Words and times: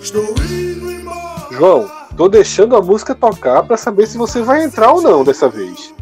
Estou 0.00 0.34
indo 0.44 0.90
embora. 0.90 1.46
João, 1.52 1.90
tô 2.16 2.28
deixando 2.28 2.76
a 2.76 2.82
música 2.82 3.14
tocar 3.14 3.62
pra 3.64 3.76
saber 3.76 4.06
se 4.06 4.16
você 4.16 4.40
vai 4.42 4.64
entrar 4.64 4.92
ou 4.92 5.02
não 5.02 5.24
dessa 5.24 5.48
vez. 5.48 5.94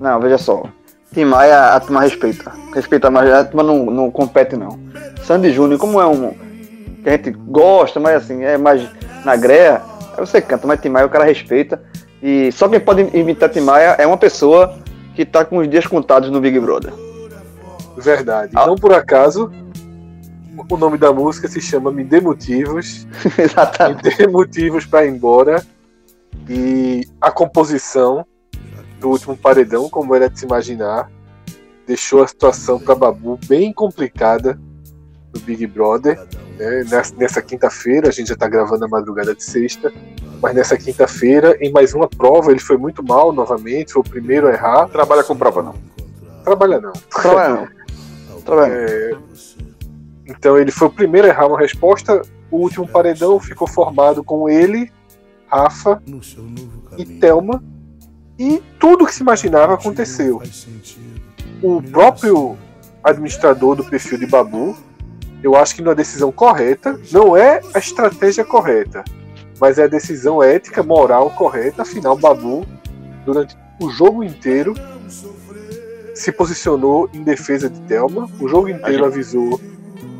Não, 0.00 0.20
veja 0.20 0.38
só. 0.38 0.64
Tim 1.12 1.24
Maia, 1.24 1.74
a 1.74 1.80
turma 1.80 2.00
respeita. 2.00 2.52
Respeita, 2.74 3.10
mas 3.10 3.32
a 3.32 3.44
turma 3.44 3.62
não, 3.62 3.86
não 3.86 4.10
compete, 4.10 4.56
não. 4.56 4.78
Sandy 5.22 5.52
Júnior, 5.52 5.78
como 5.78 6.00
é 6.00 6.06
um. 6.06 6.34
que 7.02 7.08
a 7.08 7.12
gente 7.12 7.30
gosta, 7.30 8.00
mas 8.00 8.16
assim, 8.16 8.42
é 8.42 8.58
mais 8.58 8.88
na 9.24 9.36
greia, 9.36 9.80
aí 10.20 10.26
você 10.26 10.40
canta, 10.40 10.66
mas 10.66 10.80
Tim 10.80 10.88
Maia 10.88 11.06
o 11.06 11.10
cara 11.10 11.24
respeita. 11.24 11.82
E 12.22 12.50
só 12.52 12.68
quem 12.68 12.80
pode 12.80 13.02
imitar 13.16 13.50
Tim 13.50 13.60
Maia 13.60 13.96
é 13.98 14.06
uma 14.06 14.16
pessoa 14.16 14.78
que 15.14 15.24
tá 15.24 15.44
com 15.44 15.58
os 15.58 15.68
dias 15.68 15.86
contados 15.86 16.30
no 16.30 16.40
Big 16.40 16.58
Brother. 16.58 16.92
Verdade. 17.96 18.52
Ah. 18.54 18.66
Não 18.66 18.74
por 18.74 18.92
acaso, 18.92 19.50
o 20.68 20.76
nome 20.76 20.98
da 20.98 21.12
música 21.12 21.48
se 21.48 21.60
chama 21.60 21.90
Me 21.90 22.04
Dê 22.04 22.20
Motivos. 22.20 23.06
Me 23.38 23.44
Exatamente. 23.44 24.16
Dê 24.16 24.26
Motivos 24.26 24.86
pra 24.86 25.04
ir 25.04 25.10
embora. 25.10 25.64
E 26.48 27.06
a 27.20 27.30
composição 27.30 28.26
do 29.00 29.10
último 29.10 29.36
paredão, 29.36 29.88
como 29.88 30.14
era 30.14 30.28
de 30.28 30.38
se 30.38 30.44
imaginar, 30.44 31.10
deixou 31.86 32.22
a 32.22 32.26
situação 32.26 32.80
para 32.80 32.94
Babu 32.94 33.38
bem 33.46 33.72
complicada 33.72 34.58
no 35.34 35.40
Big 35.40 35.66
Brother. 35.66 36.18
né? 36.58 36.84
Nessa, 36.88 37.14
nessa 37.16 37.42
quinta-feira, 37.42 38.08
a 38.08 38.12
gente 38.12 38.28
já 38.28 38.34
está 38.34 38.48
gravando 38.48 38.84
a 38.84 38.88
madrugada 38.88 39.34
de 39.34 39.42
sexta, 39.42 39.92
mas 40.40 40.54
nessa 40.54 40.76
quinta-feira, 40.76 41.56
em 41.60 41.72
mais 41.72 41.94
uma 41.94 42.08
prova, 42.08 42.50
ele 42.50 42.60
foi 42.60 42.76
muito 42.76 43.02
mal 43.02 43.32
novamente, 43.32 43.92
foi 43.92 44.02
o 44.02 44.04
primeiro 44.04 44.46
a 44.46 44.52
errar. 44.52 44.88
Trabalha 44.88 45.24
com 45.24 45.36
prova, 45.36 45.62
não. 45.62 45.74
Trabalha 46.44 46.80
não. 46.80 46.92
Trabalha 46.92 47.70
não. 48.28 48.40
Trabalha. 48.42 48.72
É, 48.72 49.16
então 50.26 50.58
ele 50.58 50.70
foi 50.70 50.88
o 50.88 50.90
primeiro 50.90 51.26
a 51.26 51.30
errar 51.30 51.46
uma 51.46 51.58
resposta. 51.58 52.22
O 52.50 52.58
último 52.58 52.86
paredão 52.86 53.40
ficou 53.40 53.66
formado 53.66 54.22
com 54.22 54.48
ele, 54.48 54.92
Rafa 55.46 56.02
e 56.96 57.04
Thelma. 57.04 57.62
E 58.38 58.62
tudo 58.78 59.06
que 59.06 59.14
se 59.14 59.22
imaginava 59.22 59.74
aconteceu. 59.74 60.42
O 61.62 61.82
próprio 61.82 62.56
administrador 63.02 63.76
do 63.76 63.84
perfil 63.84 64.18
de 64.18 64.26
Babu, 64.26 64.76
eu 65.44 65.54
acho 65.54 65.74
que 65.76 65.82
numa 65.82 65.94
decisão 65.94 66.32
correta, 66.32 66.98
não 67.12 67.36
é 67.36 67.60
a 67.74 67.78
estratégia 67.78 68.44
correta, 68.44 69.04
mas 69.60 69.78
é 69.78 69.84
a 69.84 69.86
decisão 69.86 70.42
ética, 70.42 70.82
moral 70.82 71.30
correta. 71.30 71.82
Afinal, 71.82 72.16
Babu, 72.16 72.66
durante 73.26 73.54
o 73.80 73.90
jogo 73.90 74.24
inteiro, 74.24 74.72
se 76.14 76.32
posicionou 76.32 77.10
em 77.12 77.22
defesa 77.22 77.68
de 77.68 77.78
Thelma. 77.82 78.28
O 78.40 78.48
jogo 78.48 78.68
inteiro 78.68 79.04
gente- 79.04 79.04
avisou. 79.04 79.60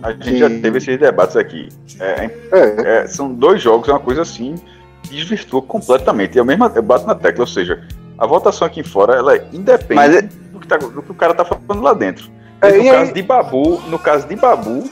A 0.03 0.13
gente 0.13 0.23
Que- 0.33 0.39
já 0.39 0.51
teve 0.51 0.77
esses 0.79 0.99
debates 0.99 1.37
aqui. 1.37 1.69
É, 1.99 2.31
É, 2.53 3.03
é, 3.03 3.07
são 3.07 3.33
dois 3.33 3.63
jogos, 3.63 3.89
é 3.89 3.93
uma 3.93 4.01
coisa 4.01 4.21
assim, 4.23 4.57
desvirtua 5.09 5.63
completamente. 5.63 6.35
E 6.35 6.39
eu 6.39 6.45
mesmo 6.45 6.65
eu 6.75 6.83
bato 6.83 7.07
na 7.07 7.15
tecla, 7.15 7.43
ou 7.45 7.47
seja, 7.47 7.83
a 8.19 8.27
votação 8.27 8.67
aqui 8.67 8.83
fora, 8.83 9.15
ela 9.15 9.37
independe 9.53 9.95
Mas 9.95 10.15
é- 10.17 10.23
do, 10.23 10.61
que 10.61 10.67
tá- 10.69 10.77
do 10.77 11.01
que 11.03 11.11
o 11.11 11.15
cara 11.15 11.33
tá 11.33 11.45
falando 11.45 11.83
lá 11.83 11.95
dentro. 11.95 12.31
É, 12.61 12.77
no 12.77 12.85
caso 12.91 13.13
de 13.15 13.23
Babu, 13.23 13.81
no 13.89 13.99
caso 13.99 14.27
de 14.27 14.37
Babu, 14.37 14.85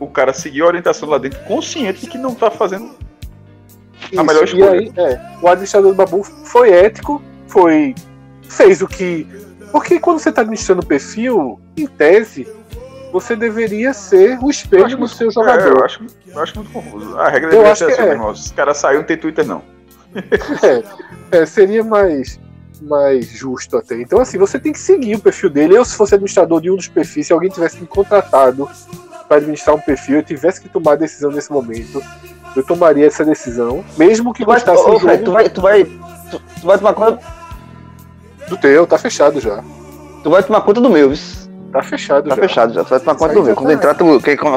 o 0.00 0.06
cara 0.06 0.32
seguiu 0.32 0.64
a 0.64 0.68
orientação 0.68 1.08
lá 1.08 1.18
dentro, 1.18 1.38
consciente 1.44 2.00
de 2.02 2.06
que 2.08 2.18
não 2.18 2.34
tá 2.34 2.50
fazendo 2.50 2.90
a 4.16 4.22
melhor 4.22 4.44
Isso, 4.44 4.56
e 4.56 4.60
escolha. 4.60 4.80
aí, 4.80 4.92
é, 4.96 5.20
o 5.42 5.48
administrador 5.48 5.90
do 5.90 5.96
Babu 5.96 6.22
foi 6.22 6.70
ético, 6.70 7.22
foi 7.46 7.94
fez 8.48 8.80
o 8.80 8.86
que. 8.88 9.26
Porque 9.70 9.98
quando 10.00 10.18
você 10.18 10.30
está 10.30 10.40
administrando 10.42 10.82
o 10.82 10.86
perfil, 10.86 11.60
em 11.76 11.86
tese, 11.86 12.48
você 13.12 13.36
deveria 13.36 13.92
ser 13.92 14.38
o 14.42 14.48
espelho 14.48 14.88
do 14.88 14.98
muito- 14.98 15.14
seu 15.14 15.26
é, 15.26 15.28
eu, 15.28 15.32
jogador. 15.32 15.84
acho, 15.84 16.06
eu 16.26 16.40
acho 16.40 16.54
muito 16.56 16.70
confuso. 16.72 17.18
A 17.18 17.28
regra 17.28 17.48
Eu 17.48 17.62
deveria 17.62 17.74
ser 17.76 17.92
assim, 17.92 18.02
é. 18.02 18.08
irmão. 18.12 18.34
Se 18.34 18.44
esse 18.46 18.54
cara 18.54 18.72
saiu, 18.72 19.00
não 19.00 19.06
tem 19.06 19.16
Twitter, 19.18 19.46
não. 19.46 19.62
É, 21.30 21.44
seria 21.44 21.84
mais, 21.84 22.40
mais 22.80 23.28
justo 23.28 23.76
até. 23.76 24.00
Então, 24.00 24.18
assim, 24.18 24.38
você 24.38 24.58
tem 24.58 24.72
que 24.72 24.78
seguir 24.78 25.16
o 25.16 25.20
perfil 25.20 25.50
dele. 25.50 25.76
Eu, 25.76 25.84
se 25.84 25.94
fosse 25.94 26.14
administrador 26.14 26.58
de 26.62 26.70
um 26.70 26.76
dos 26.76 26.88
perfis, 26.88 27.26
se 27.26 27.32
alguém 27.34 27.50
tivesse 27.50 27.78
me 27.78 27.86
contratado 27.86 28.66
para 29.28 29.36
administrar 29.36 29.76
um 29.76 29.80
perfil, 29.80 30.16
eu 30.16 30.22
tivesse 30.22 30.60
que 30.60 30.68
tomar 30.68 30.92
a 30.92 30.96
decisão 30.96 31.30
nesse 31.30 31.52
momento, 31.52 32.02
eu 32.56 32.62
tomaria 32.64 33.06
essa 33.06 33.24
decisão, 33.24 33.84
mesmo 33.96 34.32
que 34.32 34.42
Tu 34.42 34.46
gostasse 34.46 34.82
do 34.82 34.98
jogo 34.98 35.18
tu 35.18 35.32
vai, 35.32 35.48
tu 35.48 35.60
vai, 35.60 35.84
tu, 35.84 36.40
tu 36.60 36.66
vai 36.66 36.78
tomar 36.78 36.94
conta, 36.94 37.18
do 38.48 38.56
teu, 38.56 38.86
tá 38.86 38.96
fechado 38.98 39.38
já. 39.40 39.62
tu 40.22 40.30
vai 40.30 40.42
tomar 40.42 40.62
conta 40.62 40.80
do 40.80 40.88
meu, 40.90 41.10
viu? 41.10 41.18
Tá 41.70 41.82
fechado 41.82 42.28
Tá 42.30 42.34
já. 42.34 42.40
fechado 42.40 42.72
já, 42.72 42.82
tu 42.82 42.88
vai 42.90 42.98
tomar 43.00 43.14
conta 43.14 43.34
do 43.34 43.42
meu. 43.44 43.54
Quando 43.54 43.66
tá- 43.68 43.72
entrar, 43.74 43.94
tu. 43.94 44.20
Quem, 44.22 44.36
quem, 44.36 44.48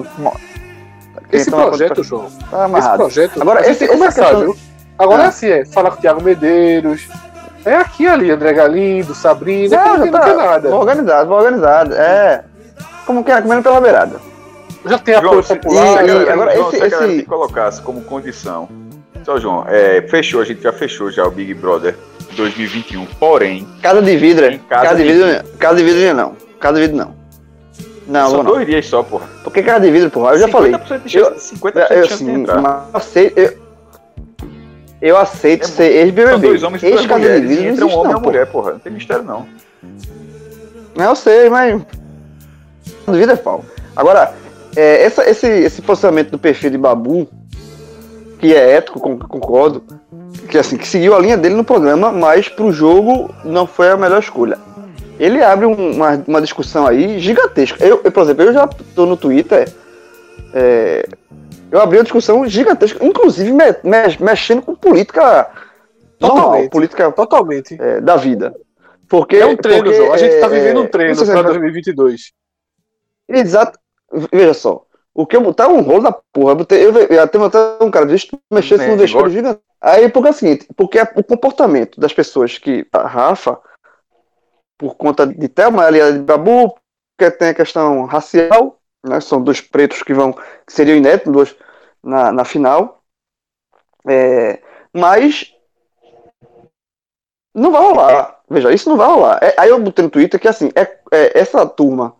Esse 1.31 1.51
toma 1.51 1.63
conta- 1.65 1.77
projeto, 1.77 2.03
João, 2.03 2.29
Tá 2.49 2.69
esse 2.77 2.89
projeto. 2.89 3.41
Agora, 3.41 3.69
esse- 3.69 3.83
essa 3.83 3.93
começar, 3.93 4.21
questão- 4.23 4.39
viu? 4.41 4.57
Agora 4.97 5.23
Ah. 5.23 5.25
é 5.25 5.27
assim, 5.27 5.47
é 5.47 5.65
falar 5.65 5.91
com 5.91 5.97
o 5.97 6.01
Thiago 6.01 6.23
Medeiros. 6.23 7.09
É 7.65 7.75
aqui 7.75 8.07
ali, 8.07 8.31
André 8.31 8.53
Galindo, 8.53 9.13
Sabrina, 9.13 9.75
Não, 9.77 9.97
não, 9.97 10.11
tá 10.11 10.19
tem 10.21 10.35
nada. 10.35 10.69
organizado, 10.75 11.27
vou 11.29 11.37
organizado. 11.37 11.93
É. 11.95 12.43
Como 13.05 13.23
que 13.23 13.31
é, 13.31 13.41
comendo 13.41 13.61
pela 13.61 13.81
beirada. 13.81 14.19
Já 14.85 14.97
tem 14.97 15.15
apoio 15.15 15.43
se- 15.43 15.55
popular. 15.55 16.03
e- 16.03 16.07
e- 16.11 16.29
agora, 16.29 16.55
João, 16.55 16.69
esse- 16.69 16.79
se 16.89 16.95
esse- 16.95 17.23
colocasse 17.23 17.81
como 17.81 18.01
condição. 18.01 18.67
Só, 19.23 19.39
João, 19.39 19.65
é, 19.67 20.01
fechou, 20.01 20.41
a 20.41 20.45
gente 20.45 20.63
já 20.63 20.73
fechou 20.73 21.11
já 21.11 21.23
o 21.25 21.29
Big 21.31 21.53
Brother 21.53 21.95
2021. 22.35 23.05
Porém, 23.19 23.67
Casa 23.81 24.01
de 24.01 24.17
vidro, 24.17 24.45
Em 24.47 24.57
casa 24.57 24.83
casa, 24.83 24.95
de 24.97 25.03
de 25.03 25.13
vidro, 25.13 25.43
casa 25.59 25.75
de 25.75 25.83
vidro 25.83 26.13
não. 26.15 26.35
Casa 26.59 26.75
de 26.75 26.81
vidro 26.81 26.97
não. 26.97 27.21
Não, 28.07 28.29
são 28.29 28.43
não. 28.43 28.51
dois 28.53 28.65
dias 28.65 28.85
só, 28.87 29.03
porra. 29.03 29.27
Porque 29.43 29.61
casa 29.61 29.81
de 29.81 29.91
vidro, 29.91 30.09
porra, 30.09 30.31
eu 30.33 30.39
já 30.39 30.47
falei. 30.47 30.71
50% 30.71 31.03
de 31.03 31.09
chance, 31.09 31.55
50% 31.55 31.91
Eu, 31.93 32.01
de 32.01 32.07
chance 32.09 32.23
de 32.23 32.31
assim, 32.31 32.45
mas 32.47 32.55
eu 32.89 32.97
aceito, 32.97 33.37
eu, 33.37 33.57
eu 35.01 35.17
aceito 35.17 35.63
É 35.63 35.67
ser 35.67 35.75
São 35.75 35.85
ex-BBB. 36.01 36.47
dois 36.47 36.63
homens 36.63 36.83
e 36.83 36.87
duas 36.89 36.99
Ex-casa 37.01 37.21
de 37.21 37.27
vidro 37.47 37.53
E 37.53 37.55
não 37.65 37.71
entra 37.71 37.85
um 37.85 37.87
existe 37.87 37.97
homem 37.99 38.01
e 38.01 38.03
não, 38.05 38.11
uma 38.11 38.19
pô. 38.21 38.25
mulher, 38.31 38.45
porra. 38.47 38.71
Não 38.71 38.79
tem 38.79 38.91
mistério, 38.91 39.23
não. 39.23 39.45
Não, 40.95 41.05
eu 41.05 41.15
sei, 41.15 41.49
mas. 41.49 41.81
Duvida 43.05 43.33
é 43.33 43.35
pau. 43.35 43.63
Agora, 43.95 44.33
é, 44.75 45.03
essa- 45.03 45.29
esse, 45.29 45.47
esse 45.47 45.81
posicionamento 45.81 46.31
do 46.31 46.39
perfil 46.39 46.69
de 46.69 46.77
Babu, 46.77 47.27
que 48.39 48.53
é 48.55 48.71
ético, 48.77 48.99
con- 48.99 49.17
concordo, 49.19 49.83
que 50.49 50.57
assim, 50.57 50.77
que 50.77 50.87
seguiu 50.87 51.15
a 51.15 51.19
linha 51.19 51.37
dele 51.37 51.55
no 51.55 51.63
programa, 51.63 52.11
mas 52.11 52.47
pro 52.49 52.71
jogo 52.71 53.33
não 53.43 53.67
foi 53.67 53.89
a 53.89 53.97
melhor 53.97 54.19
escolha. 54.19 54.57
Ele 55.19 55.43
abre 55.43 55.65
um- 55.65 55.91
uma, 55.91 56.23
uma 56.27 56.41
discussão 56.41 56.87
aí 56.87 57.19
gigantesca. 57.19 57.83
Eu, 57.85 58.01
eu, 58.03 58.11
por 58.11 58.23
exemplo, 58.23 58.43
eu 58.43 58.53
já 58.53 58.67
tô 58.95 59.05
no 59.05 59.15
Twitter. 59.17 59.71
é, 60.53 61.05
eu 61.71 61.79
abri 61.79 61.97
uma 61.97 62.03
discussão 62.03 62.45
gigantesca, 62.47 63.05
inclusive 63.05 63.51
me- 63.53 63.75
me- 63.83 64.17
mexendo 64.19 64.61
com 64.61 64.75
política 64.75 65.49
normal, 66.19 66.37
Totalmente. 66.43 66.69
política 66.71 67.11
Totalmente. 67.11 67.77
é, 67.79 68.01
da 68.01 68.15
vida. 68.17 68.53
Porque, 69.07 69.37
É 69.37 69.45
um 69.45 69.55
treino, 69.55 69.83
porque, 69.83 69.97
João. 69.97 70.13
A 70.13 70.17
gente 70.17 70.39
tá 70.41 70.47
é, 70.47 70.49
vivendo 70.49 70.81
um 70.81 70.87
treino 70.87 71.13
é- 71.13 71.43
2022. 71.43 72.31
Exato. 73.29 73.77
Veja 74.31 74.53
só. 74.53 74.85
O 75.13 75.25
que 75.25 75.35
eu 75.35 75.41
botar 75.41 75.67
um 75.67 75.81
rolo 75.81 76.03
da 76.03 76.11
porra. 76.11 76.51
Eu, 76.51 76.55
botei, 76.55 76.85
eu, 76.85 76.93
eu 76.93 77.21
até 77.21 77.37
um 77.81 77.91
cara 77.91 78.05
disse 78.05 78.29
mexer 78.51 78.77
se 78.77 78.85
É, 78.85 78.95
deixou 78.95 79.19
igual- 79.21 79.25
ele 79.25 79.35
gigante. 79.35 79.61
Aí 79.81 80.09
porque 80.09 80.27
é 80.27 80.31
o 80.31 80.33
seguinte, 80.33 80.67
porque 80.75 80.99
é 80.99 81.03
o 81.15 81.23
comportamento 81.23 81.99
das 81.99 82.13
pessoas 82.13 82.57
que 82.57 82.87
a 82.93 83.07
Rafa, 83.07 83.59
por 84.77 84.95
conta 84.95 85.25
de 85.25 85.47
Thelma 85.47 85.85
aliada 85.85 86.13
de 86.13 86.19
Babu, 86.19 86.75
porque 87.17 87.31
tem 87.31 87.49
a 87.49 87.53
questão 87.53 88.05
racial, 88.05 88.79
né? 89.03 89.19
São 89.19 89.43
dois 89.43 89.59
pretos 89.59 90.03
que 90.03 90.13
vão, 90.13 90.33
que 90.33 90.41
seriam 90.71 90.97
inéditos 90.97 91.33
dois, 91.33 91.55
na, 92.03 92.31
na 92.31 92.45
final. 92.45 93.01
É, 94.07 94.61
mas 94.93 95.53
não 97.53 97.71
vai 97.71 97.81
rolar. 97.81 98.39
Veja, 98.49 98.71
isso 98.71 98.89
não 98.89 98.97
vai 98.97 99.07
rolar. 99.07 99.39
É, 99.41 99.55
aí 99.57 99.69
eu 99.69 99.79
botei 99.79 100.03
no 100.03 100.11
Twitter 100.11 100.39
que 100.39 100.47
assim, 100.47 100.69
é, 100.75 100.81
é 101.11 101.39
essa 101.39 101.65
turma 101.65 102.15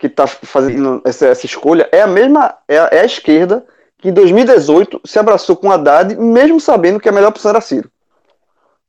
que 0.00 0.08
tá 0.08 0.26
fazendo 0.26 1.02
essa, 1.04 1.26
essa 1.26 1.44
escolha 1.46 1.88
é 1.92 2.00
a 2.00 2.06
mesma, 2.06 2.56
é 2.66 2.78
a, 2.78 2.88
é 2.90 3.00
a 3.00 3.04
esquerda 3.04 3.64
que 3.98 4.08
em 4.08 4.12
2018 4.12 5.02
se 5.04 5.18
abraçou 5.18 5.54
com 5.54 5.70
Haddad, 5.70 6.16
mesmo 6.16 6.58
sabendo 6.58 6.98
que 6.98 7.08
a 7.08 7.12
melhor 7.12 7.28
opção 7.28 7.50
era 7.50 7.60
Ciro. 7.60 7.90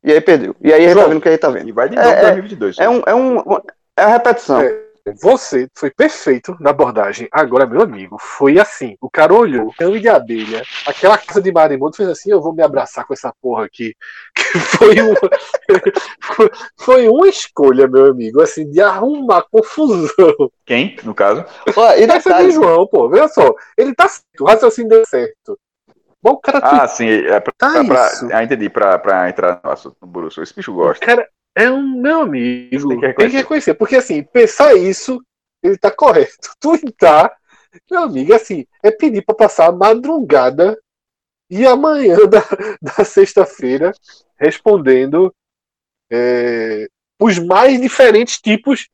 E 0.04 0.12
aí 0.12 0.22
perdeu. 0.22 0.56
E 0.62 0.74
aí 0.74 0.86
a 0.86 0.88
gente 0.88 0.98
tá 0.98 1.06
vendo 1.08 1.18
o 1.18 1.22
que 1.22 1.28
a 1.28 1.32
gente 1.32 1.42
tá 1.42 1.50
E 1.50 1.54
vendo. 1.54 1.74
vai 1.74 1.90
de 1.90 1.98
É, 1.98 2.02
novo 2.04 2.16
é, 2.16 2.22
2022. 2.22 2.80
É, 2.80 2.90
um, 2.90 3.02
é, 3.06 3.14
um, 3.14 3.40
é 3.98 4.04
a 4.04 4.08
repetição. 4.08 4.62
É. 4.62 4.91
Você 5.22 5.68
foi 5.76 5.90
perfeito 5.92 6.56
na 6.60 6.70
abordagem. 6.72 7.28
Agora, 7.32 7.66
meu 7.66 7.82
amigo, 7.82 8.18
foi 8.20 8.60
assim. 8.60 8.96
O 9.02 9.10
cara 9.10 9.34
olhou, 9.34 9.74
cão 9.78 9.98
de 9.98 10.08
abelha, 10.08 10.62
aquela 10.86 11.18
casa 11.18 11.42
de 11.42 11.52
maremoto, 11.52 11.98
fez 11.98 12.10
assim: 12.10 12.32
eu 12.32 12.42
vou 12.42 12.54
me 12.54 12.62
abraçar 12.64 13.06
com 13.06 13.14
essa 13.14 13.34
porra 13.42 13.66
aqui. 13.66 13.94
Que 14.52 14.60
foi 14.60 14.96
uma, 15.02 15.16
foi- 16.80 17.08
uma 17.08 17.28
escolha, 17.28 17.88
meu 17.88 18.08
amigo, 18.12 18.42
assim, 18.42 18.70
de 18.70 18.82
arrumar 18.82 19.44
confusão. 19.52 20.52
Quem, 20.66 20.96
no 21.04 21.14
caso? 21.14 21.46
E 21.98 22.04
Essa 22.04 22.36
é 22.42 22.46
de 22.46 22.52
João, 22.52 22.86
pô. 22.88 23.10
Veja 23.10 23.28
só, 23.30 23.54
ele 23.78 23.94
tá 23.96 24.08
certo, 24.08 24.42
o 24.42 24.46
raciocínio 24.46 24.90
deu 24.90 25.06
certo. 25.06 25.58
Bom, 26.24 26.32
o 26.34 26.38
cara 26.40 26.60
Ah, 26.62 26.88
sim. 26.88 27.08
É 27.08 27.40
pra, 27.40 27.52
Tá 27.58 27.84
pra- 27.84 28.08
isso. 28.08 28.28
ah, 28.32 28.44
entendi. 28.44 28.70
Pra, 28.70 29.00
pra 29.00 29.28
entrar 29.30 29.60
no 29.64 29.72
assunto 29.72 29.96
no 30.02 30.08
Borussia. 30.08 30.44
Esse 30.44 30.54
bicho 30.54 30.72
gosta. 30.74 31.04
Cara, 31.04 31.28
é 31.56 31.70
um 31.72 32.02
meu 32.02 32.22
amigo. 32.22 32.70
Tem 32.70 32.80
que 32.80 32.88
Tem 32.88 33.00
que, 33.00 33.06
reconhecer. 33.08 33.38
reconhecer. 33.38 33.74
Porque, 33.76 33.96
assim, 33.96 34.24
pensar 34.24 34.76
isso, 34.76 35.22
ele 35.62 35.78
tá 35.78 35.92
correto. 35.92 36.50
Twittar, 36.60 37.36
meu 37.90 38.02
amigo, 38.04 38.34
assim, 38.34 38.66
é 38.84 38.92
pedir 38.92 39.24
pra 39.24 39.36
passar 39.36 39.68
a 39.70 39.72
madrugada 39.72 40.78
e 41.50 41.66
amanhã 41.66 42.16
da, 42.28 42.44
da 42.82 43.04
sexta-feira 43.04 43.92
respondendo 44.40 45.34
é, 46.12 46.88
os 47.20 47.38
mais 47.40 47.80
diferentes 47.80 48.40
tipos 48.40 48.88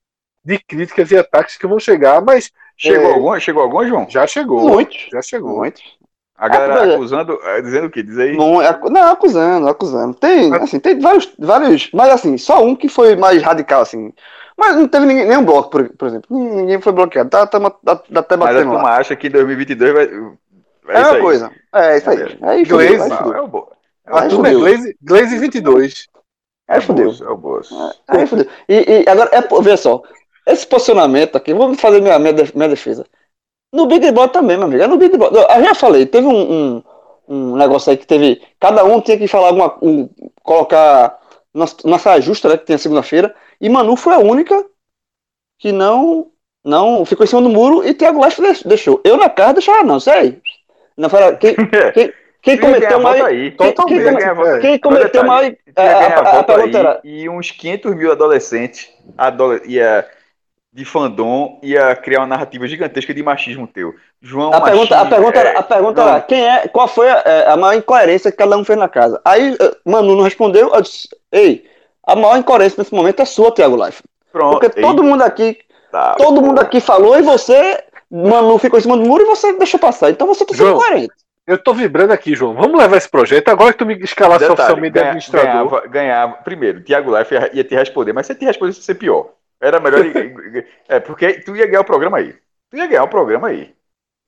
de 0.44 0.60
críticas 0.60 1.12
e 1.12 1.18
ataques 1.18 1.58
que 1.58 1.68
vão 1.68 1.80
chegar, 1.80 2.22
mas 2.22 2.52
Chegou 2.80 3.10
É. 3.10 3.14
alguma? 3.14 3.40
Chegou 3.40 3.64
alguma, 3.64 3.88
João? 3.88 4.08
já 4.08 4.28
chegou. 4.28 4.70
Muitos. 4.70 5.08
Já 5.12 5.20
chegou. 5.22 5.58
Muitos. 5.58 5.97
A 6.38 6.48
galera 6.48 6.74
Ah, 6.76 6.86
mas- 6.86 6.94
acusando, 6.96 7.40
eh, 7.44 7.62
dizendo 7.62 7.88
o 7.88 7.90
quê? 7.90 8.04
Diz 8.04 8.18
aí. 8.20 8.38
Não, 8.38 8.62
é 8.62 8.68
acu- 8.68 8.90
não, 8.92 9.12
acusando, 9.12 9.68
acusando. 9.68 10.14
Tem, 10.14 10.50
Mas- 10.50 10.62
assim, 10.64 10.80
tem 10.80 11.00
vários, 11.00 11.34
vários, 11.40 11.90
mas 11.92 12.10
assim, 12.10 12.38
só 12.38 12.64
um 12.64 12.76
que 12.76 12.88
foi 12.88 13.16
mais 13.16 13.42
radical, 13.42 13.82
assim. 13.82 14.14
Mas 14.56 14.76
não 14.76 14.88
teve 14.88 15.06
ninguém, 15.06 15.26
nenhum 15.26 15.44
bloco, 15.44 15.70
por, 15.70 15.90
por 15.90 16.08
exemplo. 16.08 16.28
Ninguém 16.38 16.80
foi 16.80 16.92
bloqueado. 16.94 17.30
Tá, 17.30 17.46
tá, 17.48 17.60
tá, 17.60 17.96
tá 17.96 18.20
até 18.20 18.38
Mas 18.38 18.50
a 18.50 18.54
batendo 18.54 18.72
turma 18.72 18.90
acha 18.90 19.16
que 19.16 19.30
2022 19.30 19.94
vai. 19.94 20.04
É 20.06 20.08
É 20.08 20.98
a 20.98 21.02
isso 21.02 21.12
mesma 21.12 21.16
aí. 21.16 21.22
coisa. 21.22 21.52
É 21.74 21.98
isso 21.98 22.10
aí. 22.10 22.38
Aí 22.42 22.66
fudeu, 22.66 22.98
Glaze, 22.98 23.12
aí 23.14 23.18
fudeu. 23.18 23.34
é 23.34 23.42
o 23.42 23.48
bo... 23.48 23.70
A 24.06 24.22
Aí 24.22 24.30
turma 24.30 24.48
é. 24.50 24.54
Glaze, 24.54 24.98
Glaze 25.02 25.38
22. 25.38 26.08
Aí 26.68 26.78
é 26.78 26.82
fudeu. 26.82 27.06
bolso, 27.06 27.24
é 27.24 27.30
o 27.30 27.38
bolso. 27.38 27.94
Aí 28.08 28.26
fudeu. 28.28 28.48
E, 28.70 29.04
e 29.06 29.10
agora, 29.10 29.30
é, 29.34 29.42
veja 29.62 29.78
só. 29.78 30.02
Esse 30.46 30.66
posicionamento 30.66 31.36
aqui, 31.36 31.54
vou 31.54 31.74
fazer 31.76 32.02
minha, 32.02 32.18
minha 32.18 32.34
defesa. 32.70 33.06
No 33.74 33.86
Big 33.86 34.12
Brother 34.12 34.32
também, 34.32 34.58
meu 34.58 34.66
amigo. 34.68 34.82
É 34.84 34.88
no 34.88 34.98
Big 34.98 35.16
Brother. 35.18 35.46
Eu 35.50 35.64
já 35.64 35.76
falei, 35.76 36.06
teve 36.06 36.26
um, 36.28 36.52
um, 36.78 36.84
um 37.28 37.56
negócio 37.58 37.90
aí 37.92 37.98
que 37.98 38.08
teve. 38.08 38.42
Cada 38.60 38.84
um 38.84 39.02
tinha 39.02 39.18
que 39.18 39.28
falar 39.28 39.48
alguma. 39.48 39.78
Um, 39.82 40.10
colocar 40.42 41.20
nossa, 41.54 41.76
nossa 41.86 42.20
justa, 42.22 42.50
né? 42.50 42.58
Que 42.58 42.66
tem 42.66 42.76
a 42.76 42.80
segunda-feira. 42.80 43.34
E 43.60 43.68
Manu 43.70 43.96
foi 43.96 44.14
a 44.14 44.20
única 44.20 44.66
que 45.60 45.72
não. 45.72 46.32
Não 46.64 47.06
ficou 47.06 47.24
em 47.24 47.28
cima 47.28 47.42
do 47.42 47.50
muro 47.50 47.88
e 47.88 47.94
Thiago 47.94 48.20
Leifert 48.22 48.42
deix- 48.46 48.64
deixou. 48.64 49.00
Eu 49.06 49.16
na 49.16 49.30
casa 49.30 49.54
deixava, 49.54 49.84
não, 49.84 50.02
sério. 50.02 50.42
Não, 50.98 51.10
foi, 51.10 51.20
quem, 51.38 51.56
quem, 51.94 52.14
quem 52.42 52.58
cometeu 52.58 53.00
mais. 53.00 53.24
aí. 53.24 53.52
quem- 53.52 53.74
quem- 53.88 54.00
é. 54.00 54.54
aí. 54.56 54.60
Quem 54.62 54.80
cometeu 54.80 55.24
mais. 55.24 55.56
a- 55.78 55.82
a- 55.82 56.40
a 56.40 56.44
pergunta 56.44 56.78
era- 56.78 57.00
E 57.06 57.30
uns 57.30 57.52
500 57.52 57.96
mil 57.96 58.12
adolescentes 58.12 58.90
adole- 59.18 59.62
ia, 59.66 60.06
de 60.78 60.86
fandom 60.86 61.60
ia 61.64 61.96
criar 61.96 62.20
uma 62.20 62.28
narrativa 62.28 62.68
gigantesca 62.68 63.12
de 63.12 63.24
machismo 63.24 63.66
teu. 63.66 63.96
João 64.22 64.54
A 64.54 64.62
pergunta, 64.62 64.94
a 64.94 64.98
machismo, 65.04 65.10
pergunta, 65.10 65.40
é, 65.40 65.48
era, 65.48 65.60
a 65.60 65.64
pergunta 65.64 66.02
não. 66.06 66.10
era, 66.12 66.22
quem 66.22 66.48
é, 66.48 66.68
qual 66.68 66.88
foi 66.88 67.10
a, 67.10 67.24
é, 67.26 67.50
a 67.50 67.58
maior 67.58 67.76
incoerência 67.80 68.30
que 68.30 68.38
cada 68.38 68.56
um 68.56 68.64
fez 68.64 68.78
na 68.78 68.88
casa? 68.88 69.20
Aí 69.26 69.58
eh, 69.60 69.76
Manu 69.84 70.16
não 70.16 70.24
respondeu, 70.24 70.72
eu 70.72 70.82
disse, 70.82 71.10
ei, 71.32 71.66
a 72.06 72.16
maior 72.16 72.38
incoerência 72.38 72.76
nesse 72.78 72.94
momento 72.94 73.20
é 73.20 73.26
sua, 73.26 73.52
Thiago 73.52 73.84
Life. 73.84 74.04
Pronto. 74.32 74.60
Porque 74.60 74.80
todo 74.80 75.04
mundo 75.04 75.24
aqui, 75.24 75.44
Eita, 75.88 76.14
todo 76.16 76.36
pô. 76.36 76.42
mundo 76.46 76.60
aqui 76.60 76.80
falou 76.80 77.18
e 77.18 77.24
você, 77.24 77.84
Manu 78.12 78.60
ficou 78.60 78.78
em 78.78 78.84
cima 78.84 78.98
do 78.98 79.04
muro 79.04 79.24
e 79.24 79.26
você 79.26 79.54
deixou 79.58 79.80
passar. 79.80 80.12
Então 80.12 80.28
você 80.28 80.46
tá 80.46 80.54
sendo 80.54 80.68
João, 80.68 80.80
coerente. 80.80 81.10
Eu 81.48 81.58
tô 81.58 81.74
vibrando 81.74 82.12
aqui, 82.14 82.36
João. 82.36 82.54
Vamos 82.54 82.78
levar 82.78 82.98
esse 82.98 83.10
projeto. 83.10 83.50
Agora 83.50 83.72
que 83.74 83.80
tu 83.80 83.86
me 83.86 83.96
escalasse 84.04 84.42
Detalhe, 84.42 84.54
oficialmente 84.54 84.94
de 84.94 85.00
ganha- 85.00 85.06
administrador. 85.08 85.50
ganhava, 85.50 85.88
ganhava. 85.88 86.34
Primeiro, 86.44 86.82
Thiago 86.84 87.18
Life 87.18 87.34
ia, 87.34 87.50
ia 87.52 87.64
te 87.64 87.74
responder, 87.74 88.14
mas 88.14 88.28
se 88.28 88.36
te 88.36 88.46
respondesse, 88.46 88.80
ia 88.80 88.84
ser 88.86 88.96
pior. 88.96 89.30
Era 89.62 89.80
melhor. 89.80 90.04
é, 90.88 91.00
porque 91.00 91.34
tu 91.42 91.56
ia 91.56 91.66
ganhar 91.66 91.82
o 91.82 91.86
programa 91.86 92.18
aí. 92.18 92.36
Tu 92.70 92.78
ia 92.78 92.88
ganhar 92.88 93.04
o 93.04 93.10
programa 93.10 93.48
aí. 93.50 93.74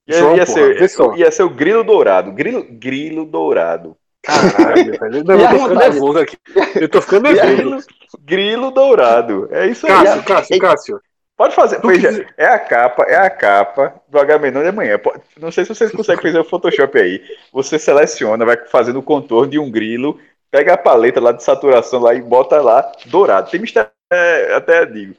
Ia, 0.08 0.20
João, 0.20 0.36
ia 0.38 0.46
porra, 0.46 0.54
ser, 0.88 1.18
ia 1.18 1.32
ser 1.32 1.44
o 1.44 1.50
grilo 1.50 1.84
dourado. 1.84 2.32
Grilo, 2.32 2.66
grilo 2.70 3.26
dourado. 3.26 3.96
Caralho, 4.24 5.00
velho. 5.00 5.24
Não, 5.24 5.40
eu 5.40 5.50
tô 5.50 5.58
ficando 5.60 5.76
nervoso 5.80 6.20
aqui. 6.20 6.38
Eu 6.76 6.90
tô 6.90 7.02
ficando 7.02 7.24
nervoso. 7.32 7.56
Grilo, 7.56 7.84
grilo 8.26 8.72
dourado. 8.72 9.48
É 9.52 9.68
isso 9.68 9.86
aí. 9.86 9.94
Cássio, 9.94 10.24
Cássio, 10.24 10.60
Cássio. 10.60 11.02
Pode 11.38 11.56
fazer. 11.56 11.80
Veja, 11.82 12.10
quiser- 12.10 12.34
é 12.36 12.48
a 12.48 12.60
capa, 12.60 13.04
é 13.04 13.16
a 13.16 13.30
capa 13.30 13.94
do 14.10 14.20
H-Menor 14.20 14.64
de 14.64 14.70
amanhã. 14.70 15.00
Não 15.40 15.52
sei 15.52 15.64
se 15.64 15.74
vocês 15.74 15.90
conseguem 15.92 16.22
fazer 16.22 16.40
o 16.40 16.44
Photoshop 16.44 17.00
aí. 17.00 17.22
Você 17.54 17.80
seleciona, 17.80 18.44
vai 18.46 18.58
fazendo 18.68 19.00
o 19.00 19.04
contorno 19.04 19.50
de 19.52 19.58
um 19.58 19.72
grilo, 19.72 20.20
pega 20.52 20.74
a 20.74 20.78
paleta 20.78 21.22
lá 21.22 21.32
de 21.32 21.42
saturação 21.42 22.02
lá 22.02 22.14
e 22.14 22.22
bota 22.22 22.62
lá 22.62 22.92
dourado. 23.06 23.50
Tem 23.50 23.60
mistério, 23.62 23.90
é, 24.12 24.54
até 24.54 24.86
digo. 24.86 25.16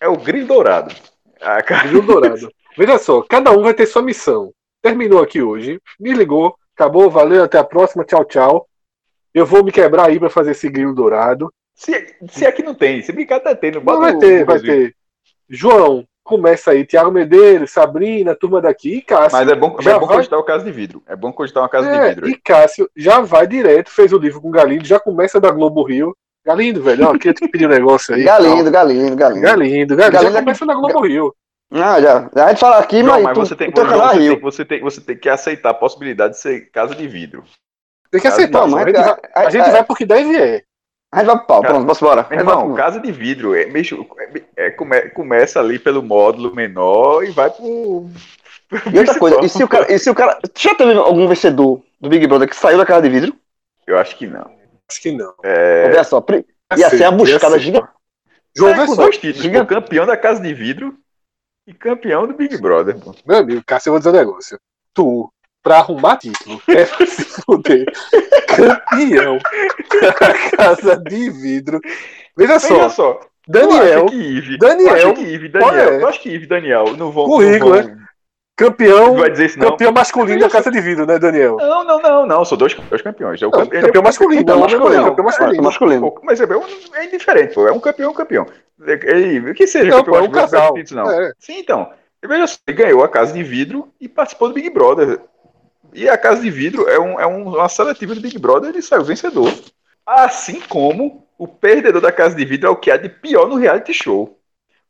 É 0.00 0.08
o 0.08 0.16
grilo 0.16 0.46
dourado. 0.46 0.94
A 1.40 1.62
cara- 1.62 1.84
Grilo 1.88 2.02
Dourado. 2.02 2.50
Veja 2.76 2.98
só, 2.98 3.22
cada 3.22 3.50
um 3.50 3.62
vai 3.62 3.74
ter 3.74 3.86
sua 3.86 4.02
missão. 4.02 4.52
Terminou 4.82 5.22
aqui 5.22 5.42
hoje. 5.42 5.80
Me 5.98 6.12
ligou. 6.12 6.54
Acabou, 6.74 7.10
valeu, 7.10 7.42
até 7.44 7.58
a 7.58 7.64
próxima. 7.64 8.04
Tchau, 8.04 8.24
tchau. 8.24 8.66
Eu 9.34 9.44
vou 9.46 9.62
me 9.64 9.70
quebrar 9.72 10.06
aí 10.08 10.18
pra 10.18 10.30
fazer 10.30 10.52
esse 10.52 10.68
grilo 10.68 10.94
dourado. 10.94 11.52
Se, 11.74 12.14
se 12.30 12.46
aqui 12.46 12.62
não 12.62 12.74
tem, 12.74 13.00
se 13.02 13.12
brincar 13.12 13.40
tá 13.40 13.54
tendo, 13.54 13.80
Não 13.82 14.00
vai 14.00 14.16
ter, 14.18 14.44
vai 14.44 14.58
ter. 14.60 14.94
João, 15.48 16.04
começa 16.22 16.70
aí. 16.72 16.84
Tiago 16.86 17.10
Medeiros, 17.10 17.70
Sabrina, 17.70 18.34
turma 18.34 18.60
daqui. 18.60 18.96
E 18.96 19.02
Cássio. 19.02 19.38
Mas 19.38 19.48
é 19.48 19.54
bom, 19.54 19.76
já 19.80 19.92
é 19.96 19.98
bom 19.98 20.06
vai- 20.06 20.16
cogitar 20.16 20.38
o 20.38 20.44
caso 20.44 20.64
de 20.64 20.70
vidro. 20.72 21.02
É 21.06 21.16
bom 21.16 21.32
cogitar 21.32 21.62
uma 21.62 21.68
casa 21.68 21.90
de 21.90 21.96
É, 21.96 22.08
vidro. 22.10 22.28
e 22.28 22.36
Cássio 22.36 22.88
já 22.96 23.20
vai 23.20 23.46
direto, 23.46 23.90
fez 23.90 24.12
o 24.12 24.18
livro 24.18 24.40
com 24.40 24.48
o 24.48 24.52
Galindo, 24.52 24.84
já 24.86 24.98
começa 25.00 25.40
da 25.40 25.50
Globo 25.50 25.82
Rio. 25.82 26.14
Galindo, 26.44 26.82
velho, 26.82 27.06
ó, 27.08 27.12
queria 27.12 27.34
te 27.34 27.46
pedir 27.48 27.66
um 27.66 27.70
negócio 27.70 28.14
aí. 28.14 28.24
Galindo, 28.24 28.70
Galindo. 28.70 29.16
Galindo. 29.16 29.42
Galindo, 29.42 29.96
Galindo, 29.96 29.96
Galindo 29.96 30.32
já 30.32 30.38
é- 30.38 30.42
começa 30.42 30.66
da 30.66 30.74
Globo 30.74 31.00
Rio. 31.06 31.34
Ah, 31.72 32.00
já. 32.00 32.28
A 32.34 32.48
gente 32.48 32.58
fala 32.58 32.78
aqui, 32.78 33.02
mas, 33.02 33.22
mas 33.22 33.34
tu, 33.34 33.40
você 33.40 33.54
tem, 33.54 33.70
tu 33.70 33.84
você, 33.84 34.18
Rio. 34.18 34.32
tem, 34.34 34.40
você, 34.40 34.64
tem, 34.64 34.80
você 34.80 35.00
tem 35.00 35.16
que 35.16 35.28
aceitar 35.28 35.70
a 35.70 35.74
possibilidade 35.74 36.34
de 36.34 36.40
ser 36.40 36.70
casa 36.72 36.94
de 36.94 37.06
vidro. 37.06 37.44
Tem 38.10 38.20
que 38.20 38.26
aceitar, 38.26 38.62
Não, 38.62 38.70
João. 38.70 38.82
a 38.82 38.84
mas 38.84 38.94
gente, 38.96 39.04
a- 39.04 39.12
vai, 39.14 39.20
a 39.34 39.40
a- 39.46 39.50
gente 39.50 39.68
a- 39.68 39.72
vai 39.72 39.84
porque 39.84 40.04
deve 40.04 40.36
é. 40.36 40.62
A 41.12 41.18
gente 41.18 41.26
vai 41.26 41.36
pro 41.38 41.46
pau, 41.46 41.60
pronto, 41.60 41.86
posso 41.86 42.04
embora. 42.04 42.26
Meu 42.30 42.38
irmão, 42.40 42.74
casa 42.74 42.98
de 43.00 43.12
vidro, 43.12 43.54
é, 43.54 43.66
bicho, 43.66 44.04
é, 44.56 44.66
é, 44.66 44.70
come- 44.70 45.10
começa 45.10 45.60
ali 45.60 45.78
pelo 45.78 46.02
módulo 46.02 46.54
menor 46.54 47.22
e 47.24 47.30
vai 47.30 47.50
pro. 47.50 48.06
E 48.92 48.98
outra 48.98 49.18
coisa, 49.18 49.40
e 49.44 49.48
se 49.48 49.62
o 49.62 49.68
cara. 49.68 49.92
E 49.92 49.98
se 49.98 50.08
o 50.10 50.14
cara 50.14 50.38
já 50.56 50.74
teve 50.74 50.92
algum 50.94 51.26
vencedor 51.28 51.82
do 52.00 52.08
Big 52.08 52.26
Brother 52.26 52.48
que 52.48 52.56
saiu 52.56 52.78
da 52.78 52.86
casa 52.86 53.02
de 53.02 53.08
vidro? 53.08 53.34
Eu 53.86 53.98
acho 53.98 54.16
que 54.16 54.26
não. 54.26 54.48
Acho 54.90 55.00
que 55.02 55.12
não. 55.12 55.32
É, 55.44 55.84
Olha 55.86 56.02
só, 56.04 56.20
pri- 56.20 56.44
ia 56.76 56.90
ser 56.90 57.04
a 57.04 57.10
buscada 57.12 57.54
ser. 57.54 57.60
gigante. 57.60 57.88
João, 58.56 58.74
vê 58.74 58.86
com 58.86 58.96
dois 58.96 59.16
títulos, 59.18 59.46
pô, 59.58 59.64
campeão 59.66 60.04
da 60.04 60.16
casa 60.16 60.40
de 60.42 60.52
vidro 60.52 60.96
e 61.66 61.72
campeão 61.72 62.26
do 62.26 62.34
Big 62.34 62.56
Brother. 62.60 62.98
pô. 62.98 63.14
Meu 63.24 63.38
amigo, 63.38 63.62
Cássio, 63.64 63.90
eu 63.90 63.92
vou 63.92 64.00
dizer 64.00 64.10
um 64.10 64.12
negócio. 64.12 64.58
Tu, 64.92 65.32
pra 65.62 65.76
arrumar 65.76 66.16
título, 66.16 66.60
é 66.68 66.84
pra 66.84 67.06
se 67.06 67.24
fuder. 67.24 67.86
Campeão 68.56 69.38
da 70.00 70.12
casa 70.56 70.96
de 70.96 71.30
vidro. 71.30 71.80
Veja 72.36 72.58
Veja 72.58 72.60
só, 72.60 72.88
só, 72.88 73.20
Daniel, 73.46 74.06
que 74.06 74.16
Ive, 74.16 74.58
Daniel, 74.58 74.96
eu 74.96 75.10
acho 75.10 75.14
que 75.14 75.20
Ive, 75.22 75.48
Daniel, 75.48 75.88
é? 75.92 76.02
eu 76.02 76.08
acho 76.08 76.20
que 76.20 76.28
Ive 76.30 76.46
Daniel 76.46 76.96
não 76.96 77.10
vão. 77.12 77.26
Currículo, 77.26 77.76
não 77.76 77.82
vão, 77.82 77.99
campeão, 78.64 79.16
campeão 79.58 79.92
masculino 79.92 80.40
da 80.40 80.48
casa 80.50 80.70
de 80.70 80.80
vidro, 80.80 81.06
né, 81.06 81.18
Daniel? 81.18 81.56
Não, 81.58 81.84
não, 81.84 82.00
não, 82.00 82.26
não, 82.26 82.44
são 82.44 82.56
dois, 82.58 82.74
dois 82.74 83.02
campeões. 83.02 83.40
É 83.42 83.46
o 83.46 83.50
Não, 83.50 83.58
campe- 83.60 83.76
ele 83.76 83.84
é 83.84 83.86
campeão 83.88 84.02
masculino, 84.02 84.40
campeão 84.44 84.56
não, 84.56 84.62
masculino. 84.68 85.04
campeão 85.04 85.24
masculino. 85.24 85.62
masculino. 85.62 86.14
Mas 86.22 86.40
é, 86.40 86.44
é 86.94 87.04
indiferente, 87.06 87.54
pô. 87.54 87.66
É 87.66 87.72
um 87.72 87.80
campeão, 87.80 88.08
é 88.08 88.10
um 88.10 88.14
campeão. 88.14 88.46
Ele, 88.86 89.54
que 89.54 89.66
seja 89.66 89.90
campeão 89.90 90.16
é 90.16 90.22
um 90.22 90.30
casal. 90.30 90.74
É. 90.76 91.32
Sim, 91.38 91.58
então. 91.58 91.90
Veja 92.26 92.46
só, 92.46 92.58
ele 92.66 92.76
ganhou 92.76 93.02
a 93.02 93.08
Casa 93.08 93.32
de 93.32 93.42
Vidro 93.42 93.88
e 94.00 94.08
participou 94.08 94.48
do 94.48 94.54
Big 94.54 94.68
Brother. 94.70 95.20
E 95.94 96.08
a 96.08 96.16
Casa 96.18 96.40
de 96.42 96.50
Vidro 96.50 96.88
é, 96.88 96.98
um, 96.98 97.18
é 97.18 97.26
um- 97.26 97.48
uma 97.54 97.68
seletiva 97.68 98.14
do 98.14 98.20
Big 98.20 98.38
Brother 98.38 98.70
ele 98.70 98.82
saiu 98.82 99.02
vencedor. 99.04 99.52
Assim 100.06 100.60
como 100.68 101.26
o 101.38 101.48
perdedor 101.48 102.00
da 102.00 102.12
Casa 102.12 102.34
de 102.36 102.44
Vidro 102.44 102.68
é 102.68 102.70
o 102.70 102.76
que 102.76 102.90
há 102.90 102.96
de 102.96 103.08
pior 103.08 103.48
no 103.48 103.56
reality 103.56 103.94
show. 103.94 104.36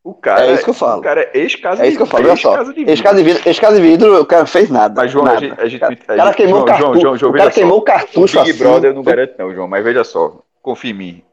O 0.03 0.15
cara, 0.15 0.47
É 0.47 0.53
isso 0.55 0.65
que 0.65 0.71
eu 0.71 0.75
falo. 0.75 1.01
O 1.01 1.03
cara 1.05 1.21
é 1.23 1.31
ex-casa 1.39 1.85
É 1.85 1.89
isso 1.89 1.97
que 1.99 2.03
eu 2.03 2.07
falo, 2.07 2.25
olha 2.27 2.37
só. 2.37 2.51
ex-casa 2.53 2.73
de 2.73 2.83
Esse 2.91 3.03
cara 3.03 3.17
de 3.17 3.23
vidro, 3.23 3.43
esse 3.51 3.61
cara 3.61 3.75
de 3.75 3.83
vidro, 3.83 4.21
o 4.23 4.25
cara 4.27 4.41
não 4.43 4.47
fez 4.47 4.71
nada. 4.71 4.95
Mas, 5.03 5.11
João, 5.13 5.25
nada. 5.27 5.37
a 5.37 5.41
gente. 5.41 5.61
A 5.61 5.69
gente, 5.69 5.77
o 5.77 5.81
cara, 5.81 5.93
a 5.93 5.95
o 5.95 6.07
cara 6.07 6.27
gente- 6.29 6.37
queimou 6.37 6.53
João, 6.55 6.63
o 6.63 6.67
cartucho. 6.67 7.01
João, 7.01 7.17
João, 7.19 7.31
o 7.31 7.35
cara 7.35 7.45
veja 7.45 7.51
só. 7.55 7.61
queimou 7.61 7.77
o 7.77 7.81
O 7.81 7.85
cartucho 7.85 8.39
Big 8.39 8.51
assim. 8.51 8.59
Brother 8.59 8.91
eu 8.91 8.95
não 8.95 9.03
garanto, 9.03 9.35
não, 9.39 9.55
João. 9.55 9.69
Mas 9.69 9.85
veja 9.85 10.03
só. 10.05 10.39
Confia 10.63 10.91
em 10.91 10.95
mim. 10.95 11.25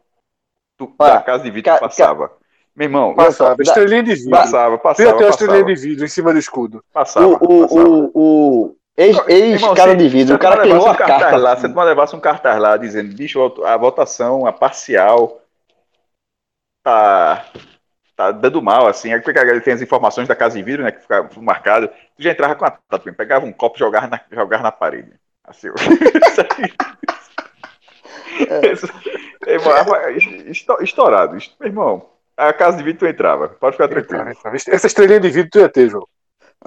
Tu, 0.78 0.94
Olha, 1.00 1.14
da 1.14 1.22
Casa 1.22 1.44
de 1.44 1.50
Vidro 1.52 1.72
ca- 1.72 1.80
passava. 1.80 2.32
Meu 2.76 2.86
irmão, 2.86 3.16
Passava, 3.16 3.56
Da- 3.56 3.64
estrelinha 3.64 4.04
de 4.04 4.14
vidro. 4.16 4.30
passava, 4.32 4.76
Tem 4.78 4.84
passava, 4.84 5.10
até 5.12 5.24
uma 5.24 5.30
estrelinha 5.32 5.64
de 5.64 5.76
vidro 5.76 6.06
em 6.06 6.08
cima 6.10 6.34
do 6.34 6.38
escudo. 6.40 6.84
Passava, 6.94 7.26
O, 7.26 7.34
o, 7.34 7.62
passava. 7.68 7.90
o, 7.90 8.12
o 8.14 8.76
ex, 8.98 9.16
Irmão, 9.18 9.26
ex-cara 9.30 9.92
se- 9.92 9.98
de 9.98 10.08
vidro, 10.10 10.36
o 10.36 10.40
cara 10.40 10.62
queimou 10.62 10.86
a 10.86 10.92
levasse 10.92 10.94
um 10.94 10.98
cartaz 11.08 11.22
carta. 11.24 11.38
Lá, 11.38 11.56
se 11.56 11.68
tu 11.70 11.74
não 11.74 11.84
levasse 11.84 12.16
um 12.16 12.20
cartaz 12.20 12.60
lá 12.60 12.78
dizendo, 12.78 13.16
bicho, 13.16 13.42
a 13.66 13.78
votação, 13.78 14.46
a 14.46 14.52
parcial, 14.54 15.42
tá, 16.84 17.46
tá 18.18 18.32
dando 18.32 18.62
mal, 18.62 18.88
assim. 18.88 19.14
Aí 19.14 19.22
porque 19.22 19.62
tem 19.62 19.74
as 19.74 19.82
informações 19.82 20.28
da 20.28 20.36
casa 20.36 20.58
de 20.58 20.64
vidro, 20.64 20.84
né, 20.84 20.92
que 20.92 21.02
fica 21.02 21.30
marcado. 21.38 21.88
Tu 22.18 22.24
já 22.24 22.32
entrava 22.32 22.56
com 22.56 22.66
a 22.66 22.72
tatuagem, 22.72 23.14
pegava 23.14 23.46
um 23.46 23.54
copo 23.54 23.78
e 23.78 23.80
jogava 23.80 24.08
na, 24.08 24.20
jogava 24.32 24.64
na 24.64 24.72
parede. 24.72 25.14
Assim, 25.46 25.70
esto- 30.48 30.78
Estourado. 30.84 31.38
Meu 31.60 31.70
irmão, 31.70 32.10
a 32.36 32.52
casa 32.54 32.78
de 32.78 32.84
vidro 32.84 33.00
tu 33.00 33.08
entrava. 33.08 33.50
Pode 33.50 33.76
ficar 33.78 33.88
tranquilo. 33.88 34.26
Essa 34.70 34.88
estrelinha 34.88 35.20
de 35.20 35.30
vidro 35.30 35.50
tu 35.52 35.60
ia 35.60 35.70
ter, 35.70 35.90
João. 35.90 36.08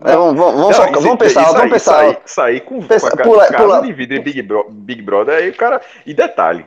É, 0.04 0.14
vamos, 0.14 0.38
vamos, 0.38 0.60
Não, 0.60 0.70
isso- 0.70 1.00
vamos 1.02 1.18
pensar, 1.18 1.42
isso 1.42 1.52
vamos 1.52 1.72
pensar. 1.72 1.92
Sair, 1.94 2.18
sair 2.24 2.60
com, 2.60 2.80
Pensa- 2.86 3.10
com 3.10 3.20
a 3.20 3.24
pula- 3.24 3.46
casa 3.48 3.64
pula- 3.64 3.82
de 3.82 3.92
vidro 3.92 4.16
e 4.16 4.20
Big, 4.20 4.40
Bro- 4.42 4.68
Big 4.70 5.02
Brother, 5.02 5.36
aí 5.36 5.50
o 5.50 5.54
cara. 5.56 5.80
E 6.06 6.14
detalhe, 6.14 6.64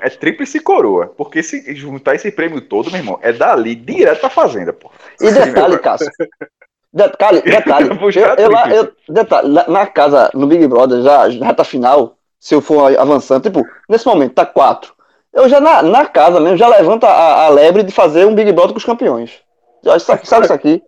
é 0.00 0.08
tríplice 0.10 0.60
coroa. 0.60 1.12
Porque 1.16 1.42
se 1.42 1.74
juntar 1.74 2.14
esse 2.14 2.30
prêmio 2.30 2.60
todo, 2.60 2.90
meu 2.90 3.00
irmão, 3.00 3.18
é 3.22 3.32
dali 3.32 3.74
direto 3.74 4.20
pra 4.20 4.30
fazenda, 4.30 4.72
pô. 4.72 4.90
E 5.20 5.30
detalhe, 5.30 5.78
Cássio. 5.78 6.10
Detalhe, 6.92 7.40
detalhe. 7.42 7.88
Eu, 7.88 8.50
eu, 8.50 8.74
eu- 8.74 8.92
detalhe, 9.08 9.48
na, 9.68 9.86
casa, 9.86 10.30
no 10.34 10.46
Big 10.46 10.66
Brother, 10.66 11.02
já, 11.02 11.30
já 11.30 11.54
tá 11.54 11.64
final, 11.64 12.16
se 12.38 12.54
eu 12.54 12.60
for 12.60 12.94
avançando, 12.98 13.42
tipo, 13.42 13.64
nesse 13.88 14.06
momento 14.06 14.34
tá 14.34 14.44
quatro. 14.44 14.92
Eu 15.32 15.48
já 15.48 15.58
na, 15.60 15.82
na 15.82 16.04
casa 16.04 16.38
mesmo, 16.38 16.58
já 16.58 16.68
levanto 16.68 17.04
a, 17.04 17.46
a 17.46 17.48
lebre 17.48 17.82
de 17.82 17.90
fazer 17.92 18.26
um 18.26 18.34
Big 18.34 18.52
Brother 18.52 18.72
com 18.72 18.78
os 18.78 18.84
campeões. 18.84 19.40
Isso 19.96 20.12
aqui, 20.12 20.28
sabe 20.28 20.44
isso 20.44 20.52
aqui? 20.52 20.82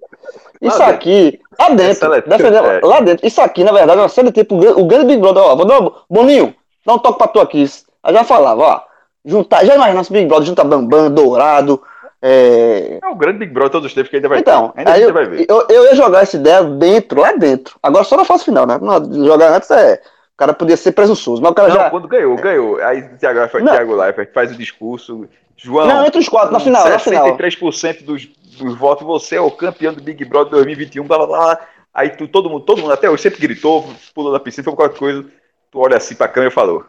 Isso 0.61 0.79
Lá 0.79 0.89
aqui, 0.89 1.41
lá 1.59 1.69
dentro, 1.71 1.95
seletivo, 1.99 2.37
defendendo- 2.37 2.67
é. 2.67 2.81
lá 2.83 3.01
dentro, 3.01 3.27
isso 3.27 3.41
aqui, 3.41 3.65
na 3.65 3.73
verdade, 3.73 3.99
é 3.99 4.03
uma 4.03 4.09
série 4.09 4.31
tipo, 4.33 4.55
o 4.57 4.59
grande- 4.59 4.81
o 4.81 4.85
grande 4.87 5.07
Big 5.07 5.21
Brother, 5.21 5.43
ó, 5.43 5.57
vou 5.57 5.67
dar 5.67 5.81
Boninho, 6.09 6.55
dá 6.87 6.95
um 6.95 6.99
toque 6.99 7.19
pra 7.19 7.29
tu 7.29 7.41
aqui. 7.41 7.65
Aí 8.05 8.13
já 8.13 8.23
falava, 8.23 8.63
ó, 8.63 8.81
juntar, 9.25 9.65
já 9.65 9.75
imagina 9.75 10.01
esse 10.03 10.13
Big 10.13 10.27
Brother, 10.27 10.47
junta 10.47 10.63
Bambam, 10.63 11.11
Dourado, 11.11 11.83
é, 12.21 13.01
É 13.03 13.07
o 13.09 13.15
grande 13.15 13.39
Big 13.39 13.53
Brother 13.53 13.73
todos 13.73 13.87
os 13.89 13.95
tempos 13.95 14.11
que 14.11 14.17
ainda 14.17 14.29
vai 14.29 14.39
então, 14.39 14.69
ter. 14.69 14.81
Ainda 14.81 14.99
eu, 14.99 15.13
vai 15.13 15.27
ver. 15.27 15.47
eu, 15.49 15.67
eu 15.69 15.85
ia 15.85 15.95
jogar 15.95 16.23
essa 16.23 16.37
ideia 16.37 16.63
dentro, 16.65 17.21
lá 17.21 17.33
dentro. 17.33 17.77
Agora 17.83 18.05
só 18.05 18.17
na 18.17 18.25
fase 18.25 18.45
final, 18.45 18.67
né? 18.67 18.79
Não, 18.81 19.27
jogar 19.27 19.57
antes 19.57 19.71
é. 19.71 20.01
O 20.35 20.37
cara 20.37 20.53
podia 20.53 20.77
ser 20.77 20.93
presunçoso, 20.93 21.41
mas 21.41 21.53
o 21.53 21.55
cara 21.55 21.69
Não, 21.69 21.77
já. 21.77 21.91
quando 21.91 22.09
ganhou, 22.09 22.35
ganhou. 22.37 22.83
Aí 22.83 23.01
o 23.01 23.19
Thiago. 23.19 23.47
Thiago 23.49 23.95
Leifert 23.95 24.33
faz 24.33 24.51
o 24.51 24.57
discurso. 24.57 25.29
João, 25.57 25.87
Não, 25.87 26.07
entre 26.07 26.19
os 26.19 26.29
quatro, 26.29 26.53
na 26.53 26.59
final, 26.59 26.89
na 26.89 26.99
final. 26.99 27.37
63% 27.39 28.05
dos, 28.05 28.27
dos 28.59 28.77
votos, 28.77 29.07
você 29.07 29.37
é 29.37 29.41
o 29.41 29.51
campeão 29.51 29.95
do 29.95 30.03
Big 30.03 30.25
Brother 30.25 30.51
2021, 30.51 31.07
blá 31.07 31.19
blá 31.19 31.27
blá. 31.27 31.59
Aí 31.93 32.11
tu, 32.11 32.27
todo 32.27 32.51
mundo, 32.51 32.65
todo 32.65 32.81
mundo 32.81 32.93
até 32.93 33.09
hoje 33.09 33.23
sempre 33.23 33.41
gritou, 33.41 33.89
pulou 34.15 34.33
da 34.33 34.41
piscina, 34.41 34.65
foi 34.65 34.75
qualquer 34.75 34.99
coisa. 34.99 35.25
Tu 35.71 35.79
olha 35.79 35.97
assim 35.97 36.15
pra 36.17 36.27
câmera 36.27 36.51
e 36.51 36.55
falou: 36.55 36.85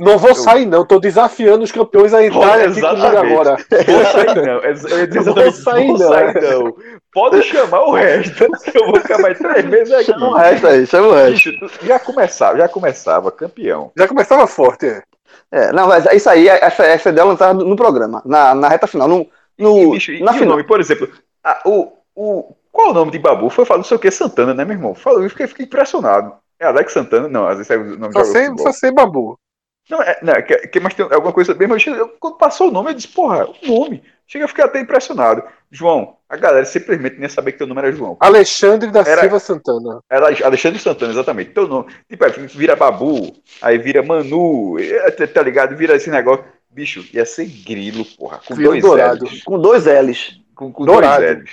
Não 0.00 0.18
vou 0.18 0.34
sair, 0.34 0.66
não. 0.66 0.84
Tô 0.84 0.98
desafiando 0.98 1.62
os 1.62 1.70
campeões 1.70 2.12
a 2.14 2.24
entrarem 2.24 2.66
aqui 2.66 2.80
comigo 2.80 2.96
Exatamente. 2.96 3.32
agora. 3.32 3.56
Vou 3.86 4.04
sair 4.06 4.34
não. 4.36 4.42
Eu 4.90 4.98
ia 4.98 5.06
dizer 5.06 5.24
Não 5.26 5.34
vou 5.34 5.52
sair, 5.52 5.86
vou 5.88 5.98
não. 5.98 6.08
sair 6.08 6.42
não. 6.42 6.76
Pode 7.12 7.42
chamar 7.42 7.82
o 7.82 7.92
resto, 7.92 8.46
que 8.64 8.78
eu 8.78 8.86
vou 8.86 8.96
ficar 9.00 9.18
mais 9.18 9.38
três 9.38 9.64
meses 9.66 9.92
aqui. 9.92 10.04
Chama 10.12 10.28
o 10.30 10.34
resto 10.34 10.66
aí, 10.66 10.86
chama 10.86 11.08
o 11.08 11.12
resto. 11.12 11.50
Bicho, 11.50 11.70
já 11.82 11.98
começava, 11.98 12.58
já 12.58 12.68
começava, 12.68 13.30
campeão. 13.30 13.92
Já 13.96 14.08
começava 14.08 14.46
forte, 14.46 14.86
é. 14.86 15.02
É, 15.52 15.72
não, 15.72 15.86
mas 15.88 16.06
isso 16.12 16.30
aí, 16.30 16.48
essa, 16.48 16.84
essa 16.84 17.08
ideia 17.10 17.22
eu 17.24 17.28
lançava 17.28 17.52
no 17.54 17.76
programa, 17.76 18.22
na, 18.24 18.54
na 18.54 18.68
reta 18.68 18.86
final. 18.86 19.06
No, 19.08 19.26
E, 19.58 19.62
no, 19.62 19.90
bicho, 19.90 20.12
e 20.12 20.22
na 20.22 20.30
o 20.30 20.34
final. 20.34 20.48
nome, 20.50 20.64
por 20.64 20.80
exemplo, 20.80 21.08
a- 21.44 21.60
o, 21.64 21.92
o, 22.14 22.54
qual 22.72 22.90
o 22.90 22.94
nome 22.94 23.10
de 23.10 23.18
Babu? 23.18 23.50
Foi 23.50 23.64
falar 23.64 23.78
não 23.78 23.84
sei 23.84 23.96
o 23.96 24.00
que, 24.00 24.10
Santana, 24.10 24.54
né, 24.54 24.64
meu 24.64 24.76
irmão? 24.76 24.94
Falou, 24.94 25.22
eu 25.22 25.28
fiquei, 25.30 25.46
fiquei 25.46 25.66
impressionado. 25.66 26.32
É 26.58 26.66
Alex 26.66 26.92
Santana? 26.92 27.28
Não, 27.28 27.46
às 27.46 27.56
vezes 27.58 27.70
é 27.70 27.76
o 27.76 27.98
nome 27.98 28.12
Só 28.12 28.24
sei, 28.24 28.48
só 28.58 28.72
sei 28.72 28.92
babu. 28.92 29.38
Não, 29.90 30.00
é, 30.02 30.18
não, 30.22 30.32
é 30.32 30.42
que, 30.42 30.56
que, 30.68 30.80
mas 30.80 30.94
tem 30.94 31.04
alguma 31.10 31.32
coisa 31.32 31.52
bem, 31.52 31.66
mas 31.68 31.84
eu- 31.86 32.08
quando 32.20 32.36
passou 32.36 32.68
o 32.68 32.70
nome, 32.70 32.90
eu 32.90 32.94
disse, 32.94 33.08
porra, 33.08 33.46
o 33.46 33.66
nome. 33.66 34.02
Chega 34.26 34.44
a 34.44 34.48
ficar 34.48 34.66
até 34.66 34.78
impressionado. 34.80 35.42
João, 35.72 36.16
a 36.28 36.36
galera 36.36 36.64
simplesmente 36.64 37.18
nem 37.18 37.28
sabia 37.28 37.50
que 37.50 37.58
teu 37.58 37.66
nome 37.66 37.80
era 37.80 37.90
João. 37.92 38.16
Alexandre 38.20 38.88
da 38.90 39.00
Era- 39.00 39.22
Silva 39.22 39.40
Santana. 39.40 40.00
Era 40.08 40.26
Alexandre 40.44 40.78
Santana, 40.78 41.12
exatamente. 41.12 41.50
Teu 41.50 41.66
nome. 41.66 41.92
Tipo, 42.08 42.24
aí 42.24 42.30
vira 42.46 42.76
Babu, 42.76 43.34
aí 43.60 43.76
vira 43.78 44.02
Manu, 44.04 44.78
é, 44.78 45.10
tá 45.10 45.26
tá 45.26 45.42
ligado? 45.42 45.76
Vira 45.76 45.96
esse 45.96 46.10
negócio. 46.10 46.44
Bicho, 46.70 47.04
ia 47.12 47.26
ser 47.26 47.46
grilo, 47.46 48.04
porra. 48.16 48.40
Com 48.46 48.54
Grilo 48.54 48.70
dois 48.70 48.82
dourado. 48.84 49.24
L's. 49.24 49.42
Com 49.42 49.58
dois 49.58 49.84
L's. 49.86 50.40
Com, 50.54 50.72
com 50.72 50.84
dois 50.84 51.00
L's. 51.18 51.50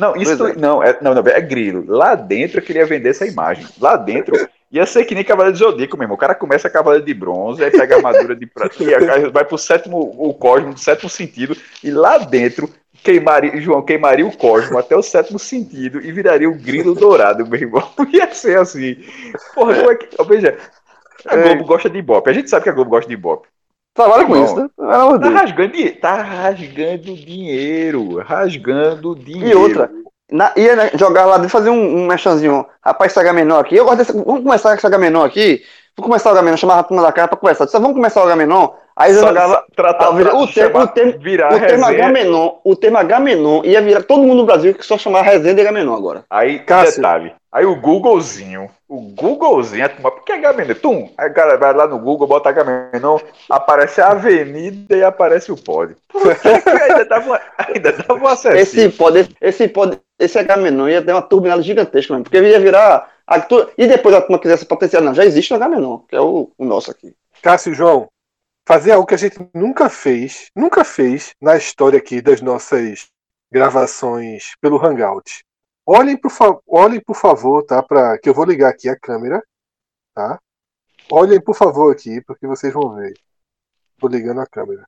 Não, 0.00 0.16
isso 0.16 0.34
Dois 0.34 0.56
não, 0.56 0.82
é, 0.82 0.96
não, 1.02 1.14
não, 1.14 1.22
é 1.26 1.40
grilo. 1.42 1.84
Lá 1.86 2.14
dentro 2.14 2.58
eu 2.58 2.64
queria 2.64 2.86
vender 2.86 3.10
essa 3.10 3.26
imagem. 3.26 3.66
Lá 3.78 3.96
dentro 3.96 4.34
ia 4.72 4.86
ser 4.86 5.04
que 5.04 5.14
nem 5.14 5.22
Cavaleiro 5.22 5.52
de 5.52 5.62
Zodíaco 5.62 5.98
mesmo. 5.98 6.14
O 6.14 6.18
cara 6.18 6.34
começa 6.34 6.70
Cavaleiro 6.70 7.04
de 7.04 7.12
Bronze, 7.12 7.62
aí 7.62 7.70
pega 7.70 7.94
a 7.94 7.98
armadura 7.98 8.34
de 8.34 8.46
prata, 8.46 8.74
e 8.82 9.28
vai 9.30 9.44
pro 9.44 9.58
sétimo, 9.58 9.98
o 9.98 10.32
cosmo, 10.32 10.72
do 10.72 10.80
sétimo 10.80 11.10
sentido, 11.10 11.54
e 11.84 11.90
lá 11.90 12.16
dentro 12.16 12.70
queimaria, 13.02 13.60
João, 13.60 13.82
queimaria 13.82 14.26
o 14.26 14.36
cosmo 14.36 14.78
até 14.78 14.96
o 14.96 15.02
sétimo 15.02 15.38
sentido 15.38 16.00
e 16.00 16.10
viraria 16.12 16.48
o 16.48 16.54
grilo 16.54 16.94
dourado, 16.94 17.46
meu 17.46 17.60
irmão. 17.60 17.86
Ia 18.10 18.32
ser 18.32 18.58
assim. 18.58 18.96
Porra, 19.54 19.74
como 19.74 19.90
é 19.90 19.94
que. 19.96 20.24
Veja, 20.24 20.56
a 21.26 21.34
É. 21.34 21.42
Globo 21.42 21.64
gosta 21.64 21.90
de 21.90 21.98
Ibope. 21.98 22.30
A 22.30 22.32
gente 22.32 22.48
sabe 22.48 22.64
que 22.64 22.70
a 22.70 22.72
Globo 22.72 22.90
gosta 22.90 23.08
de 23.08 23.14
Ibope. 23.14 23.48
Trabalha 24.04 24.26
com 24.26 24.44
isso, 24.44 24.56
né? 24.56 24.68
Pelo 24.76 24.90
amor 24.92 25.18
de 25.18 25.24
Tá 25.24 25.28
Deus. 25.30 25.40
rasgando, 25.40 25.92
tá 26.00 26.14
rasgando 26.22 27.14
dinheiro. 27.16 28.16
Rasgando 28.18 29.14
dinheiro. 29.16 29.48
E 29.48 29.54
outra, 29.54 29.90
na, 30.30 30.52
ia 30.56 30.76
né, 30.76 30.90
jogar 30.94 31.26
lá 31.26 31.36
dentro, 31.36 31.50
fazer 31.50 31.70
um, 31.70 31.98
um 32.02 32.06
mechanzinho. 32.06 32.64
Rapaz, 32.84 33.12
Saga 33.12 33.32
Menor 33.32 33.60
aqui. 33.60 33.76
Eu 33.76 33.84
gosto 33.84 33.98
desse. 33.98 34.12
Vamos 34.12 34.42
começar 34.42 34.74
com 34.74 34.80
Saga 34.80 34.98
Menor 34.98 35.26
aqui. 35.26 35.62
Vamos 35.96 36.08
começar 36.08 36.30
o 36.30 36.32
H-Menor, 36.32 36.56
chamava 36.56 36.80
a 36.80 36.84
turma 36.84 37.02
da 37.02 37.12
cara 37.12 37.28
pra 37.28 37.36
conversar. 37.36 37.64
Disse, 37.66 37.78
vamos 37.78 37.94
começar 37.94 38.20
o 38.20 38.24
H-Menor. 38.26 38.74
Aí 39.00 39.12
eu 39.12 39.20
Só- 39.20 39.28
jogava. 39.28 39.54
só 39.54 39.64
tratar- 39.74 40.04
Ah, 40.06 40.10
o 40.10 40.46
chamar- 40.46 40.52
termo- 40.52 40.78
o 40.82 40.86
termo- 40.88 41.18
virar 41.20 41.54
O 41.54 41.60
tema 41.60 41.86
resenha. 41.88 42.04
H-Menon, 42.06 42.52
o 42.62 42.76
tema 42.76 43.00
H-Menon 43.00 43.62
ia 43.64 43.80
virar 43.80 44.02
todo 44.02 44.22
mundo 44.22 44.34
no 44.38 44.44
Brasil 44.46 44.74
que 44.74 44.84
só 44.84 44.98
chamava 44.98 45.24
resenha 45.24 45.54
de 45.54 45.60
H-Menon 45.62 45.94
agora. 45.94 46.24
Aí, 46.28 46.58
Cássio. 46.58 46.96
detalhe. 46.96 47.32
Aí 47.52 47.64
o 47.66 47.74
Googlezinho, 47.80 48.70
o 48.88 49.00
Googlezinho, 49.00 49.84
a 49.84 49.88
turma, 49.88 50.10
por 50.10 50.22
que 50.24 50.32
H-Menon? 50.32 50.74
Tum, 50.74 51.10
aí 51.18 51.30
o 51.30 51.34
cara 51.34 51.56
vai 51.56 51.72
lá 51.72 51.86
no 51.88 51.98
Google, 51.98 52.28
bota 52.28 52.50
H-Menon, 52.50 53.18
aparece 53.48 54.00
a 54.00 54.08
avenida 54.10 54.96
e 54.96 55.02
aparece 55.02 55.50
o 55.50 55.56
pod. 55.56 55.96
Por 56.12 56.34
que 56.36 56.60
que 56.60 56.68
ainda 56.68 57.04
dava 57.06 57.26
uma, 57.26 57.40
ainda 57.58 57.92
dava 57.92 58.14
uma 58.14 58.32
acessível? 58.32 58.60
Esse 58.60 58.88
pode, 58.90 59.28
esse 59.40 59.66
pode, 59.68 59.98
esse 60.18 60.38
H-Menon 60.38 60.88
ia 60.88 61.02
ter 61.02 61.12
uma 61.12 61.22
turbinada 61.22 61.62
gigantesca 61.62 62.12
mesmo, 62.12 62.24
porque 62.24 62.38
ia 62.38 62.60
virar. 62.60 63.08
e 63.78 63.86
depois 63.86 64.14
a 64.14 64.20
turma 64.20 64.38
quisesse 64.38 64.64
potenciar, 64.66 65.00
não, 65.02 65.14
já 65.14 65.24
existe 65.24 65.52
o 65.52 65.56
H-Menon, 65.56 65.98
que 66.08 66.14
é 66.14 66.20
o, 66.20 66.50
o 66.58 66.64
nosso 66.64 66.90
aqui. 66.90 67.14
Cássio 67.42 67.72
João, 67.74 68.06
fazer 68.70 68.92
algo 68.92 69.04
que 69.04 69.14
a 69.14 69.18
gente 69.18 69.36
nunca 69.52 69.90
fez, 69.90 70.48
nunca 70.54 70.84
fez 70.84 71.34
na 71.40 71.56
história 71.56 71.98
aqui 71.98 72.22
das 72.22 72.40
nossas 72.40 73.10
gravações 73.50 74.54
pelo 74.60 74.76
Hangout. 74.76 75.44
Olhem 75.84 76.16
por, 76.16 76.30
fa- 76.30 76.56
olhem, 76.68 77.00
por 77.04 77.16
favor, 77.16 77.64
tá? 77.64 77.82
Pra, 77.82 78.16
que 78.16 78.28
eu 78.28 78.34
vou 78.34 78.44
ligar 78.44 78.70
aqui 78.70 78.88
a 78.88 78.96
câmera, 78.96 79.42
tá? 80.14 80.38
Olhem, 81.10 81.42
por 81.42 81.56
favor, 81.56 81.92
aqui, 81.92 82.22
porque 82.22 82.46
vocês 82.46 82.72
vão 82.72 82.94
ver. 82.94 83.12
Tô 83.98 84.06
ligando 84.06 84.40
a 84.40 84.46
câmera. 84.46 84.86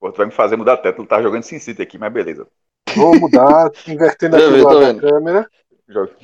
Pô, 0.00 0.10
tu 0.10 0.16
vai 0.16 0.24
me 0.24 0.32
fazer 0.32 0.56
mudar 0.56 0.72
a 0.72 0.76
tela, 0.78 0.96
tu 0.96 1.04
tá 1.04 1.20
jogando 1.20 1.42
Sin 1.42 1.58
City 1.58 1.82
aqui, 1.82 1.98
mas 1.98 2.10
beleza. 2.10 2.48
Vou 2.96 3.14
mudar, 3.20 3.70
invertendo 3.86 4.36
aqui 4.36 4.46
o 4.46 4.52
vendo, 4.52 4.62
tô 4.62 4.72
lado 4.72 4.94
da 4.94 5.10
câmera. 5.10 5.50
Joga. 5.86 6.16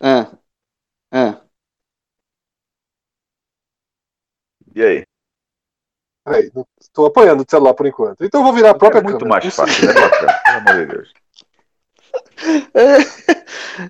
É. 0.00 1.18
É. 1.18 1.40
E 4.76 4.80
aí? 4.84 5.04
Peraí, 6.24 6.50
não- 6.54 6.66
tô 6.92 7.06
apanhando 7.06 7.40
o 7.42 7.46
celular 7.48 7.74
por 7.74 7.86
enquanto. 7.86 8.24
Então 8.24 8.40
eu 8.40 8.44
vou 8.44 8.52
virar 8.52 8.70
a 8.70 8.74
própria 8.74 9.00
é 9.00 9.02
muito 9.02 9.18
câmera. 9.18 9.40
mais 9.42 9.54
fácil, 9.54 9.86
né, 9.86 9.92
bacana, 9.92 10.32
pelo 10.44 10.56
amor 10.58 10.86
de 10.86 10.92
Deus. 10.92 11.08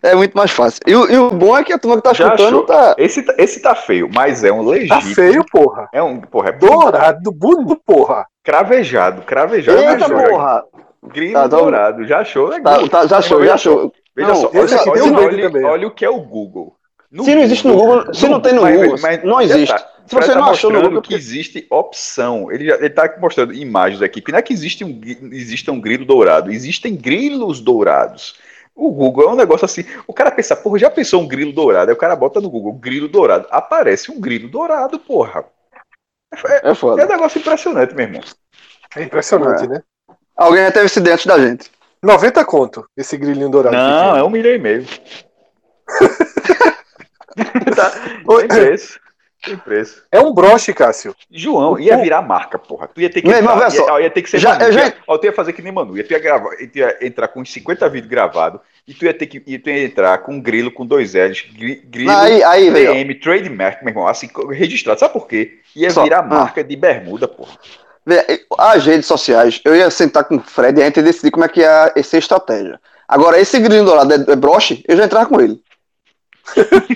É, 0.02 0.10
é 0.10 0.14
muito 0.14 0.34
mais 0.36 0.50
fácil. 0.50 0.80
E, 0.86 0.94
o- 0.94 1.10
e 1.10 1.18
o 1.18 1.30
bom 1.30 1.56
é 1.56 1.62
que 1.64 1.72
a 1.72 1.78
turma 1.78 1.96
que 1.96 2.02
tá 2.02 2.12
Já 2.14 2.26
escutando 2.26 2.46
achou? 2.48 2.62
tá. 2.66 2.94
Esse, 2.96 3.22
tá- 3.22 3.34
esse 3.38 3.60
tá 3.60 3.74
feio, 3.74 4.08
mas 4.12 4.42
é 4.44 4.50
um 4.52 4.64
Tá 4.64 4.70
legítimo. 4.70 5.14
feio, 5.14 5.44
porra. 5.50 5.88
É 5.92 6.02
um, 6.02 6.20
porra, 6.20 6.48
é 6.50 6.52
Dourado, 6.52 7.30
bonito, 7.32 7.80
porra. 7.84 8.26
cravejado, 8.42 9.22
cravejado. 9.22 9.78
Eita 9.78 10.08
porra! 10.08 10.64
Grilo 11.06 11.34
Tá, 11.34 11.40
tá- 11.42 11.56
dourado. 11.56 12.06
Já 12.06 12.20
achou? 12.20 12.48
Tá, 12.50 12.56
Legal. 12.56 12.88
tá, 12.88 13.06
já 13.06 13.18
achou, 13.18 13.38
Veja 13.40 13.50
já 13.52 13.58
só, 13.58 13.70
achou. 13.70 13.92
Veja 14.16 14.28
Não, 14.28 14.34
só, 14.36 14.50
olha, 14.54 14.64
aqui 14.76 14.88
olha, 14.90 15.04
um 15.04 15.16
olha, 15.16 15.42
também. 15.50 15.64
olha 15.64 15.86
o 15.86 15.90
que 15.90 16.04
é 16.04 16.10
o 16.10 16.20
Google. 16.20 16.76
No 17.10 17.24
Se 17.24 17.34
não 17.34 17.42
existe 17.42 17.66
no 17.66 17.74
Google, 17.74 18.14
se 18.14 18.28
não 18.28 18.40
tem 18.40 18.52
no 18.54 18.62
mas- 18.62 18.76
Google, 18.76 18.96
mas- 19.02 19.22
não 19.24 19.34
mas 19.34 19.50
existe. 19.50 19.84
Se 20.06 20.14
você 20.14 20.32
tá 20.32 20.38
não 20.40 20.50
achou 20.50 20.70
no 20.70 20.82
Google, 20.82 21.02
que 21.02 21.14
existe 21.14 21.66
opção. 21.70 22.50
Ele, 22.52 22.66
já- 22.66 22.76
ele 22.76 22.90
tá 22.90 23.12
mostrando 23.18 23.54
imagens 23.54 24.02
aqui, 24.02 24.20
que 24.20 24.30
não 24.32 24.38
é 24.38 24.42
que 24.42 24.52
existe 24.52 24.84
um, 24.84 25.00
existe 25.32 25.70
um 25.70 25.80
grilo 25.80 26.04
dourado, 26.04 26.50
existem 26.52 26.94
grilos 26.94 27.60
dourados. 27.60 28.36
O 28.74 28.90
Google 28.90 29.28
é 29.28 29.32
um 29.32 29.36
negócio 29.36 29.64
assim. 29.64 29.84
O 30.06 30.12
cara 30.12 30.30
pensa, 30.30 30.54
porra, 30.56 30.78
já 30.78 30.90
pensou 30.90 31.22
um 31.22 31.28
grilo 31.28 31.52
dourado? 31.52 31.90
Aí 31.90 31.94
o 31.94 31.98
cara 31.98 32.16
bota 32.16 32.40
no 32.40 32.50
Google, 32.50 32.72
grilo 32.74 33.08
dourado. 33.08 33.46
Aparece 33.50 34.10
um 34.10 34.20
grilo 34.20 34.48
dourado, 34.48 34.98
porra. 34.98 35.44
É, 36.46 36.68
é 36.68 36.70
é 36.70 37.04
um 37.04 37.08
negócio 37.08 37.38
impressionante, 37.38 37.94
meu 37.94 38.04
irmão. 38.06 38.20
É 38.96 39.02
impressionante, 39.04 39.64
É. 39.64 39.68
né? 39.68 39.82
Alguém 40.36 40.64
já 40.64 40.72
teve 40.72 40.86
esse 40.86 41.00
dentro 41.00 41.28
da 41.28 41.38
gente. 41.38 41.70
90 42.02 42.44
conto, 42.44 42.84
esse 42.96 43.16
grilinho 43.16 43.48
dourado. 43.48 43.76
Não, 43.76 44.16
é 44.16 44.22
um 44.22 44.28
milhão 44.28 44.52
e 44.54 44.58
meio. 44.58 44.84
tá, 47.76 47.92
Oi. 48.26 48.48
tem 48.48 48.58
preço. 49.64 50.02
É 50.10 50.20
um 50.20 50.32
broche, 50.32 50.72
Cássio. 50.72 51.14
João, 51.30 51.78
ia 51.78 51.96
virar 51.96 52.22
marca, 52.22 52.58
porra. 52.58 52.88
Tu 52.88 53.00
ia 53.02 53.10
ter 53.10 53.20
que 53.22 53.28
Meu 53.28 53.36
irmão, 53.36 53.54
entrar, 53.54 53.66
olha 53.68 53.76
só. 53.76 53.86
ia, 53.86 53.92
ó, 53.92 54.00
ia 54.00 54.10
ter 54.10 54.22
que 54.22 54.30
ser 54.30 54.38
Já- 54.38 54.50
Manu. 54.50 54.64
eu 54.64 54.72
já- 54.72 54.86
Ia- 54.86 54.94
ó, 55.06 55.18
tu 55.18 55.24
ia 55.26 55.32
fazer 55.32 55.52
que 55.52 55.62
nem 55.62 55.72
Manu. 55.72 55.96
Ia, 55.96 56.04
tu 56.04 56.12
ia, 56.12 56.18
gravar, 56.18 56.50
tu 56.56 56.78
ia 56.78 56.98
entrar 57.06 57.28
com 57.28 57.40
uns 57.40 57.52
50 57.52 57.88
vídeos 57.88 58.10
gravados 58.10 58.60
e 58.88 58.94
tu 58.94 59.04
ia 59.04 59.14
ter 59.14 59.26
que 59.26 59.42
e 59.46 59.58
tu 59.58 59.68
ia 59.70 59.84
entrar 59.84 60.18
com 60.18 60.34
um 60.34 60.40
grilo 60.40 60.70
com 60.70 60.84
dois 60.86 61.14
L's. 61.14 61.42
gri- 61.56 61.82
Grilo 61.84 62.10
Aí, 62.10 62.42
aí. 62.42 62.72
TM, 62.72 63.14
trademark, 63.16 63.82
meu 63.82 63.90
irmão, 63.90 64.06
assim, 64.08 64.28
registrado. 64.50 65.00
Sabe 65.00 65.12
por 65.12 65.26
quê? 65.28 65.58
Ia 65.76 65.90
Só, 65.90 66.02
virar 66.04 66.20
ah. 66.20 66.22
marca 66.22 66.62
de 66.64 66.76
bermuda, 66.76 67.26
porra. 67.28 67.56
As 68.58 68.84
redes 68.84 69.06
sociais, 69.06 69.60
eu 69.64 69.74
ia 69.74 69.90
sentar 69.90 70.24
com 70.24 70.36
o 70.36 70.40
Fred 70.40 70.78
e 70.78 70.82
a 70.82 70.86
gente 70.86 70.98
ia 70.98 71.02
decidir 71.02 71.30
como 71.30 71.44
é 71.44 71.48
que 71.48 71.60
ia 71.60 71.92
ser 72.02 72.16
a 72.16 72.18
estratégia. 72.18 72.80
Agora, 73.08 73.38
esse 73.40 73.58
grilinho 73.58 73.84
dourado 73.84 74.12
é, 74.12 74.32
é 74.32 74.36
broche, 74.36 74.84
eu 74.86 74.96
já 74.96 75.04
entrar 75.04 75.26
com 75.26 75.40
ele. 75.40 75.60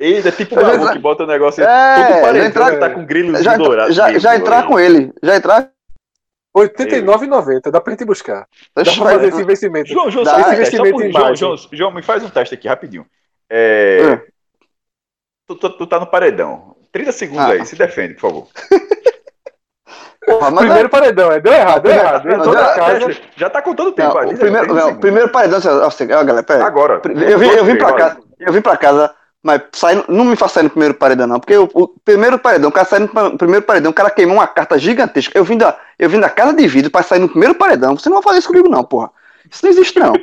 Ele 0.00 0.28
é 0.28 0.32
tipo 0.32 0.54
o 0.54 0.58
Eu 0.58 0.62
já 0.62 0.66
maluco 0.68 0.82
entra- 0.84 0.92
que 0.96 0.98
bota 1.02 1.24
o 1.24 1.26
negócio 1.26 1.64
É, 1.64 2.20
todo 2.22 2.36
já 2.38 2.44
entrar- 2.46 2.70
que 2.72 2.76
tá 2.78 2.90
com 2.90 3.04
grilos 3.06 3.42
Já, 3.42 3.56
dourados. 3.56 3.94
já, 3.94 4.18
já 4.18 4.36
entrar 4.36 4.66
com 4.66 4.78
ele. 4.78 5.12
Já 5.22 5.36
entrar. 5.36 5.70
R$ 6.56 6.62
89,90. 6.68 7.70
Dá 7.70 7.80
pra 7.80 7.90
gente 7.92 8.04
buscar. 8.04 8.46
Dá 8.74 8.82
pra 8.82 8.92
fazer 8.92 9.28
esse 9.28 9.40
investimento. 9.42 9.88
João, 9.90 10.10
João, 10.10 10.24
Dá, 10.24 10.36
um 10.36 10.40
esse 10.40 10.52
investimento 10.54 11.02
em 11.02 11.12
João. 11.12 11.34
João, 11.36 11.56
João, 11.72 11.90
me 11.92 12.02
faz 12.02 12.22
um 12.24 12.30
teste 12.30 12.54
aqui 12.54 12.66
rapidinho. 12.66 13.04
É, 13.50 14.00
Hum. 14.02 14.20
tu, 15.46 15.54
tu- 15.56 15.70
tu 15.76 15.86
tá 15.86 16.00
no 16.00 16.06
paredão. 16.06 16.74
30 16.90 17.12
segundos 17.12 17.44
Ah. 17.44 17.50
aí, 17.52 17.66
se 17.66 17.76
defende, 17.76 18.14
por 18.14 18.20
favor. 18.22 18.46
Porra, 20.26 20.50
Primeiro 20.56 20.88
paredão, 20.88 21.30
é. 21.30 21.40
Deu 21.40 21.52
errado, 21.52 21.82
deu 21.82 21.94
Não, 21.94 22.00
errado. 22.02 22.24
não, 22.24 22.36
Entrou 22.36 22.54
já- 22.54 22.62
na 22.62 22.74
casa. 22.74 23.16
Já 23.36 23.50
tá 23.50 23.62
contando 23.62 23.86
o 23.86 23.90
não, 23.90 23.96
tempo. 23.96 24.12
vai, 24.14 24.24
o 24.24 24.28
diz 24.28 24.34
aí, 24.34 24.40
primeiro, 24.40 24.66
30 24.66 24.80
não, 24.80 24.90
o 24.92 24.98
primeiro 25.00 25.28
paredão. 25.28 25.58
assim, 25.58 25.68
assim, 25.68 26.04
ó, 26.12 26.24
galera, 26.24 26.42
pera 26.42 26.60
aí. 26.60 26.66
Agora. 26.66 27.00
Eu 27.04 27.38
vim, 27.38 27.46
eu 27.48 27.64
vim 27.64 27.76
pra 27.76 27.92
casa, 27.92 28.18
eu 28.40 28.52
vim 28.52 28.60
pra 28.60 28.76
casa, 28.76 29.14
mas 29.46 29.62
saindo, 29.72 30.04
não 30.08 30.24
me 30.24 30.34
faça 30.34 30.54
sair 30.54 30.64
no 30.64 30.70
primeiro 30.70 30.94
paredão, 30.94 31.24
não, 31.24 31.38
porque 31.38 31.56
o, 31.56 31.70
o 31.72 31.86
primeiro 31.86 32.36
paredão, 32.36 32.68
o 32.68 32.72
cara 32.72 32.84
saindo 32.84 33.08
no 33.14 33.38
primeiro 33.38 33.64
paredão, 33.64 33.92
o 33.92 33.94
cara 33.94 34.10
queimou 34.10 34.34
uma 34.34 34.46
carta 34.48 34.76
gigantesca. 34.76 35.38
Eu 35.38 35.44
vim 35.44 35.56
da, 35.56 35.78
eu 35.96 36.10
vim 36.10 36.18
da 36.18 36.28
casa 36.28 36.52
de 36.52 36.66
vidro 36.66 36.90
pra 36.90 37.04
sair 37.04 37.20
no 37.20 37.28
primeiro 37.28 37.54
paredão. 37.54 37.96
Você 37.96 38.08
não 38.08 38.16
vai 38.16 38.24
fazer 38.24 38.38
isso 38.40 38.48
comigo, 38.48 38.68
não, 38.68 38.82
porra. 38.82 39.08
Isso 39.48 39.64
não 39.64 39.70
existe, 39.70 40.00
não. 40.00 40.14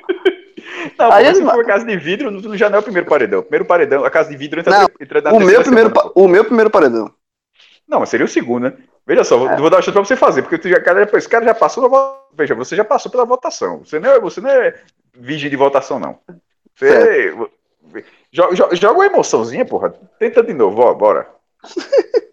Não, 0.98 1.12
Aí 1.12 1.28
aí 1.28 1.36
se 1.36 1.44
for 1.44 1.66
casa 1.66 1.86
de 1.86 1.98
vidro, 1.98 2.58
já 2.58 2.70
não 2.70 2.78
é 2.78 2.80
o 2.80 2.84
primeiro 2.84 3.08
paredão. 3.08 3.40
O 3.40 3.44
primeiro 3.44 3.66
paredão, 3.66 4.06
a 4.06 4.10
casa 4.10 4.30
de 4.30 4.38
vidro 4.38 4.62
entra, 4.62 4.80
Não, 4.80 4.88
entra 5.00 5.22
na 5.22 5.32
O 5.34 5.40
meu, 5.40 5.62
primeiro, 5.62 5.90
semana, 5.90 6.12
o 6.16 6.28
meu 6.28 6.46
primeiro 6.46 6.70
paredão. 6.70 7.12
Não, 7.88 8.00
mas 8.00 8.10
seria 8.10 8.26
o 8.26 8.30
segundo, 8.30 8.64
né? 8.64 8.74
Veja 9.06 9.24
só, 9.24 9.38
vou, 9.38 9.50
É. 9.50 9.58
vou 9.58 9.70
dar 9.70 9.78
uma 9.78 9.82
chance 9.82 9.92
pra 9.94 10.06
você 10.06 10.16
fazer, 10.16 10.42
porque 10.42 10.70
já, 10.70 10.80
cara, 10.80 11.10
esse 11.14 11.28
cara 11.28 11.46
já 11.46 11.54
passou 11.54 11.84
na 11.84 11.90
votação. 11.90 12.24
Veja, 12.34 12.56
você 12.56 12.76
já 12.76 12.86
passou 12.86 13.12
pela 13.12 13.26
votação. 13.26 13.80
Você 13.84 14.00
não 14.00 14.10
é, 14.10 14.20
você 14.20 14.40
não 14.40 14.50
é 14.50 14.74
virgem 15.14 15.50
de 15.50 15.56
votação, 15.56 16.00
não. 16.00 16.18
Você. 16.76 17.30
Joga, 17.30 17.52
joga, 18.34 18.76
joga 18.76 18.94
uma 19.00 19.06
emoçãozinha, 19.06 19.66
porra. 19.66 19.94
Tenta 20.20 20.44
de 20.44 20.54
novo, 20.54 20.82
ó, 20.82 20.94
bora. 20.94 21.28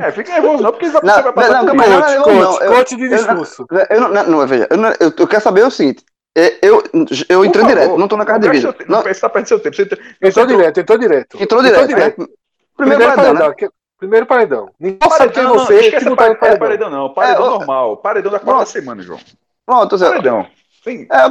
É, 0.00 0.12
fica 0.12 0.32
nervoso 0.34 0.62
não, 0.62 0.70
porque 0.70 0.86
você 0.86 0.92
vai, 0.92 1.02
Não, 1.02 1.14
você 1.16 1.22
vai 1.22 1.32
passar 1.32 1.64
não, 1.64 1.66
por 1.66 1.74
não, 1.74 1.84
Coach, 2.00 2.12
eu 2.12 2.18
não, 2.18 2.24
coach, 2.52 2.62
eu- 2.64 2.72
coach 2.72 2.96
de 2.96 3.08
discurso. 3.08 3.66
Eu 3.90 4.00
não, 4.02 4.08
não, 4.08 4.26
não, 4.26 4.46
veja, 4.46 4.68
eu, 4.70 4.76
não- 4.76 4.90
eu, 5.00 5.12
eu 5.18 5.26
quero 5.26 5.42
saber 5.42 5.64
o 5.66 5.70
seguinte. 5.70 6.04
é, 6.36 6.58
Eu, 6.62 6.80
eu 7.28 7.44
entrei 7.44 7.64
favor, 7.64 7.74
direto, 7.76 7.98
não 7.98 8.06
tô 8.06 8.16
na 8.16 8.24
casa 8.24 8.38
de 8.38 8.46
não 8.62 8.74
Não, 8.88 9.02
Você 9.02 9.20
tá 9.20 9.28
perdendo 9.28 9.48
seu 9.48 9.58
tempo. 9.58 9.74
Você 9.74 9.84
você 9.84 9.96
Entrou 10.28 10.44
entrou- 10.44 10.58
direto, 10.58 10.78
entrou 10.80 10.98
direto. 10.98 11.42
entrou 11.42 11.62
direto, 11.62 11.88
né? 11.90 12.10
Primeiro 12.10 12.32
Primeiro 12.76 13.02
paredão, 13.02 13.24
paredão. 13.34 13.48
né? 13.48 13.54
que- 13.58 13.70
Primeiro 13.98 14.26
paredão. 14.26 14.70
Ninguém 14.78 14.98
sabe 15.02 15.32
quem 15.32 15.42
é 15.42 15.46
Paredão, 15.46 15.54
não, 15.56 15.58
você 15.66 15.78
que 15.78 15.84
esquece 15.86 16.04
não 16.04 16.16
tá 16.16 16.28
no 16.28 16.36
paredão, 16.36 16.58
paredão. 16.58 16.58
paredão 16.68 16.90
não. 16.90 17.14
Paredão 17.14 17.46
É, 17.46 17.50
normal. 17.58 17.96
Paredão 17.96 18.30
da 18.32 18.38
quarta 18.38 18.66
semana, 18.66 19.02
João. 19.02 19.18
Pronto, 19.66 19.96
Zé. 19.96 20.08
Paredão. 20.08 20.46
Sim. 20.84 21.06
É, 21.10 21.24
eu 21.24 21.30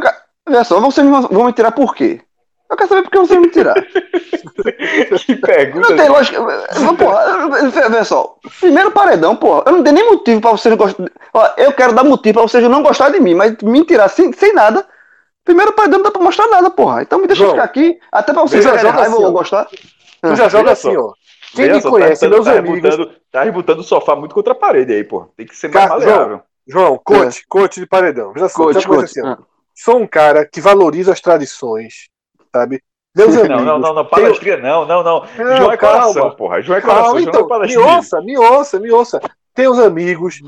veja 0.49 0.63
só, 0.65 0.79
vocês 0.81 1.07
vão 1.07 1.45
me 1.45 1.53
tirar 1.53 1.71
por 1.71 1.95
quê? 1.95 2.19
Eu 2.73 2.77
quero 2.77 2.89
saber 2.89 3.03
por 3.03 3.11
que 3.11 3.17
vocês 3.17 3.29
vão 3.29 3.41
me 3.41 3.49
tirar. 3.49 3.75
Que 5.25 5.35
pergunta. 5.35 5.89
Não 5.89 5.97
tem 5.97 6.09
lógica. 6.09 6.39
Porra, 6.97 7.59
veja 7.69 8.03
só. 8.03 8.35
Primeiro 8.59 8.91
paredão, 8.91 9.35
porra. 9.35 9.63
Eu 9.65 9.71
não 9.73 9.83
tenho 9.83 9.95
nem 9.95 10.09
motivo 10.11 10.41
pra 10.41 10.51
vocês 10.51 10.69
não 10.71 10.77
gostarem. 10.77 11.11
Eu 11.57 11.73
quero 11.73 11.93
dar 11.93 12.03
motivo 12.03 12.33
pra 12.33 12.43
vocês 12.43 12.63
não 12.69 12.83
gostarem 12.83 13.13
de 13.13 13.19
mim, 13.19 13.33
mas 13.33 13.55
me 13.63 13.83
tirar 13.85 14.09
sem, 14.09 14.31
sem 14.33 14.53
nada. 14.53 14.85
Primeiro 15.43 15.73
paredão 15.73 15.99
não 15.99 16.03
dá 16.03 16.11
pra 16.11 16.21
mostrar 16.21 16.47
nada, 16.47 16.69
porra. 16.69 17.01
Então 17.01 17.19
me 17.19 17.27
deixa 17.27 17.43
João, 17.43 17.51
ficar 17.53 17.63
aqui, 17.63 17.99
até 18.11 18.33
pra 18.33 18.41
vocês 18.43 18.63
verem 18.63 18.81
raiva 18.91 19.15
assim, 19.15 19.23
ou 19.23 19.31
gostar. 19.31 19.67
Tu 20.21 20.35
já 20.35 20.49
joga 20.49 20.71
assim, 20.71 20.95
ó. 20.95 21.13
Quem 21.55 21.71
me 21.71 21.81
só, 21.81 21.89
conhece, 21.89 22.21
tá, 22.21 22.29
meus 22.29 22.45
tá 22.45 22.51
amigos. 22.53 22.81
Rebutando, 22.81 23.11
tá 23.31 23.43
rebutando 23.43 23.81
o 23.81 23.83
sofá 23.83 24.15
muito 24.15 24.33
contra 24.33 24.53
a 24.53 24.55
parede 24.55 24.93
aí, 24.93 25.03
pô. 25.03 25.27
Tem 25.37 25.45
que 25.45 25.55
ser 25.55 25.69
mais 25.69 25.87
Cara, 25.87 25.99
maleável. 25.99 26.41
João, 26.67 26.99
coach, 27.03 27.45
coach 27.47 27.79
de 27.79 27.85
paredão. 27.85 28.33
Veja 28.33 28.49
só, 28.49 28.63
Coach, 28.63 28.87
coach. 28.87 29.03
assim. 29.03 29.21
Ah. 29.25 29.37
Sou 29.75 29.99
um 29.99 30.07
cara 30.07 30.45
que 30.45 30.61
valoriza 30.61 31.11
as 31.11 31.19
tradições, 31.19 32.07
sabe? 32.55 32.81
Meus 33.15 33.35
amigos. 33.37 33.49
Não, 33.49 33.63
não, 33.65 33.79
não, 33.79 33.93
não, 33.93 34.05
tenho- 34.05 34.09
palestrinha 34.09 34.57
não, 34.57 34.85
não, 34.85 35.03
não. 35.03 35.19
Não, 35.37 35.57
João 35.57 35.71
é 35.71 35.77
coração, 35.77 36.13
calma. 36.13 36.35
porra. 36.35 36.61
João 36.61 36.77
é 36.77 36.81
Calma, 36.81 36.95
coração, 36.95 37.19
João 37.19 37.29
então, 37.29 37.47
não 37.47 37.63
é 37.63 37.67
me 37.67 37.77
ouça, 37.77 38.21
me 38.21 38.37
ouça, 38.37 38.79
me 38.79 38.91
ouça. 38.91 39.21
Tem 39.53 39.67
os 39.67 39.79
amigos. 39.79 40.39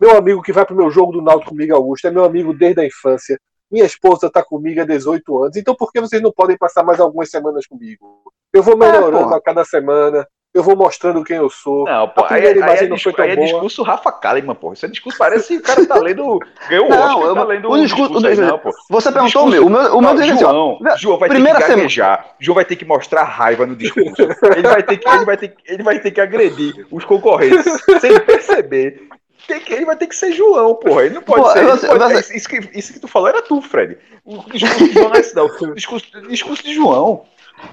Meu 0.00 0.16
amigo 0.16 0.42
que 0.42 0.52
vai 0.52 0.64
pro 0.66 0.74
meu 0.76 0.90
jogo 0.90 1.12
do 1.12 1.22
Náutico 1.22 1.50
comigo, 1.50 1.74
Augusto, 1.74 2.06
é 2.06 2.10
meu 2.10 2.24
amigo 2.24 2.52
desde 2.52 2.80
a 2.80 2.86
infância. 2.86 3.38
Minha 3.70 3.84
esposa 3.84 4.30
tá 4.30 4.42
comigo 4.44 4.80
há 4.80 4.84
18 4.84 5.42
anos. 5.44 5.56
Então 5.56 5.74
por 5.74 5.90
que 5.92 6.00
vocês 6.00 6.20
não 6.22 6.32
podem 6.32 6.56
passar 6.56 6.82
mais 6.84 7.00
algumas 7.00 7.30
semanas 7.30 7.66
comigo? 7.66 8.22
Eu 8.52 8.62
vou 8.62 8.76
melhorando 8.76 9.24
porra. 9.24 9.36
a 9.36 9.40
cada 9.40 9.64
semana. 9.64 10.26
Eu 10.54 10.62
vou 10.62 10.76
mostrando 10.76 11.24
quem 11.24 11.36
eu 11.36 11.50
sou. 11.50 11.84
Não, 11.84 12.08
pô, 12.08 12.20
A 12.20 12.24
aí, 12.26 12.28
primeira 12.42 12.54
aí, 12.54 12.62
imagem 12.62 12.84
é, 12.86 12.88
não 12.88 12.96
foi 12.96 13.12
discurso, 13.12 13.16
tão 13.16 13.24
aí 13.24 13.30
é 13.32 13.34
boa. 13.34 13.46
discurso 13.48 13.82
Rafa 13.82 14.12
Kalimann, 14.12 14.54
pô. 14.54 14.72
Isso 14.72 14.86
é 14.86 14.88
discurso, 14.88 15.18
parece 15.18 15.48
que 15.48 15.56
o 15.56 15.62
cara 15.62 15.84
tá 15.84 15.96
lendo. 15.96 16.38
Ganhou 16.70 16.86
o 16.86 16.88
Não, 16.90 16.98
Oscar, 17.16 17.22
eu- 17.26 17.34
tá 17.34 17.44
lendo 17.44 17.70
o 17.72 17.80
discurso- 17.82 18.24
aí, 18.26 18.34
o- 18.38 18.40
não, 18.40 18.58
pô. 18.60 18.70
Você 18.88 19.10
perguntou 19.10 19.46
discurso- 19.46 19.46
o 19.48 19.50
meu. 19.50 19.66
O 19.66 19.68
meu, 19.70 19.80
o 19.96 20.00
meu 20.00 20.14
Não, 20.14 20.22
assim. 20.22 20.38
João, 20.38 20.78
João 20.96 21.18
vai 21.18 21.28
primeira 21.28 21.58
ter 21.58 21.62
que 21.64 21.70
semana- 21.70 21.82
gaguejar. 21.82 22.26
João 22.38 22.54
vai 22.54 22.64
ter 22.64 22.76
que 22.76 22.84
mostrar 22.84 23.24
raiva 23.24 23.66
no 23.66 23.74
discurso. 23.74 24.14
Ele 24.56 24.62
vai 24.68 24.82
ter 24.84 24.96
que, 24.96 25.08
ele 25.08 25.24
vai 25.24 25.36
ter, 25.36 25.56
ele 25.66 25.82
vai 25.82 25.98
ter 25.98 26.10
que 26.12 26.20
agredir 26.20 26.86
os 26.88 27.04
concorrentes 27.04 27.64
sem 28.00 28.20
perceber. 28.20 29.08
Tem 29.48 29.58
que- 29.60 29.72
ele 29.74 29.84
vai 29.84 29.96
ter 29.96 30.06
que 30.06 30.14
ser 30.14 30.30
João, 30.30 30.76
porra. 30.76 31.04
Ele 31.06 31.16
não 31.16 31.22
pode 31.22 31.42
Pô, 31.42 31.50
ser. 31.50 31.64
você- 31.64 31.86
pode- 31.88 32.14
você- 32.14 32.36
isso, 32.36 32.48
que, 32.48 32.60
isso 32.78 32.92
que 32.92 33.00
tu 33.00 33.08
falou 33.08 33.28
era 33.28 33.42
tu, 33.42 33.60
Fred. 33.60 33.98
O 34.24 34.36
discurso 34.52 34.84
de 34.86 34.92
João 34.92 35.08
não 35.08 35.16
é 35.16 35.18
esse, 35.20 35.34
não. 35.34 35.74
Discurso, 35.74 36.06
discurso 36.28 36.62
de 36.62 36.72
João. 36.74 37.24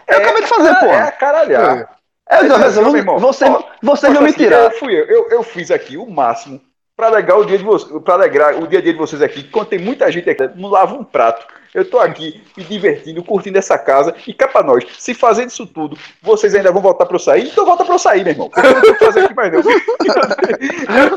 Eu 0.08 0.18
acabei 0.18 0.42
de 0.42 0.48
fazer, 0.50 0.70
É 0.72 0.76
porra. 0.76 1.12
caralhar. 1.12 2.01
Aí, 2.32 2.46
então, 2.46 2.58
mas, 2.58 2.74
você, 3.22 3.46
você, 3.46 3.66
você 3.82 4.10
não 4.10 4.22
me 4.22 4.30
assim, 4.30 4.38
tirar. 4.38 4.64
Eu, 4.64 4.72
fui 4.72 4.94
eu, 4.94 5.06
eu, 5.06 5.30
eu 5.30 5.44
fiz 5.44 5.70
aqui 5.70 5.98
o 5.98 6.10
máximo 6.10 6.62
para 6.96 7.08
alegrar 7.08 7.40
o 7.40 7.46
dia 7.46 7.58
de 7.58 7.64
vocês, 7.64 7.92
para 8.04 8.14
alegrar 8.14 8.56
o 8.62 8.68
dia 8.68 8.80
a 8.80 8.82
dia 8.82 8.94
de 8.94 9.00
vocês 9.00 9.22
aqui. 9.22 9.44
Quando 9.44 9.68
tem 9.68 9.80
muita 9.80 10.12
gente 10.12 10.30
aqui, 10.30 10.50
não 10.56 10.70
lava 10.70 10.94
um 10.96 11.04
prato. 11.04 11.46
Eu 11.74 11.90
tô 11.90 12.00
aqui 12.00 12.44
me 12.58 12.66
divertindo, 12.66 13.24
curtindo 13.24 13.58
essa 13.58 13.78
casa 13.78 14.14
e 14.28 14.34
cá 14.34 14.46
pra 14.46 14.62
nós. 14.62 14.84
Se 15.00 15.14
fazendo 15.14 15.48
isso 15.52 15.66
tudo, 15.66 15.98
vocês 16.22 16.54
ainda 16.54 16.70
vão 16.70 16.82
voltar 16.82 17.06
pra 17.06 17.16
eu 17.16 17.20
sair? 17.20 17.48
Então 17.48 17.66
volta 17.66 17.86
pra 17.86 17.96
eu 17.96 18.00
sair, 18.00 18.26
meu 18.26 18.34
irmão. 18.34 18.50
porque 18.50 18.68
Eu 18.68 18.74
não 18.74 18.82
tenho 18.82 18.94
o 18.94 18.98
que 18.98 19.06
fazer 19.06 19.20
aqui 19.22 19.34
mais 19.34 19.54
não. 19.54 19.62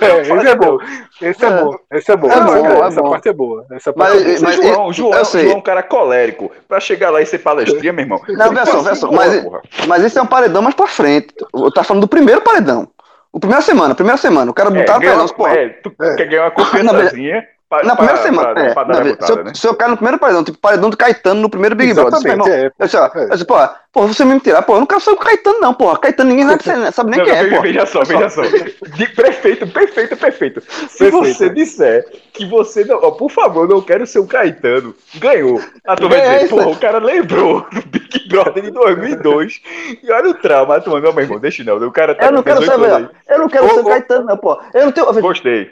É, 0.00 0.20
esse 0.20 0.48
é 0.48 0.54
bom. 0.56 0.78
Esse 1.20 1.44
é 1.44 1.48
É. 1.48 1.50
bom. 1.64 1.76
Esse 1.92 2.12
é 2.12 2.16
bom. 2.16 2.30
É 2.30 2.40
bom, 2.40 2.54
essa, 2.56 2.68
é 2.84 2.86
essa 2.86 3.02
bom. 3.02 3.10
parte 3.10 3.28
é 3.28 3.32
boa. 3.32 3.66
Essa 3.72 3.92
Mas- 3.96 4.08
parte 4.12 4.22
é 4.22 4.38
boa. 4.38 4.40
Mas- 4.42 4.56
João, 4.56 4.92
João, 4.92 5.14
eu 5.18 5.24
sei. 5.24 5.42
João 5.44 5.54
é 5.54 5.58
um 5.58 5.62
cara 5.62 5.82
colérico. 5.82 6.50
Pra 6.68 6.78
chegar 6.80 7.10
lá 7.10 7.20
e 7.20 7.26
ser 7.26 7.38
palestrinha, 7.38 7.92
meu 7.92 8.04
irmão. 8.04 8.20
Não, 8.28 8.50
veja 8.50 8.66
só, 8.66 8.78
veja 8.80 8.94
só, 8.94 9.06
assim, 9.08 9.16
mas-. 9.16 9.44
Mas 9.88 10.04
esse 10.04 10.18
é 10.18 10.22
um 10.22 10.26
paredão 10.26 10.62
mais 10.62 10.74
pra 10.76 10.86
frente. 10.86 11.34
Eu 11.52 11.72
tava 11.72 11.84
falando 11.86 12.02
do 12.02 12.08
primeiro 12.08 12.40
paredão. 12.42 12.88
O 13.34 13.40
primeira 13.40 13.60
semana, 13.62 13.96
primeira 13.96 14.16
semana. 14.16 14.48
O 14.48 14.54
cara 14.54 14.70
É, 14.70 14.72
botar 14.72 14.98
ganhar- 15.00 15.16
paredão, 15.16 15.34
porra. 15.36 15.54
é, 15.54 15.68
tu 15.70 15.92
É. 16.00 16.14
quer 16.14 16.26
ganhar 16.28 16.42
uma 16.44 16.50
confiançazinha 17.10 17.44
pra- 17.68 17.82
Na 17.82 17.96
pra- 17.96 18.06
primeira 18.06 18.22
semana. 18.22 18.54
pra- 18.54 18.62
é, 18.64 18.74
pra 18.74 18.84
na 18.86 18.98
a 18.98 19.02
vez- 19.02 19.16
se, 19.20 19.32
eu, 19.32 19.44
né? 19.44 19.52
se 19.54 19.66
eu 19.66 19.74
caio 19.74 19.90
no 19.92 19.96
primeiro 19.96 20.18
paredão, 20.18 20.44
tipo 20.44 20.58
paredão 20.58 20.90
do 20.90 20.96
Caetano 20.96 21.40
no 21.40 21.48
primeiro 21.50 21.74
Big 21.74 21.92
Brother. 21.94 22.20
Meu 22.22 22.32
irmão, 22.32 22.48
é. 22.48 22.66
eu 22.66 22.86
disse, 22.86 22.96
ó, 22.96 23.06
É. 23.06 23.70
pô, 23.92 24.06
você 24.06 24.24
me 24.24 24.38
tirar, 24.40 24.62
pô, 24.62 24.74
eu 24.74 24.80
não 24.80 24.86
quero 24.86 25.00
saber 25.00 25.16
o 25.16 25.20
Caetano, 25.20 25.60
não, 25.60 25.74
porra. 25.74 25.98
Caetano 25.98 26.30
ninguém 26.30 26.46
sabe, 26.46 26.62
sabe 26.92 27.10
nem 27.10 27.18
Não, 27.20 27.26
quem 27.26 27.34
é, 27.34 27.42
veja, 27.44 27.56
pô. 27.56 27.62
veja 27.62 27.86
só, 27.86 28.04
veja 28.04 28.28
só. 28.30 28.42
De 28.42 29.08
perfeito, 29.08 29.66
perfeito, 29.68 30.16
perfeito. 30.16 30.60
Se 30.88 30.98
Perfeito. 30.98 31.18
você 31.34 31.50
disser 31.50 32.04
que 32.32 32.44
você 32.46 32.84
não. 32.84 32.98
ó, 33.02 33.10
por 33.12 33.30
favor, 33.30 33.68
não 33.68 33.80
quero 33.80 34.06
ser 34.06 34.18
o 34.18 34.26
Caetano, 34.26 34.94
ganhou. 35.16 35.60
A 35.86 35.96
turma 35.96 36.16
vai 36.16 36.26
É 36.26 36.34
dizer, 36.38 36.48
porra, 36.50 36.68
o 36.68 36.76
cara 36.76 36.98
lembrou 36.98 37.66
do 37.72 37.82
Big 37.86 38.28
Brother 38.28 38.62
de 38.62 38.70
2002. 38.70 39.60
e 40.02 40.10
olha 40.12 40.30
o 40.30 40.34
trauma. 40.34 40.76
A 40.76 40.80
turma, 40.80 41.00
não, 41.00 41.12
meu 41.12 41.22
irmão, 41.24 41.38
deixa 41.38 41.62
não. 41.64 41.76
O 41.76 41.92
cara 41.92 42.14
tá 42.14 42.26
Eu 42.26 42.32
não 42.32 42.42
quero 42.42 42.60
18 42.60 42.80
saber, 42.80 43.10
eu 43.28 43.38
não 43.38 43.48
quero 43.48 43.68
ser 43.70 43.80
o 43.80 43.84
Caetano, 43.84 44.26
não, 44.26 44.36
pô. 44.36 44.60
Eu 44.72 44.84
não 44.86 44.92
tenho. 44.92 45.12
Gostei. 45.20 45.70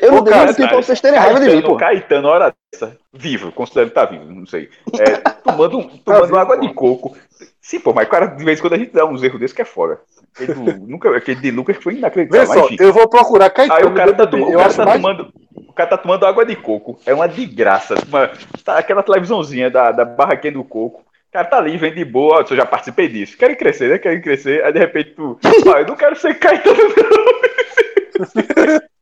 Eu 0.00 0.12
não 0.12 0.24
tenho 0.24 0.46
motivo 0.46 0.68
pra 0.68 0.76
vocês 0.76 1.00
terem 1.00 1.18
raiva 1.18 1.40
de 1.40 1.50
mim, 1.50 1.62
pô. 1.62 1.76
Caetano, 1.76 2.28
hora 2.28 2.54
dessa, 2.72 2.96
vivo, 3.12 3.52
considero 3.52 3.88
que 3.88 3.94
tá 3.94 4.04
vivo, 4.04 4.24
não 4.24 4.46
sei. 4.46 4.68
É, 4.98 5.16
tomando 5.42 5.84
tomando 6.04 6.26
vivo, 6.26 6.38
água 6.38 6.58
de 6.58 6.72
coco. 6.72 7.16
Sim, 7.60 7.80
pô, 7.80 7.92
mas 7.92 8.08
cara, 8.08 8.26
de 8.26 8.44
vez 8.44 8.58
em 8.58 8.62
quando 8.62 8.74
a 8.74 8.78
gente 8.78 8.92
dá 8.92 9.06
uns 9.06 9.22
erros 9.22 9.40
desses 9.40 9.56
que 9.56 9.62
é 9.62 9.64
foda. 9.64 10.00
Aquele, 10.34 10.54
do, 10.54 10.72
nunca, 10.86 11.16
aquele 11.16 11.40
de 11.40 11.50
Lucas 11.50 11.76
foi 11.82 11.94
Vê 11.94 11.98
inacreditável. 12.00 12.46
só, 12.46 12.54
Mas, 12.54 12.64
enfim. 12.72 12.82
eu 12.82 12.92
vou 12.92 13.08
procurar 13.08 13.50
Caetano. 13.50 13.78
Aí 13.78 13.84
o 13.86 13.94
cara 13.94 14.12
tá, 14.12 14.26
tomando, 14.26 14.50
o 14.50 14.58
cara 14.58 14.74
tá 14.74 14.84
mais... 14.84 15.00
tomando. 15.00 15.32
O 15.68 15.72
cara 15.72 15.90
tá 15.90 15.98
tomando 15.98 16.26
água 16.26 16.44
de 16.44 16.56
coco. 16.56 16.98
É 17.06 17.14
uma 17.14 17.26
de 17.26 17.46
graça. 17.46 17.94
Uma, 18.06 18.30
tá 18.64 18.78
aquela 18.78 19.02
televisãozinha 19.02 19.70
da, 19.70 19.92
da 19.92 20.04
barraquinha 20.04 20.52
do 20.52 20.64
coco. 20.64 21.00
O 21.00 21.32
cara 21.32 21.46
tá 21.46 21.58
ali, 21.58 21.76
vem 21.76 21.94
de 21.94 22.04
boa. 22.04 22.44
Eu 22.48 22.56
já 22.56 22.66
participei 22.66 23.08
disso. 23.08 23.36
Querem 23.36 23.56
crescer, 23.56 23.88
né? 23.88 23.98
Querem 23.98 24.20
crescer. 24.20 24.64
Aí 24.64 24.72
de 24.72 24.78
repente 24.78 25.10
tu. 25.10 25.38
Ó, 25.66 25.78
eu 25.78 25.86
não 25.86 25.96
quero 25.96 26.16
ser 26.16 26.34
Caetano, 26.34 26.76
não. 26.76 28.80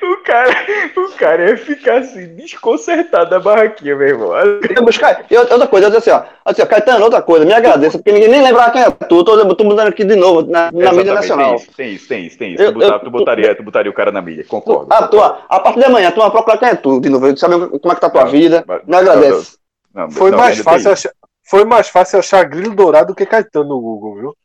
O 0.02 0.16
cara, 0.24 0.50
o 0.96 1.12
cara 1.16 1.50
ia 1.50 1.56
ficar 1.56 1.98
assim, 1.98 2.34
desconcertado 2.34 3.30
da 3.30 3.38
barraquinha, 3.38 3.94
meu 3.94 4.08
irmão. 4.08 4.32
Eu 4.34 4.82
buscar. 4.84 5.24
E 5.30 5.36
outra 5.36 5.66
coisa, 5.66 5.86
eu 5.86 5.90
disse 5.90 6.10
assim, 6.10 6.24
ó. 6.24 6.28
Assim, 6.44 6.62
ó, 6.62 6.66
Caetano, 6.66 7.04
outra 7.04 7.20
coisa, 7.22 7.44
me 7.44 7.52
agradeça, 7.52 7.98
porque 7.98 8.10
ninguém 8.12 8.28
nem 8.28 8.42
lembrava 8.42 8.70
quem 8.72 8.82
é 8.82 8.90
tu. 8.90 9.22
Tô, 9.22 9.54
tô 9.54 9.64
mudando 9.64 9.88
aqui 9.88 10.02
de 10.04 10.16
novo 10.16 10.42
na, 10.50 10.70
na 10.72 10.92
mídia 10.92 11.14
nacional. 11.14 11.56
Tem 11.76 11.92
isso, 11.94 12.08
tem 12.08 12.26
isso, 12.26 12.38
tem 12.38 12.54
isso. 12.54 12.62
Eu- 12.62 12.72
tu, 12.72 12.78
botar- 12.78 12.94
eu- 12.94 13.00
tu 13.00 13.10
botaria, 13.10 13.54
tu 13.54 13.62
botaria 13.62 13.90
o 13.90 13.94
cara 13.94 14.10
na 14.10 14.20
mídia, 14.22 14.44
concordo. 14.48 14.92
A, 14.92 15.06
tua, 15.08 15.44
a 15.48 15.60
partir 15.60 15.80
de 15.80 15.86
amanhã, 15.86 16.10
tu 16.10 16.20
vai 16.20 16.30
procurar 16.30 16.58
quem 16.58 16.68
é 16.68 16.74
tu 16.74 17.00
de 17.00 17.08
novo. 17.08 17.36
Sabe 17.36 17.54
como 17.78 17.92
é 17.92 17.94
que 17.94 18.00
tá 18.00 18.06
a 18.06 18.10
tua 18.10 18.24
Não, 18.24 18.30
vida. 18.30 18.64
mas- 18.66 18.82
Me 18.86 18.96
agradece. 18.96 19.58
Não, 19.94 20.10
Foi, 20.10 20.30
não, 20.30 20.38
mais 20.38 20.52
ainda 20.58 20.64
tem 20.64 20.72
fácil 20.72 20.92
achar, 20.92 21.10
foi 21.48 21.64
mais 21.64 21.88
fácil 21.88 22.18
achar 22.18 22.44
grilo 22.44 22.74
dourado 22.74 23.08
do 23.08 23.14
que 23.14 23.24
Caetano 23.26 23.68
no 23.68 23.80
Google, 23.80 24.14
viu? 24.16 24.36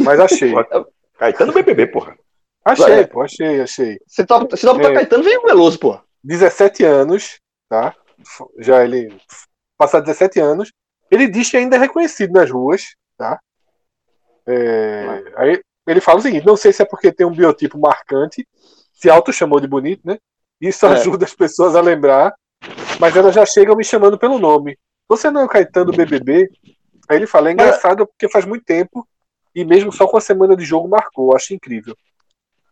Mas 0.00 0.20
achei. 0.20 0.52
Caetano 1.18 1.52
BBB, 1.52 1.86
porra. 1.86 2.16
Achei, 2.64 2.86
Vai. 2.86 3.06
pô, 3.06 3.22
achei, 3.22 3.60
achei. 3.60 3.98
Se 4.06 4.24
tu, 4.24 4.56
se 4.56 4.66
tu 4.66 4.74
botar 4.74 4.90
É. 4.90 4.94
Caetano, 4.94 5.22
vem 5.22 5.38
o 5.38 5.42
Veloso, 5.42 5.78
pô. 5.78 6.00
17 6.22 6.84
anos, 6.84 7.38
tá? 7.68 7.94
Já 8.58 8.82
ele. 8.84 9.16
Passar 9.76 10.00
17 10.00 10.40
anos. 10.40 10.72
Ele 11.10 11.28
diz 11.28 11.50
que 11.50 11.56
ainda 11.56 11.76
é 11.76 11.78
reconhecido 11.78 12.32
nas 12.32 12.50
ruas, 12.50 12.94
tá? 13.18 13.38
É, 14.46 15.32
aí 15.36 15.60
ele 15.86 16.00
fala 16.00 16.18
o 16.18 16.22
seguinte: 16.22 16.46
não 16.46 16.56
sei 16.56 16.72
se 16.72 16.82
é 16.82 16.84
porque 16.86 17.12
tem 17.12 17.26
um 17.26 17.34
biotipo 17.34 17.78
marcante, 17.78 18.46
se 18.92 19.10
auto 19.10 19.32
chamou 19.32 19.60
de 19.60 19.66
bonito, 19.66 20.02
né? 20.04 20.18
Isso 20.60 20.86
É. 20.86 20.90
ajuda 20.90 21.24
as 21.24 21.34
pessoas 21.34 21.74
a 21.76 21.80
lembrar, 21.80 22.34
mas 22.98 23.16
elas 23.16 23.34
já 23.34 23.44
chegam 23.44 23.76
me 23.76 23.84
chamando 23.84 24.18
pelo 24.18 24.38
nome. 24.38 24.78
Você 25.08 25.30
não 25.30 25.42
é 25.42 25.44
o 25.44 25.48
Caetano 25.48 25.86
do 25.92 25.96
BBB? 25.96 26.48
Aí 27.08 27.18
ele 27.18 27.26
fala: 27.26 27.48
é 27.48 27.52
engraçado 27.52 28.06
porque 28.06 28.30
faz 28.30 28.44
muito 28.44 28.64
tempo 28.64 29.06
e 29.54 29.64
mesmo 29.64 29.92
só 29.92 30.06
com 30.06 30.16
a 30.16 30.20
semana 30.20 30.56
de 30.56 30.64
jogo 30.64 30.88
marcou. 30.88 31.34
Acho 31.36 31.54
incrível. 31.54 31.94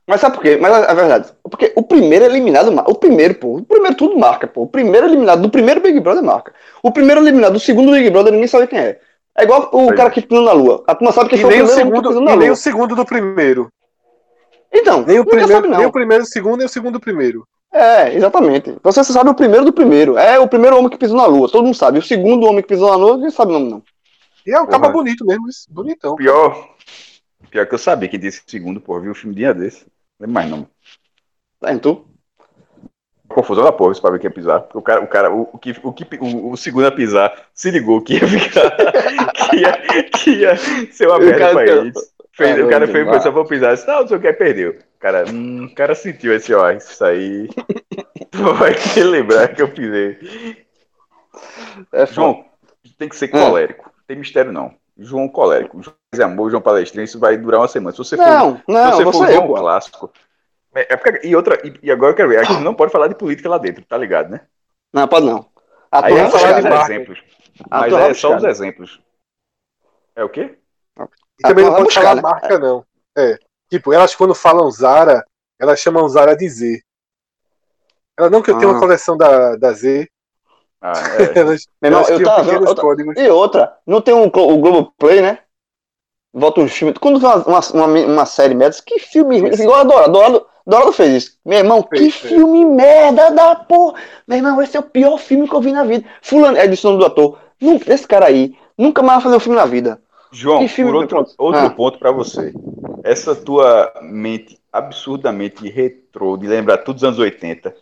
Mas 0.07 0.21
sabe 0.21 0.35
por 0.37 0.43
quê? 0.43 0.57
Mas 0.61 0.73
é 0.88 0.95
verdade. 0.95 1.33
Porque 1.43 1.73
o 1.77 1.83
primeiro 1.83 2.25
eliminado, 2.25 2.73
o 2.88 2.95
primeiro, 2.95 3.35
pô, 3.37 3.59
o 3.59 3.65
primeiro 3.65 3.97
tudo 3.97 4.19
marca, 4.19 4.47
pô. 4.47 4.62
O 4.62 4.67
primeiro 4.67 5.07
eliminado 5.07 5.43
do 5.43 5.51
primeiro 5.51 5.81
Big 5.81 6.01
Brother 6.01 6.23
marca. 6.23 6.53
O 6.83 6.91
primeiro 6.91 7.21
eliminado 7.21 7.53
do 7.55 7.61
segundo 7.61 7.93
Big 7.93 8.11
Brother, 8.11 8.33
ninguém 8.33 8.49
sabe 8.49 8.67
quem 8.67 8.79
é. 8.81 9.01
É 9.38 9.45
igual 9.45 9.71
o 9.73 9.93
Pois 9.93 9.97
cara 9.97 10.09
é. 10.09 10.11
que 10.11 10.23
pisou 10.23 10.45
na 10.45 10.53
lua. 10.53 10.83
A 10.87 10.95
turma 10.95 11.12
sabe 11.12 11.31
que 11.31 11.37
E 11.37 11.38
foi 11.38 11.51
o 11.55 11.57
nem 11.57 11.62
o, 11.62 11.67
que 11.67 11.69
segundo, 11.69 12.01
pisou 12.01 12.21
na 12.23 12.33
e 12.33 12.37
nem 12.37 12.51
lua. 12.51 12.53
o 12.53 12.57
segundo 12.57 12.95
do 12.97 13.05
primeiro. 13.07 13.71
Então, 14.73 15.05
Nem 15.07 15.19
o 15.21 15.25
ninguém 15.25 15.47
primeiro, 15.47 15.49
sabe 15.49 15.69
não. 15.69 15.79
nem 15.79 15.87
o 15.87 15.93
primeiro, 15.93 16.25
o 16.25 16.27
segundo, 16.27 16.57
nem 16.59 16.67
o 16.67 16.69
segundo, 16.69 16.97
o 16.97 17.01
primeiro. 17.01 17.47
É, 17.73 18.15
exatamente. 18.15 18.77
Você 18.83 19.03
só 19.05 19.12
sabe 19.12 19.31
o 19.31 19.35
primeiro 19.35 19.65
do 19.65 19.73
primeiro. 19.73 20.17
É 20.19 20.38
o 20.38 20.49
primeiro 20.49 20.77
homem 20.77 20.91
que 20.91 20.99
pisou 20.99 21.17
na 21.17 21.27
lua, 21.27 21.51
todo 21.51 21.65
mundo 21.65 21.77
sabe. 21.77 21.99
O 21.99 22.03
segundo 22.03 22.47
homem 22.47 22.62
que 22.62 22.69
pisou 22.69 22.91
na 22.91 22.97
lua, 22.97 23.17
ninguém 23.17 23.31
sabe 23.31 23.51
o 23.53 23.55
nome, 23.59 23.71
não. 23.71 23.83
E 24.47 24.53
é 24.53 24.61
um 24.61 24.67
caba 24.67 24.88
bonito 24.88 25.25
mesmo, 25.25 25.49
isso, 25.49 25.67
bonitão. 25.71 26.15
Pior. 26.17 26.71
Pior 27.51 27.67
que 27.67 27.75
eu 27.75 27.79
sabia 27.79 28.09
que 28.09 28.19
desse 28.19 28.43
segundo, 28.47 28.81
porra, 28.81 29.01
viu 29.01 29.12
o 29.12 29.15
filme 29.15 29.35
dia 29.37 29.53
desse. 29.55 29.87
Mais 30.27 30.49
não. 30.51 30.67
Tá, 31.61 31.73
então. 31.73 32.05
Confusão 33.29 33.65
da 33.65 33.73
porra, 33.73 33.93
isso 33.93 34.03
pra 34.03 34.11
ver 34.11 34.19
quem 34.19 34.29
ia 34.29 34.35
pisar. 34.35 34.69
O 34.75 34.83
cara, 34.83 35.01
o, 35.03 35.07
cara 35.07 35.33
o, 35.33 35.49
o 35.53 35.59
que, 35.59 35.75
o, 35.83 35.93
que, 35.93 36.07
o, 36.21 36.51
o 36.53 36.57
segundo 36.57 36.87
a 36.87 36.93
pisar 36.93 37.33
se 37.55 37.71
ligou 37.71 38.03
que 38.03 38.15
ia 38.15 38.29
ficar. 38.29 38.71
que, 39.49 39.57
ia, 39.57 39.73
que 40.11 40.31
ia 40.31 40.57
ser 40.57 41.07
uma 41.07 41.17
O 41.17 41.21
merda 41.21 41.51
pra 41.51 41.67
eles. 41.67 41.95
Fez, 42.35 42.51
o 42.53 42.69
Caramba, 42.69 42.71
cara 42.71 42.89
fez, 42.89 43.09
pensou, 43.09 43.33
vou 43.33 43.47
pisar. 43.47 43.75
Disse, 43.75 43.87
não, 43.87 44.01
não 44.01 44.09
sei 44.09 44.17
o 44.17 44.21
que, 44.21 44.33
perdeu. 44.33 44.71
O 44.73 44.99
cara, 44.99 45.25
hum, 45.31 45.65
o 45.67 45.75
cara 45.75 45.95
sentiu 45.95 46.35
esse, 46.35 46.55
ó, 46.55 46.71
isso 46.71 47.05
aí. 47.05 47.49
Tu 48.31 48.39
vai 48.55 48.75
te 48.75 49.03
lembrar 49.03 49.49
que 49.49 49.61
eu 49.63 49.69
pisei. 49.69 50.19
É. 51.93 52.07
João, 52.07 52.45
tem 52.99 53.09
que 53.09 53.17
ser 53.17 53.29
Hum. 53.35 53.39
colérico. 53.39 53.85
Não 53.85 54.05
tem 54.07 54.17
mistério, 54.17 54.53
não. 54.53 54.75
João 55.03 55.29
colérico. 55.29 55.83
João 55.83 55.97
Zé 56.15 56.23
Amor, 56.25 56.51
João 56.51 56.62
Palestrino, 56.62 57.05
isso 57.05 57.19
vai 57.19 57.37
durar 57.37 57.61
uma 57.61 57.69
semana. 57.69 57.93
Se 57.93 57.99
você 57.99 58.17
for 58.17 58.25
Não, 58.27 58.57
Se 58.57 58.62
não, 58.69 58.93
você 59.05 59.19
for 59.19 59.29
é 59.29 59.33
ver 59.33 59.38
um 59.41 59.47
clássico. 59.55 60.12
É, 60.75 60.95
é 60.95 60.97
porque- 60.97 61.27
e 61.27 61.37
outra, 61.37 61.59
e, 61.67 61.75
e 61.83 61.91
agora 61.91 62.12
eu 62.12 62.17
quero 62.17 62.29
ver, 62.29 62.38
a 62.38 62.45
gente 62.45 62.61
não 62.62 62.75
pode 62.75 62.91
falar 62.93 63.09
de 63.09 63.15
política 63.15 63.49
lá 63.49 63.59
dentro, 63.59 63.85
tá 63.85 63.97
ligado, 63.99 64.31
né? 64.31 64.41
Não, 64.93 65.07
pode 65.09 65.27
não. 65.27 65.47
A 65.91 66.07
Aí 66.07 66.12
turma 66.15 66.25
é 66.25 66.27
é 66.27 66.31
só 66.31 66.37
os 66.37 66.43
falar 66.43 66.61
de 66.61 66.93
exemplos. 66.93 67.25
A 67.71 67.81
Mas 67.81 67.93
é 67.93 68.15
só 68.15 68.37
os 68.37 68.45
exemplos. 68.45 69.03
É 70.17 70.25
o 70.25 70.29
quê? 70.29 70.59
E 71.38 71.43
também 71.43 71.65
não 71.65 71.73
pode 71.73 71.85
buscar, 71.85 72.03
falar 72.03 72.15
né? 72.17 72.23
marca, 72.23 72.59
não. 72.59 72.85
É. 73.17 73.38
Tipo, 73.71 73.93
elas 73.93 74.15
quando 74.15 74.35
falam 74.35 74.71
Zara, 74.71 75.25
elas 75.61 75.81
chamam 75.81 76.09
Zara 76.09 76.37
de 76.37 76.49
Z. 76.49 76.83
Ela 78.19 78.29
não 78.31 78.43
que 78.43 78.51
eu 78.51 78.59
tenho 78.59 78.71
Ah. 78.71 78.75
uma 78.75 78.81
coleção 78.81 79.17
da, 79.17 79.57
da 79.57 79.73
Z. 79.73 80.09
Ah, 80.83 80.92
é. 81.18 81.38
Elas, 81.38 81.66
Meu 81.81 81.92
irmão, 81.92 82.09
eu 82.09 82.23
tava 82.25 82.42
vendo. 82.42 82.68
outra-. 82.68 83.23
E 83.23 83.29
outra, 83.31 83.77
não 83.87 84.01
tem 84.01 84.12
um, 84.14 84.25
o 84.27 84.31
Globoplay, 84.59 85.21
né? 85.23 85.38
Volta 86.35 86.61
um 86.61 86.68
filme. 86.68 86.95
Quando 86.95 87.21
vê 87.21 87.27
uma, 87.27 87.37
uma, 87.47 87.61
uma, 87.75 87.87
uma 87.87 88.27
série 88.27 88.55
merda, 88.55 88.77
que 88.85 88.99
filme 88.99 89.38
ruim. 89.38 89.53
Igual 89.53 89.81
a 89.81 89.85
Dourado. 89.85 90.12
Dourado, 90.12 90.47
Dourado 90.66 90.92
fez 90.92 91.25
isso. 91.25 91.38
Meu 91.45 91.59
irmão, 91.59 91.83
que 91.83 91.99
Fez, 91.99 92.14
fez. 92.16 92.33
filme 92.35 92.64
merda 92.64 93.31
da 93.31 93.55
porra. 93.55 94.01
Meu 94.27 94.38
irmão, 94.38 94.61
esse 94.62 94.77
é 94.77 94.81
o 94.81 94.85
pior 94.85 95.18
filme 95.18 95.49
que 95.49 95.55
eu 95.55 95.61
vi 95.61 95.73
na 95.73 95.85
vida. 95.85 96.07
Fulano, 96.23 96.57
é 96.57 96.66
nome 96.66 96.99
do 96.99 97.05
ator. 97.07 97.38
Nunca, 97.61 97.92
esse 97.92 98.07
cara 98.09 98.27
aí, 98.27 98.57
nunca 98.77 99.03
mais 99.03 99.16
vai 99.18 99.25
fazer 99.25 99.37
um 99.37 99.40
filme 99.40 99.59
na 99.59 99.66
vida. 99.66 100.01
João, 100.33 100.66
por 100.66 100.95
outro, 100.95 101.27
outro 101.37 101.61
Ah. 101.61 101.71
ponto 101.71 101.99
pra 101.99 102.11
você. 102.11 102.53
Essa 103.05 103.35
tua 103.37 103.92
mente 104.01 104.59
absurdamente 104.73 105.68
retrô 105.68 106.38
de 106.38 106.47
lembrar 106.47 106.79
tudo 106.79 106.95
dos 106.95 107.05
anos 107.05 107.18
80. 107.18 107.75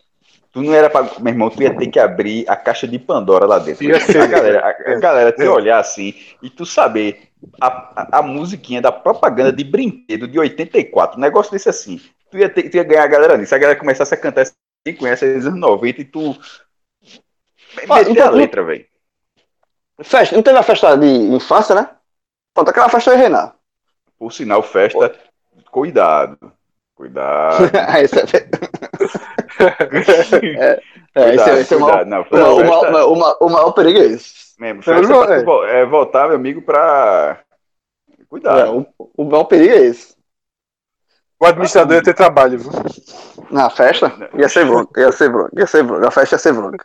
Tu 0.53 0.63
não 0.63 0.75
era 0.75 0.91
pra. 0.91 1.03
Meu 1.21 1.33
irmão, 1.33 1.49
tu 1.49 1.63
ia 1.63 1.77
ter 1.77 1.87
que 1.87 1.99
abrir 1.99 2.45
a 2.49 2.57
caixa 2.57 2.87
de 2.89 2.99
Pandora 2.99 3.47
lá 3.47 3.59
dentro. 3.59 3.87
A 4.21 4.27
galera, 4.27 4.61
a, 4.61 4.93
a 4.93 4.99
galera 4.99 5.33
te 5.33 5.47
olhar 5.47 5.79
assim 5.79 6.15
e 6.43 6.51
tu 6.51 6.67
saber 6.67 7.29
a, 7.61 7.69
a, 7.69 8.19
a 8.19 8.23
musiquinha 8.23 8.83
da 8.83 8.91
propaganda 8.91 9.53
de 9.53 9.63
brinquedo 9.63 10.27
de 10.27 10.39
84. 10.39 11.17
Um 11.17 11.21
negócio 11.21 11.53
desse 11.53 11.69
assim. 11.69 12.01
Tu 12.31 12.39
ia, 12.39 12.49
ter, 12.49 12.69
tu 12.69 12.77
ia 12.77 12.85
ganhar 12.85 13.05
a 13.05 13.09
galera 13.09 13.37
nisso. 13.37 13.55
A 13.55 13.59
galera 13.59 13.79
começasse 13.79 14.13
a 14.13 14.17
cantar 14.17 14.43
essa 14.43 14.55
conhece 14.99 15.27
os 15.37 15.47
anos 15.47 15.61
90 15.61 16.01
e 16.01 16.05
tu. 16.05 16.37
Meter 17.77 18.11
então 18.11 18.27
a 18.27 18.31
letra, 18.31 18.65
velho. 18.65 18.87
Festa, 20.03 20.35
não 20.35 20.43
teve 20.43 20.59
a 20.59 20.63
festa 20.63 20.97
de 20.97 21.07
infância, 21.07 21.75
né? 21.75 21.91
Pronto, 22.55 22.71
aquela 22.71 22.89
festa 22.89 23.13
aí, 23.13 23.19
Renato. 23.19 23.57
Por 24.19 24.33
sinal, 24.33 24.63
festa. 24.63 25.15
Cuidado. 25.71 26.53
Cuidado. 27.01 27.65
esse 28.05 28.19
é, 30.61 30.83
é, 31.15 31.35
esse 31.35 31.51
é, 31.51 31.61
esse 31.61 31.73
é 31.73 31.77
o 31.79 31.81
maior, 31.81 32.05
cuidado. 32.27 32.29
Não, 32.31 32.57
o, 32.59 32.61
maior- 32.61 32.61
o, 32.61 32.61
festa- 32.61 32.91
maior- 32.93 33.09
o 33.11 33.17
maior- 33.17 33.37
o 33.41 33.49
maior 33.49 33.73
perigo 33.73 33.99
é 34.01 34.05
esse. 34.05 34.61
Mesmo, 34.61 34.83
é. 34.85 35.81
é, 35.81 35.87
voltar, 35.87 36.27
meu 36.29 36.37
amigo, 36.37 36.61
pra. 36.61 37.41
É, 38.11 38.25
Cuidado. 38.29 38.87
o, 38.99 39.11
o 39.17 39.25
maior 39.25 39.45
perigo 39.45 39.73
é 39.73 39.79
esse. 39.79 40.15
O 41.41 41.47
administrador 41.47 41.97
ia 41.97 42.03
ter 42.03 42.13
trabalho, 42.13 42.59
viu? 42.59 42.71
Na 43.51 43.71
festa, 43.71 44.13
ia 44.35 44.47
ser 44.51 44.67
bronca, 44.67 45.01
ia 45.01 45.11
ser 45.11 45.31
bronca, 45.31 45.51
ia 45.59 45.67
ser 45.67 45.83
bronca, 45.83 46.07
a 46.07 46.11
festa 46.11 46.35
ia 46.35 46.39
ser 46.39 46.53
bronca. 46.53 46.85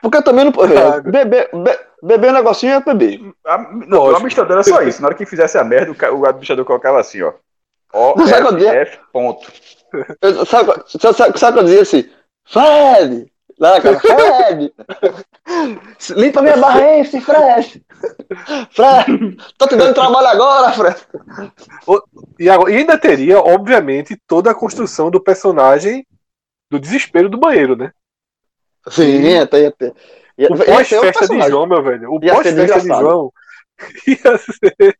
Porque 0.00 0.16
eu 0.16 0.22
também 0.24 0.46
não. 0.46 0.52
Ah, 0.62 1.00
Beber, 1.02 1.50
be, 1.52 1.78
beber 2.02 2.30
um 2.30 2.34
negocinho 2.34 2.72
é 2.72 2.80
beber. 2.80 3.20
A- 3.44 3.58
não, 3.86 3.98
o 4.04 4.10
administrador 4.12 4.52
era 4.52 4.62
só 4.62 4.80
isso. 4.80 5.02
Na 5.02 5.08
hora 5.08 5.14
que 5.14 5.26
fizesse 5.26 5.58
a 5.58 5.64
merda, 5.64 5.92
o 6.14 6.24
administrador 6.24 6.64
colocava 6.64 6.98
assim, 6.98 7.20
ó. 7.20 7.34
O, 7.92 8.26
sabe 8.26 8.42
quando 8.42 8.66
F? 8.66 8.76
F, 8.76 8.98
ponto. 9.12 9.52
Eu- 10.20 10.44
sabe, 10.46 10.72
sabe, 11.12 11.38
sabe, 11.38 11.58
eu 11.60 11.64
dizia 11.64 11.82
assim? 11.82 12.10
Fred! 12.44 13.32
Lá 13.58 13.72
na 13.74 13.80
casa, 13.80 14.00
Fred! 14.00 14.72
Limpa 16.10 16.42
minha 16.42 16.56
barra 16.58 16.80
aí, 16.80 17.00
esse 17.00 17.20
Fred! 17.20 17.82
Fred! 18.70 19.36
Tô 19.56 19.66
te 19.66 19.76
dando 19.76 19.94
trabalho 19.94 20.26
agora, 20.28 20.72
Fred! 20.72 20.96
E, 22.38 22.50
agora- 22.50 22.70
e 22.70 22.76
ainda 22.76 22.98
teria, 22.98 23.38
obviamente, 23.40 24.16
toda 24.26 24.50
a 24.50 24.54
construção 24.54 25.10
do 25.10 25.20
personagem 25.22 26.06
do 26.70 26.78
desespero 26.78 27.28
do 27.30 27.38
banheiro, 27.38 27.76
né? 27.76 27.92
Sim, 28.88 29.38
até 29.38 29.62
ia 29.62 29.72
ter. 29.72 29.94
Ia, 30.36 30.48
O 30.50 30.56
pós-festa 30.58 31.26
de. 31.26 31.40
João, 31.48 31.66
meu 31.66 31.82
velho. 31.82 32.12
O 32.12 32.20
pós-festa 32.20 32.80
de. 32.80 32.86
João 32.88 33.32
ia 34.06 34.38
ser. 34.38 34.96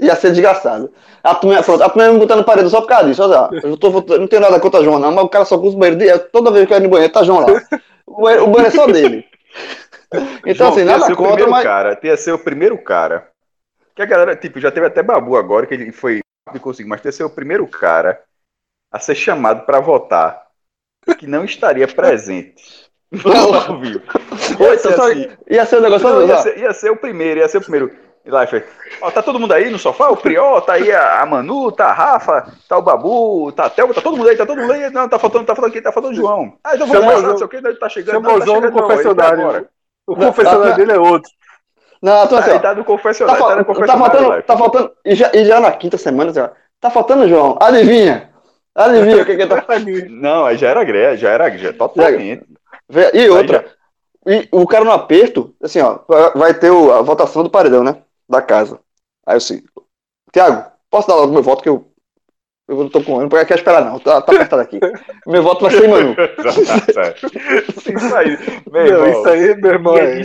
Ia 0.00 0.14
ser 0.14 0.30
desgraçado. 0.30 0.92
A 1.22 1.34
pronto, 1.34 1.82
a 1.82 2.04
ia 2.04 2.12
me 2.12 2.18
botar 2.18 2.36
no 2.36 2.44
parede 2.44 2.70
só 2.70 2.80
por 2.80 2.86
causa 2.86 3.08
disso. 3.08 3.22
Olha, 3.22 3.48
eu 3.62 3.70
não, 3.70 3.76
tô, 3.76 3.90
não 3.90 4.28
tenho 4.28 4.42
nada 4.42 4.60
contra 4.60 4.82
João, 4.82 4.98
não, 4.98 5.10
mas 5.10 5.24
o 5.24 5.28
cara 5.28 5.44
só 5.44 5.56
usa 5.56 5.76
o 5.76 5.78
banheiro. 5.78 5.98
de- 5.98 6.18
Toda 6.30 6.50
vez 6.52 6.66
que 6.66 6.72
eu 6.72 6.76
ia 6.78 6.82
no 6.84 6.88
banheiro, 6.88 7.12
tá 7.12 7.24
João 7.24 7.40
lá. 7.40 7.60
O 8.06 8.22
banheiro, 8.22 8.44
o 8.44 8.46
banheiro 8.48 8.66
é 8.68 8.70
só 8.70 8.86
dele. 8.86 9.24
Então, 10.46 10.54
João, 10.54 10.72
assim, 10.72 10.84
nada 10.84 11.04
o 11.12 11.16
contra, 11.16 11.32
primeiro 11.32 11.50
mas. 11.50 11.64
cara. 11.64 12.00
Ia 12.02 12.16
ser 12.16 12.32
o 12.32 12.38
primeiro 12.38 12.78
cara. 12.78 13.28
Que 13.94 14.00
a 14.00 14.06
galera, 14.06 14.34
tipo, 14.36 14.58
já 14.58 14.70
teve 14.70 14.86
até 14.86 15.02
babu 15.02 15.36
agora, 15.36 15.66
que 15.66 15.74
ele 15.74 15.92
foi 15.92 16.20
rápido 16.46 16.60
e 16.60 16.64
conseguiu, 16.64 16.88
mas 16.88 17.04
ia 17.04 17.12
ser 17.12 17.24
o 17.24 17.30
primeiro 17.30 17.66
cara 17.66 18.18
a 18.90 18.98
ser 18.98 19.14
chamado 19.14 19.66
para 19.66 19.80
votar 19.80 20.46
que 21.18 21.26
não 21.26 21.44
estaria 21.44 21.86
presente. 21.86 22.88
Não. 23.10 23.80
Vivo. 23.80 24.00
Ia 24.60 24.70
Ia 24.72 24.78
ser, 24.78 24.92
ser, 24.94 25.00
assim, 25.00 25.28
ia 25.50 25.66
ser 25.66 25.76
um 25.76 25.80
negócio. 25.80 26.08
não, 26.08 26.26
ia, 26.26 26.38
ser, 26.38 26.58
ia 26.58 26.72
ser 26.72 26.90
o 26.90 26.96
primeiro, 26.96 27.40
ia 27.40 27.48
ser 27.48 27.58
o 27.58 27.62
primeiro. 27.62 27.90
Leifert, 28.24 28.66
ó, 29.00 29.10
tá 29.10 29.22
todo 29.22 29.38
mundo 29.40 29.52
aí 29.54 29.70
no 29.70 29.78
sofá? 29.78 30.08
O 30.10 30.16
Prió, 30.16 30.60
tá 30.60 30.74
aí 30.74 30.92
a, 30.92 31.24
Manu, 31.24 31.72
tá 31.72 31.86
a 31.86 31.92
Rafa, 31.92 32.52
tá 32.68 32.76
o 32.76 32.82
Babu, 32.82 33.50
tá 33.52 33.64
a 33.66 33.70
Thelma, 33.70 33.94
tá 33.94 34.02
todo 34.02 34.16
mundo 34.18 34.28
aí, 34.28 34.36
tá 34.36 34.44
todo 34.44 34.60
mundo 34.60 34.72
aí. 34.72 34.90
Não, 34.90 35.08
tá 35.08 35.18
faltando, 35.18 35.46
tá 35.46 35.54
faltando 35.54 35.72
quem? 35.72 35.82
Tá 35.82 35.92
faltando 35.92 36.12
o 36.12 36.16
João. 36.16 36.52
Ah, 36.62 36.74
então 36.74 36.86
vamos 36.86 37.04
João. 37.12 37.22
não 37.22 37.36
sei 37.38 37.46
o 37.46 37.48
que, 37.48 37.74
tá 37.74 37.88
chegando. 37.88 38.14
Chama 38.16 38.28
não, 38.28 38.36
o 38.36 38.38
tá 38.40 38.44
chegando, 38.46 38.60
não, 38.60 38.68
ele 38.68 38.80
confessionário. 38.82 39.40
embora. 39.40 39.68
O 40.06 40.16
confessionário 40.16 40.70
tá- 40.70 40.76
dele 40.76 40.92
é 40.92 40.98
outro. 40.98 41.30
Não, 42.02 42.26
tô 42.28 42.36
assim, 42.36 42.50
Aí 42.50 42.56
ó. 42.56 42.60
tá 42.60 42.74
no 42.74 42.80
Tá, 42.82 42.84
confessionário, 42.84 43.40
tá, 43.42 43.46
fal- 43.48 43.56
no 43.56 43.64
tá 43.64 43.64
confessionário. 43.64 44.00
faltando, 44.04 44.28
Leifert. 44.28 44.46
tá 44.46 44.56
faltando. 44.58 44.92
E 45.04 45.14
já, 45.14 45.30
e 45.34 45.44
já 45.44 45.60
na 45.60 45.72
quinta 45.72 45.96
semana, 45.98 46.30
assim, 46.30 46.40
ó, 46.40 46.48
tá 46.80 46.90
faltando 46.90 47.24
o 47.24 47.28
João. 47.28 47.56
Adivinha? 47.60 48.30
Adivinha 48.74 49.22
o 49.22 49.26
que 49.26 49.36
que 49.36 49.46
tá. 49.46 49.64
Não, 50.10 50.44
aí 50.46 50.56
já 50.56 50.68
era 50.68 50.84
greve, 50.84 51.16
já 51.16 51.30
era 51.30 51.50
já, 51.56 51.72
totalmente. 51.72 52.44
Vê- 52.88 53.10
E 53.14 53.28
outra. 53.30 53.64
E 54.26 54.46
o 54.52 54.66
cara 54.66 54.84
no 54.84 54.92
aperto, 54.92 55.54
assim, 55.62 55.80
ó, 55.80 56.00
vai- 56.06 56.32
vai 56.34 56.54
ter 56.54 56.70
o- 56.70 56.92
a 56.92 57.00
votação 57.02 57.42
do 57.42 57.50
paredão, 57.50 57.82
né? 57.82 57.96
Da 58.28 58.42
casa. 58.42 58.80
Aí 59.26 59.34
eu 59.34 59.38
assim, 59.38 59.62
Tiago, 60.32 60.70
posso 60.90 61.08
dar 61.08 61.14
logo 61.16 61.32
meu 61.32 61.42
voto 61.42 61.62
que 61.62 61.68
eu. 61.68 61.90
Eu 62.68 62.76
não 62.76 62.90
tô 62.90 63.02
com. 63.02 63.16
Eu 63.16 63.22
não 63.22 63.28
quero 63.30 63.54
esperar, 63.54 63.82
não. 63.84 63.98
Tá, 63.98 64.20
tá 64.20 64.32
apertado 64.32 64.60
aqui. 64.60 64.78
Meu 65.26 65.42
voto 65.42 65.62
vai 65.62 65.70
ser 65.70 65.86
em 65.86 65.88
Manu. 65.88 66.14
isso 67.96 68.16
aí, 68.16 68.38
meu 68.70 68.84
Não, 68.84 69.06
irmão. 69.06 69.10
isso 69.10 69.28
aí, 69.28 69.54
meu 69.56 69.70
irmão, 69.72 69.96
é- 69.96 70.20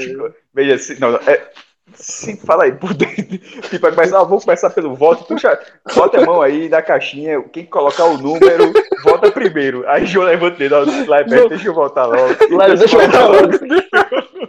Veja, 0.53 0.77
se, 0.77 0.99
não, 0.99 1.11
não, 1.13 1.19
é, 1.19 1.49
se 1.95 2.35
fala 2.37 2.63
aí 2.65 2.71
por 2.73 2.93
dentro, 2.93 3.37
tipo, 3.69 3.89
começar, 3.91 4.19
ah, 4.19 4.23
vou 4.23 4.39
começar 4.39 4.69
pelo 4.69 4.95
voto, 4.95 5.23
puxa, 5.25 5.59
bota 5.95 6.21
a 6.21 6.25
mão 6.25 6.41
aí 6.41 6.69
na 6.69 6.81
caixinha, 6.81 7.41
quem 7.51 7.65
colocar 7.65 8.05
o 8.05 8.17
número, 8.17 8.71
vota 9.03 9.31
primeiro. 9.31 9.83
Aí 9.87 10.05
João 10.05 10.27
levanta 10.27 10.55
o 10.55 10.59
dedo, 10.59 10.75
ó, 10.75 10.79
lá 11.09 11.23
perto, 11.23 11.49
deixa 11.49 11.67
eu 11.67 11.73
votar 11.73 12.07
logo. 12.07 12.35
Lá, 12.55 12.67
deixa 12.67 12.95
eu 12.97 13.01
votar 13.05 13.27
logo. 13.29 13.47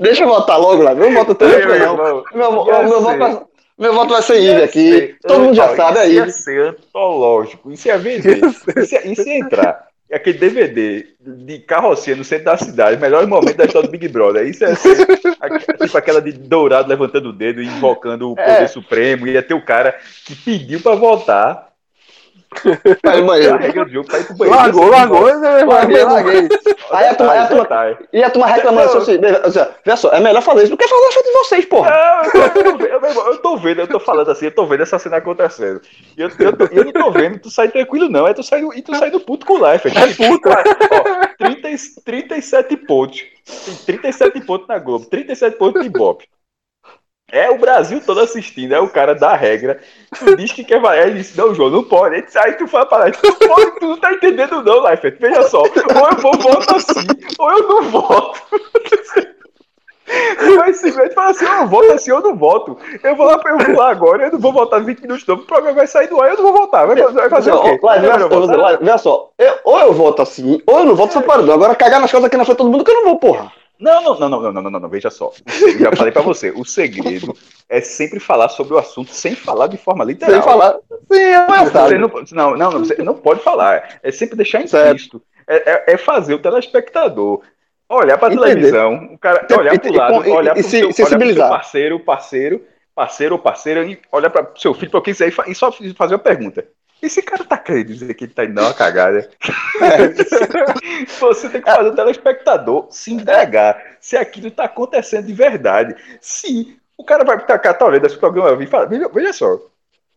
Deixa 0.00 0.24
eu 0.24 0.28
votar 0.28 0.58
logo 0.58 0.82
lá. 0.82 0.94
Meu 0.94 1.12
voto 1.12 1.34
tem 1.34 1.48
Meu 1.48 1.68
não. 1.68 1.74
irmão, 1.74 2.24
Meu, 2.34 2.66
ia 2.66 2.82
meu, 2.82 3.00
voto 3.00 3.18
vai, 3.18 3.40
meu 3.78 3.94
voto 3.94 4.12
vai 4.12 4.22
ser 4.22 4.40
Ive 4.40 4.62
aqui. 4.64 4.90
ser- 4.98 5.16
Todo 5.26 5.40
mundo 5.40 5.54
já 5.54 5.76
sabe, 5.76 5.98
é 5.98 6.06
Isso 6.06 6.16
ia 6.16 6.28
ser 6.30 6.68
antológico, 6.68 7.70
isso 7.70 7.86
ia 7.88 7.98
vender. 7.98 8.40
Isso 8.44 8.94
ia, 8.94 9.06
isso 9.12 9.28
ia 9.28 9.38
entrar. 9.38 9.86
Aquele 10.12 10.38
DVD 10.38 11.06
de 11.20 11.58
carrocinha 11.60 12.16
no 12.16 12.24
centro 12.24 12.44
da 12.46 12.56
cidade, 12.58 13.00
melhor 13.00 13.26
momento 13.26 13.56
da 13.56 13.64
história 13.64 13.88
do 13.88 13.92
Big 13.92 14.08
Brother. 14.08 14.46
Isso 14.46 14.64
ser 14.76 15.06
aque- 15.40 15.78
tipo 15.78 15.96
aquela 15.96 16.20
de 16.20 16.32
Dourado 16.32 16.88
levantando 16.88 17.30
o 17.30 17.32
dedo 17.32 17.62
e 17.62 17.66
invocando 17.66 18.30
o 18.30 18.36
poder 18.36 18.62
É. 18.62 18.66
supremo. 18.66 19.26
Ia 19.26 19.42
ter 19.42 19.54
o 19.54 19.64
cara 19.64 19.94
que 20.26 20.34
pediu 20.34 20.80
pra 20.80 20.94
votar 20.94 21.71
Aí, 23.04 23.22
banheiro. 23.22 23.54
Largou, 24.50 24.88
largou, 24.88 25.38
né? 25.38 25.64
Larguei, 25.64 26.04
larguei. 26.04 26.48
Aí 26.90 27.08
a 27.08 27.14
turma, 27.14 27.32
aí 27.32 27.38
a 27.38 27.46
turma, 27.46 27.66
e 28.12 28.22
a 28.22 28.30
turma 28.30 28.46
reclamando 28.56 28.98
assim, 28.98 29.18
assim, 29.44 29.70
vê 29.84 29.96
só, 29.96 30.10
é 30.10 30.20
melhor 30.20 30.42
fazer 30.42 30.62
isso 30.64 30.70
do 30.70 30.76
que 30.76 30.86
falar 30.88 31.02
na 31.06 31.12
frente 31.12 31.24
de 31.26 31.32
vocês, 31.32 31.64
porra. 31.64 31.90
Não, 31.90 32.42
eu 32.44 32.50
tô, 32.78 32.84
eu, 32.84 33.00
meu 33.00 33.10
irmão, 33.10 33.26
eu 33.28 33.38
tô 33.38 33.56
vendo, 33.56 33.80
eu 33.80 33.86
tô 33.88 33.98
falando 34.00 34.30
assim, 34.30 34.46
eu 34.46 34.54
tô 34.54 34.66
vendo 34.66 34.82
essa 34.82 34.98
cena 34.98 35.16
acontecendo. 35.16 35.80
E 36.16 36.20
eu, 36.22 36.30
eu, 36.38 36.56
tô- 36.56 36.64
eu 36.70 36.84
não 36.84 36.92
tô 36.92 37.10
vendo 37.10 37.38
tu 37.38 37.50
sair 37.50 37.70
tranquilo, 37.70 38.08
não. 38.08 38.26
É 38.26 38.34
tu 38.34 38.42
sair, 38.42 38.66
e 38.74 38.82
tu 38.82 38.94
sair 38.96 39.10
do 39.10 39.20
puto 39.20 39.46
com 39.46 39.54
o 39.54 39.72
Life. 39.72 39.88
É 39.88 40.28
puto. 40.28 40.48
Ó, 40.50 41.26
30, 41.38 41.70
e- 41.70 41.76
37 42.04 42.76
pontos. 42.76 43.24
Tem 43.86 43.96
37 43.96 44.40
pontos 44.42 44.68
na 44.68 44.78
Globo, 44.78 45.04
37 45.06 45.56
pontos 45.56 45.80
de 45.82 45.88
Ibope. 45.88 46.26
É 47.32 47.50
o 47.50 47.56
Brasil 47.58 47.98
todo 48.04 48.20
assistindo, 48.20 48.74
é 48.74 48.78
o 48.80 48.88
cara 48.90 49.14
da 49.14 49.34
regra. 49.34 49.80
Tu 50.18 50.36
diz 50.36 50.52
que 50.52 50.62
quer 50.62 50.78
valer, 50.78 51.06
ele 51.08 51.18
disse, 51.20 51.36
não, 51.38 51.54
João, 51.54 51.70
não 51.70 51.82
pode. 51.82 52.14
Aí 52.16 52.22
tu- 52.22 52.38
Aí 52.38 52.52
tu 52.52 52.66
fala 52.68 52.84
pra 52.84 52.98
lá, 52.98 53.10
tu, 53.10 53.32
pode, 53.48 53.70
tu 53.80 53.86
não 53.86 53.96
tá 53.98 54.12
entendendo 54.12 54.62
não, 54.62 54.86
Life. 54.90 55.10
Veja 55.18 55.42
só, 55.44 55.62
ou 55.62 55.66
eu 55.66 56.16
vou 56.18 56.32
voto 56.38 56.76
assim, 56.76 57.06
ou 57.38 57.50
eu 57.50 57.68
não 57.68 57.82
voto. 57.84 58.38
Tu 60.38 60.56
vai 60.56 60.74
simplesmente 60.74 61.14
falar 61.14 61.30
assim, 61.30 61.46
eu 61.46 61.66
voto 61.68 61.92
assim, 61.92 62.10
eu 62.10 62.20
não 62.20 62.36
voto. 62.36 62.76
Eu 63.02 63.16
vou 63.16 63.24
lá, 63.24 63.40
eu 63.46 63.56
vou 63.58 63.76
lá 63.76 63.90
agora, 63.90 64.24
eu 64.26 64.32
não 64.32 64.38
vou 64.38 64.52
votar 64.52 64.82
20 64.82 65.00
minutos 65.00 65.24
não, 65.26 65.36
o 65.36 65.38
programa 65.46 65.76
vai 65.76 65.86
sair 65.86 66.08
do 66.08 66.20
ar, 66.20 66.30
eu 66.32 66.36
não 66.36 66.42
vou 66.42 66.52
votar. 66.52 66.86
Vai, 66.86 66.96
fazer- 66.98 67.12
vai 67.14 67.30
fazer 67.30 67.52
o 67.52 67.62
quê? 67.62 67.78
Lá, 68.56 68.76
vê 68.76 68.98
só, 68.98 69.30
eu- 69.38 69.54
ou 69.64 69.78
eu 69.78 69.92
voto 69.94 70.20
assim, 70.20 70.60
ou 70.66 70.80
eu 70.80 70.84
não 70.84 70.94
voto 70.96 71.14
só 71.14 71.22
paredão. 71.22 71.54
Agora 71.54 71.74
cagar 71.74 71.98
nas 72.00 72.10
coisas 72.10 72.26
aqui 72.26 72.36
na 72.36 72.44
frente 72.44 72.58
todo 72.58 72.68
mundo 72.70 72.84
que 72.84 72.90
eu 72.90 72.94
não 72.96 73.04
vou, 73.04 73.18
porra. 73.18 73.50
Não, 73.82 74.00
não, 74.02 74.18
não, 74.20 74.28
não, 74.28 74.40
não, 74.52 74.52
não, 74.62 74.70
não, 74.70 74.80
não, 74.80 74.88
veja 74.88 75.10
só. 75.10 75.32
Eu 75.60 75.78
já 75.78 75.92
falei 75.96 76.12
pra 76.12 76.22
você, 76.22 76.50
o 76.54 76.64
segredo 76.64 77.36
é 77.68 77.80
sempre 77.80 78.20
falar 78.20 78.48
sobre 78.48 78.74
o 78.74 78.78
assunto 78.78 79.10
sem 79.10 79.34
falar 79.34 79.66
de 79.66 79.76
forma 79.76 80.04
literal. 80.04 80.34
Sem 80.34 80.42
falar. 80.42 80.76
Sim, 81.10 81.18
é 81.20 81.46
Você 81.46 81.64
verdade. 81.64 81.98
não, 81.98 82.10
não, 82.32 82.56
não, 82.56 82.70
você 82.78 83.02
não 83.02 83.14
pode 83.14 83.40
falar. 83.42 83.98
É 84.02 84.12
sempre 84.12 84.36
deixar 84.36 84.60
implícito. 84.62 85.20
É, 85.48 85.72
é, 85.90 85.94
é 85.94 85.96
fazer 85.96 86.34
o 86.34 86.38
telespectador 86.38 87.42
olhar 87.88 88.16
pra 88.16 88.28
Entender. 88.32 88.48
televisão, 88.54 88.94
o 89.12 89.18
cara 89.18 89.46
olhar 89.58 89.78
pro 89.78 89.92
e- 89.92 89.96
lado, 89.96 90.30
olhar 90.30 90.54
pro 90.54 90.62
se- 90.62 90.70
seu, 90.78 90.92
seu 90.92 91.04
parceiro, 91.48 91.98
parceiro, 92.00 92.64
parceiro 92.94 93.34
ou 93.34 93.38
parceira, 93.40 93.84
e 93.84 93.98
olhar 94.10 94.30
para 94.30 94.48
seu 94.56 94.72
filho, 94.74 94.90
pra 94.90 95.00
quem 95.02 95.12
quiser, 95.12 95.32
e 95.48 95.54
só 95.54 95.70
fazer 95.96 96.14
uma 96.14 96.18
pergunta. 96.20 96.64
Esse 97.02 97.20
cara 97.20 97.44
tá 97.44 97.58
querendo 97.58 97.88
dizer 97.88 98.14
que 98.14 98.24
ele 98.24 98.32
tá 98.32 98.44
indo 98.44 98.54
dar 98.54 98.62
uma 98.62 98.74
cagada. 98.74 99.28
Você 101.18 101.48
tem 101.48 101.60
que 101.60 101.70
fazer 101.70 101.88
o 101.88 101.94
telespectador 101.96 102.86
se 102.90 103.12
indagar 103.12 103.96
se 104.00 104.16
aquilo 104.16 104.50
tá 104.50 104.64
acontecendo 104.64 105.26
de 105.26 105.32
verdade. 105.32 105.96
Se 106.20 106.78
o 106.96 107.04
cara 107.04 107.24
vai 107.24 107.44
tacar, 107.44 107.76
tá 107.76 107.84
olhando 107.84 108.06
esse 108.06 108.16
programa 108.16 108.50
ao 108.50 108.56
vivo 108.56 108.68
e 108.68 108.70
fala, 108.70 108.86
veja, 108.86 109.08
veja 109.08 109.32
só, 109.32 109.58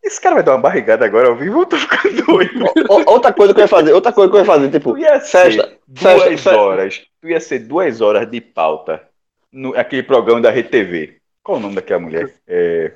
esse 0.06 0.21
cara 0.21 0.36
vai 0.36 0.43
dar 0.43 0.52
uma 0.52 0.62
barrigada 0.62 1.04
agora 1.04 1.30
ao 1.30 1.36
vivo, 1.36 1.62
eu 1.62 1.65
tô 1.65 1.78
ficando 1.78 2.21
doido. 2.24 2.63
Outra 3.08 3.34
coisa 3.34 3.54
que 3.54 3.60
eu 3.60 3.63
ia 3.63 3.67
fazer, 3.67 3.91
outra 3.91 4.13
coisa 4.13 4.30
que 4.30 4.36
eu 4.36 4.41
ia 4.41 4.45
fazer, 4.45 4.69
tipo, 4.69 4.93
Tu 4.93 5.00
ia 5.00 5.19
ser 5.19 5.52
festa, 5.52 5.71
duas 5.88 6.45
horas. 6.45 7.02
Tu 7.19 7.30
ia 7.30 7.39
ser 7.39 7.60
duas 7.60 8.02
horas 8.02 8.30
de 8.30 8.39
pauta 8.39 9.02
no 9.52 9.76
aquele 9.76 10.04
programa 10.04 10.41
da 10.41 10.52
RTV. 10.52 11.17
Qual 11.41 11.58
o 11.58 11.62
nome 11.62 11.76
daquela 11.76 12.00
mulher? 12.00 12.32
É... 12.48 12.91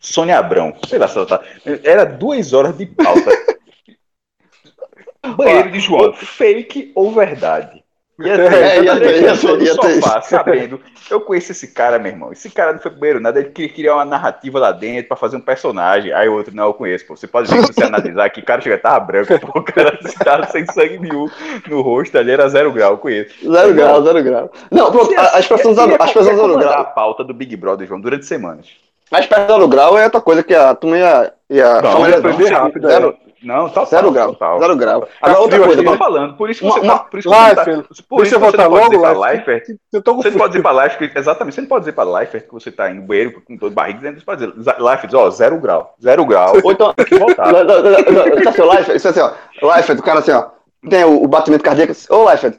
Sônia 0.00 0.38
Abrão. 0.38 0.74
Sei 0.88 0.98
lá 0.98 1.06
se 1.06 1.16
ela 1.18 1.26
tá. 1.26 1.40
Era 1.84 2.04
duas 2.04 2.52
horas 2.52 2.76
de 2.76 2.86
pauta. 2.86 3.30
Banheiro 5.36 5.70
de 5.70 5.80
João, 5.80 6.12
fake 6.14 6.92
ou 6.94 7.12
verdade? 7.12 7.82
Ia 8.18 8.36
ter, 8.36 8.52
É, 8.52 8.82
ia 8.82 8.92
ter, 8.94 9.00
três 9.00 9.20
ia 9.22 9.30
pessoas 9.30 9.58
ter, 9.58 9.64
ia 9.66 9.74
no 9.74 9.80
ter. 9.80 9.94
sofá, 10.02 10.20
sabendo. 10.22 10.80
Eu 11.10 11.20
conheço 11.20 11.52
esse 11.52 11.72
cara, 11.74 11.98
meu 11.98 12.10
irmão. 12.12 12.32
Esse 12.32 12.50
cara 12.50 12.72
não 12.72 12.80
foi 12.80 12.90
pro 12.90 13.00
banheiro 13.00 13.20
nada, 13.20 13.38
ele 13.40 13.50
queria 13.50 13.72
criar 13.72 13.94
uma 13.94 14.04
narrativa 14.04 14.58
lá 14.58 14.72
dentro 14.72 15.08
pra 15.08 15.16
fazer 15.16 15.36
um 15.36 15.40
personagem. 15.40 16.12
Aí 16.12 16.28
o 16.28 16.34
outro, 16.34 16.54
não, 16.54 16.64
eu 16.66 16.74
conheço. 16.74 17.06
Pô. 17.06 17.16
Você 17.16 17.26
pode 17.26 17.50
ver 17.50 17.60
que 17.60 17.66
se 17.66 17.72
você 17.74 17.84
analisar 17.84 18.28
que 18.30 18.40
o 18.40 18.44
cara 18.44 18.60
chega, 18.62 18.78
tava 18.78 19.00
branco, 19.00 19.38
pô, 19.40 19.58
o 19.60 19.62
cara 19.62 19.98
tava 20.24 20.46
sem 20.48 20.64
sangue 20.66 20.98
nenhum 20.98 21.28
no 21.68 21.80
rosto, 21.82 22.16
ali 22.18 22.30
era 22.30 22.48
zero 22.48 22.72
grau, 22.72 22.92
eu 22.92 22.98
conheço. 22.98 23.34
Zero 23.50 23.74
grau, 23.74 24.02
zero 24.02 24.22
grau. 24.22 24.50
Não, 24.70 24.90
pronto, 24.90 25.18
a- 25.18 25.38
as 25.38 25.46
pessoas 25.46 25.76
ia- 25.76 25.82
usam 25.84 25.88
ia- 25.90 25.96
as 26.00 26.12
pessoas 26.12 26.26
ia 26.26 26.32
usam 26.34 26.46
comandar 26.48 26.68
grau. 26.72 26.80
a 26.80 26.84
pauta 26.84 27.24
do 27.24 27.34
Big 27.34 27.54
Brother, 27.56 27.86
João, 27.86 28.00
durante 28.00 28.24
semanas. 28.26 28.66
As 29.12 29.26
pessoas 29.26 29.46
zero 29.48 29.68
grau 29.68 29.98
é 29.98 30.04
outra 30.04 30.20
coisa 30.20 30.42
que 30.42 30.54
a 30.54 30.74
turma 30.74 30.96
ia. 30.98 31.32
ia 31.50 31.82
Não, 31.82 32.08
ia 32.08 32.18
aprender 32.18 32.50
não, 32.50 32.58
rápido, 32.60 32.86
Zero, 32.88 33.16
não, 33.42 33.68
total, 33.68 33.86
Zero 33.86 34.10
grau, 34.12 34.28
total. 34.34 34.60
zero 34.60 34.76
grau. 34.76 35.00
Tá 35.00 35.08
Agora 35.22 35.40
outra 35.40 35.56
frio 35.56 35.66
coisa, 35.66 35.80
eu 35.80 35.84
tô 35.84 35.90
mano. 35.90 35.98
falando. 36.04 36.36
Por 36.36 36.50
isso 36.50 36.60
que 36.60 36.66
Uma- 36.66 36.74
você 36.74 36.80
uma- 36.80 36.92
tá. 36.98 37.04
Por 37.04 37.18
isso 37.18 37.28
que 37.28 37.34
você 37.34 37.42
Life, 37.44 37.54
tá. 37.56 37.64
Por 38.08 38.22
isso 38.26 38.38
você 38.38 38.56
não 38.56 38.70
pode 38.70 38.82
logo, 38.82 38.90
dizer 38.90 39.08
Life. 39.08 39.20
Leifert. 39.20 39.64
Você 39.90 40.30
não 40.30 40.38
pode 40.38 40.48
dizer 40.52 40.62
pra 40.62 40.70
Leifert, 40.72 41.12
exatamente, 41.16 41.54
você 41.54 41.60
não 41.62 41.68
pode 41.68 41.80
dizer 41.80 41.92
pra 41.92 42.04
Leifert 42.04 42.46
que 42.46 42.52
você 42.52 42.70
tá 42.70 42.90
indo 42.90 43.00
no 43.00 43.06
banheiro 43.06 43.40
com 43.40 43.56
todo 43.56 43.72
barriga, 43.72 44.12
você 44.12 44.20
pode 44.24 44.46
dizer, 44.46 44.76
Leifert, 44.78 45.14
ó, 45.14 45.30
zero 45.30 45.58
grau, 45.58 45.94
zero 46.02 46.24
grau, 46.24 46.52
Ou 46.62 46.70
então. 46.72 46.92
tem 46.94 47.06
que 47.06 47.18
voltar. 47.18 47.52
Não, 47.52 47.64
não, 47.64 47.82
não, 47.82 47.90
não, 47.92 48.42
Tá 48.42 48.52
seu 48.52 48.70
Life? 48.72 48.94
Isso 48.94 49.08
é 49.08 49.10
assim, 49.10 49.20
ó. 49.20 49.76
Life, 49.76 49.92
o 49.92 50.02
cara 50.02 50.18
assim, 50.20 50.32
ó. 50.32 50.44
Tem 50.88 51.04
o, 51.04 51.26
batimento 51.26 51.64
cardíaco. 51.64 51.92
Ô, 52.10 52.30
Life, 52.30 52.52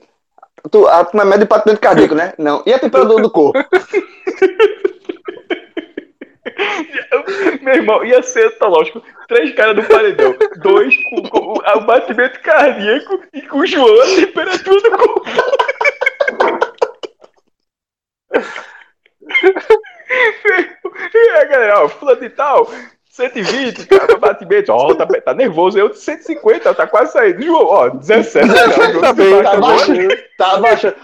tu, 0.70 0.86
a 0.88 1.06
turma 1.06 1.24
mede 1.26 1.44
o 1.44 1.48
batimento 1.48 1.80
cardíaco, 1.80 2.14
né? 2.16 2.34
Não. 2.38 2.62
E 2.66 2.74
a 2.74 2.80
temperatura 2.80 3.22
do 3.22 3.30
corpo? 3.32 3.58
Meu 7.62 7.76
irmão, 7.76 8.04
ia 8.04 8.22
ser 8.24 8.48
antológico. 8.48 9.02
Três 9.28 9.54
caras 9.54 9.76
no 9.76 9.84
paredão. 9.84 10.36
Dois 10.58 10.96
com, 11.04 11.22
com 11.30 11.40
o- 11.54 11.78
o 11.78 11.82
batimento 11.82 12.40
cardíaco 12.42 13.22
e 13.34 13.42
com 13.44 13.60
o 13.60 13.66
João 13.66 14.02
a 14.02 14.06
temperatura 14.16 14.82
do 14.82 14.98
corpo. 14.98 15.30
E 21.14 21.18
aí, 21.38 21.46
galera, 21.48 21.84
ó, 21.84 21.90
fulano 21.90 22.20
de 22.20 22.30
tal, 22.30 22.70
120, 23.10 23.86
cara, 23.88 24.18
batimento, 24.18 24.72
ó, 24.72 24.94
tá, 24.94 25.06
tá 25.06 25.34
nervoso, 25.34 25.78
eu 25.78 25.94
150, 25.94 26.74
tá 26.74 26.88
quase 26.88 27.14
saindo. 27.14 27.42
João, 27.42 27.66
ó, 27.66 27.90
17, 27.90 28.48
cara, 28.54 29.00
Tá 29.02 29.14
bem, 29.14 29.44
Tá 29.44 29.58
baixando. 29.58 30.16
Tá 30.38 30.58
baixando. 30.58 30.96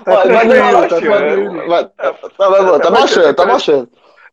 Demorar. 0.53 0.87
tranquilo, 0.87 1.53
tá 1.55 1.67
vai- 1.67 1.85
Tá 2.37 2.49
vai- 2.49 2.79
tá 3.35 3.45
baixando, 3.45 3.89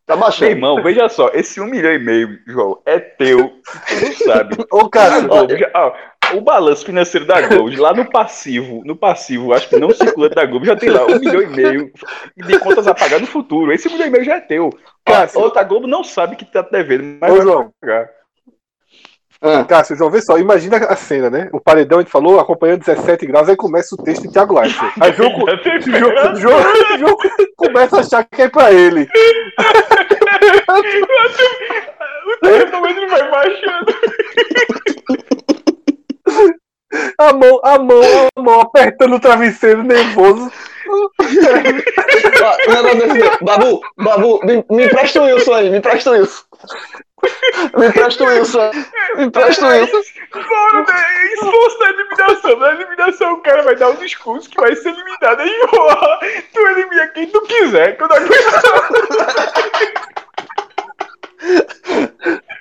tá 0.07 0.17
baixando. 0.17 0.47
Meu 0.51 0.57
irmão, 0.57 0.83
veja 0.83 1.09
só, 1.09 1.31
esse 1.35 1.61
um 1.61 1.67
milhão 1.67 1.93
e 1.93 1.99
meio, 1.99 2.39
João, 2.47 2.81
é 2.87 2.99
teu, 2.99 3.49
tu 3.89 4.05
não 4.05 4.13
sabe. 4.13 4.57
Ô, 4.71 4.89
cara, 4.89 5.21
já- 5.57 5.71
ó, 5.75 5.93
o 6.37 6.41
balanço 6.41 6.85
financeiro 6.87 7.27
da 7.27 7.41
Globo, 7.47 7.71
lá 7.81 7.93
no 7.93 8.09
passivo, 8.11 8.83
no 8.85 8.97
passivo, 8.97 9.53
acho 9.53 9.69
que 9.69 9.79
não 9.79 9.91
circulante 9.91 10.35
da 10.35 10.47
Globo, 10.47 10.65
já 10.65 10.75
tem 10.75 10.89
lá 10.91 11.05
um 11.05 11.19
milhão 11.19 11.43
e 11.43 11.47
meio 11.49 11.93
de 12.37 12.59
contas 12.59 12.87
a 12.87 12.95
pagar 12.95 13.21
no 13.21 13.27
futuro. 13.27 13.73
Esse 13.73 13.89
um 13.89 13.93
milhão 13.93 14.07
e 14.09 14.11
meio 14.11 14.25
já 14.25 14.37
é 14.37 14.41
teu. 14.41 14.71
Cara, 15.05 15.31
a 15.33 15.39
outra 15.39 15.63
Globo 15.63 15.87
não 15.87 16.03
sabe 16.03 16.37
que 16.37 16.45
tá 16.45 16.63
devendo, 16.63 17.19
mas 17.21 17.33
Ô, 17.33 17.37
vai 17.37 17.45
João. 17.45 17.73
pagar. 17.81 18.09
Ah, 19.47 19.63
Cássio, 19.63 19.95
João, 19.95 20.11
vê 20.11 20.23
só, 20.23 20.39
imagina 20.39 20.79
a 20.79 20.97
cena, 20.97 21.29
né? 21.29 21.51
O 21.53 21.61
paredão, 21.61 21.99
a 21.99 22.01
gente 22.01 22.11
falou, 22.11 22.41
acompanhando 22.41 22.81
17 22.81 23.27
graus, 23.27 23.47
aí 23.47 23.55
começa 23.55 23.95
o 23.95 24.03
texto 24.03 24.23
de 24.23 24.33
Thiago 24.33 24.59
Leifert. 24.59 24.95
Aí 24.99 25.13
João, 25.13 25.31
João, 26.01 26.37
João, 26.37 26.63
João 26.99 27.17
começa 27.55 27.99
a 27.99 28.01
achar 28.01 28.25
que 28.25 28.41
é 28.41 28.49
pra 28.49 28.73
ele. 28.73 29.07
O 32.27 32.41
termômetro 32.41 33.09
vai 33.09 33.31
baixando. 33.31 33.95
A 37.19 37.33
mão, 37.33 37.61
a 37.63 37.79
mão, 37.79 38.29
a 38.35 38.41
mão 38.41 38.61
apertando 38.61 39.17
o 39.17 39.21
travesseiro, 39.21 39.83
nervoso. 39.83 40.51
ó, 40.89 42.71
um 42.71 42.75
negócio 42.75 43.15
desse, 43.15 43.45
Babu, 43.45 43.81
Babu, 43.97 44.41
me, 44.45 44.65
me 44.71 44.87
empresta 44.87 45.21
o 45.21 45.25
Wilson 45.25 45.53
aí, 45.55 45.71
me 45.71 45.79
empresta 45.79 46.11
o 46.11 46.15
Wilson. 46.15 46.45
Me 47.77 47.87
empresta 47.89 48.25
o 48.25 48.27
Wilson 48.27 48.61
aí, 48.61 48.87
me 49.17 49.25
empresta 49.25 49.67
o 49.67 49.69
Wilson. 49.69 50.03
Bora, 50.33 50.85
né? 50.85 51.35
Esforço 51.35 51.79
da 51.79 51.91
eliminação. 51.91 52.57
Na 52.59 52.71
eliminação, 52.73 53.33
o 53.35 53.41
cara 53.41 53.63
vai 53.63 53.77
dar 53.77 53.91
um 53.91 53.97
discurso 53.97 54.51
que 54.51 54.61
vai 54.61 54.75
ser 54.75 54.91
eliminado. 54.91 55.41
Aí, 55.41 55.67
porra, 55.69 56.19
tu 56.53 56.61
elimina 56.61 57.07
quem 57.09 57.27
tu 57.27 57.41
quiser, 57.43 57.97
que 57.97 58.03
eu 58.03 58.09
não 58.09 58.17
aguento. 58.17 58.35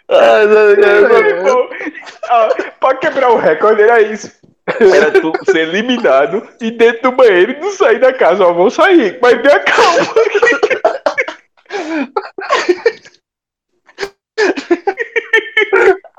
Ai, 0.10 0.48
meu 0.48 0.76
Deus. 0.76 1.52
Pô, 1.52 1.70
ah, 2.30 2.50
pra 2.80 2.96
quebrar 2.96 3.30
o 3.32 3.38
recorde 3.38 3.82
era 3.82 4.02
isso. 4.02 4.32
Era 4.66 5.12
tu 5.20 5.34
ser 5.46 5.68
eliminado 5.68 6.48
e 6.62 6.72
dentro 6.72 7.04
do 7.04 7.12
banheiro 7.12 7.52
e 7.52 7.60
não 7.60 7.72
sair 7.72 8.00
da 8.00 8.14
casa. 8.14 8.46
Ó, 8.46 8.54
vou 8.54 8.70
sair, 8.70 9.20
mas 9.22 9.42
tenha 9.42 9.60
calma. 9.60 10.08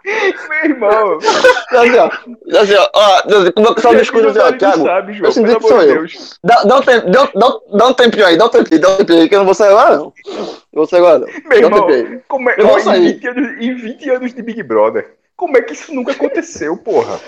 Meu 0.04 0.73
irmão, 0.90 1.18
Assim, 1.18 1.96
ó, 1.96 2.58
assim, 2.60 2.74
ó, 2.74 2.90
ó, 2.94 3.40
assim, 3.40 3.52
como 3.52 3.68
é 3.68 3.74
que 3.74 3.80
só 3.80 3.90
o 3.90 3.96
discurso 3.96 4.28
assim, 4.28 4.38
ó, 4.38 4.52
Thiago, 4.52 4.84
sabe, 4.84 5.12
João, 5.14 5.32
pelo 5.32 5.60
que 5.60 5.68
sou 5.68 5.82
eu. 5.82 6.06
Dá, 6.42 6.62
dá, 6.64 6.78
um 6.78 6.82
tempo, 6.82 7.10
dá, 7.10 7.30
dá, 7.34 7.60
dá 7.72 7.86
um 7.88 7.94
tempinho 7.94 8.26
aí, 8.26 8.36
dá 8.36 8.46
um 8.46 8.48
tempinho, 8.48 8.80
dá 8.80 8.88
um 8.90 8.96
tempinho 8.96 9.20
aí, 9.20 9.28
que 9.28 9.34
eu 9.34 9.38
não 9.38 9.46
vou 9.46 9.54
sair 9.54 9.70
agora, 9.70 9.96
não. 9.96 10.04
Não 10.04 10.52
vou 10.72 10.86
sair 10.86 11.00
agora, 11.00 11.18
não. 11.20 11.26
Meu 11.26 11.40
Dá 11.42 11.54
um 11.54 11.54
irmão, 11.54 11.86
tempinho 11.86 12.08
aí. 12.16 12.22
como 12.28 12.50
é, 12.50 12.54
Eu 12.58 12.66
vou 12.66 12.74
ó, 12.74 12.78
em, 12.78 12.82
sair. 12.82 13.12
20 13.14 13.28
anos, 13.28 13.62
em 13.62 13.74
20 13.74 14.10
anos 14.10 14.34
de 14.34 14.42
Big 14.42 14.62
Brother, 14.62 15.14
como 15.36 15.56
é 15.56 15.62
que 15.62 15.72
isso 15.72 15.94
nunca 15.94 16.12
aconteceu, 16.12 16.76
porra? 16.76 17.20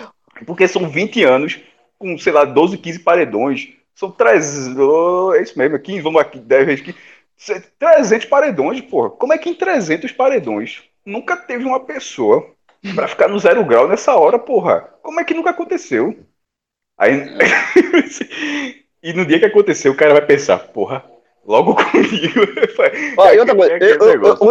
Porque 0.46 0.68
são 0.68 0.88
20 0.88 1.24
anos 1.24 1.58
com, 1.98 2.16
sei 2.18 2.32
lá, 2.32 2.44
12, 2.44 2.78
15 2.78 2.98
paredões. 3.00 3.68
São 3.94 4.10
300. 4.10 4.76
oh, 4.78 5.32
é 5.34 5.42
isso 5.42 5.58
mesmo, 5.58 5.78
15, 5.78 6.00
vamos 6.02 6.20
aqui, 6.20 6.38
10 6.38 6.66
vezes 6.66 6.84
15. 6.84 6.98
300 7.78 8.26
paredões, 8.26 8.80
porra. 8.82 9.10
Como 9.10 9.32
é 9.32 9.38
que 9.38 9.48
em 9.48 9.54
300 9.54 10.12
paredões 10.12 10.82
nunca 11.04 11.36
teve 11.36 11.64
uma 11.64 11.80
pessoa 11.80 12.50
pra 12.94 13.08
ficar 13.08 13.28
no 13.28 13.38
zero 13.38 13.64
grau 13.64 13.88
nessa 13.88 14.14
hora, 14.14 14.38
porra? 14.38 14.88
Como 15.02 15.20
é 15.20 15.24
que 15.24 15.34
nunca 15.34 15.50
aconteceu? 15.50 16.16
Aí. 16.98 17.12
e 19.02 19.12
no 19.12 19.24
dia 19.26 19.38
que 19.38 19.44
aconteceu, 19.46 19.92
o 19.92 19.96
cara 19.96 20.12
vai 20.12 20.24
pensar, 20.24 20.58
porra, 20.58 21.04
logo 21.44 21.74
comigo. 21.76 22.40
Ó, 23.16 23.30
e 23.30 23.38
outra 23.38 23.54
É 23.54 23.56
coisa, 23.56 23.74
aquele 23.76 23.92
eu, 23.92 23.98
eu, 23.98 24.06
negócio. 24.06 24.44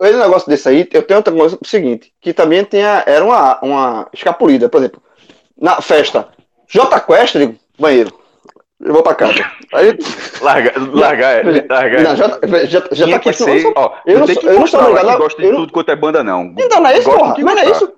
eu, 0.00 0.06
eu, 0.06 0.18
negócio 0.18 0.48
desse 0.48 0.68
aí, 0.68 0.88
eu 0.92 1.02
tenho 1.02 1.18
outra 1.18 1.34
coisa 1.34 1.58
seguinte, 1.64 2.12
que 2.20 2.32
também 2.32 2.64
tinha, 2.64 3.04
era 3.06 3.24
uma, 3.24 3.60
uma 3.60 4.08
escapulida, 4.12 4.68
por 4.68 4.78
exemplo, 4.78 5.02
na 5.56 5.80
festa, 5.80 6.28
J 6.68 7.00
Quest, 7.00 7.36
digo, 7.36 7.56
banheiro, 7.78 8.12
eu 8.80 8.92
vou 8.92 9.02
pra 9.02 9.14
casa. 9.14 9.34
Aí, 9.72 9.96
Largar, 10.40 10.72
largar, 10.92 11.44
largar. 11.68 12.02
não, 12.02 12.16
J, 12.16 12.40
J, 12.66 12.88
J 12.94 13.04
Tinha 13.04 13.18
que 13.18 13.24
Quest, 13.30 13.40
eu 13.40 13.46
ser, 13.46 13.72
ó, 13.76 13.92
eu 14.06 14.12
não 14.14 14.20
não 14.20 14.26
tem 14.26 14.36
que 14.36 14.46
eu 14.46 14.58
não 14.60 14.66
sou 14.66 14.80
obrigado 14.80 15.06
que 15.06 15.10
a- 15.12 15.16
gosta 15.18 15.42
de 15.42 15.48
não- 15.50 15.56
tudo 15.60 15.72
quanto 15.72 15.90
é 15.90 15.96
banda, 15.96 16.24
não. 16.24 16.54
Então, 16.58 16.80
não 16.80 16.90
é 16.90 16.98
isso, 16.98 17.10
porra. 17.10 17.34
Mas 17.38 17.54
não 17.56 17.58
é 17.62 17.70
isso. 17.70 17.92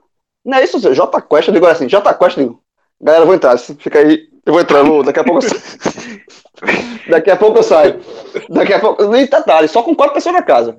Não 0.45 0.59
é 0.59 0.65
isso. 0.65 0.79
J 0.95 1.23
Quest, 1.23 1.49
eu 1.49 1.55
digo 1.55 1.67
assim, 1.67 1.89
J 1.89 2.15
Quest, 2.15 2.37
digo, 2.37 2.61
galera, 3.01 3.23
eu 3.23 3.27
vou 3.27 3.35
entrar, 3.35 3.59
fica 3.59 3.99
aí, 3.99 4.29
eu 4.45 4.53
vou 4.53 4.61
entrar, 4.63 4.83
vou- 4.83 5.03
daqui 5.03 5.19
a 5.21 5.25
pouco 5.25 5.39
eu 5.45 5.49
saio. 5.49 6.27
Daqui 7.09 7.31
a 7.31 7.37
pouco 7.37 7.59
eu 7.59 7.63
saio. 7.63 8.01
Daqui 8.49 8.73
a 8.73 8.81
pouco, 8.81 9.05
nem 9.09 9.27
detalhe, 9.27 9.69
só 9.69 9.83
com 9.83 9.95
quatro 9.95 10.15
pessoas 10.15 10.35
na 10.35 10.43
casa. 10.43 10.77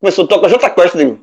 Começou, 0.00 0.26
toca 0.26 0.48
J 0.48 0.70
Quest, 0.70 0.96
digo, 0.96 1.20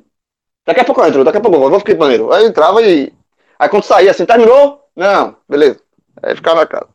daqui 0.65 0.81
a 0.81 0.83
pouco 0.83 1.01
eu 1.01 1.07
entro, 1.07 1.23
daqui 1.23 1.37
a 1.37 1.41
pouco 1.41 1.55
eu 1.55 1.61
vou, 1.61 1.69
vou 1.69 1.79
ficar 1.79 1.93
em 1.93 1.97
banheiro. 1.97 2.31
Aí 2.31 2.43
eu 2.43 2.49
entrava 2.49 2.81
e, 2.81 3.11
aí 3.57 3.69
quando 3.69 3.83
saía 3.83 4.11
assim, 4.11 4.25
terminou? 4.25 4.81
Não, 4.95 5.35
beleza. 5.47 5.79
Aí 6.21 6.35
ficava 6.35 6.57
na 6.61 6.67
casa. 6.67 6.87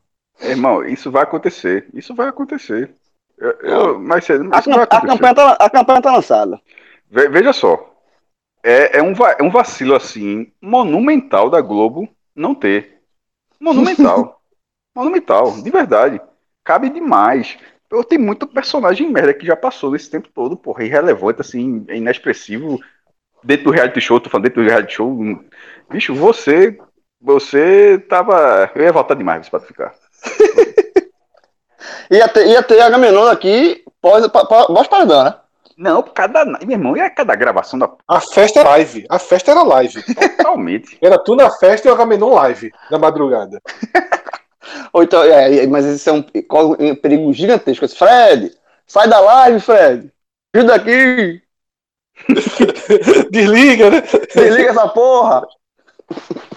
Irmão, 0.51 0.85
isso 0.85 1.11
vai 1.11 1.23
acontecer. 1.23 1.89
Isso 1.95 2.15
vai 2.15 2.29
acontecer. 2.29 2.95
Eu, 3.39 3.51
eu, 3.63 3.99
mas 4.01 4.25
cedo, 4.25 4.49
A, 4.55 4.59
isso 4.61 4.71
vai 4.71 4.87
cam- 4.87 4.97
a 4.97 4.99
acontecer. 4.99 5.07
campanha 5.07 5.35
tá, 5.35 5.53
a 5.61 5.71
campanha 5.71 6.03
tá 6.03 6.13
lançada. 6.13 6.61
Ve- 7.11 7.29
Veja 7.29 7.53
só. 7.53 7.91
É, 8.63 8.99
é, 8.99 9.03
um, 9.03 9.13
é 9.39 9.43
um 9.43 9.51
vacilo 9.51 9.95
assim, 9.95 10.51
monumental 10.61 11.51
da 11.51 11.61
Globo 11.61 12.09
não 12.35 12.55
ter. 12.55 13.01
Monumental. 13.61 14.41
monumental, 14.95 15.61
de 15.61 15.71
verdade. 15.71 16.21
Cabe 16.65 16.89
demais. 16.89 17.59
Eu 17.91 18.03
tenho 18.03 18.23
muito 18.23 18.47
personagem 18.47 19.11
merda 19.11 19.35
que 19.35 19.47
já 19.47 19.55
passou 19.55 19.91
nesse 19.91 20.11
tempo 20.11 20.29
todo, 20.35 20.57
porra, 20.57 20.85
irrelevante, 20.85 21.41
assim, 21.41 21.85
inexpressivo. 21.91 22.81
Dentro 23.43 23.67
do 23.67 23.71
reality 23.73 24.01
show, 24.01 24.19
tô 24.19 24.31
falando 24.31 24.45
dentro 24.45 24.63
do 24.63 24.69
reality 24.69 24.95
show. 24.95 25.15
Bicho, 25.91 26.15
você. 26.15 26.79
Você 27.21 27.99
tava. 28.09 28.71
Eu 28.75 28.83
ia 28.83 28.93
voltar 28.93 29.15
demais 29.15 29.49
pra 29.49 29.61
ficar. 29.61 29.95
Ia 32.11 32.29
ter, 32.29 32.47
ia 32.47 32.63
ter 32.63 32.81
Agamenon 32.81 33.27
aqui 33.29 33.83
pós, 34.01 34.27
pa- 34.29 34.45
pa- 34.45 34.67
pós-paredão, 34.67 35.25
né? 35.25 35.35
Não, 35.77 36.03
cada. 36.03 36.45
Meu 36.45 36.71
irmão, 36.71 36.97
e 36.97 37.01
a 37.01 37.11
cada 37.11 37.35
gravação 37.35 37.79
da. 37.79 37.91
A 38.07 38.21
festa 38.21 38.61
era 38.61 38.71
live. 38.71 39.07
A 39.09 39.19
festa 39.19 39.51
era 39.51 39.63
live. 39.63 40.03
Totalmente. 40.15 40.97
Era 41.03 41.19
tu 41.19 41.35
na 41.35 41.51
festa 41.51 41.89
e 41.89 41.91
o 41.91 41.95
Agamenon 41.95 42.33
live, 42.35 42.71
na 42.91 42.99
madrugada. 42.99 43.61
Ou 44.93 45.03
então, 45.03 45.23
é, 45.25 45.65
é, 45.65 45.67
mas 45.67 45.85
isso 45.85 46.09
é 46.09 46.13
um, 46.13 46.25
um 46.79 46.95
perigo 46.95 47.33
gigantesco. 47.33 47.89
Fred, 47.89 48.55
sai 48.87 49.09
da 49.09 49.19
live, 49.21 49.61
Fred. 49.61 50.13
Ajuda 50.55 50.77
aqui. 50.77 51.43
Desliga, 53.31 53.91
né? 53.91 54.03
Desliga 54.33 54.71
essa 54.71 54.89
porra. 54.89 55.47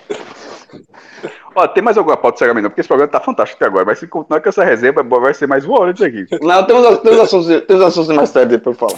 Ó, 1.58 1.68
tem 1.68 1.82
mais 1.82 1.98
alguma 1.98 2.16
pauta 2.16 2.36
de 2.36 2.40
Sagamento? 2.42 2.70
Porque 2.70 2.82
esse 2.82 2.88
programa 2.88 3.12
tá 3.12 3.20
fantástico 3.20 3.58
até 3.58 3.66
agora. 3.66 3.84
Mas 3.84 3.98
se 3.98 4.06
continuar 4.06 4.42
com 4.42 4.48
essa 4.48 4.64
reserva, 4.64 5.02
vai 5.02 5.34
ser 5.34 5.48
mais 5.48 5.66
uma 5.66 5.80
hora 5.80 5.92
disso 5.92 6.06
aqui. 6.06 6.28
Não, 6.40 6.64
temos, 6.64 7.00
temos, 7.00 7.20
assuntos, 7.20 7.48
temos 7.66 7.82
assuntos 7.82 8.16
mais 8.16 8.38
aí 8.38 8.58
pra 8.60 8.72
eu 8.72 8.76
falar. 8.76 8.94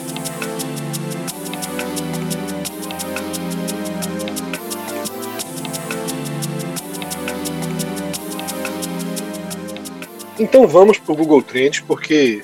Então 10.37 10.67
vamos 10.67 10.99
pro 10.99 11.15
Google 11.15 11.41
Trends, 11.41 11.79
porque 11.79 12.41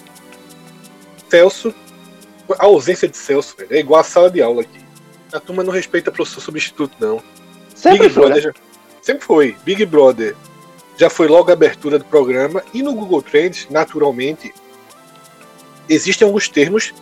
Celso, 1.29 1.75
a 2.57 2.63
ausência 2.63 3.09
de 3.09 3.17
Celso 3.17 3.57
velho, 3.57 3.75
é 3.75 3.79
igual 3.79 3.99
a 3.99 4.03
sala 4.05 4.31
de 4.31 4.41
aula 4.41 4.61
aqui. 4.61 4.79
A 5.33 5.41
turma 5.41 5.61
não 5.61 5.73
respeita 5.73 6.09
professor 6.09 6.39
substituto, 6.39 6.95
não. 7.01 7.21
Sempre 7.75 8.07
Big 8.07 8.13
foi, 8.13 8.23
Brother 8.23 8.45
né? 8.45 8.53
já, 8.53 8.65
sempre 9.05 9.23
foi. 9.23 9.55
Big 9.63 9.85
Brother 9.85 10.35
já 10.97 11.09
foi 11.09 11.27
logo 11.27 11.51
a 11.51 11.53
abertura 11.53 11.99
do 11.99 12.05
programa 12.05 12.63
e 12.73 12.81
no 12.81 12.93
Google 12.95 13.21
Trends, 13.21 13.67
naturalmente, 13.69 14.51
existem 15.87 16.25
alguns 16.25 16.49
termos 16.49 16.93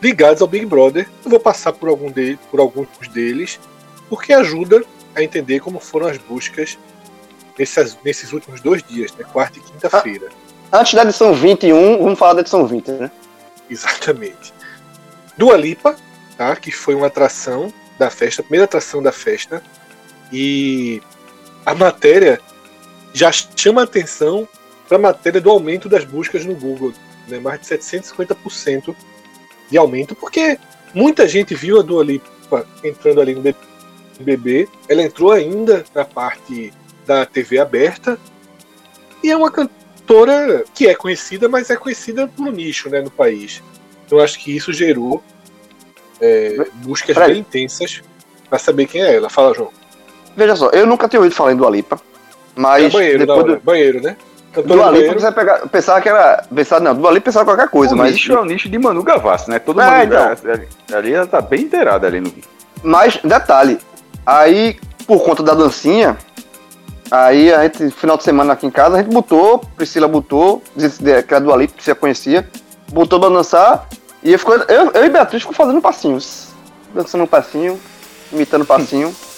ligados 0.00 0.40
ao 0.40 0.48
Big 0.48 0.64
Brother. 0.64 1.06
Eu 1.22 1.30
vou 1.30 1.38
passar 1.38 1.72
por, 1.74 1.90
algum 1.90 2.10
de, 2.10 2.38
por 2.50 2.60
alguns 2.60 2.88
deles, 3.12 3.60
porque 4.08 4.32
ajuda 4.32 4.82
a 5.14 5.22
entender 5.22 5.60
como 5.60 5.78
foram 5.78 6.06
as 6.06 6.16
buscas 6.16 6.78
nesses, 7.58 7.98
nesses 8.02 8.32
últimos 8.32 8.62
dois 8.62 8.82
dias, 8.82 9.12
né, 9.14 9.24
quarta 9.30 9.58
e 9.58 9.62
quinta-feira. 9.62 10.30
Antes 10.72 10.94
da 10.94 11.02
edição 11.02 11.34
21, 11.34 12.02
vamos 12.02 12.18
falar 12.18 12.34
da 12.34 12.40
edição 12.40 12.66
20, 12.66 12.88
né? 12.92 13.10
Exatamente. 13.68 14.54
Dua 15.36 15.56
Lipa, 15.56 15.94
tá? 16.38 16.56
que 16.56 16.70
foi 16.70 16.94
uma 16.94 17.08
atração 17.08 17.72
da 17.98 18.08
festa, 18.08 18.40
a 18.40 18.44
primeira 18.44 18.64
atração 18.64 19.02
da 19.02 19.12
festa. 19.12 19.62
E 20.32 21.02
a 21.64 21.74
matéria 21.74 22.40
já 23.12 23.30
chama 23.32 23.82
atenção 23.82 24.48
para 24.88 24.96
a 24.96 25.00
matéria 25.00 25.40
do 25.40 25.50
aumento 25.50 25.88
das 25.88 26.04
buscas 26.04 26.44
no 26.44 26.54
Google. 26.54 26.92
Né? 27.28 27.38
Mais 27.38 27.60
de 27.60 27.66
750% 27.66 28.94
de 29.70 29.78
aumento, 29.78 30.14
porque 30.14 30.58
muita 30.92 31.28
gente 31.28 31.54
viu 31.54 31.78
a 31.78 31.82
Dua 31.82 32.04
Lipa 32.04 32.66
entrando 32.82 33.20
ali 33.20 33.34
no 33.34 33.42
BBB. 34.18 34.68
Ela 34.88 35.02
entrou 35.02 35.32
ainda 35.32 35.84
na 35.94 36.04
parte 36.04 36.72
da 37.06 37.24
TV 37.24 37.58
aberta. 37.58 38.18
E 39.22 39.30
é 39.30 39.36
uma 39.36 39.50
cantora 39.50 40.64
que 40.74 40.88
é 40.88 40.94
conhecida, 40.94 41.48
mas 41.48 41.70
é 41.70 41.76
conhecida 41.76 42.26
por 42.26 42.50
nicho 42.52 42.88
né, 42.88 43.00
no 43.00 43.10
país. 43.10 43.62
Eu 44.10 44.20
acho 44.20 44.38
que 44.40 44.54
isso 44.54 44.72
gerou 44.72 45.22
é, 46.20 46.66
buscas 46.76 47.14
Fred. 47.14 47.32
bem 47.32 47.40
intensas 47.40 48.02
para 48.48 48.58
saber 48.58 48.86
quem 48.86 49.02
é 49.02 49.14
ela. 49.14 49.30
Fala, 49.30 49.54
João. 49.54 49.70
Veja 50.36 50.56
só, 50.56 50.68
eu 50.70 50.86
nunca 50.86 51.08
tinha 51.08 51.20
ouvido 51.20 51.34
falar 51.34 51.52
em 51.52 51.56
Dua 51.56 51.70
Lipa, 51.70 52.00
mas 52.54 52.84
É 52.84 52.88
banheiro, 52.90 53.18
depois 53.18 53.44
do... 53.44 53.52
né? 53.52 53.60
banheiro, 53.62 54.00
né? 54.02 54.16
Cantora 54.52 54.74
Dua 54.74 54.86
Lipa, 54.90 54.98
banheiro. 55.00 55.20
você 55.20 55.32
pegar, 55.32 55.68
pensava 55.68 56.00
que 56.00 56.08
era... 56.08 56.44
Pensava, 56.54 56.80
não, 56.82 56.94
Dua 56.94 57.10
Lipa 57.10 57.24
pensava 57.26 57.44
qualquer 57.44 57.68
coisa, 57.68 57.94
o 57.94 57.98
mas... 57.98 58.12
nicho 58.12 58.32
é 58.32 58.40
o 58.40 58.44
nicho 58.44 58.68
de 58.68 58.78
Manu 58.78 59.02
Gavassi, 59.02 59.50
né? 59.50 59.58
Todo 59.58 59.80
É, 59.80 60.04
mundo 60.04 60.14
ali, 60.16 60.68
ali 60.92 61.12
ela 61.12 61.26
tá 61.26 61.40
bem 61.40 61.62
inteirada 61.62 62.06
ali 62.06 62.20
no. 62.20 62.32
Mas, 62.82 63.18
detalhe, 63.22 63.78
aí 64.24 64.78
por 65.06 65.22
conta 65.24 65.42
da 65.42 65.54
dancinha, 65.54 66.16
aí 67.10 67.52
a 67.52 67.62
gente, 67.64 67.90
final 67.90 68.16
de 68.16 68.22
semana 68.24 68.52
aqui 68.52 68.66
em 68.66 68.70
casa, 68.70 68.96
a 68.96 69.02
gente 69.02 69.12
botou, 69.12 69.58
Priscila 69.76 70.06
botou, 70.08 70.62
que 70.76 71.34
era 71.34 71.40
do 71.40 71.52
Alipe, 71.52 71.74
que 71.74 71.82
você 71.84 71.94
conhecia, 71.94 72.48
botou 72.92 73.18
pra 73.20 73.28
dançar, 73.28 73.88
e 74.22 74.32
eu, 74.32 74.38
ficou, 74.38 74.54
eu, 74.56 74.90
eu 74.92 75.04
e 75.04 75.08
Beatriz 75.08 75.42
ficou 75.42 75.54
fazendo 75.54 75.80
passinhos. 75.80 76.48
Dançando 76.94 77.24
um 77.24 77.26
passinho, 77.26 77.78
imitando 78.32 78.64
passinho 78.64 79.14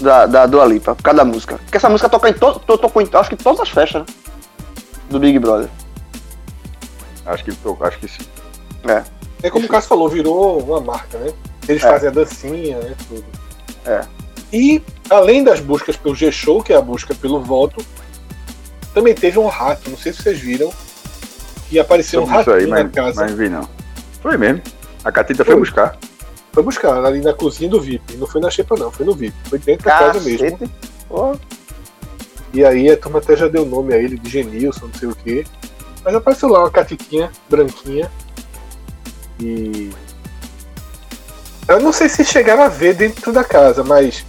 da, 0.00 0.26
da 0.26 0.46
Dua 0.46 0.64
Lipa, 0.66 0.94
por 0.94 1.02
causa 1.02 1.18
da 1.18 1.24
música. 1.24 1.58
Porque 1.58 1.76
essa 1.76 1.88
música 1.88 2.08
toca 2.08 2.28
em 2.28 2.32
todo, 2.34 2.58
to, 2.60 2.78
tocou 2.78 3.02
em, 3.02 3.08
acho 3.12 3.30
que 3.30 3.36
todas 3.36 3.60
as 3.60 3.68
festas, 3.68 4.02
né? 4.02 4.06
Do 5.10 5.18
Big 5.18 5.38
Brother. 5.38 5.68
Acho 7.26 7.44
que, 7.44 7.50
acho 7.82 7.98
que 7.98 8.08
sim. 8.08 8.22
É. 8.86 9.02
É 9.42 9.50
como 9.50 9.66
o 9.66 9.68
Cássio 9.68 9.88
falou, 9.88 10.08
virou 10.08 10.60
uma 10.60 10.80
marca, 10.80 11.18
né? 11.18 11.32
Eles 11.68 11.82
É. 11.84 11.88
fazem 11.88 12.08
a 12.08 12.12
dancinha, 12.12 12.78
né? 12.78 12.94
Tudo. 13.08 13.24
É. 13.86 14.04
E, 14.52 14.82
além 15.10 15.44
das 15.44 15.60
buscas 15.60 15.96
pelo 15.96 16.14
G-Show, 16.14 16.62
que 16.62 16.72
é 16.72 16.76
a 16.76 16.80
busca 16.80 17.14
pelo 17.14 17.40
voto, 17.42 17.84
também 18.94 19.14
teve 19.14 19.38
um 19.38 19.46
hack, 19.46 19.86
não 19.88 19.96
sei 19.96 20.12
se 20.12 20.22
vocês 20.22 20.38
viram, 20.38 20.72
que 21.68 21.78
apareceu 21.78 22.22
um 22.22 22.26
Sobre 22.26 22.40
isso 22.40 22.50
aí, 22.50 22.56
ratinho 22.56 22.70
mas, 22.70 22.84
na 22.84 22.90
casa. 22.90 23.20
mas 23.22 23.32
vi 23.34 23.48
não. 23.48 23.68
Foi 24.22 24.36
mesmo. 24.38 24.62
A 25.04 25.12
Catita 25.12 25.44
foi 25.44 25.54
Foi. 25.54 25.60
buscar. 25.60 25.96
Foi 26.58 26.64
buscar 26.64 27.04
ali 27.04 27.20
na 27.20 27.32
cozinha 27.32 27.70
do 27.70 27.80
VIP. 27.80 28.16
Não 28.16 28.26
foi 28.26 28.40
na 28.40 28.50
xepa, 28.50 28.74
não, 28.76 28.90
foi 28.90 29.06
no 29.06 29.14
VIP. 29.14 29.36
Foi 29.48 29.60
dentro 29.60 29.84
da 29.84 29.96
casa 29.96 30.20
mesmo. 30.20 30.58
Pô, 31.08 31.36
E 32.52 32.64
aí 32.64 32.90
a 32.90 32.96
turma 32.96 33.20
até 33.20 33.36
já 33.36 33.46
deu 33.46 33.64
nome 33.64 33.94
a 33.94 33.96
ele 33.96 34.18
de 34.18 34.28
Genilson, 34.28 34.86
não 34.86 34.94
sei 34.94 35.08
o 35.08 35.14
quê. 35.14 35.46
Mas 36.02 36.16
apareceu 36.16 36.48
lá 36.48 36.58
uma 36.58 36.70
catitinha 36.70 37.30
branquinha. 37.48 38.10
E. 39.38 39.92
Eu 41.68 41.78
não 41.78 41.92
sei 41.92 42.08
se 42.08 42.24
chegaram 42.24 42.64
a 42.64 42.68
ver 42.68 42.96
dentro 42.96 43.32
da 43.32 43.44
casa, 43.44 43.84
mas 43.84 44.26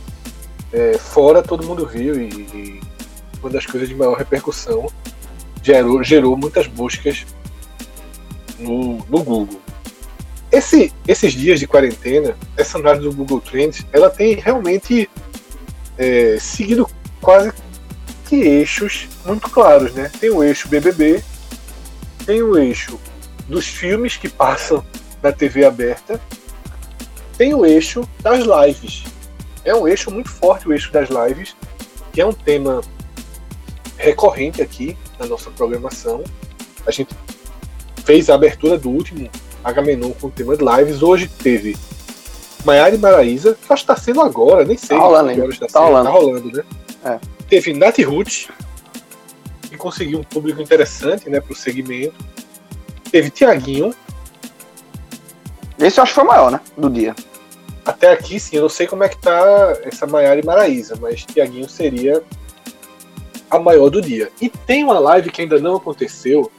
é, 0.71 0.99
fora 0.99 1.41
todo 1.41 1.65
mundo 1.65 1.87
viu 1.87 2.13
e, 2.13 2.29
e 2.29 2.81
uma 3.41 3.49
das 3.49 3.65
coisas 3.65 3.89
de 3.89 3.95
maior 3.95 4.15
repercussão 4.15 4.85
gerou, 5.63 6.03
gerou 6.03 6.37
muitas 6.37 6.67
buscas 6.67 7.25
no, 8.59 8.97
no 9.09 9.23
Google. 9.23 9.59
Esse, 10.51 10.91
esses 11.07 11.33
dias 11.33 11.59
de 11.59 11.67
quarentena, 11.67 12.35
essa 12.57 12.77
análise 12.77 13.07
do 13.07 13.13
Google 13.13 13.39
Trends, 13.39 13.85
ela 13.93 14.09
tem 14.09 14.35
realmente 14.35 15.09
é, 15.97 16.37
seguido 16.39 16.89
quase 17.21 17.51
que 18.27 18.35
eixos 18.35 19.07
muito 19.25 19.49
claros, 19.49 19.93
né? 19.93 20.11
Tem 20.19 20.29
o 20.29 20.43
eixo 20.43 20.67
BBB, 20.67 21.23
tem 22.25 22.41
o 22.41 22.57
eixo 22.57 22.99
dos 23.47 23.67
filmes 23.67 24.17
que 24.17 24.29
passam 24.29 24.83
na 25.21 25.31
TV 25.31 25.65
aberta, 25.65 26.19
tem 27.37 27.53
o 27.53 27.65
eixo 27.65 28.07
das 28.21 28.39
lives. 28.39 29.03
É 29.63 29.75
um 29.75 29.87
eixo 29.87 30.09
muito 30.09 30.29
forte 30.29 30.67
o 30.67 30.73
eixo 30.73 30.91
das 30.91 31.09
lives, 31.09 31.55
que 32.11 32.21
é 32.21 32.25
um 32.25 32.33
tema 32.33 32.81
recorrente 33.97 34.61
aqui 34.61 34.97
na 35.19 35.25
nossa 35.25 35.51
programação. 35.51 36.23
A 36.87 36.91
gente 36.91 37.15
fez 38.03 38.29
a 38.29 38.35
abertura 38.35 38.77
do 38.77 38.89
último 38.89 39.29
Agamenon 39.63 40.11
com 40.11 40.27
o 40.27 40.31
tema 40.31 40.55
de 40.55 40.63
lives. 40.63 41.01
Hoje 41.01 41.27
teve 41.27 41.75
Maiara 42.65 42.95
e 42.95 42.97
Maraísa, 42.97 43.55
que 43.55 43.71
acho 43.73 43.85
que 43.85 43.91
está 43.91 43.95
sendo 44.01 44.21
agora, 44.21 44.65
nem 44.65 44.77
sei 44.77 44.97
Tá 44.97 45.03
rolando 45.03 45.33
que 45.33 45.41
horas 45.41 45.59
Tá 45.59 45.67
sendo, 45.69 45.81
rolando. 45.81 46.05
tá 46.09 46.11
rolando, 46.15 46.51
né? 46.57 46.63
É. 47.05 47.19
Teve 47.49 47.73
Nath 47.73 47.99
Roots, 47.99 48.47
que 49.63 49.77
conseguiu 49.77 50.19
um 50.19 50.23
público 50.23 50.61
interessante 50.61 51.29
né, 51.29 51.39
para 51.39 51.53
o 51.53 51.55
segmento. 51.55 52.13
Teve 53.11 53.29
Tiaguinho, 53.29 53.93
Esse 55.79 55.99
eu 55.99 56.03
acho 56.03 56.11
que 56.11 56.15
foi 56.15 56.23
o 56.23 56.27
maior, 56.27 56.51
né? 56.51 56.59
Do 56.77 56.89
dia. 56.89 57.15
até 57.85 58.11
aqui 58.11 58.39
sim, 58.39 58.57
eu 58.57 58.63
não 58.63 58.69
sei 58.69 58.85
como 58.85 59.03
é 59.03 59.09
que 59.09 59.17
tá 59.17 59.77
essa 59.83 60.05
Maiara 60.05 60.39
e 60.39 60.45
Maraísa, 60.45 60.95
mas 61.01 61.25
Tiaguinho 61.25 61.67
seria 61.69 62.21
a 63.49 63.57
maior 63.57 63.89
do 63.89 63.99
dia. 64.01 64.29
E 64.39 64.47
tem 64.49 64.83
uma 64.83 64.99
live 64.99 65.31
que 65.31 65.41
ainda 65.41 65.57
não 65.59 65.77
aconteceu, 65.77 66.51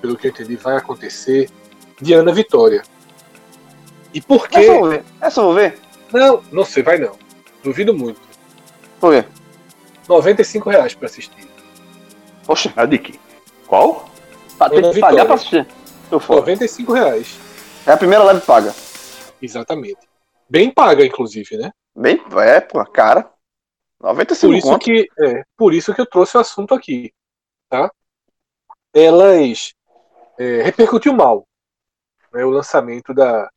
pelo 0.00 0.16
que 0.16 0.26
eu 0.26 0.30
entendi, 0.30 0.56
vai 0.56 0.76
acontecer, 0.76 1.48
de 2.00 2.14
Ana 2.14 2.32
Vitória. 2.32 2.82
E 4.12 4.20
por 4.20 4.48
quê? 4.48 4.60
Eu 4.60 4.80
vou 4.80 4.88
ver. 4.90 5.04
Eu 5.22 5.30
vou 5.30 5.54
ver. 5.54 5.78
Não, 6.12 6.42
não 6.50 6.64
sei, 6.64 6.82
vai 6.82 6.98
não. 6.98 7.16
Duvido 7.62 7.94
muito. 7.94 8.20
Vou 9.00 9.10
ver. 9.10 9.28
95 10.08 10.70
reais 10.70 10.94
pra 10.94 11.06
assistir. 11.06 11.46
Poxa, 12.46 12.72
A 12.76 12.86
de 12.86 12.98
quem? 12.98 13.20
Qual? 13.66 14.08
pra 14.56 14.68
ter 14.70 14.92
que 14.92 15.00
pagar 15.00 15.24
pra 15.24 15.34
assistir. 15.34 15.66
Tô 16.10 16.18
fora. 16.18 16.40
95 16.40 16.92
reais. 16.92 17.38
É 17.86 17.92
a 17.92 17.96
primeira 17.96 18.24
live 18.24 18.40
paga. 18.40 18.74
Exatamente. 19.40 20.00
Bem 20.48 20.70
paga, 20.70 21.04
inclusive, 21.04 21.56
né? 21.56 21.70
Bem, 21.94 22.20
é, 22.38 22.60
pô, 22.60 22.84
cara. 22.86 23.30
95 24.00 24.50
Por 24.52 24.56
isso 24.58 24.68
conto. 24.68 24.84
que 24.84 25.08
é, 25.20 25.42
por 25.56 25.74
isso 25.74 25.94
que 25.94 26.00
eu 26.00 26.06
trouxe 26.06 26.36
o 26.36 26.40
assunto 26.40 26.72
aqui, 26.72 27.12
tá? 27.68 27.90
Elas 28.94 29.72
é, 30.38 30.62
repercutiu 30.62 31.12
mal, 31.12 31.47
né, 32.32 32.44
o 32.44 32.50
lançamento 32.50 33.14
da 33.14 33.50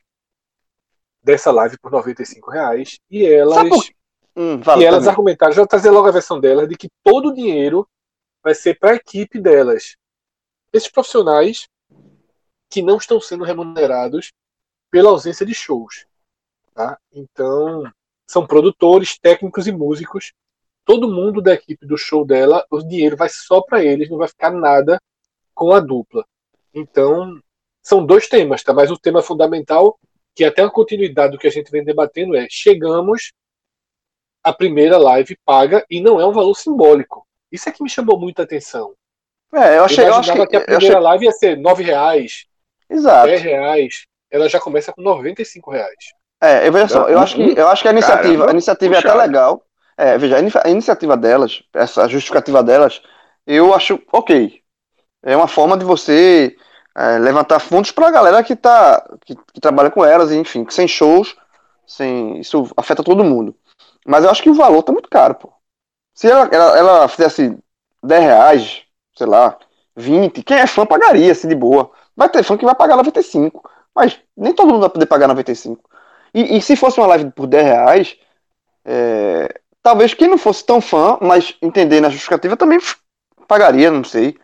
dessa 1.23 1.51
live 1.51 1.77
por 1.79 1.91
95 1.91 2.49
reais 2.49 2.99
e 3.09 3.25
elas 3.25 3.91
Hum, 4.35 4.61
e 4.79 4.85
elas 4.85 4.99
também. 4.99 5.09
argumentaram, 5.09 5.51
já 5.51 5.61
vou 5.61 5.67
trazer 5.67 5.91
logo 5.91 6.07
a 6.07 6.11
versão 6.11 6.39
delas 6.39 6.67
de 6.67 6.77
que 6.77 6.89
todo 7.03 7.29
o 7.29 7.33
dinheiro 7.33 7.85
vai 8.41 8.55
ser 8.55 8.79
para 8.79 8.91
a 8.91 8.95
equipe 8.95 9.37
delas, 9.37 9.97
esses 10.71 10.89
profissionais 10.89 11.67
que 12.69 12.81
não 12.81 12.95
estão 12.95 13.19
sendo 13.19 13.43
remunerados 13.43 14.31
pela 14.89 15.09
ausência 15.09 15.45
de 15.45 15.53
shows, 15.53 16.05
tá? 16.73 16.97
Então 17.11 17.83
são 18.25 18.47
produtores, 18.47 19.19
técnicos 19.19 19.67
e 19.67 19.71
músicos 19.73 20.31
todo 20.85 21.11
mundo 21.11 21.41
da 21.41 21.53
equipe 21.53 21.85
do 21.85 21.97
show 21.97 22.25
dela, 22.25 22.65
o 22.69 22.81
dinheiro 22.81 23.15
vai 23.15 23.29
só 23.29 23.61
para 23.61 23.83
eles, 23.83 24.09
não 24.09 24.17
vai 24.17 24.27
ficar 24.27 24.51
nada 24.51 25.01
com 25.53 25.71
a 25.71 25.79
dupla. 25.79 26.25
Então, 26.73 27.39
são 27.83 28.05
dois 28.05 28.27
temas, 28.27 28.63
tá? 28.63 28.73
Mas 28.73 28.91
o 28.91 28.97
tema 28.97 29.21
fundamental, 29.21 29.99
que 30.35 30.43
é 30.43 30.47
até 30.47 30.61
a 30.63 30.69
continuidade 30.69 31.31
do 31.33 31.37
que 31.37 31.47
a 31.47 31.51
gente 31.51 31.71
vem 31.71 31.83
debatendo, 31.83 32.35
é 32.35 32.47
chegamos 32.49 33.33
à 34.43 34.53
primeira 34.53 34.97
live 34.97 35.37
paga 35.45 35.85
e 35.89 36.01
não 36.01 36.19
é 36.19 36.25
um 36.25 36.31
valor 36.31 36.55
simbólico. 36.55 37.25
Isso 37.51 37.69
é 37.69 37.71
que 37.71 37.83
me 37.83 37.89
chamou 37.89 38.19
muita 38.19 38.43
atenção. 38.43 38.93
É, 39.53 39.77
eu 39.77 39.83
achei, 39.83 40.05
eu 40.07 40.15
acho 40.15 40.31
que, 40.31 40.47
que. 40.47 40.55
a 40.55 40.61
primeira 40.61 40.97
achei... 40.97 40.99
live 40.99 41.25
ia 41.25 41.31
ser 41.31 41.57
9 41.57 41.83
reais, 41.83 42.45
Exato. 42.89 43.27
10 43.27 43.41
reais. 43.41 44.05
Ela 44.29 44.47
já 44.47 44.59
começa 44.59 44.93
com 44.93 45.01
95 45.01 45.71
reais. 45.71 46.13
É, 46.41 46.67
eu 46.67 46.71
veja 46.71 46.87
só, 46.87 47.07
eu 47.09 47.19
Hum, 47.19 47.21
acho 47.21 47.35
que, 47.35 47.59
eu 47.59 47.67
acho 47.67 47.81
que 47.83 47.87
a 47.87 47.91
iniciativa, 47.91 48.23
caramba, 48.23 48.47
a 48.47 48.51
iniciativa 48.51 48.95
é 48.95 48.97
até 48.99 49.11
puxado. 49.11 49.19
legal. 49.19 49.65
É, 49.97 50.17
veja, 50.17 50.37
a 50.63 50.69
iniciativa 50.69 51.15
delas, 51.17 51.61
essa 51.73 52.07
justificativa 52.07 52.63
delas, 52.63 53.01
eu 53.45 53.73
acho 53.73 54.01
ok. 54.11 54.61
É 55.23 55.35
uma 55.35 55.47
forma 55.47 55.77
de 55.77 55.85
você 55.85 56.55
é, 56.95 57.17
levantar 57.17 57.59
fundos 57.59 57.91
para 57.91 58.07
a 58.07 58.11
galera 58.11 58.43
que 58.43 58.55
tá 58.55 59.03
que, 59.25 59.35
que 59.53 59.61
trabalha 59.61 59.91
com 59.91 60.03
elas, 60.03 60.31
enfim, 60.31 60.63
que 60.65 60.73
sem 60.73 60.87
shows, 60.87 61.35
sem 61.85 62.39
isso 62.39 62.69
afeta 62.75 63.03
todo 63.03 63.23
mundo. 63.23 63.55
Mas 64.05 64.23
eu 64.23 64.29
acho 64.29 64.41
que 64.43 64.49
o 64.49 64.55
valor 64.55 64.83
tá 64.83 64.91
muito 64.91 65.09
caro, 65.09 65.35
pô. 65.35 65.53
Se 66.13 66.29
ela, 66.29 66.49
ela, 66.51 66.77
ela 66.77 67.07
fizesse 67.07 67.57
10 68.03 68.23
reais, 68.23 68.83
sei 69.15 69.27
lá, 69.27 69.57
20, 69.95 70.43
quem 70.43 70.57
é 70.57 70.67
fã 70.67 70.85
pagaria, 70.85 71.31
assim, 71.31 71.47
de 71.47 71.55
boa. 71.55 71.91
Vai 72.15 72.29
ter 72.29 72.43
fã 72.43 72.57
que 72.57 72.65
vai 72.65 72.75
pagar 72.75 72.97
95, 72.97 73.69
mas 73.95 74.19
nem 74.35 74.53
todo 74.53 74.67
mundo 74.69 74.81
vai 74.81 74.89
poder 74.89 75.05
pagar 75.05 75.27
95. 75.27 75.81
E, 76.33 76.57
e 76.57 76.61
se 76.61 76.75
fosse 76.75 76.99
uma 76.99 77.07
live 77.07 77.31
por 77.31 77.47
10 77.47 77.65
reais, 77.65 78.17
é, 78.85 79.61
talvez 79.81 80.13
quem 80.13 80.27
não 80.27 80.37
fosse 80.37 80.65
tão 80.65 80.81
fã, 80.81 81.17
mas 81.21 81.55
entender 81.61 82.01
na 82.01 82.09
justificativa 82.09 82.57
também 82.57 82.79
pagaria, 83.47 83.91
não 83.91 84.03
sei. 84.03 84.37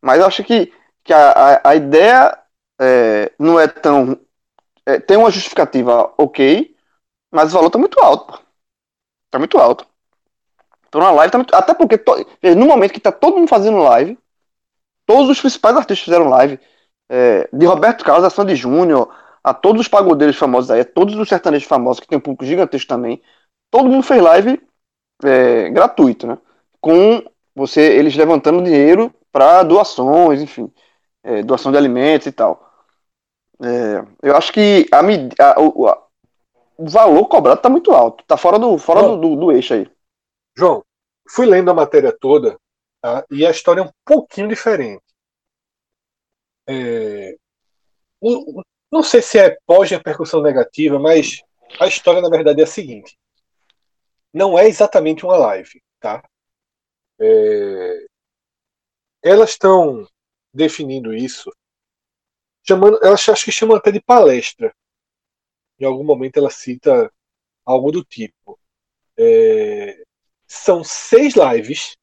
Mas 0.00 0.20
eu 0.20 0.26
acho 0.26 0.44
que, 0.44 0.72
que 1.08 1.14
a, 1.14 1.32
a, 1.32 1.70
a 1.70 1.76
ideia 1.76 2.38
é, 2.80 3.32
não 3.40 3.58
é 3.60 3.68
tão. 3.68 4.18
é, 4.86 5.00
tem 5.00 5.16
uma 5.18 5.30
justificativa 5.30 6.12
ok, 6.18 6.74
mas 7.32 7.50
o 7.52 7.56
valor 7.56 7.70
tá 7.70 7.78
muito 7.78 8.00
alto. 8.00 8.40
Tá 9.30 9.38
muito 9.38 9.58
alto. 9.58 9.86
Por 10.90 11.02
uma 11.02 11.10
live 11.10 11.30
tá 11.32 11.38
muito. 11.38 11.54
Até 11.54 11.74
porque 11.74 11.98
to- 11.98 12.26
veja, 12.42 12.54
no 12.58 12.66
momento 12.66 12.92
que 12.92 13.00
tá 13.00 13.12
todo 13.12 13.36
mundo 13.36 13.48
fazendo 13.48 13.78
live, 13.78 14.18
todos 15.06 15.30
os 15.30 15.40
principais 15.40 15.76
artistas 15.76 16.04
fizeram 16.04 16.28
live. 16.28 16.60
é, 17.10 17.48
de 17.52 17.66
Roberto 17.66 18.04
Carlos 18.04 18.24
a 18.24 18.30
Sandy 18.30 18.56
Júnior, 18.56 19.10
a 19.44 19.54
todos 19.54 19.82
os 19.82 19.88
pagodeiros 19.88 20.36
famosos 20.36 20.70
aí, 20.70 20.80
a 20.80 20.86
todos 20.86 21.16
os 21.16 21.28
sertanejos 21.28 21.68
famosos 21.68 22.00
que 22.00 22.08
tem 22.08 22.18
um 22.18 22.22
público 22.22 22.44
gigantesco 22.46 22.88
também. 22.88 23.22
Todo 23.70 23.88
mundo 23.90 24.02
fez 24.04 24.22
live 24.22 24.60
é, 25.24 25.70
gratuito, 25.70 26.26
né? 26.26 26.38
Com 26.80 27.22
você, 27.54 27.82
eles 27.98 28.16
levantando 28.16 28.62
dinheiro 28.62 29.12
para 29.32 29.62
doações, 29.64 30.42
enfim, 30.42 30.72
é, 31.28 31.42
doação 31.42 31.70
de 31.70 31.78
alimentos 31.78 32.26
e 32.26 32.32
tal. 32.32 32.64
É, 33.62 34.06
eu 34.22 34.36
acho 34.36 34.52
que 34.52 34.86
a, 34.92 35.00
a- 35.00 35.60
o, 35.60 35.86
a- 35.88 36.06
o 36.76 36.88
valor 36.88 37.26
cobrado 37.28 37.60
tá 37.60 37.68
muito 37.68 37.92
alto, 37.92 38.24
tá 38.24 38.36
fora 38.36 38.58
do, 38.58 38.78
fora 38.78 39.02
do, 39.02 39.16
do, 39.16 39.36
do 39.36 39.52
eixo 39.52 39.74
aí. 39.74 39.90
João, 40.56 40.84
fui 41.28 41.44
lendo 41.46 41.70
a 41.70 41.74
matéria 41.74 42.16
toda 42.18 42.58
tá? 43.02 43.24
e 43.30 43.44
a 43.44 43.50
história 43.50 43.80
é 43.80 43.84
um 43.84 43.90
pouquinho 44.04 44.48
diferente. 44.48 45.02
É, 46.66 47.36
o- 48.20 48.62
não 48.90 49.02
sei 49.02 49.20
se 49.20 49.38
é 49.38 49.58
pós-repercussão 49.66 50.40
negativa, 50.40 50.98
mas 50.98 51.42
a 51.80 51.86
história 51.86 52.22
na 52.22 52.30
verdade 52.30 52.60
é 52.60 52.64
a 52.64 52.66
seguinte: 52.66 53.18
não 54.32 54.58
é 54.58 54.66
exatamente 54.68 55.24
uma 55.24 55.36
live, 55.36 55.82
tá? 56.00 56.22
É, 57.20 58.06
elas 59.22 59.50
estão 59.50 60.06
definindo 60.52 61.14
isso, 61.14 61.50
chamando, 62.66 62.98
elas 63.02 63.28
acho 63.28 63.44
que 63.44 63.52
chamam 63.52 63.76
até 63.76 63.90
de 63.90 64.00
palestra. 64.00 64.74
Em 65.78 65.84
algum 65.84 66.04
momento 66.04 66.36
ela 66.38 66.50
cita 66.50 67.12
algo 67.64 67.92
do 67.92 68.04
tipo. 68.04 68.58
É, 69.16 70.02
são 70.46 70.82
seis 70.82 71.34
lives 71.34 71.96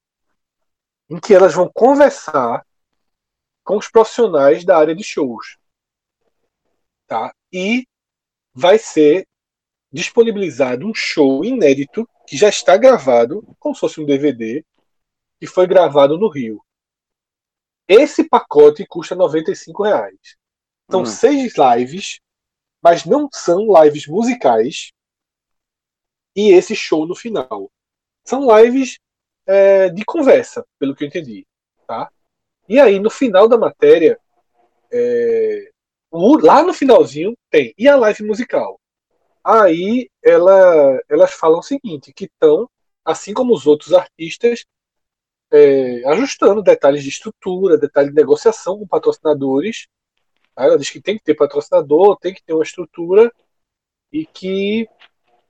em 1.09 1.19
que 1.19 1.33
elas 1.33 1.53
vão 1.53 1.69
conversar 1.73 2.65
com 3.63 3.77
os 3.77 3.89
profissionais 3.89 4.63
da 4.63 4.77
área 4.77 4.95
de 4.95 5.03
shows. 5.03 5.57
Tá? 7.07 7.33
E 7.51 7.87
vai 8.53 8.77
ser 8.77 9.27
disponibilizado 9.91 10.87
um 10.87 10.93
show 10.93 11.43
inédito 11.43 12.07
que 12.27 12.37
já 12.37 12.49
está 12.49 12.77
gravado, 12.77 13.43
como 13.59 13.73
se 13.75 13.81
fosse 13.81 14.01
um 14.01 14.05
DVD, 14.05 14.63
que 15.39 15.47
foi 15.47 15.67
gravado 15.67 16.17
no 16.17 16.29
Rio. 16.29 16.63
Esse 17.87 18.27
pacote 18.27 18.85
custa 18.87 19.15
95 19.15 19.83
reais. 19.83 20.35
São 20.89 21.01
Hum. 21.01 21.05
seis 21.05 21.53
lives, 21.57 22.19
mas 22.81 23.05
não 23.05 23.27
são 23.31 23.67
lives 23.81 24.07
musicais. 24.07 24.91
E 26.35 26.51
esse 26.51 26.75
show 26.75 27.05
no 27.07 27.15
final. 27.15 27.71
São 28.25 28.45
lives 28.59 28.97
é, 29.47 29.89
de 29.89 30.03
conversa, 30.03 30.65
pelo 30.79 30.95
que 30.95 31.03
eu 31.03 31.07
entendi. 31.07 31.45
Tá? 31.87 32.11
E 32.67 32.79
aí, 32.79 32.99
no 32.99 33.09
final 33.09 33.47
da 33.47 33.57
matéria, 33.57 34.19
é, 34.91 35.71
lá 36.11 36.63
no 36.63 36.73
finalzinho 36.73 37.35
tem. 37.49 37.73
E 37.77 37.87
a 37.87 37.95
live 37.95 38.23
musical? 38.23 38.79
Aí 39.43 40.09
ela, 40.23 40.99
elas 41.07 41.31
falam 41.33 41.59
o 41.59 41.63
seguinte, 41.63 42.11
que 42.11 42.25
estão, 42.25 42.67
assim 43.03 43.33
como 43.33 43.53
os 43.53 43.67
outros 43.67 43.93
artistas, 43.93 44.65
é, 45.55 46.05
ajustando 46.09 46.61
detalhes 46.61 47.01
de 47.01 47.09
estrutura, 47.09 47.77
detalhes 47.77 48.09
de 48.09 48.15
negociação 48.15 48.77
com 48.77 48.87
patrocinadores. 48.87 49.87
Tá? 50.53 50.65
Ela 50.65 50.77
diz 50.77 50.89
que 50.89 51.01
tem 51.01 51.17
que 51.17 51.23
ter 51.23 51.33
patrocinador, 51.33 52.17
tem 52.17 52.33
que 52.33 52.43
ter 52.43 52.53
uma 52.53 52.63
estrutura 52.63 53.31
e 54.11 54.25
que 54.25 54.87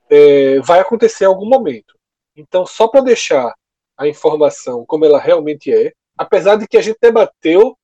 é, 0.08 0.60
vai 0.60 0.78
acontecer 0.78 1.24
em 1.24 1.28
algum 1.28 1.48
momento. 1.48 1.98
Então, 2.36 2.64
só 2.64 2.86
para 2.86 3.00
deixar 3.00 3.52
a 3.96 4.06
informação 4.06 4.84
como 4.86 5.04
ela 5.04 5.18
realmente 5.18 5.72
é, 5.74 5.92
apesar 6.16 6.56
de 6.56 6.68
que 6.68 6.76
a 6.76 6.82
gente 6.82 6.98
debateu 7.00 7.76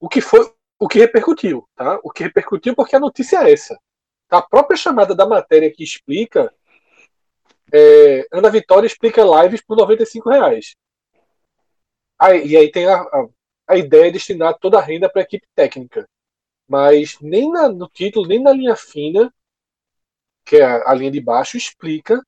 o 0.00 0.08
que 0.08 0.20
foi, 0.20 0.52
o 0.78 0.88
que 0.88 0.98
repercutiu, 0.98 1.68
tá? 1.76 2.00
O 2.02 2.10
que 2.10 2.24
repercutiu 2.24 2.74
porque 2.74 2.96
a 2.96 3.00
notícia 3.00 3.44
é 3.44 3.52
essa. 3.52 3.78
A 4.28 4.42
própria 4.42 4.76
chamada 4.76 5.14
da 5.14 5.26
matéria 5.26 5.70
que 5.72 5.84
explica, 5.84 6.52
é, 7.72 8.26
Ana 8.32 8.50
Vitória 8.50 8.86
explica 8.86 9.22
lives 9.22 9.62
por 9.62 9.76
95 9.76 10.30
reais. 10.30 10.74
Aí, 12.22 12.46
e 12.48 12.56
aí 12.56 12.70
tem 12.70 12.86
a, 12.86 12.96
a, 13.02 13.28
a 13.68 13.76
ideia 13.76 14.04
de 14.06 14.12
destinar 14.12 14.58
toda 14.58 14.78
a 14.78 14.82
renda 14.82 15.10
para 15.10 15.22
a 15.22 15.24
equipe 15.24 15.46
técnica. 15.54 16.08
Mas 16.68 17.18
nem 17.20 17.50
na- 17.52 17.68
no 17.70 17.88
título, 17.88 18.28
nem 18.28 18.42
na 18.42 18.52
linha 18.52 18.76
fina, 18.76 19.32
que 20.44 20.56
é 20.56 20.64
a, 20.64 20.90
a 20.90 20.94
linha 20.94 21.10
de 21.10 21.20
baixo, 21.20 21.56
explica 21.56 22.20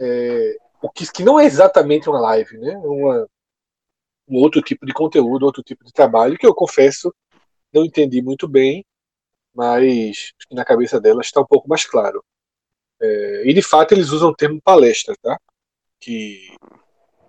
é, 0.00 0.56
o 0.82 0.90
que, 0.90 1.10
que 1.10 1.24
não 1.24 1.38
é 1.40 1.44
exatamente 1.44 2.08
uma 2.08 2.20
live, 2.20 2.58
né? 2.58 2.76
Uma, 2.78 3.28
um 4.28 4.36
outro 4.38 4.60
tipo 4.62 4.84
de 4.86 4.92
conteúdo, 4.92 5.44
outro 5.46 5.62
tipo 5.62 5.84
de 5.84 5.92
trabalho, 5.92 6.38
que 6.38 6.46
eu 6.46 6.54
confesso 6.54 7.14
não 7.72 7.84
entendi 7.84 8.22
muito 8.22 8.48
bem, 8.48 8.84
mas 9.54 10.32
na 10.52 10.64
cabeça 10.64 11.00
dela 11.00 11.20
está 11.22 11.40
um 11.40 11.46
pouco 11.46 11.68
mais 11.68 11.86
claro. 11.86 12.24
É, 13.00 13.42
e 13.50 13.54
de 13.54 13.62
fato 13.62 13.92
eles 13.92 14.10
usam 14.10 14.30
o 14.30 14.36
termo 14.36 14.60
palestra, 14.62 15.14
tá? 15.22 15.38
Que 16.00 16.48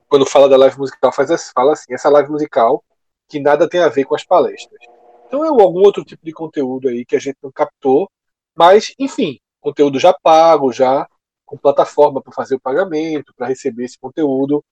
quando 0.07 0.25
fala 0.25 0.49
da 0.49 0.57
live 0.57 0.77
musical 0.77 1.11
faz 1.11 1.29
essa- 1.31 1.51
fala 1.53 1.73
assim, 1.73 1.93
essa 1.93 2.09
live 2.09 2.29
musical 2.31 2.83
que 3.29 3.39
nada 3.39 3.67
tem 3.69 3.81
a 3.81 3.89
ver 3.89 4.05
com 4.05 4.15
as 4.15 4.23
palestras. 4.25 4.79
Então 5.27 5.43
é 5.43 5.49
algum 5.49 5.79
outro 5.81 6.03
tipo 6.05 6.23
de 6.25 6.31
conteúdo 6.31 6.87
aí 6.87 7.05
que 7.05 7.15
a 7.15 7.19
gente 7.19 7.37
não 7.43 7.51
captou, 7.51 8.09
mas 8.55 8.93
enfim, 8.97 9.37
conteúdo 9.59 9.99
já 9.99 10.13
pago, 10.13 10.71
já 10.71 11.07
com 11.45 11.57
plataforma 11.57 12.21
para 12.21 12.33
fazer 12.33 12.55
o 12.55 12.59
pagamento, 12.59 13.33
para 13.35 13.47
receber 13.47 13.85
esse 13.85 13.99
conteúdo. 13.99 14.63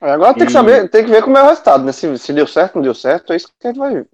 É, 0.00 0.10
Agora 0.10 0.34
tem 0.34 0.44
que 0.46 0.50
E- 0.50 0.52
saber, 0.52 0.88
tem 0.90 1.04
que 1.04 1.10
ver 1.10 1.22
como 1.22 1.36
é 1.38 1.42
o 1.42 1.46
resultado, 1.48 1.84
né? 1.84 1.92
Se, 1.92 2.18
se 2.18 2.32
deu 2.32 2.46
certo, 2.46 2.76
não 2.76 2.82
deu 2.82 2.94
certo, 2.94 3.32
é 3.32 3.36
isso 3.36 3.48
que 3.58 3.66
a 3.66 3.70
gente 3.70 3.78
vai 3.78 4.04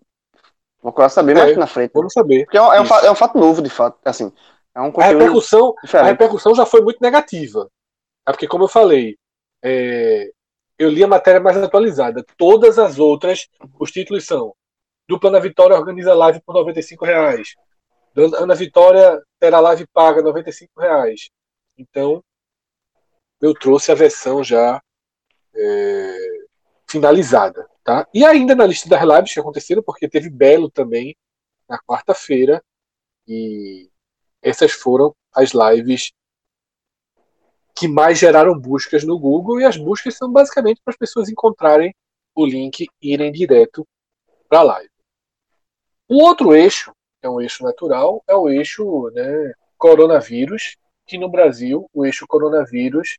procurar 0.81 1.09
saber 1.09 1.35
mais 1.35 1.53
É, 1.53 1.57
na 1.57 1.67
frente. 1.67 1.93
Vamos 1.95 2.13
saber. 2.13 2.45
Porque 2.45 2.57
é 2.59 2.63
um, 2.63 2.73
é 2.73 2.81
um 2.81 2.87
é 2.87 3.11
um 3.11 3.15
fato 3.15 3.39
novo, 3.39 3.63
de 3.63 3.71
fato. 3.71 3.99
Assim, 4.05 4.33
é 4.75 4.81
um 4.81 4.93
A 4.97 5.05
repercussão, 5.05 5.75
a 5.93 6.03
repercussão 6.05 6.55
já 6.55 6.65
foi 6.67 6.81
muito 6.81 6.99
negativa. 7.01 7.69
É 8.27 8.33
porque, 8.33 8.47
como 8.47 8.65
eu 8.65 8.69
falei, 8.69 9.17
é, 9.63 10.31
eu 10.79 10.89
li 10.89 11.05
a 11.05 11.09
matéria 11.09 11.41
mais 11.41 11.57
atualizada. 11.57 12.25
Todas 12.37 12.79
as 12.79 12.99
outras, 12.99 13.49
os 13.79 13.91
títulos 13.91 14.25
são 14.25 14.55
Dupla 15.09 15.29
Ana 15.29 15.41
Vitória 15.41 15.77
organiza 15.77 16.15
live 16.15 16.41
por 16.41 16.55
95 16.55 17.05
reais. 17.05 17.57
Ana 18.39 18.55
Vitória 18.55 19.21
terá 19.39 19.61
live 19.61 19.87
paga 19.93 20.23
95 20.23 20.81
reais. 20.81 21.31
Então, 21.77 22.23
eu 23.41 23.53
trouxe 23.55 23.91
a 23.91 23.95
versão 23.95 24.45
já 24.45 24.81
é, 25.55 26.17
finalizada. 26.89 27.69
Tá? 27.83 28.07
E 28.15 28.25
ainda 28.25 28.55
na 28.55 28.67
lista 28.67 28.89
das 28.89 29.03
lives 29.03 29.35
que 29.35 29.41
aconteceram, 29.41 29.83
porque 29.83 30.09
teve 30.09 30.31
Belo 30.31 30.71
também 30.71 31.17
na 31.69 31.79
quarta-feira. 31.79 32.63
E 33.27 33.91
essas 34.41 34.73
foram 34.73 35.15
as 35.35 35.51
lives 35.51 36.13
que 37.81 37.89
mais 37.89 38.19
geraram 38.19 38.61
buscas 38.61 39.05
no 39.05 39.19
Google 39.19 39.59
e 39.59 39.65
as 39.65 39.79
buscas 39.79 40.15
são 40.15 40.31
basicamente 40.31 40.83
para 40.85 40.93
as 40.93 40.99
pessoas 40.99 41.31
encontrarem 41.31 41.95
o 42.35 42.45
link 42.45 42.87
e 43.01 43.13
irem 43.15 43.33
direto 43.33 43.89
para 44.51 44.59
a 44.59 44.63
live. 44.65 44.91
Um 46.07 46.17
outro 46.17 46.55
eixo, 46.55 46.93
que 47.19 47.27
é 47.27 47.31
um 47.31 47.41
eixo 47.41 47.65
natural, 47.65 48.23
é 48.29 48.35
o 48.35 48.51
eixo 48.51 49.09
né, 49.15 49.55
coronavírus, 49.79 50.77
que 51.07 51.17
no 51.17 51.31
Brasil 51.31 51.89
o 51.95 52.05
eixo 52.05 52.27
coronavírus 52.29 53.17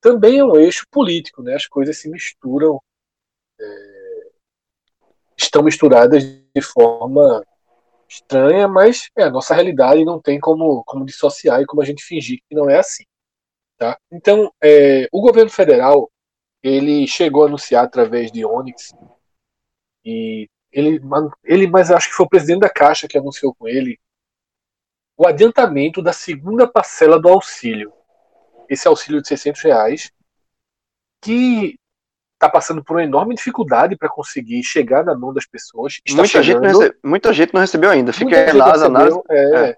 também 0.00 0.38
é 0.38 0.44
um 0.44 0.56
eixo 0.56 0.86
político, 0.90 1.42
né? 1.42 1.54
As 1.54 1.66
coisas 1.66 1.98
se 1.98 2.08
misturam, 2.08 2.80
é, 3.60 4.30
estão 5.36 5.62
misturadas 5.62 6.24
de 6.24 6.62
forma 6.62 7.44
estranha, 8.08 8.66
mas 8.66 9.10
é 9.14 9.24
a 9.24 9.30
nossa 9.30 9.54
realidade 9.54 10.06
não 10.06 10.18
tem 10.18 10.40
como, 10.40 10.82
como 10.84 11.04
dissociar 11.04 11.60
e 11.60 11.66
como 11.66 11.82
a 11.82 11.84
gente 11.84 12.02
fingir 12.02 12.38
que 12.48 12.54
não 12.54 12.70
é 12.70 12.78
assim. 12.78 13.04
Tá? 13.80 13.98
Então, 14.12 14.52
é, 14.62 15.08
o 15.10 15.22
governo 15.22 15.50
federal 15.50 16.10
ele 16.62 17.06
chegou 17.06 17.44
a 17.44 17.46
anunciar 17.46 17.82
através 17.82 18.30
de 18.30 18.44
Onyx 18.44 18.94
e 20.04 20.46
ele, 20.70 21.00
ele, 21.42 21.66
mas 21.66 21.90
acho 21.90 22.10
que 22.10 22.14
foi 22.14 22.26
o 22.26 22.28
presidente 22.28 22.60
da 22.60 22.68
Caixa 22.68 23.08
que 23.08 23.16
anunciou 23.16 23.54
com 23.54 23.66
ele 23.66 23.98
o 25.16 25.26
adiantamento 25.26 26.02
da 26.02 26.12
segunda 26.12 26.66
parcela 26.70 27.18
do 27.18 27.30
auxílio. 27.30 27.90
Esse 28.68 28.86
auxílio 28.86 29.22
de 29.22 29.28
600 29.28 29.62
reais 29.62 30.12
que 31.22 31.78
está 32.34 32.50
passando 32.50 32.84
por 32.84 32.96
uma 32.96 33.02
enorme 33.04 33.34
dificuldade 33.34 33.96
para 33.96 34.10
conseguir 34.10 34.62
chegar 34.62 35.02
na 35.04 35.16
mão 35.16 35.32
das 35.32 35.46
pessoas. 35.46 36.00
Muita 36.10 36.42
gente, 36.42 36.58
recebe- 36.60 36.98
muita 37.02 37.32
gente 37.32 37.54
não 37.54 37.62
recebeu 37.62 37.88
ainda. 37.90 38.12
Fica 38.12 38.52
lá 38.58 38.72
as 38.74 38.82
análises. 38.82 39.20
é. 39.70 39.76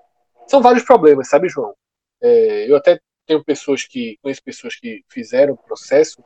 São 0.49 0.61
vários 0.61 0.83
problemas, 0.85 1.29
sabe, 1.29 1.49
João? 1.49 1.73
É, 2.21 2.69
eu 2.69 2.77
até 2.77 3.01
tenho 3.27 3.45
pessoas 3.45 3.85
que 3.85 4.18
conheço 4.23 4.43
pessoas 4.43 4.77
que 4.77 5.05
fizeram 5.09 5.55
o 5.55 5.59
processo. 5.59 6.23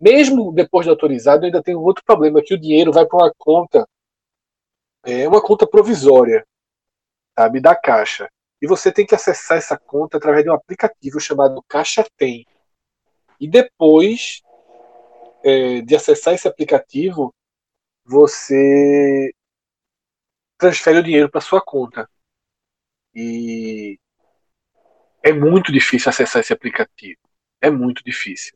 Mesmo 0.00 0.52
depois 0.52 0.84
de 0.84 0.90
autorizado, 0.90 1.46
ainda 1.46 1.62
tem 1.62 1.74
um 1.74 1.82
outro 1.82 2.04
problema 2.04 2.42
que 2.42 2.54
o 2.54 2.58
dinheiro 2.58 2.92
vai 2.92 3.06
para 3.06 3.16
uma 3.16 3.32
conta, 3.36 3.88
é 5.04 5.26
uma 5.26 5.42
conta 5.42 5.66
provisória, 5.66 6.46
sabe, 7.38 7.60
da 7.60 7.74
Caixa. 7.74 8.28
E 8.60 8.66
você 8.66 8.92
tem 8.92 9.06
que 9.06 9.14
acessar 9.14 9.58
essa 9.58 9.78
conta 9.78 10.16
através 10.16 10.44
de 10.44 10.50
um 10.50 10.54
aplicativo 10.54 11.20
chamado 11.20 11.62
Caixa 11.68 12.04
Tem. 12.16 12.46
E 13.40 13.48
depois 13.48 14.42
é, 15.44 15.80
de 15.82 15.94
acessar 15.94 16.34
esse 16.34 16.48
aplicativo, 16.48 17.34
você 18.04 19.32
transfere 20.58 20.98
o 20.98 21.02
dinheiro 21.02 21.30
para 21.30 21.40
sua 21.40 21.60
conta. 21.60 22.08
E 23.14 23.98
é 25.28 25.32
muito 25.32 25.72
difícil 25.72 26.08
acessar 26.10 26.40
esse 26.40 26.52
aplicativo. 26.52 27.18
É 27.60 27.70
muito 27.70 28.02
difícil. 28.04 28.52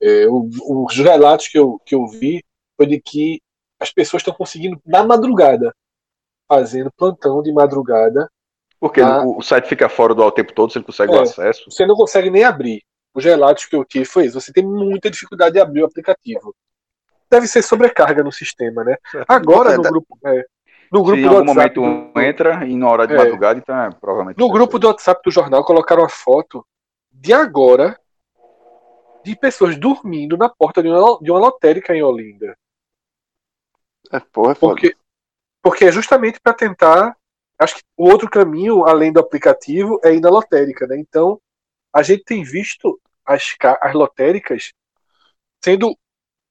É, 0.00 0.26
o- 0.28 0.48
os 0.86 0.96
relatos 0.98 1.48
que 1.48 1.58
eu, 1.58 1.78
que 1.84 1.94
eu 1.94 2.06
vi 2.06 2.44
foi 2.76 2.86
de 2.86 3.00
que 3.00 3.40
as 3.80 3.92
pessoas 3.92 4.20
estão 4.20 4.34
conseguindo 4.34 4.80
na 4.84 5.02
madrugada, 5.04 5.74
fazendo 6.48 6.90
plantão 6.96 7.42
de 7.42 7.52
madrugada. 7.52 8.28
Porque 8.80 9.00
Ah. 9.00 9.22
o, 9.24 9.38
o 9.38 9.42
site 9.42 9.68
fica 9.68 9.88
fora 9.88 10.14
do 10.14 10.22
ar 10.22 10.28
o 10.28 10.32
tempo 10.32 10.52
todo, 10.52 10.72
você 10.72 10.78
não 10.78 10.86
consegue 10.86 11.12
o 11.12 11.16
É. 11.16 11.22
acesso. 11.22 11.64
Você 11.70 11.84
não 11.86 11.94
consegue 11.96 12.30
nem 12.30 12.44
abrir. 12.44 12.82
Os 13.14 13.24
relatos 13.24 13.64
que 13.66 13.74
eu 13.74 13.84
tive 13.84 14.04
foi 14.04 14.26
isso. 14.26 14.40
Você 14.40 14.52
tem 14.52 14.64
muita 14.64 15.10
dificuldade 15.10 15.54
de 15.54 15.60
abrir 15.60 15.82
o 15.82 15.86
aplicativo. 15.86 16.54
Deve 17.30 17.46
ser 17.48 17.62
sobrecarga 17.62 18.22
no 18.22 18.30
sistema, 18.32 18.84
né? 18.84 18.96
Agora 19.26 19.76
no 19.76 19.82
Tá- 19.82 19.90
grupo, 19.90 20.16
é, 20.24 20.44
no 20.92 20.98
Se 21.00 21.04
grupo 21.04 21.16
em 21.18 21.22
do 21.22 21.28
algum 21.28 21.48
WhatsApp, 21.50 21.78
momento 21.80 22.12
do- 22.14 22.20
entra 22.20 22.66
e 22.66 22.76
na 22.76 22.88
hora 22.88 23.06
de 23.06 23.14
É. 23.14 23.16
madrugada, 23.16 23.58
então 23.58 23.76
é 23.76 23.90
provavelmente. 23.90 24.38
No 24.38 24.48
grupo 24.50 24.78
do 24.78 24.86
WhatsApp 24.86 25.20
do 25.24 25.30
jornal 25.30 25.64
colocaram 25.64 26.02
uma 26.02 26.08
foto 26.08 26.64
de 27.10 27.32
agora, 27.32 27.98
de 29.24 29.36
pessoas 29.36 29.76
dormindo 29.78 30.36
na 30.36 30.48
porta 30.48 30.82
de 30.82 30.88
uma, 30.88 31.18
de 31.20 31.30
uma 31.30 31.40
lotérica 31.40 31.94
em 31.94 32.02
Olinda. 32.02 32.56
É, 34.10 34.20
porra, 34.20 34.52
é 34.52 34.54
foda. 34.54 34.72
Porque, 34.74 34.96
porque 35.62 35.84
é 35.84 35.92
justamente 35.92 36.40
para 36.40 36.54
tentar. 36.54 37.16
Acho 37.58 37.76
que 37.76 37.82
o 37.96 38.08
outro 38.08 38.30
caminho, 38.30 38.86
além 38.86 39.12
do 39.12 39.18
aplicativo, 39.20 40.00
é 40.04 40.14
ir 40.14 40.20
na 40.20 40.30
lotérica, 40.30 40.86
né? 40.86 40.96
Então, 40.96 41.40
a 41.92 42.02
gente 42.02 42.22
tem 42.24 42.44
visto 42.44 43.00
as, 43.26 43.54
as 43.80 43.94
lotéricas 43.94 44.72
sendo 45.62 45.98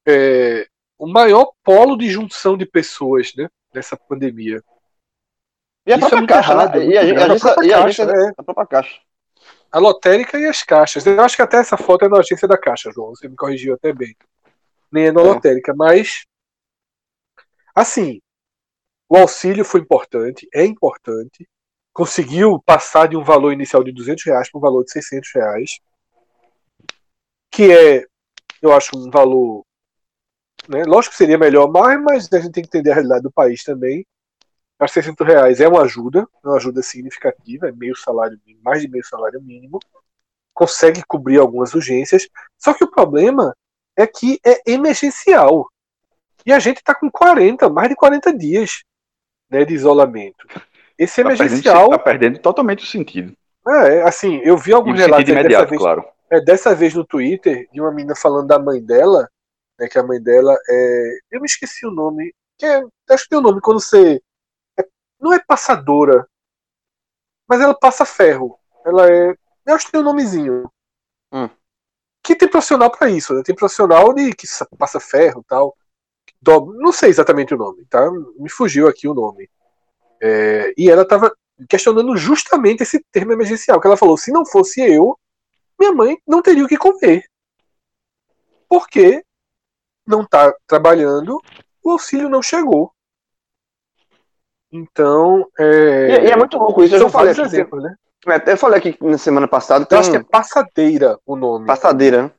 é, 0.05 0.67
o 0.97 1.07
maior 1.07 1.53
polo 1.63 1.97
de 1.97 2.09
junção 2.09 2.57
de 2.57 2.65
pessoas, 2.65 3.33
né? 3.35 3.47
Nessa 3.77 3.95
pandemia. 3.95 4.63
E 5.85 5.93
a 5.93 5.97
Isso 5.97 6.05
é 6.05 6.09
própria 6.09 6.17
muito 6.17 6.29
caixa, 6.33 6.51
errado, 6.51 6.79
né? 6.79 6.85
é 6.85 6.87
E 6.89 6.97
a, 6.97 7.03
errado. 7.05 7.31
a, 7.31 7.35
A 7.35 7.39
própria 7.39 7.77
a 7.77 7.81
caixa, 7.83 8.03
agência- 8.03 8.27
é. 8.27 8.33
a 8.37 8.43
própria 8.43 8.65
caixa. 8.67 9.01
A 9.71 9.79
lotérica 9.79 10.39
e 10.39 10.45
as 10.47 10.63
caixas. 10.63 11.05
Eu 11.05 11.21
acho 11.21 11.35
que 11.35 11.41
até 11.43 11.57
essa 11.57 11.77
foto 11.77 12.05
é 12.05 12.09
na 12.09 12.17
agência 12.17 12.47
da 12.47 12.57
Caixa, 12.57 12.89
João. 12.91 13.09
Você 13.09 13.27
me 13.27 13.35
corrigiu 13.35 13.75
até 13.75 13.93
bem. 13.93 14.15
Nem 14.91 15.07
é 15.07 15.11
na 15.11 15.21
É. 15.21 15.23
lotérica, 15.23 15.73
mas. 15.75 16.25
Assim, 17.75 18.19
o 19.07 19.15
auxílio 19.17 19.63
foi 19.63 19.81
importante, 19.81 20.47
é 20.53 20.65
importante. 20.65 21.47
Conseguiu 21.93 22.59
passar 22.65 23.07
de 23.07 23.15
um 23.15 23.23
valor 23.23 23.51
inicial 23.53 23.83
de 23.83 23.91
200 23.91 24.23
reais 24.25 24.49
para 24.49 24.57
um 24.57 24.61
valor 24.61 24.83
de 24.83 24.91
600 24.91 25.29
reais. 25.35 25.79
Que 27.51 27.71
é, 27.71 28.05
eu 28.61 28.73
acho, 28.73 28.97
um 28.97 29.09
valor. 29.11 29.63
Né? 30.67 30.83
Lógico 30.83 31.11
que 31.11 31.17
seria 31.17 31.37
melhor 31.37 31.71
mais, 31.71 32.01
mas 32.01 32.29
a 32.31 32.39
gente 32.39 32.51
tem 32.51 32.63
que 32.63 32.69
entender 32.69 32.91
a 32.91 32.95
realidade 32.95 33.23
do 33.23 33.31
país 33.31 33.63
também. 33.63 34.05
Acho 34.79 34.93
que 34.93 35.01
600 35.01 35.27
reais 35.27 35.59
é 35.59 35.67
uma 35.67 35.81
ajuda, 35.81 36.27
é 36.43 36.47
uma 36.47 36.57
ajuda 36.57 36.83
significativa, 36.83 37.69
é 37.69 37.71
meio 37.71 37.95
salário, 37.95 38.39
mínimo, 38.45 38.63
mais 38.63 38.81
de 38.81 38.87
meio 38.87 39.03
salário 39.03 39.41
mínimo, 39.41 39.79
consegue 40.53 41.01
cobrir 41.07 41.39
algumas 41.39 41.73
urgências, 41.73 42.27
só 42.57 42.73
que 42.73 42.83
o 42.83 42.91
problema 42.91 43.55
é 43.95 44.05
que 44.05 44.39
é 44.45 44.61
emergencial. 44.71 45.67
E 46.45 46.53
a 46.53 46.59
gente 46.59 46.77
está 46.77 46.93
com 46.93 47.09
40, 47.09 47.69
mais 47.69 47.89
de 47.89 47.95
40 47.95 48.37
dias 48.37 48.83
né, 49.49 49.65
de 49.65 49.73
isolamento. 49.73 50.45
Esse 50.97 51.23
Tá 51.23 51.33
emergencial, 51.33 51.89
tá 51.89 51.99
perdendo 51.99 52.39
totalmente 52.39 52.83
o 52.83 52.87
sentido. 52.87 53.33
é, 53.67 54.01
assim, 54.03 54.37
eu 54.43 54.57
vi 54.57 54.73
alguns 54.73 54.97
relatos 54.97 55.27
sentido 55.27 55.37
aí 55.37 55.43
dessa 55.43 55.49
imediato, 55.49 55.69
vez, 55.69 55.81
claro. 55.81 56.05
é, 56.29 56.41
dessa 56.41 56.75
vez 56.75 56.93
no 56.93 57.05
Twitter, 57.05 57.67
de 57.71 57.81
uma 57.81 57.91
menina 57.91 58.15
falando 58.15 58.47
da 58.47 58.59
mãe 58.59 58.81
dela, 58.81 59.27
né, 59.79 59.87
que 59.87 59.97
a 59.99 60.03
mãe 60.03 60.21
dela 60.21 60.55
é. 60.69 61.19
Eu 61.31 61.39
me 61.41 61.45
esqueci 61.45 61.85
o 61.85 61.91
nome. 61.91 62.33
Que 62.57 62.65
é, 62.65 62.81
acho 63.11 63.23
que 63.23 63.29
tem 63.29 63.39
o 63.39 63.41
nome 63.41 63.61
quando 63.61 63.79
você. 63.79 64.21
é- 64.79 64.87
não 65.19 65.33
é 65.33 65.39
passadora, 65.39 66.27
mas 67.47 67.61
ela 67.61 67.77
passa 67.77 68.05
ferro. 68.05 68.59
Ela 68.85 69.09
é. 69.11 69.35
Eu 69.65 69.75
acho 69.75 69.85
que 69.85 69.91
tem 69.91 70.01
um 70.01 70.03
nomezinho. 70.03 70.71
Hum. 71.31 71.49
Que 72.23 72.35
tem 72.35 72.47
profissional 72.49 72.89
pra 72.91 73.09
isso, 73.09 73.33
né? 73.33 73.41
Tem 73.43 73.55
profissional 73.55 74.13
de 74.13 74.33
que 74.33 74.47
sa- 74.47 74.67
passa 74.77 74.99
ferro 74.99 75.41
e 75.41 75.45
tal. 75.47 75.77
Do- 76.41 76.73
não 76.73 76.91
sei 76.91 77.09
exatamente 77.09 77.53
o 77.53 77.57
nome, 77.57 77.85
tá? 77.85 78.09
Me 78.11 78.49
fugiu 78.49 78.87
aqui 78.87 79.07
o 79.07 79.13
nome. 79.13 79.49
É, 80.21 80.73
e 80.77 80.89
ela 80.89 81.07
tava 81.07 81.31
questionando 81.69 82.15
justamente 82.17 82.83
esse 82.83 83.03
termo 83.11 83.31
emergencial, 83.33 83.79
que 83.79 83.87
ela 83.87 83.97
falou: 83.97 84.17
se 84.17 84.31
não 84.31 84.45
fosse 84.45 84.81
eu, 84.81 85.17
minha 85.79 85.91
mãe 85.91 86.17
não 86.27 86.41
teria 86.41 86.63
o 86.65 86.67
que 86.67 86.77
comer. 86.77 87.23
Porque 88.67 89.23
não 90.07 90.21
está 90.21 90.53
trabalhando, 90.65 91.39
o 91.83 91.91
auxílio 91.91 92.29
não 92.29 92.41
chegou. 92.41 92.91
Então, 94.71 95.45
é, 95.59 95.63
E, 95.63 96.27
e 96.27 96.31
é 96.31 96.35
muito 96.35 96.57
louco 96.57 96.83
isso. 96.83 96.95
Eu 96.95 96.99
são 96.99 97.07
já 97.09 97.13
falei 97.13 97.31
aqui. 97.31 97.41
exemplos, 97.41 97.83
né? 97.83 97.95
é, 98.27 98.51
Eu 98.51 98.57
falei 98.57 98.79
aqui 98.79 98.97
na 99.01 99.17
semana 99.17 99.47
passada. 99.47 99.83
Eu 99.83 99.87
Tem 99.87 99.99
acho 99.99 100.11
que 100.11 100.17
é 100.17 100.23
passadeira 100.23 101.17
o 101.25 101.35
nome. 101.35 101.65
passadeira, 101.65 102.23
né? 102.23 102.31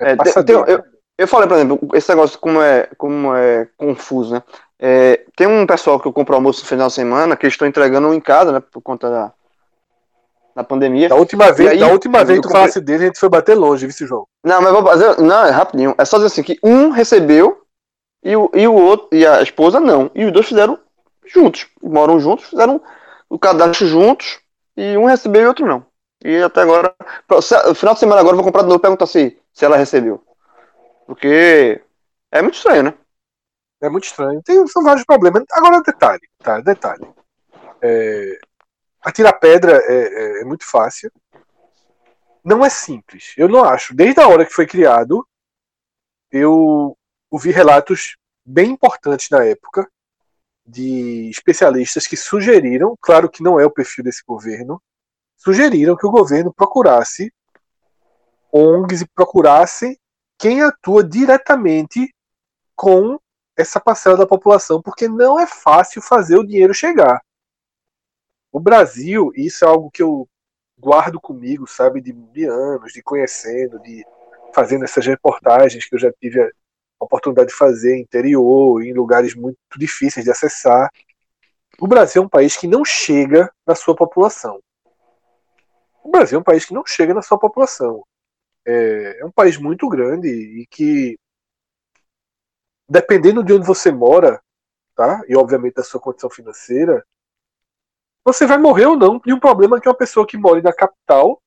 É 0.00 0.10
É, 0.12 0.16
passadeira. 0.16 0.64
tem- 0.64 0.74
eu, 0.74 0.84
eu 1.18 1.28
falei, 1.28 1.48
por 1.48 1.56
exemplo, 1.56 1.88
esse 1.94 2.08
negócio 2.08 2.38
como 2.38 2.60
é, 2.60 2.88
como 2.98 3.34
é 3.34 3.66
confuso, 3.76 4.34
né? 4.34 4.42
É, 4.78 5.24
tem 5.36 5.46
um 5.46 5.66
pessoal 5.66 6.00
que 6.00 6.08
eu 6.08 6.12
compro 6.12 6.34
almoço 6.34 6.62
no 6.62 6.68
final 6.68 6.88
de 6.88 6.94
semana 6.94 7.36
que 7.36 7.46
eles 7.46 7.54
estão 7.54 7.68
entregando 7.68 8.12
em 8.12 8.20
casa, 8.20 8.52
né? 8.52 8.60
Por 8.60 8.82
conta 8.82 9.08
da, 9.08 9.32
da 10.54 10.62
pandemia. 10.64 11.08
Da 11.08 11.16
última 11.16 11.52
vez, 11.52 11.70
aí, 11.70 11.78
da 11.78 11.88
última 11.88 12.24
vez 12.24 12.38
que 12.38 12.42
tu 12.42 12.48
comprei- 12.48 12.60
falasse 12.62 12.80
dele, 12.80 13.04
a 13.04 13.06
gente 13.06 13.18
foi 13.18 13.28
bater 13.28 13.54
longe, 13.54 13.86
viu, 13.86 14.06
João? 14.06 14.26
Não, 14.44 14.60
mas 14.60 14.72
vou 14.72 14.82
fazer. 14.82 15.18
Não, 15.20 15.46
é 15.46 15.50
rapidinho. 15.50 15.94
É 15.98 16.04
só 16.04 16.16
dizer 16.16 16.26
assim 16.28 16.42
que 16.42 16.58
um 16.62 16.90
recebeu 16.90 17.62
e 18.22 18.36
o, 18.36 18.50
e 18.54 18.66
o 18.68 18.74
outro, 18.74 19.08
e 19.12 19.26
a 19.26 19.42
esposa 19.42 19.80
não. 19.80 20.10
E 20.14 20.24
os 20.24 20.32
dois 20.32 20.46
fizeram 20.46 20.78
juntos. 21.26 21.66
Moram 21.82 22.20
juntos, 22.20 22.46
fizeram 22.46 22.80
o 23.28 23.38
cadastro 23.38 23.86
juntos 23.86 24.40
e 24.76 24.96
um 24.96 25.04
recebeu 25.04 25.42
e 25.42 25.46
outro 25.46 25.66
não. 25.66 25.84
E 26.24 26.36
até 26.42 26.60
agora. 26.62 26.94
final 27.74 27.94
de 27.94 28.00
semana 28.00 28.20
agora 28.20 28.34
eu 28.34 28.36
vou 28.36 28.44
comprar 28.44 28.62
de 28.62 28.68
novo 28.68 28.78
e 28.78 28.82
perguntar 28.82 29.06
se, 29.06 29.38
se 29.52 29.64
ela 29.64 29.76
recebeu. 29.76 30.22
Porque 31.06 31.80
é 32.30 32.42
muito 32.42 32.54
estranho, 32.54 32.84
né? 32.84 32.94
É 33.82 33.88
muito 33.88 34.04
estranho. 34.04 34.40
Tem, 34.44 34.64
são 34.68 34.84
vários 34.84 35.04
problemas. 35.04 35.42
Agora, 35.52 35.82
detalhe, 35.82 36.22
tá? 36.38 36.60
Detalhe. 36.60 37.04
É, 37.82 38.38
atirar 39.04 39.38
pedra 39.38 39.76
é, 39.84 39.94
é- 39.94 40.40
é 40.40 40.44
muito 40.44 40.68
fácil. 40.68 41.10
Não 42.44 42.64
é 42.64 42.70
simples. 42.70 43.34
Eu 43.36 43.48
não 43.48 43.64
acho. 43.64 43.94
Desde 43.94 44.20
a 44.20 44.28
hora 44.28 44.44
que 44.44 44.52
foi 44.52 44.66
criado, 44.66 45.26
eu 46.30 46.96
ouvi 47.30 47.50
relatos 47.50 48.16
bem 48.44 48.70
importantes 48.70 49.28
na 49.30 49.44
época 49.44 49.88
de 50.66 51.28
especialistas 51.30 52.06
que 52.06 52.16
sugeriram, 52.16 52.96
claro 53.00 53.28
que 53.28 53.42
não 53.42 53.58
é 53.58 53.66
o 53.66 53.70
perfil 53.70 54.04
desse 54.04 54.22
governo, 54.26 54.80
sugeriram 55.36 55.96
que 55.96 56.06
o 56.06 56.10
governo 56.10 56.52
procurasse 56.52 57.32
ONGs 58.52 59.02
e 59.02 59.08
procurasse 59.08 59.98
quem 60.38 60.62
atua 60.62 61.02
diretamente 61.02 62.14
com 62.76 63.18
essa 63.56 63.80
parcela 63.80 64.16
da 64.16 64.26
população, 64.26 64.80
porque 64.80 65.08
não 65.08 65.38
é 65.38 65.46
fácil 65.46 66.02
fazer 66.02 66.36
o 66.36 66.46
dinheiro 66.46 66.74
chegar. 66.74 67.22
O 68.52 68.60
Brasil, 68.60 69.32
isso 69.34 69.64
é 69.64 69.68
algo 69.68 69.90
que 69.90 70.02
eu 70.02 70.28
guardo 70.78 71.18
comigo, 71.18 71.66
sabe, 71.66 72.02
de, 72.02 72.12
de 72.12 72.44
anos, 72.44 72.92
de 72.92 73.02
conhecendo, 73.02 73.80
de 73.80 74.04
fazendo 74.54 74.84
essas 74.84 75.06
reportagens 75.06 75.88
que 75.88 75.94
eu 75.94 75.98
já 75.98 76.12
tive 76.12 76.42
a 76.42 76.50
oportunidade 77.00 77.48
de 77.48 77.54
fazer 77.54 77.98
interior, 77.98 78.82
em 78.82 78.92
lugares 78.92 79.34
muito 79.34 79.56
difíceis 79.78 80.24
de 80.24 80.30
acessar. 80.30 80.90
O 81.80 81.86
Brasil 81.86 82.22
é 82.22 82.26
um 82.26 82.28
país 82.28 82.54
que 82.56 82.66
não 82.66 82.84
chega 82.84 83.50
na 83.66 83.74
sua 83.74 83.96
população. 83.96 84.60
O 86.04 86.10
Brasil 86.10 86.36
é 86.36 86.40
um 86.40 86.44
país 86.44 86.66
que 86.66 86.74
não 86.74 86.84
chega 86.84 87.14
na 87.14 87.22
sua 87.22 87.38
população. 87.38 88.04
É, 88.66 89.20
é 89.20 89.24
um 89.24 89.30
país 89.30 89.56
muito 89.56 89.88
grande 89.88 90.28
e 90.28 90.66
que 90.66 91.18
dependendo 92.88 93.42
de 93.42 93.54
onde 93.54 93.66
você 93.66 93.90
mora, 93.90 94.42
tá? 94.94 95.22
E 95.26 95.34
obviamente 95.34 95.74
da 95.74 95.82
sua 95.82 96.00
condição 96.00 96.28
financeira, 96.28 97.04
você 98.24 98.46
vai 98.46 98.58
morrer 98.58 98.86
ou 98.86 98.96
não 98.96 99.18
de 99.18 99.32
um 99.32 99.40
problema 99.40 99.80
que 99.80 99.88
uma 99.88 99.96
pessoa 99.96 100.26
que 100.26 100.36
mora 100.36 100.60
na 100.62 100.72
capital, 100.72 101.42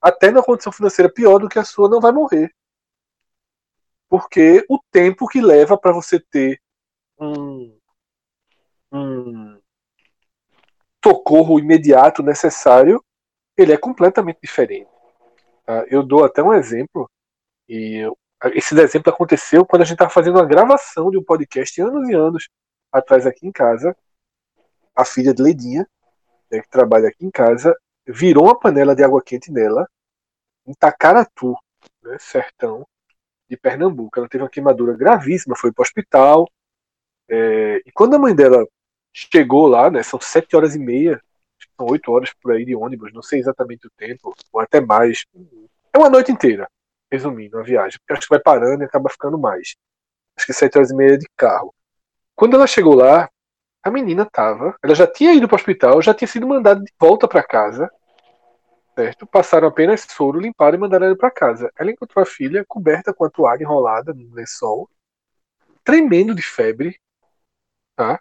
até 0.00 0.30
na 0.30 0.42
condição 0.42 0.72
financeira 0.72 1.12
pior 1.12 1.38
do 1.38 1.48
que 1.48 1.58
a 1.58 1.64
sua, 1.64 1.88
não 1.88 2.00
vai 2.00 2.12
morrer. 2.12 2.52
Porque 4.08 4.64
o 4.68 4.78
tempo 4.90 5.28
que 5.28 5.40
leva 5.40 5.76
para 5.76 5.92
você 5.92 6.18
ter 6.18 6.60
um, 7.20 7.78
um 8.92 9.60
socorro 11.04 11.58
imediato 11.58 12.22
necessário, 12.22 13.04
ele 13.56 13.72
é 13.72 13.76
completamente 13.76 14.38
diferente. 14.42 14.88
tá? 15.64 15.84
Eu 15.88 16.02
dou 16.02 16.24
até 16.24 16.42
um 16.42 16.54
exemplo, 16.54 17.10
e 17.68 18.02
esse 18.54 18.78
exemplo 18.80 19.12
aconteceu 19.12 19.66
quando 19.66 19.82
a 19.82 19.84
gente 19.84 19.94
estava 19.94 20.10
fazendo 20.10 20.36
uma 20.36 20.46
gravação 20.46 21.10
de 21.10 21.18
um 21.18 21.24
podcast 21.24 21.80
anos 21.80 22.08
e 22.08 22.14
anos 22.14 22.48
atrás 22.92 23.26
aqui 23.26 23.46
em 23.46 23.52
casa. 23.52 23.96
A 24.98 25.04
filha 25.04 25.32
de 25.32 25.40
Ledinha, 25.40 25.86
né, 26.50 26.60
que 26.60 26.68
trabalha 26.68 27.08
aqui 27.08 27.24
em 27.24 27.30
casa, 27.30 27.72
virou 28.04 28.46
uma 28.46 28.58
panela 28.58 28.96
de 28.96 29.04
água 29.04 29.22
quente 29.22 29.52
nela, 29.52 29.88
em 30.66 30.74
Tacaratu, 30.74 31.54
né, 32.02 32.16
sertão 32.18 32.84
de 33.48 33.56
Pernambuco. 33.56 34.18
Ela 34.18 34.28
teve 34.28 34.42
uma 34.42 34.50
queimadura 34.50 34.96
gravíssima, 34.96 35.54
foi 35.56 35.72
para 35.72 35.82
o 35.82 35.84
hospital. 35.84 36.48
é, 37.28 37.76
e 37.86 37.92
quando 37.92 38.14
a 38.16 38.18
mãe 38.18 38.34
dela 38.34 38.66
chegou 39.12 39.68
lá, 39.68 39.88
né, 39.88 40.02
são 40.02 40.20
sete 40.20 40.56
horas 40.56 40.74
e 40.74 40.80
meia, 40.80 41.22
são 41.76 41.86
oito 41.86 42.10
horas 42.10 42.32
por 42.34 42.52
aí 42.52 42.64
de 42.64 42.74
ônibus, 42.74 43.12
não 43.12 43.22
sei 43.22 43.38
exatamente 43.38 43.86
o 43.86 43.90
tempo, 43.96 44.34
ou 44.52 44.60
até 44.60 44.80
mais. 44.80 45.24
É 45.92 45.98
uma 45.98 46.10
noite 46.10 46.32
inteira 46.32 46.68
resumindo 47.10 47.56
a 47.56 47.62
viagem, 47.62 48.00
porque 48.00 48.14
acho 48.14 48.22
que 48.22 48.34
vai 48.34 48.40
parando 48.40 48.82
e 48.82 48.86
acaba 48.86 49.08
ficando 49.08 49.38
mais. 49.38 49.76
Acho 50.36 50.46
que 50.46 50.52
sete 50.52 50.76
horas 50.76 50.90
e 50.90 50.94
meia 50.96 51.16
de 51.16 51.26
carro. 51.36 51.72
Quando 52.34 52.54
ela 52.56 52.66
chegou 52.66 52.94
lá, 52.94 53.30
a 53.88 53.92
menina 53.92 54.26
tava, 54.30 54.76
ela 54.82 54.94
já 54.94 55.06
tinha 55.06 55.32
ido 55.32 55.48
para 55.48 55.56
o 55.56 55.58
hospital, 55.58 56.02
já 56.02 56.14
tinha 56.14 56.28
sido 56.28 56.46
mandada 56.46 56.80
de 56.80 56.92
volta 56.98 57.26
para 57.26 57.42
casa, 57.42 57.90
certo? 58.94 59.26
Passaram 59.26 59.68
apenas 59.68 60.06
soro, 60.08 60.40
limparam 60.40 60.76
e 60.76 60.80
mandaram 60.80 61.06
ela 61.06 61.16
para 61.16 61.30
casa. 61.30 61.70
Ela 61.78 61.90
encontrou 61.90 62.22
a 62.22 62.26
filha 62.26 62.64
coberta 62.66 63.12
com 63.12 63.24
a 63.24 63.30
toalha 63.30 63.62
enrolada 63.62 64.12
no 64.12 64.34
lençol, 64.34 64.88
tremendo 65.84 66.34
de 66.34 66.42
febre, 66.42 66.98
tá? 67.96 68.20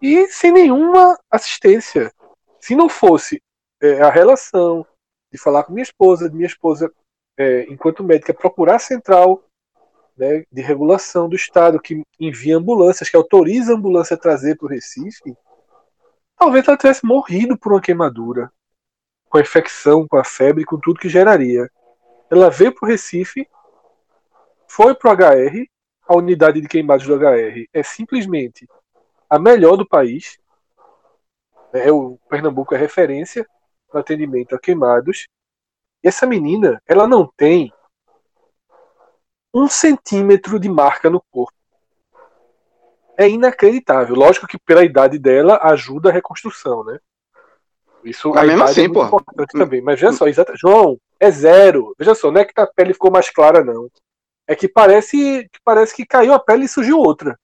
E 0.00 0.26
sem 0.28 0.52
nenhuma 0.52 1.18
assistência. 1.30 2.12
Se 2.60 2.74
não 2.74 2.88
fosse 2.88 3.42
é, 3.80 4.02
a 4.02 4.10
relação 4.10 4.86
de 5.32 5.38
falar 5.38 5.64
com 5.64 5.72
minha 5.72 5.82
esposa, 5.82 6.28
de 6.28 6.34
minha 6.34 6.46
esposa 6.46 6.92
é, 7.38 7.62
enquanto 7.70 8.04
médica, 8.04 8.32
procurar 8.34 8.76
a 8.76 8.78
central 8.78 9.42
né, 10.16 10.44
de 10.50 10.62
regulação 10.62 11.28
do 11.28 11.36
Estado 11.36 11.80
que 11.80 12.02
envia 12.18 12.56
ambulâncias, 12.56 13.08
que 13.08 13.16
autoriza 13.16 13.72
a 13.72 13.76
ambulância 13.76 14.14
a 14.14 14.18
trazer 14.18 14.56
para 14.56 14.66
o 14.66 14.68
Recife, 14.68 15.36
talvez 16.36 16.66
ela 16.66 16.76
tivesse 16.76 17.04
morrido 17.04 17.58
por 17.58 17.72
uma 17.72 17.80
queimadura, 17.80 18.50
com 19.28 19.38
a 19.38 19.40
infecção, 19.40 20.06
com 20.06 20.16
a 20.16 20.24
febre, 20.24 20.64
com 20.64 20.78
tudo 20.78 21.00
que 21.00 21.08
geraria. 21.08 21.68
Ela 22.30 22.50
veio 22.50 22.72
para 22.72 22.86
o 22.86 22.88
Recife, 22.88 23.48
foi 24.68 24.94
para 24.94 25.10
o 25.10 25.14
HR, 25.14 25.68
a 26.06 26.16
unidade 26.16 26.60
de 26.60 26.68
queimados 26.68 27.06
do 27.06 27.14
HR 27.14 27.68
é 27.72 27.82
simplesmente 27.82 28.68
a 29.28 29.38
melhor 29.38 29.76
do 29.76 29.88
país. 29.88 30.38
É, 31.72 31.90
o 31.90 32.18
Pernambuco 32.28 32.74
é 32.74 32.78
referência 32.78 33.46
no 33.92 34.00
atendimento 34.00 34.54
a 34.54 34.58
queimados. 34.58 35.26
E 36.02 36.08
essa 36.08 36.26
menina, 36.26 36.80
ela 36.86 37.06
não 37.08 37.26
tem 37.36 37.72
um 39.54 39.68
centímetro 39.68 40.58
de 40.58 40.68
marca 40.68 41.08
no 41.08 41.22
corpo. 41.30 41.54
É 43.16 43.28
inacreditável. 43.28 44.16
Lógico 44.16 44.48
que 44.48 44.58
pela 44.58 44.84
idade 44.84 45.18
dela 45.18 45.60
ajuda 45.62 46.10
a 46.10 46.12
reconstrução, 46.12 46.82
né? 46.82 46.98
Isso 48.02 48.30
Mas 48.30 48.46
mesmo 48.48 48.56
idade 48.58 48.70
assim, 48.72 48.80
é 48.84 48.88
muito 48.88 49.00
pô. 49.00 49.06
importante 49.06 49.52
também. 49.52 49.80
Mas 49.80 50.00
veja 50.00 50.12
só, 50.12 50.26
exata... 50.26 50.52
João, 50.56 50.98
é 51.20 51.30
zero. 51.30 51.94
Veja 51.96 52.14
só, 52.14 52.30
não 52.32 52.40
é 52.40 52.44
que 52.44 52.60
a 52.60 52.66
pele 52.66 52.92
ficou 52.92 53.10
mais 53.10 53.30
clara, 53.30 53.62
não. 53.64 53.88
É 54.46 54.56
que 54.56 54.68
parece 54.68 55.48
que 55.50 55.58
parece 55.64 55.94
que 55.94 56.04
caiu 56.04 56.34
a 56.34 56.38
pele 56.40 56.64
e 56.64 56.68
surgiu 56.68 56.98
outra. 56.98 57.38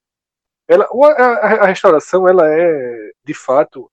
Ela, 0.69 0.87
a- 1.17 1.65
a 1.65 1.67
restauração, 1.67 2.29
ela 2.29 2.47
é, 2.47 3.13
de 3.25 3.33
fato, 3.33 3.91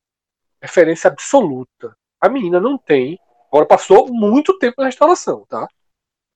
referência 0.62 1.10
absoluta. 1.10 1.96
A 2.20 2.28
menina 2.28 2.60
não 2.60 2.78
tem. 2.78 3.18
Agora 3.50 3.66
passou 3.66 4.08
muito 4.10 4.58
tempo 4.58 4.76
na 4.80 4.88
restauração, 4.88 5.46
tá? 5.48 5.68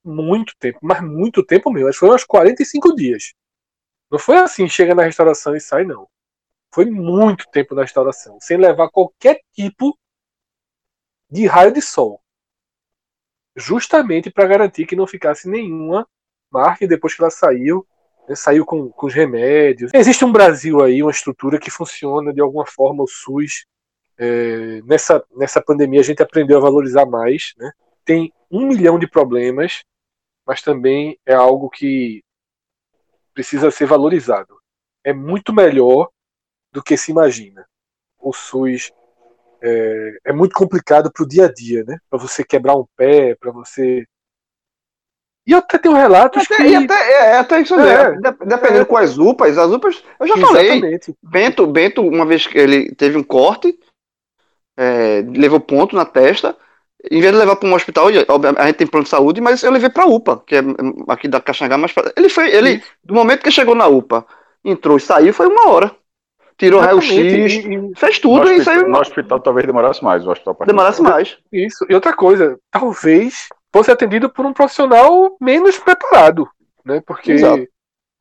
Muito 0.03 0.53
tempo, 0.59 0.79
mas 0.81 1.01
muito 1.01 1.43
tempo 1.45 1.71
mesmo. 1.71 1.89
Acho 1.89 1.99
que 1.99 2.05
foi 2.05 2.15
uns 2.15 2.23
45 2.23 2.95
dias. 2.95 3.33
Não 4.09 4.19
foi 4.19 4.37
assim, 4.37 4.67
chega 4.67 4.95
na 4.95 5.03
restauração 5.03 5.55
e 5.55 5.61
sai, 5.61 5.83
não. 5.83 6.07
Foi 6.73 6.85
muito 6.85 7.49
tempo 7.51 7.75
na 7.75 7.81
restauração, 7.81 8.37
sem 8.39 8.57
levar 8.57 8.89
qualquer 8.89 9.39
tipo 9.53 9.97
de 11.29 11.45
raio 11.45 11.71
de 11.71 11.81
sol. 11.81 12.21
Justamente 13.55 14.29
para 14.29 14.47
garantir 14.47 14.85
que 14.85 14.95
não 14.95 15.05
ficasse 15.05 15.49
nenhuma 15.49 16.07
marca 16.49 16.83
e 16.83 16.87
depois 16.87 17.13
que 17.13 17.21
ela 17.21 17.31
saiu, 17.31 17.85
né, 18.27 18.35
saiu 18.35 18.65
com, 18.65 18.89
com 18.89 19.07
os 19.07 19.13
remédios. 19.13 19.91
Existe 19.93 20.25
um 20.25 20.31
Brasil 20.31 20.81
aí, 20.81 21.01
uma 21.01 21.11
estrutura 21.11 21.59
que 21.59 21.71
funciona 21.71 22.33
de 22.33 22.41
alguma 22.41 22.65
forma, 22.65 23.03
o 23.03 23.07
SUS. 23.07 23.65
É, 24.17 24.81
nessa, 24.83 25.23
nessa 25.35 25.61
pandemia 25.61 26.01
a 26.01 26.03
gente 26.03 26.21
aprendeu 26.21 26.57
a 26.57 26.61
valorizar 26.61 27.05
mais. 27.05 27.53
Né? 27.57 27.71
Tem 28.03 28.31
um 28.49 28.67
milhão 28.67 28.99
de 28.99 29.07
problemas, 29.07 29.83
mas 30.45 30.61
também 30.61 31.17
é 31.25 31.33
algo 31.33 31.69
que 31.69 32.23
precisa 33.33 33.71
ser 33.71 33.85
valorizado. 33.85 34.59
É 35.03 35.13
muito 35.13 35.53
melhor 35.53 36.09
do 36.71 36.83
que 36.83 36.97
se 36.97 37.11
imagina. 37.11 37.65
O 38.19 38.33
SUS 38.33 38.91
é, 39.61 40.17
é 40.25 40.33
muito 40.33 40.53
complicado 40.53 41.11
para 41.11 41.23
o 41.23 41.27
dia 41.27 41.45
a 41.45 41.53
dia, 41.53 41.83
né? 41.83 41.97
Para 42.09 42.19
você 42.19 42.43
quebrar 42.43 42.75
um 42.75 42.85
pé, 42.95 43.35
para 43.35 43.51
você. 43.51 44.05
E 45.45 45.53
até 45.55 45.77
tem 45.77 45.93
relatos 45.93 46.43
Até, 46.43 46.57
que. 46.57 46.63
e 46.63 46.75
até, 46.75 46.93
é, 46.93 47.25
é 47.31 47.37
até 47.37 47.61
isso 47.61 47.75
É. 47.75 48.11
mesmo. 48.11 48.21
Dependendo 48.45 48.85
com 48.85 48.97
as 48.97 49.17
UPAs, 49.17 49.57
as 49.57 49.71
UPAs, 49.71 50.03
eu 50.19 50.27
já 50.27 50.37
falei. 50.37 50.99
Bento, 51.23 51.67
Bento, 51.67 52.01
uma 52.07 52.25
vez 52.25 52.45
que 52.45 52.57
ele 52.57 52.93
teve 52.93 53.17
um 53.17 53.23
corte, 53.23 53.77
é, 54.77 55.21
levou 55.21 55.59
ponto 55.59 55.95
na 55.95 56.05
testa. 56.05 56.55
Em 57.09 57.19
vez 57.19 57.33
de 57.33 57.39
levar 57.39 57.55
para 57.55 57.67
um 57.67 57.73
hospital, 57.73 58.07
a 58.07 58.65
gente 58.67 58.75
tem 58.75 58.85
plano 58.87 59.03
de 59.05 59.09
saúde, 59.09 59.41
mas 59.41 59.63
eu 59.63 59.71
levei 59.71 59.89
para 59.89 60.03
a 60.03 60.07
UPA, 60.07 60.43
que 60.45 60.55
é 60.55 60.59
aqui 61.07 61.27
da 61.27 61.41
Caxangá, 61.41 61.77
mas 61.77 61.91
pra- 61.91 62.11
ele 62.15 62.29
foi, 62.29 62.49
ele, 62.53 62.83
do 63.03 63.13
momento 63.15 63.41
que 63.41 63.49
chegou 63.49 63.73
na 63.73 63.87
UPA, 63.87 64.23
entrou 64.63 64.97
e 64.97 64.99
saiu, 65.01 65.33
foi 65.33 65.47
uma 65.47 65.69
hora. 65.69 65.95
Tirou 66.57 66.79
raio-x, 66.79 67.63
fez 67.97 68.15
No 68.17 68.21
tudo 68.21 68.47
e 68.51 68.57
hospital, 68.57 68.63
saiu. 68.75 68.87
no 68.87 68.99
hospital 68.99 69.39
talvez 69.39 69.65
demorasse 69.65 70.03
mais, 70.03 70.27
o 70.27 70.29
hospital 70.29 70.53
particular. 70.53 70.77
Demorasse 70.91 71.01
mais. 71.01 71.37
Isso. 71.51 71.83
E 71.89 71.95
outra 71.95 72.13
coisa, 72.15 72.59
talvez 72.69 73.47
fosse 73.73 73.89
atendido 73.89 74.29
por 74.29 74.45
um 74.45 74.53
profissional 74.53 75.35
menos 75.41 75.79
preparado, 75.79 76.47
né? 76.85 77.01
Porque 77.03 77.31
Exato. 77.31 77.65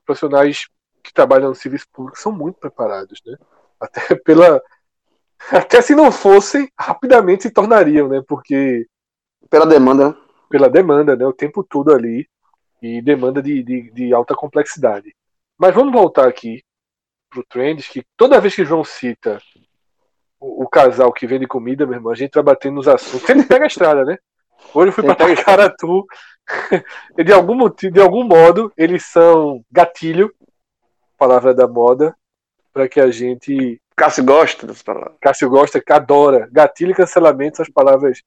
profissionais 0.07 0.69
que 1.03 1.13
trabalham 1.13 1.51
no 1.51 1.55
serviço 1.55 1.85
público 1.93 2.19
são 2.19 2.33
muito 2.33 2.59
preparados, 2.59 3.21
né? 3.27 3.37
Até 3.79 4.15
pela 4.25 4.63
até 5.51 5.81
se 5.81 5.95
não 5.95 6.13
fossem, 6.13 6.71
rapidamente 6.79 7.45
se 7.45 7.51
tornariam, 7.51 8.09
né? 8.09 8.23
Porque 8.27 8.87
Pela 9.49 9.67
demanda, 9.67 10.11
né? 10.11 10.17
pela 10.49 10.69
demanda, 10.69 11.15
né? 11.17 11.27
O 11.27 11.33
tempo 11.33 11.63
todo 11.63 11.93
ali 11.93 12.29
e 12.83 13.01
demanda 13.01 13.43
de, 13.43 13.63
de, 13.63 13.91
de 13.93 14.15
alta 14.15 14.35
complexidade. 14.35 15.15
Mas 15.59 15.75
vamos 15.75 15.93
voltar 15.93 16.27
aqui 16.27 16.63
pro 17.29 17.45
Trends, 17.45 17.87
que 17.87 18.03
toda 18.17 18.41
vez 18.41 18.55
que 18.55 18.65
João 18.65 18.83
cita 18.83 19.41
o, 20.41 20.65
o 20.65 20.69
casal 20.69 21.13
que 21.13 21.27
vende 21.27 21.47
comida, 21.47 21.87
meu 21.87 21.97
irmão, 21.97 22.13
a 22.13 22.17
gente 22.17 22.35
vai 22.35 22.43
batendo 22.43 22.77
nos 22.77 22.89
assuntos. 22.89 23.29
Ele 23.29 23.45
pega 23.45 23.65
a 23.65 23.69
estrada, 23.69 24.05
né? 24.05 24.19
Hoje 24.75 24.89
eu 24.89 24.93
fui 24.93 25.05
Ele 25.05 25.15
pra 25.15 25.27
pega 25.27 25.33
a 25.33 25.37
Tacaratu. 25.37 26.05
de 27.25 27.33
algum 27.33 27.55
motivo, 27.55 27.93
de 27.93 28.01
algum 28.01 28.25
modo, 28.25 28.73
eles 28.77 29.05
são 29.05 29.65
gatilho, 29.71 30.35
palavra 31.17 31.55
da 31.55 31.69
moda, 31.69 32.17
para 32.73 32.89
que 32.89 33.01
a 33.01 33.11
gente. 33.11 33.81
Cássio 34.01 34.25
gosta 34.25 34.67
dessa 34.67 34.83
palavra. 34.83 35.15
Cássio 35.21 35.51
gosta, 35.51 35.83
adora. 35.91 36.49
Gatilho 36.51 36.93
e 36.93 36.95
cancelamento 36.95 37.59
são 37.59 37.63
as 37.65 37.69
palavras. 37.69 38.23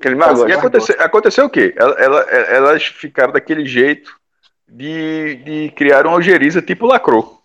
Que 0.00 0.08
ele 0.08 0.16
mais 0.16 0.40
E 0.40 0.52
aconteceu, 0.52 0.96
aconteceu 0.98 1.44
o 1.46 1.50
quê? 1.50 1.72
Ela- 1.76 1.94
ela- 1.94 2.20
elas 2.30 2.84
ficaram 2.86 3.32
daquele 3.32 3.64
jeito 3.64 4.18
de, 4.66 5.36
de 5.36 5.70
criar 5.76 6.06
uma 6.08 6.16
ojeriza 6.16 6.60
tipo 6.60 6.86
lacrou. 6.86 7.40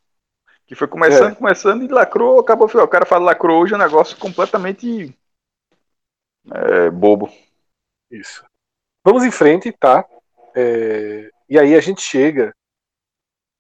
Que 0.66 0.74
foi 0.74 0.88
começando, 0.88 1.34
É. 1.34 1.36
começando 1.36 1.84
e 1.84 1.88
lacrou, 1.88 2.40
acabou. 2.40 2.68
O 2.68 2.88
cara 2.88 3.06
fala 3.06 3.26
lacrou 3.26 3.62
hoje 3.62 3.74
é 3.74 3.78
um 3.78 3.80
negócio 3.80 4.18
completamente 4.18 5.16
é, 6.52 6.90
bobo. 6.90 7.30
Isso. 8.10 8.44
Vamos 9.06 9.24
em 9.24 9.32
frente, 9.32 9.72
tá? 9.72 10.04
É, 10.56 11.30
E 11.48 11.60
aí 11.60 11.76
a 11.76 11.80
gente 11.80 12.02
chega 12.02 12.54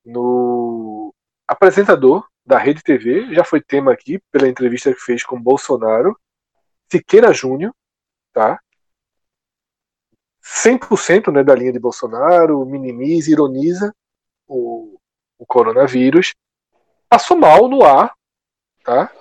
no 0.03 1.13
apresentador 1.47 2.27
da 2.47 2.57
Rede 2.57 2.81
TV, 2.81 3.35
já 3.35 3.43
foi 3.43 3.61
tema 3.61 3.91
aqui 3.91 4.19
pela 4.31 4.47
entrevista 4.47 4.93
que 4.93 5.01
fez 5.01 5.21
com 5.21 5.39
Bolsonaro, 5.39 6.17
Siqueira 6.89 7.33
Júnior, 7.33 7.75
tá? 8.31 8.57
100% 10.41 11.29
né, 11.29 11.43
da 11.43 11.53
linha 11.53 11.73
de 11.73 11.79
Bolsonaro, 11.79 12.65
minimiza, 12.65 13.29
ironiza 13.29 13.93
o, 14.47 14.97
o 15.37 15.45
coronavírus. 15.45 16.33
Passou 17.09 17.35
mal 17.35 17.67
no 17.67 17.83
ar, 17.83 18.15
tá? 18.81 19.11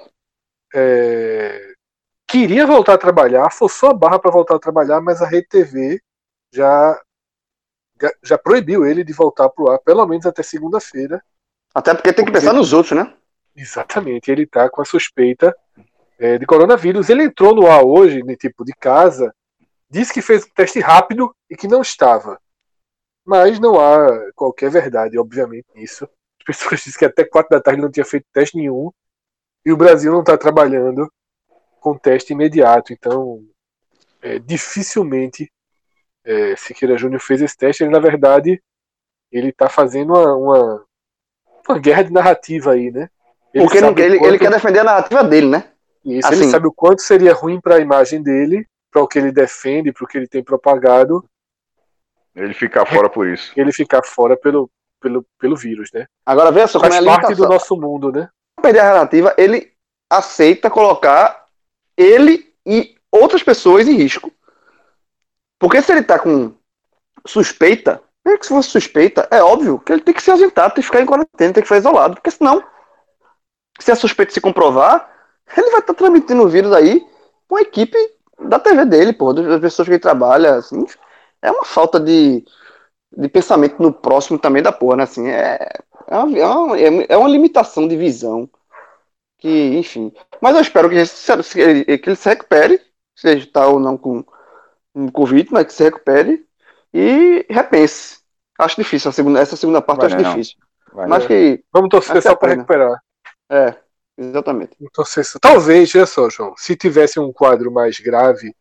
É, 0.73 1.75
queria 2.29 2.65
voltar 2.65 2.95
a 2.95 2.99
trabalhar, 2.99 3.51
forçou 3.51 3.91
a 3.91 3.95
barra 3.95 4.21
para 4.21 4.31
voltar 4.31 4.55
a 4.55 4.61
trabalhar, 4.61 5.01
mas 5.01 5.21
a 5.21 5.27
Rede 5.27 5.49
TV 5.49 6.01
já, 6.53 7.03
já 8.23 8.39
proibiu 8.39 8.87
ele 8.87 9.03
de 9.03 9.13
voltar 9.13 9.49
pro 9.49 9.69
ar, 9.69 9.81
pelo 9.81 10.07
menos 10.07 10.27
até 10.27 10.45
segunda-feira. 10.45 11.21
Até 11.77 11.93
porque 11.93 12.11
tem 12.11 12.25
que 12.25 12.31
Porque- 12.33 12.41
pensar 12.47 12.55
nos 12.55 12.73
outros, 12.73 12.97
né? 12.97 13.15
Exatamente, 13.55 14.31
ele 14.31 14.45
está 14.45 14.71
com 14.71 14.81
a 14.81 14.85
suspeita 14.87 15.55
é, 16.19 16.39
de 16.39 16.47
coronavírus. 16.47 17.11
Ele 17.11 17.25
entrou 17.25 17.55
no 17.55 17.67
ar 17.67 17.85
hoje, 17.85 18.23
de 18.23 18.35
tipo 18.35 18.65
de 18.65 18.73
casa, 18.73 19.31
disse 19.91 20.11
que 20.11 20.23
fez 20.23 20.45
um 20.45 20.49
teste 20.55 20.81
rápido 20.81 21.37
e 21.51 21.55
que 21.55 21.69
não 21.69 21.83
estava. 21.83 22.41
Mas 23.27 23.61
não 23.61 23.79
há 23.79 24.09
qualquer 24.35 24.71
verdade, 24.71 25.19
obviamente, 25.19 25.67
nisso. 25.75 26.05
As 26.41 26.47
pessoas 26.47 26.81
dizem 26.85 26.99
que 26.99 27.05
até 27.05 27.25
quatro 27.25 27.51
da 27.51 27.61
tarde 27.61 27.83
não 27.83 27.91
tinha 27.91 28.07
feito 28.07 28.25
teste 28.33 28.57
nenhum 28.57 28.91
e 29.65 29.71
o 29.71 29.77
Brasil 29.77 30.11
não 30.11 30.21
está 30.21 30.39
trabalhando 30.39 31.13
com 31.79 31.99
teste 31.99 32.33
imediato. 32.33 32.95
Então, 32.95 33.45
é, 34.23 34.39
dificilmente 34.39 35.53
é, 36.25 36.57
Siqueira 36.57 36.97
Júnior 36.97 37.21
fez 37.21 37.43
esse 37.43 37.57
teste. 37.57 37.85
Ele, 37.85 37.91
na 37.93 37.99
verdade, 38.01 38.63
ele 39.31 39.51
está 39.51 39.69
fazendo 39.69 40.15
uma, 40.15 40.35
uma, 40.37 40.86
uma 41.69 41.79
guerra 41.79 42.03
de 42.03 42.13
narrativa 42.13 42.73
aí, 42.73 42.91
né? 42.91 43.09
Porque 43.55 43.79
ele, 43.79 43.87
sabe 43.87 44.03
ele, 44.03 44.19
quanto- 44.19 44.29
ele 44.29 44.39
quer 44.39 44.51
defender 44.51 44.79
a 44.81 44.85
narrativa 44.85 45.25
dele, 45.25 45.47
né? 45.49 45.65
isso, 46.05 46.29
Assim- 46.29 46.43
ele 46.43 46.51
sabe 46.51 46.67
o 46.69 46.73
quanto 46.73 47.03
seria 47.03 47.33
ruim 47.35 47.61
para 47.61 47.77
a 47.77 47.81
imagem 47.81 48.23
dele, 48.23 48.67
para 48.91 49.03
o 49.03 49.09
que 49.09 49.19
ele 49.19 49.33
defende, 49.33 49.93
para 49.93 50.05
o 50.05 50.07
que 50.07 50.17
ele 50.19 50.29
tem 50.29 50.43
propagado, 50.43 51.25
Ele 52.35 52.53
ficar 52.55 52.85
fora 52.87 53.09
por 53.09 53.27
isso. 53.27 53.53
ele 53.57 53.73
ficar 53.73 54.05
fora 54.05 54.37
pelo, 54.37 54.71
pelo, 55.01 55.27
pelo 55.39 55.57
vírus, 55.57 55.91
né? 55.93 56.07
Agora 56.25 56.53
veja 56.53 56.67
só 56.69 56.79
como 56.79 56.93
Faz 56.93 57.05
é 57.05 57.09
a 57.09 57.13
parte 57.13 57.35
do 57.35 57.49
nosso 57.49 57.77
mundo, 57.77 58.13
né? 58.13 58.29
perder 58.63 58.81
a 58.81 58.85
narrativa, 58.93 59.35
ele 59.39 59.73
aceita 60.11 60.71
colocar 60.71 61.47
ele 61.97 62.53
e 62.67 62.95
outras 63.11 63.43
pessoas 63.43 63.87
em 63.89 63.95
risco. 63.97 64.33
Porque 65.59 65.81
se 65.83 65.93
ele 65.93 66.03
tá 66.03 66.19
com 66.19 66.55
suspeita, 67.27 68.03
mesmo 68.27 68.41
que 68.41 68.47
se 68.47 68.53
fosse 68.53 68.71
suspeita, 68.71 69.29
é 69.31 69.41
óbvio 69.41 69.79
que 69.79 69.93
ele 69.93 70.03
tem 70.03 70.13
que 70.13 70.23
se 70.23 70.31
ausentar, 70.31 70.71
tem 70.71 70.83
que 70.83 70.87
ficar 70.87 71.01
em 71.01 71.07
quarentena, 71.07 71.53
tem 71.53 71.63
que 71.63 71.69
ficar 71.69 71.79
isolado. 71.79 72.17
Porque 72.17 72.31
senão, 72.33 72.63
se 73.79 73.93
a 73.93 73.97
suspeita 73.97 74.33
se 74.33 74.41
comprovar, 74.41 75.09
ele 75.57 75.71
vai 75.71 75.81
estar 75.81 75.95
transmitindo 75.95 76.43
o 76.43 76.49
vírus 76.49 76.73
aí 76.73 77.07
com 77.49 77.57
a 77.57 77.63
equipe 77.63 77.97
da 78.41 78.59
TV 78.59 78.85
dele, 78.85 79.13
pô, 79.13 79.33
das 79.33 79.61
pessoas 79.61 79.87
que 79.87 79.95
ele 79.95 80.01
trabalha, 80.01 80.57
assim. 80.57 80.85
é 81.41 81.51
uma 81.53 81.65
falta 81.65 82.01
de, 82.01 82.45
de 83.17 83.29
pensamento 83.29 83.81
no 83.81 83.93
próximo 83.93 84.39
também 84.39 84.63
da 84.63 84.73
porra, 84.73 84.97
né? 84.97 85.03
Assim, 85.05 85.29
é, 85.29 85.69
é, 86.09 86.17
uma, 86.19 86.39
é, 86.79 86.91
uma, 86.91 87.03
é 87.05 87.17
uma 87.17 87.29
limitação 87.29 87.87
de 87.87 87.97
visão 87.97 88.51
que, 89.39 89.77
enfim. 89.79 90.13
Mas 90.41 90.57
eu 90.57 90.63
espero 90.63 90.91
que, 90.91 90.97
que 91.99 92.09
ele 92.11 92.17
se 92.17 92.29
recupere, 92.29 92.81
seja 93.15 93.45
está 93.47 93.69
ou 93.69 93.79
não 93.79 93.97
com, 93.97 94.25
com 94.93 95.11
Covid, 95.13 95.49
mas 95.53 95.67
que 95.67 95.73
se 95.75 95.85
recupere 95.85 96.45
e 96.93 97.47
repense. 97.49 98.21
Acho 98.59 98.77
difícil 98.77 99.11
a 99.11 99.13
segunda, 99.13 99.41
essa 99.41 99.57
segunda 99.57 99.83
parte, 99.83 100.01
Vai 100.01 100.11
eu 100.13 100.15
acho 100.17 100.25
não. 100.25 100.31
difícil. 100.35 100.57
Vai 100.93 101.07
mas 101.07 101.27
que. 101.27 101.63
Vamos 101.73 101.91
torcer 101.91 102.17
é 102.17 102.21
só 102.21 102.35
para 102.35 102.55
recuperar. 102.55 102.99
É, 103.51 103.75
exatamente. 104.17 104.77
Vamos 104.79 104.93
torcer 104.93 105.25
só- 105.25 105.39
Talvez, 105.39 105.95
olha 105.95 106.07
só, 106.07 106.31
João, 106.31 106.55
se 106.57 106.75
tivesse 106.75 107.21
um 107.21 107.33
quadro 107.33 107.71
mais 107.71 107.99
grave, 108.01 108.55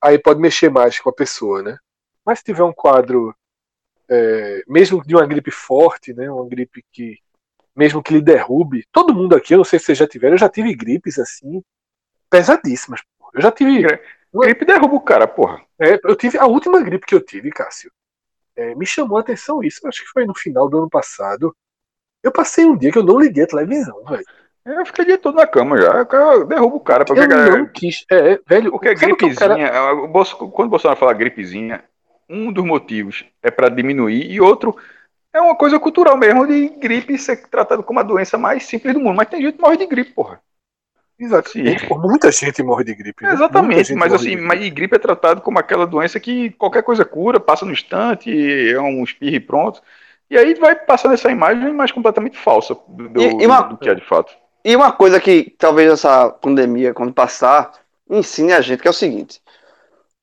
aí 0.00 0.18
pode 0.18 0.40
mexer 0.40 0.70
mais 0.70 1.00
com 1.00 1.08
a 1.08 1.12
pessoa, 1.12 1.62
né? 1.62 1.78
Mas 2.24 2.40
se 2.40 2.44
tiver 2.44 2.62
um 2.62 2.72
quadro, 2.72 3.34
é, 4.08 4.62
mesmo 4.68 5.02
de 5.02 5.14
uma 5.14 5.26
gripe 5.26 5.50
forte, 5.50 6.12
né? 6.12 6.30
Uma 6.30 6.46
gripe 6.46 6.84
que, 6.92 7.18
mesmo 7.74 8.02
que 8.02 8.12
lhe 8.12 8.20
derrube, 8.20 8.84
todo 8.92 9.14
mundo 9.14 9.34
aqui, 9.34 9.54
eu 9.54 9.58
não 9.58 9.64
sei 9.64 9.78
se 9.78 9.86
vocês 9.86 9.98
já 9.98 10.06
tiveram, 10.06 10.34
eu 10.34 10.38
já 10.38 10.48
tive 10.48 10.74
gripes 10.74 11.18
assim, 11.18 11.62
pesadíssimas. 12.28 13.00
Eu 13.32 13.40
já 13.40 13.50
tive. 13.50 13.86
Gripe 14.34 14.64
derruba 14.64 14.94
o 14.94 15.00
cara, 15.00 15.26
porra. 15.26 15.60
É, 15.80 15.98
eu 16.04 16.14
tive 16.16 16.38
a 16.38 16.46
última 16.46 16.80
gripe 16.82 17.06
que 17.06 17.14
eu 17.14 17.20
tive, 17.24 17.50
Cássio. 17.50 17.90
é, 18.56 18.74
me 18.74 18.84
chamou 18.86 19.16
a 19.16 19.20
atenção 19.20 19.62
isso. 19.62 19.86
Acho 19.86 20.02
que 20.04 20.10
foi 20.10 20.26
no 20.26 20.34
final 20.34 20.68
do 20.68 20.78
ano 20.78 20.90
passado. 20.90 21.54
Eu 22.22 22.32
passei 22.32 22.64
um 22.64 22.76
dia 22.76 22.90
que 22.90 22.98
eu 22.98 23.02
não 23.04 23.18
liguei 23.18 23.44
a 23.44 23.46
televisão, 23.46 24.02
velho. 24.04 24.24
Eu 24.66 24.84
fiquei 24.84 25.04
o 25.04 25.06
dia 25.06 25.16
todo 25.18 25.36
na 25.36 25.46
cama 25.46 25.80
já. 25.80 26.02
Derruba 26.44 26.76
o 26.76 26.80
cara. 26.80 27.04
Porque, 27.04 27.20
Eu 27.22 27.28
cara, 27.28 27.58
não 27.58 27.66
quis. 27.68 28.04
É, 28.10 28.38
velho. 28.46 28.70
porque 28.72 28.96
sabe 28.96 29.12
o 29.12 29.16
que 29.16 29.24
o 29.24 29.28
gripezinha, 29.28 29.70
cara- 29.70 29.94
Bolso- 30.08 30.36
quando 30.50 30.66
o 30.66 30.70
Bolsonaro 30.70 30.98
fala 31.00 31.12
gripezinha, 31.14 31.82
um 32.28 32.52
dos 32.52 32.64
motivos 32.64 33.24
é 33.42 33.50
pra 33.50 33.68
diminuir 33.70 34.30
e 34.30 34.40
outro 34.40 34.76
é 35.32 35.40
uma 35.40 35.56
coisa 35.56 35.78
cultural 35.80 36.16
mesmo 36.18 36.46
de 36.46 36.68
gripe 36.70 37.16
ser 37.16 37.36
tratado 37.48 37.82
como 37.82 38.00
a 38.00 38.02
doença 38.02 38.36
mais 38.36 38.64
simples 38.64 38.92
do 38.92 39.00
mundo. 39.00 39.16
Mas 39.16 39.28
tem 39.28 39.40
gente 39.40 39.54
que 39.56 39.62
morre 39.62 39.76
de 39.78 39.86
gripe, 39.86 40.12
porra. 40.12 40.42
Exatamente. 41.18 41.86
Pô, 41.86 41.98
muita 41.98 42.30
gente 42.30 42.62
morre 42.62 42.84
de 42.84 42.94
gripe. 42.94 43.22
Muita 43.24 43.36
Exatamente, 43.36 43.94
mas 43.94 44.12
assim, 44.14 44.30
gripe. 44.32 44.42
mas 44.42 44.62
e 44.64 44.70
gripe 44.70 44.94
é 44.96 44.98
tratado 44.98 45.40
como 45.40 45.58
aquela 45.58 45.86
doença 45.86 46.20
que 46.20 46.50
qualquer 46.50 46.82
coisa 46.82 47.04
cura, 47.04 47.40
passa 47.40 47.64
no 47.66 47.72
instante, 47.72 48.30
é 48.70 48.80
um 48.80 49.02
espirro 49.02 49.34
e 49.34 49.40
pronto. 49.40 49.82
E 50.30 50.36
aí 50.38 50.54
vai 50.54 50.76
passando 50.76 51.14
essa 51.14 51.30
imagem 51.30 51.72
mais 51.72 51.90
completamente 51.90 52.38
falsa 52.38 52.76
do, 52.86 53.20
E- 53.20 53.42
e 53.42 53.46
uma- 53.46 53.62
do 53.62 53.76
que 53.78 53.88
é 53.88 53.94
de 53.94 54.04
fato. 54.04 54.32
E 54.64 54.76
uma 54.76 54.92
coisa 54.92 55.18
que 55.18 55.54
talvez 55.58 55.90
essa 55.90 56.28
pandemia, 56.30 56.92
quando 56.94 57.12
passar, 57.12 57.72
ensine 58.08 58.52
a 58.52 58.60
gente, 58.60 58.80
que 58.82 58.86
é 58.88 58.90
o 58.90 58.94
seguinte: 58.94 59.40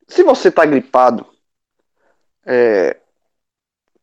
se 0.07 0.23
você 0.23 0.49
tá 0.51 0.63
gripado, 0.65 1.25
é, 2.45 2.95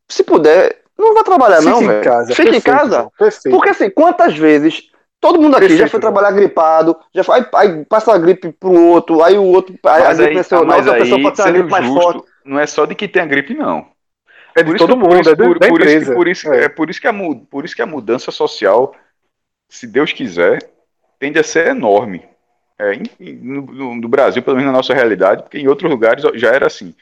se 0.09 0.24
puder, 0.24 0.82
não 0.99 1.14
vai 1.14 1.22
trabalhar, 1.24 1.59
Fica 1.59 1.70
não, 1.70 1.82
em 1.82 1.86
velho. 1.86 2.05
casa. 2.05 2.34
Fica 2.34 2.57
em 2.57 2.61
casa. 2.61 3.11
Perfeito. 3.18 3.55
Porque 3.55 3.70
assim, 3.70 3.88
quantas 3.90 4.36
vezes 4.36 4.90
todo 5.23 5.41
mundo 5.41 5.55
aqui 5.57 5.68
já 5.68 5.68
Perfeito, 5.70 5.91
foi 5.91 6.01
João. 6.03 6.12
trabalhar 6.12 6.33
gripado, 6.37 6.97
já 7.14 7.25
foi, 7.25 7.39
aí, 7.39 7.47
aí 7.55 7.85
passa 7.87 8.12
a 8.12 8.18
gripe 8.18 8.53
pro 8.53 8.73
outro, 8.73 9.23
aí 9.23 9.39
o 9.39 9.45
outro, 9.45 9.75
aí 9.85 10.03
a 10.03 10.07
Mas 10.09 10.18
gripe 10.18 10.31
aí, 10.31 10.35
na 10.35 10.64
mas 10.66 10.87
outra 10.87 11.01
pessoa 11.01 11.16
aí 11.16 11.23
pode 11.23 11.37
ter 11.37 11.43
uma 11.43 11.51
gripe 11.53 11.70
mais 11.70 11.87
forte. 11.87 12.25
não 12.45 12.59
é 12.59 12.66
só 12.66 12.85
de 12.85 12.95
que 12.95 13.09
tem 13.09 13.23
a 13.23 13.27
gripe, 13.27 13.55
não. 13.55 13.87
É 14.55 14.62
de 14.62 14.66
Por 14.68 14.77
isso 14.77 14.87
todo 14.87 14.99
que- 15.01 15.03
mundo, 15.09 15.20
isso- 15.20 15.31
é 15.31 15.35
do- 15.35 15.45
por- 15.45 15.59
da 15.59 15.68
por 15.68 15.81
isso 15.81 15.89
que- 15.89 15.95
empresa. 15.97 16.14
Por 16.14 16.29
isso, 16.29 16.53
É. 16.53 16.64
é 16.64 16.68
por 16.68 16.91
isso 16.91 17.01
que 17.01 17.09
a 17.09 17.14
por 17.51 17.64
isso 17.64 17.75
que 17.75 17.81
a 17.83 17.87
mudança 17.87 18.31
social, 18.31 18.95
se 19.68 19.87
Deus 19.87 20.12
quiser, 20.12 20.59
tende 21.18 21.39
a 21.39 21.43
ser 21.45 21.68
enorme. 21.68 22.23
É, 22.79 22.93
no, 23.41 23.62
no- 23.62 23.95
no 23.95 24.09
Brasil, 24.09 24.43
pelo 24.43 24.57
menos 24.57 24.73
na 24.73 24.77
nossa 24.77 24.93
realidade, 24.93 25.43
porque 25.45 25.59
em 25.59 25.68
outros 25.68 25.89
lugares 25.91 26.23
já 26.35 26.51
era 26.51 26.66
assim. 26.66 26.95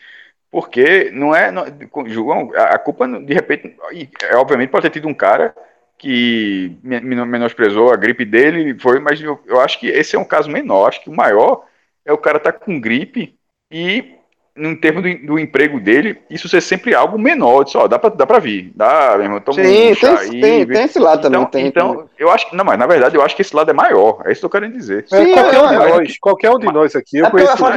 Porque 0.50 1.10
não 1.12 1.34
é. 1.34 1.50
Não, 1.50 1.64
João, 2.06 2.52
a, 2.54 2.74
a 2.74 2.78
culpa, 2.78 3.08
de 3.08 3.32
repente, 3.32 3.74
é, 4.22 4.36
obviamente 4.36 4.68
pode 4.70 4.82
ter 4.82 4.90
tido 4.90 5.08
um 5.08 5.14
cara 5.14 5.54
que 6.00 6.72
me- 6.82 7.00
me- 7.00 7.24
menosprezou 7.26 7.92
a 7.92 7.96
gripe 7.96 8.24
dele, 8.24 8.74
foi, 8.80 8.98
mas 8.98 9.20
eu, 9.20 9.38
eu 9.46 9.60
acho 9.60 9.78
que 9.78 9.86
esse 9.86 10.16
é 10.16 10.18
um 10.18 10.24
caso 10.24 10.50
menor. 10.50 10.88
Acho 10.88 11.02
que 11.02 11.10
o 11.10 11.14
maior 11.14 11.62
é 12.04 12.12
o 12.12 12.18
cara 12.18 12.38
estar 12.38 12.52
com 12.52 12.80
gripe 12.80 13.34
e, 13.70 14.14
no 14.56 14.74
termo 14.80 15.02
do, 15.02 15.26
do 15.26 15.38
emprego 15.38 15.78
dele, 15.78 16.18
isso 16.30 16.48
ser 16.48 16.62
sempre 16.62 16.94
algo 16.94 17.18
menor. 17.18 17.64
Diz, 17.64 17.74
ó, 17.74 17.86
dá 17.86 17.98
pra, 17.98 18.08
dá 18.08 18.26
pra 18.26 18.38
vir, 18.38 18.72
dá, 18.74 19.12
meu 19.16 19.24
irmão, 19.24 19.40
toma 19.40 19.62
Sim, 19.62 19.90
um 19.90 19.94
chá 19.94 20.16
tem, 20.16 20.30
aí, 20.30 20.40
tem, 20.40 20.66
tem 20.66 20.84
esse 20.84 20.98
lado 20.98 21.20
também. 21.20 21.40
então, 21.40 21.50
tem, 21.50 21.66
então 21.66 22.08
eu 22.18 22.30
acho 22.30 22.48
que, 22.48 22.56
não, 22.56 22.64
mas 22.64 22.78
na 22.78 22.86
verdade 22.86 23.16
eu 23.16 23.22
acho 23.22 23.36
que 23.36 23.42
esse 23.42 23.54
lado 23.54 23.70
é 23.70 23.74
maior, 23.74 24.22
é 24.24 24.32
isso 24.32 24.40
que 24.40 24.46
eu 24.46 24.50
quero 24.50 24.72
dizer. 24.72 25.04
É, 25.12 25.24
Sim, 25.24 25.32
qualquer 25.34 25.56
eu- 25.58 25.64
um 25.64 25.68
de 25.68 25.74
eu- 25.74 25.80
nós, 25.80 26.18
qualquer 26.18 26.50
um 26.50 26.58
de 26.58 26.66
nós 26.66 26.96
aqui, 26.96 27.18
eu 27.18 27.26
É 27.26 27.28
eu, 27.28 27.32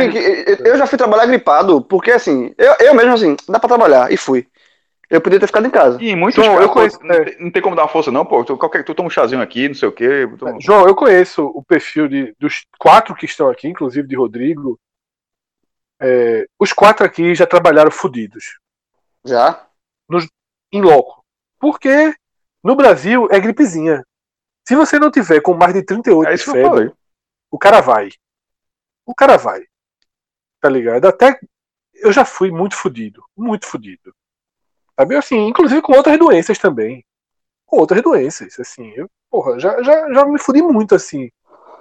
que- 0.09 0.55
que- 0.55 0.69
eu 0.69 0.77
já 0.77 0.87
fui 0.87 0.97
trabalhar 0.97 1.25
gripado, 1.25 1.81
porque 1.81 2.11
assim, 2.11 2.53
eu, 2.57 2.73
eu 2.79 2.93
mesmo 2.95 3.13
assim, 3.13 3.35
dá 3.49 3.59
pra 3.59 3.67
trabalhar, 3.67 4.11
e 4.11 4.15
fui. 4.15 4.47
Eu 5.13 5.21
podia 5.21 5.39
ter 5.39 5.45
ficado 5.45 5.67
em 5.67 5.69
casa. 5.69 6.01
E 6.01 6.09
em 6.09 6.15
muitos 6.15 6.43
João, 6.43 6.55
casos, 6.57 6.67
eu 6.67 6.73
conheço- 6.73 6.99
não, 7.03 7.23
tem, 7.25 7.39
não 7.39 7.51
tem 7.51 7.61
como 7.61 7.75
dar 7.75 7.83
uma 7.83 7.87
força, 7.87 8.11
não, 8.11 8.25
pô. 8.25 8.43
Tu, 8.43 8.57
qualquer, 8.57 8.83
tu 8.83 8.95
toma 8.95 9.07
um 9.07 9.11
chazinho 9.11 9.41
aqui, 9.43 9.67
não 9.67 9.75
sei 9.75 9.87
o 9.87 9.91
quê. 9.91 10.27
João, 10.59 10.87
eu 10.87 10.95
conheço 10.95 11.45
o 11.45 11.63
perfil 11.63 12.07
de, 12.07 12.35
dos 12.39 12.65
quatro 12.79 13.13
que 13.13 13.25
estão 13.25 13.47
aqui, 13.47 13.67
inclusive 13.67 14.07
de 14.07 14.15
Rodrigo. 14.15 14.79
É, 16.01 16.47
os 16.59 16.73
quatro 16.73 17.05
aqui 17.05 17.35
já 17.35 17.45
trabalharam 17.45 17.91
fudidos, 17.91 18.57
Já? 19.23 19.67
em 20.71 20.81
loco. 20.81 21.23
Porque 21.59 22.13
no 22.63 22.75
Brasil 22.75 23.27
é 23.31 23.39
gripezinha. 23.39 24.03
Se 24.67 24.75
você 24.75 24.97
não 24.97 25.11
tiver 25.11 25.41
com 25.41 25.53
mais 25.53 25.73
de 25.73 25.83
38 25.83 26.27
É 26.27 26.33
de 26.33 26.35
isso 26.41 26.45
que 26.51 26.57
eu 26.57 26.63
febre, 26.63 26.69
falei. 26.87 26.91
o 27.51 27.59
cara 27.59 27.81
vai. 27.81 28.09
O 29.05 29.13
cara 29.13 29.37
vai. 29.37 29.61
Tá 30.59 30.69
ligado? 30.69 31.05
Até 31.05 31.39
eu 31.93 32.11
já 32.11 32.25
fui 32.25 32.49
muito 32.49 32.75
fudido. 32.75 33.23
Muito 33.37 33.67
fudido. 33.67 34.13
Sabe? 34.99 35.15
Assim, 35.15 35.47
inclusive 35.47 35.81
com 35.81 35.93
outras 35.93 36.17
doenças 36.17 36.57
também. 36.57 37.03
Com 37.65 37.79
outras 37.79 38.01
doenças. 38.01 38.59
Assim, 38.59 38.91
eu, 38.95 39.07
porra, 39.29 39.59
já, 39.59 39.81
já, 39.83 40.13
já 40.13 40.25
me 40.25 40.39
fudi 40.39 40.61
muito 40.61 40.93
assim, 40.95 41.29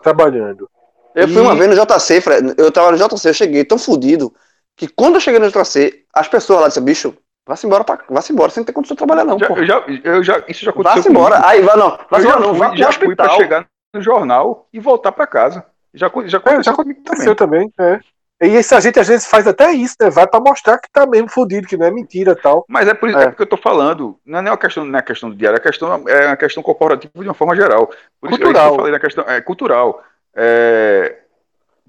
trabalhando. 0.03 0.69
Eu 1.15 1.29
fui 1.29 1.37
E- 1.39 1.41
uma 1.41 1.55
vez 1.55 1.69
no 1.69 1.77
JC, 1.77 2.21
Fred, 2.21 2.55
eu 2.57 2.73
tava 2.73 2.91
no 2.93 2.97
JC, 2.97 3.29
eu 3.29 3.35
cheguei 3.35 3.65
tão 3.65 3.79
fudido, 3.79 4.33
que 4.77 4.89
quando 4.89 5.17
eu 5.17 5.21
cheguei 5.21 5.39
no 5.39 5.51
JC, 5.51 6.05
as 6.15 6.27
pessoas 6.27 6.61
lá 6.63 6.69
disseram, 6.69 6.87
bicho, 6.87 7.15
vá-se 7.47 7.67
embora, 7.67 7.85
pra, 7.85 7.99
vá-se 8.09 8.33
embora, 8.33 8.51
você 8.51 8.61
não 8.61 8.65
tem 8.65 8.75
condição 8.75 8.95
de 8.95 8.99
trabalhar 8.99 9.25
não, 9.25 9.39
Já- 9.39 9.47
pô. 9.49 9.59
eu 9.59 9.67
já, 9.67 9.85
eu 10.05 10.23
já, 10.23 10.43
isso 10.49 10.65
já 10.65 10.71
aconteceu 10.71 10.97
Vá-se 10.97 11.09
embora. 11.11 11.47
Aí, 11.47 11.61
vai 11.61 11.77
não, 11.77 11.91
vá-se 12.11 12.27
Eu 12.27 12.31
já 12.31 12.37
embora 12.37 12.41
não, 12.41 12.49
fui, 12.55 12.59
vá 12.59 12.77
já 12.77 12.93
fui 12.93 13.15
pra 13.17 13.29
chegar 13.31 13.67
no 13.95 14.01
jornal 14.01 14.69
e 14.73 14.81
voltar 14.81 15.13
pra 15.13 15.27
casa. 15.27 15.67
Já, 15.93 16.11
já 16.25 16.41
É, 16.47 16.63
já 16.63 16.73
comigo 16.73 17.01
aconteceu 17.05 17.37
também. 17.37 17.69
também. 17.69 17.93
É. 17.95 18.01
E 18.43 18.47
isso 18.59 18.74
a 18.74 18.80
gente 18.80 18.99
às 18.99 19.07
vezes 19.07 19.24
faz 19.26 19.47
até 19.47 19.72
isso, 19.72 19.95
né? 20.01 20.11
Vai 20.11 20.26
pra 20.26 20.40
mostrar 20.40 20.76
que 20.78 20.90
tá 20.90 21.07
mesmo 21.07 21.28
fudido, 21.28 21.68
que 21.68 21.76
não 21.76 21.86
é 21.86 21.90
mentira 21.93 22.34
tal. 22.34 22.64
Mas 22.68 22.88
é 22.88 22.93
por 22.95 23.09
isso 23.09 23.18
É. 23.18 23.22
é. 23.22 23.26
porque 23.28 23.43
eu 23.43 23.47
tô 23.47 23.57
falando. 23.57 24.18
Não 24.26 24.40
é 24.40 24.43
nem 24.43 24.51
uma 24.51 24.59
questão, 24.59 24.84
não 24.84 24.90
é 24.90 24.97
uma 24.97 25.03
questão 25.03 25.30
do 25.30 25.36
diário, 25.36 25.57
é, 25.57 25.61
questão, 25.61 26.09
é 26.09 26.26
uma 26.26 26.36
questão 26.36 26.62
corporativa 26.62 27.12
de 27.14 27.28
uma 27.28 27.34
forma 27.34 27.55
geral. 27.55 27.86
Por 27.86 27.95
isso, 27.95 28.03
é 28.24 28.28
isso 28.30 28.38
que 28.38 28.45
Cultural. 28.45 28.70
eu 28.72 28.76
falei 28.76 28.93
na 28.93 28.99
questão. 29.01 29.24
É 29.28 29.40
cultural. 29.40 30.03
É, 30.34 31.18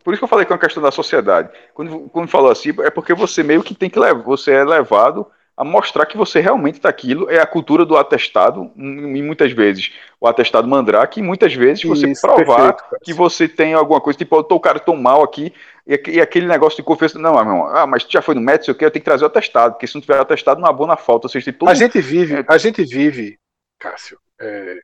por 0.03 0.13
isso 0.13 0.19
que 0.19 0.25
eu 0.25 0.29
falei 0.29 0.45
que 0.45 0.51
é 0.51 0.55
uma 0.55 0.61
questão 0.61 0.83
da 0.83 0.91
sociedade. 0.91 1.49
Quando, 1.73 2.01
quando 2.09 2.27
falou 2.29 2.51
assim, 2.51 2.69
é 2.81 2.89
porque 2.91 3.13
você 3.15 3.41
meio 3.41 3.63
que 3.63 3.73
tem 3.73 3.89
que 3.89 3.97
levar, 3.97 4.21
você 4.21 4.51
é 4.51 4.63
levado 4.63 5.25
a 5.55 5.63
mostrar 5.63 6.05
que 6.05 6.17
você 6.17 6.39
realmente 6.39 6.75
está 6.75 6.89
aquilo. 6.89 7.29
É 7.29 7.39
a 7.39 7.45
cultura 7.45 7.85
do 7.85 7.95
atestado, 7.95 8.71
e 8.75 9.21
muitas 9.21 9.51
vezes 9.51 9.91
o 10.19 10.27
atestado 10.27 10.67
mandrake, 10.67 11.19
e 11.19 11.23
muitas 11.23 11.53
vezes 11.53 11.83
você 11.83 12.07
Isso, 12.09 12.21
provar 12.21 12.73
perfeito, 12.73 13.03
que 13.03 13.13
você 13.13 13.47
tem 13.47 13.73
alguma 13.73 14.01
coisa, 14.01 14.17
tipo, 14.17 14.35
eu 14.35 14.43
tô, 14.43 14.59
cara, 14.59 14.79
tô 14.79 14.95
mal 14.95 15.21
aqui, 15.23 15.53
e, 15.85 16.01
e 16.13 16.21
aquele 16.21 16.47
negócio 16.47 16.77
de 16.77 16.83
confiança, 16.83 17.19
não, 17.19 17.33
meu 17.33 17.41
irmão, 17.41 17.67
ah, 17.67 17.85
mas 17.85 18.03
tu 18.03 18.11
já 18.11 18.21
foi 18.21 18.33
no 18.35 18.41
médico, 18.41 18.65
sei 18.65 18.73
o 18.73 18.77
que, 18.77 18.85
eu 18.85 18.91
tenho 18.91 19.01
que 19.01 19.05
trazer 19.09 19.23
o 19.25 19.27
atestado, 19.27 19.73
porque 19.73 19.85
se 19.85 19.93
não 19.95 20.01
tiver 20.01 20.19
atestado, 20.19 20.59
não 20.59 20.67
abona 20.67 20.93
a 20.93 20.97
falta, 20.97 21.27
ou 21.27 21.29
seja, 21.29 21.45
tem 21.45 21.53
todo 21.53 21.69
A 21.69 21.73
gente 21.73 21.99
vive, 22.01 22.43
a 22.47 22.57
gente 22.57 22.83
vive, 22.83 23.37
Cássio. 23.79 24.17
é, 24.41 24.79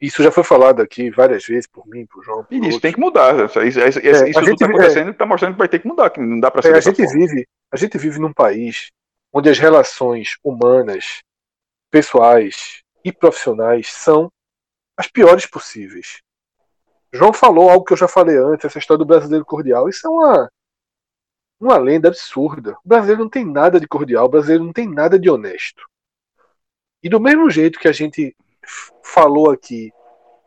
isso 0.00 0.22
já 0.22 0.30
foi 0.30 0.44
falado 0.44 0.82
aqui 0.82 1.10
várias 1.10 1.44
vezes 1.46 1.66
por 1.66 1.86
mim, 1.86 2.04
por 2.06 2.22
João. 2.24 2.44
Por 2.44 2.52
E 2.52 2.56
isso 2.56 2.64
outros. 2.64 2.80
tem 2.82 2.92
que 2.92 3.00
mudar. 3.00 3.34
Isso, 3.46 3.60
isso, 3.62 3.80
isso, 3.80 3.98
É, 4.00 4.10
isso 4.10 4.32
tudo 4.32 4.46
gente- 4.46 4.58
tá 4.58 4.66
acontecendo 4.66 5.10
e 5.10 5.14
tá 5.14 5.24
mostrando 5.24 5.52
que 5.52 5.58
vai 5.58 5.68
ter 5.68 5.78
que 5.78 5.88
mudar, 5.88 6.10
que 6.10 6.20
não 6.20 6.38
dá 6.40 6.50
pra 6.50 6.60
ser 6.60 6.74
É, 6.74 6.76
a 6.76 6.80
gente 6.80 6.96
forma. 7.06 7.12
vive, 7.26 7.46
a 7.72 7.76
gente 7.76 7.96
vive 7.96 8.18
num 8.18 8.32
país 8.32 8.90
onde 9.34 9.50
as 9.50 9.58
relações 9.58 10.38
humanas, 10.44 11.20
pessoais 11.90 12.84
e 13.04 13.12
profissionais 13.12 13.92
são 13.92 14.30
as 14.96 15.08
piores 15.08 15.44
possíveis. 15.44 16.22
João 17.12 17.32
falou 17.32 17.68
algo 17.68 17.84
que 17.84 17.92
eu 17.92 17.96
já 17.96 18.06
falei 18.06 18.36
antes, 18.36 18.64
essa 18.64 18.78
história 18.78 18.98
do 18.98 19.04
brasileiro 19.04 19.44
cordial. 19.44 19.88
Isso 19.88 20.06
é 20.06 20.10
uma 20.10 20.50
uma 21.60 21.76
lenda 21.78 22.08
absurda. 22.08 22.76
O 22.84 22.88
brasileiro 22.88 23.22
não 23.22 23.28
tem 23.28 23.44
nada 23.44 23.80
de 23.80 23.88
cordial, 23.88 24.26
o 24.26 24.28
brasileiro 24.28 24.64
não 24.64 24.72
tem 24.72 24.88
nada 24.88 25.18
de 25.18 25.30
honesto. 25.30 25.82
E 27.02 27.08
do 27.08 27.20
mesmo 27.20 27.50
jeito 27.50 27.78
que 27.78 27.88
a 27.88 27.92
gente 27.92 28.36
falou 29.02 29.50
aqui 29.50 29.92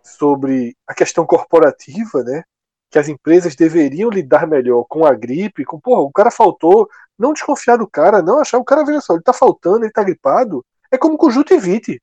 sobre 0.04 0.76
a 0.88 0.94
questão 0.94 1.26
corporativa, 1.26 2.24
né? 2.24 2.44
Que 2.90 3.00
as 3.00 3.08
empresas 3.08 3.56
deveriam 3.56 4.10
lidar 4.10 4.48
melhor 4.48 4.86
com 4.88 5.06
a 5.06 5.14
gripe, 5.14 5.66
com, 5.66 5.80
porra, 5.80 6.02
o 6.02 6.12
cara 6.12 6.32
faltou, 6.32 6.90
não 7.18 7.34
desconfiar 7.34 7.78
do 7.78 7.88
cara, 7.88 8.22
não 8.22 8.40
achar 8.40 8.58
o 8.58 8.64
cara, 8.64 8.86
veja 8.86 9.02
só, 9.02 9.14
ele 9.14 9.24
tá 9.24 9.34
faltando, 9.34 9.84
ele 9.84 9.92
tá 9.92 10.04
gripado. 10.04 10.66
É 10.92 10.98
como 10.98 11.18
conjuntivite. 11.18 12.02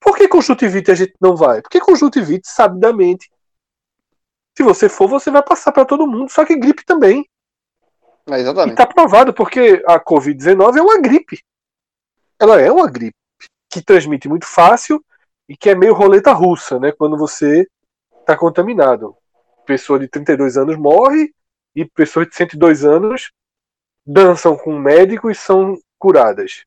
Por 0.00 0.16
que 0.16 0.28
conjuntivite 0.28 0.90
a 0.90 0.94
gente 0.94 1.14
não 1.20 1.36
vai? 1.36 1.60
Porque 1.60 1.80
conjuntivite, 1.80 2.48
sabidamente, 2.48 3.28
se 4.56 4.62
você 4.62 4.88
for, 4.88 5.08
você 5.08 5.30
vai 5.30 5.42
passar 5.42 5.72
para 5.72 5.84
todo 5.84 6.06
mundo, 6.06 6.30
só 6.30 6.44
que 6.44 6.56
gripe 6.56 6.84
também. 6.84 7.28
É, 8.28 8.38
E 8.38 8.40
exatamente. 8.40 8.76
tá 8.76 8.86
provado 8.86 9.32
porque 9.32 9.82
a 9.86 9.98
Covid-19 9.98 10.76
é 10.76 10.82
uma 10.82 11.00
gripe. 11.00 11.40
Ela 12.38 12.60
é 12.60 12.70
uma 12.70 12.88
gripe 12.88 13.16
que 13.68 13.82
transmite 13.82 14.28
muito 14.28 14.46
fácil 14.46 15.04
e 15.48 15.56
que 15.56 15.70
é 15.70 15.74
meio 15.74 15.94
roleta 15.94 16.32
russa, 16.32 16.78
né? 16.78 16.92
Quando 16.92 17.16
você 17.16 17.66
está 18.20 18.36
contaminado. 18.36 19.16
Pessoa 19.66 19.98
de 19.98 20.08
32 20.08 20.56
anos 20.56 20.76
morre 20.76 21.32
e 21.74 21.84
pessoas 21.84 22.28
de 22.28 22.34
102 22.34 22.84
anos 22.84 23.30
dançam 24.04 24.56
com 24.56 24.74
um 24.74 24.80
médico 24.80 25.30
e 25.30 25.34
são 25.34 25.78
curadas. 25.98 26.64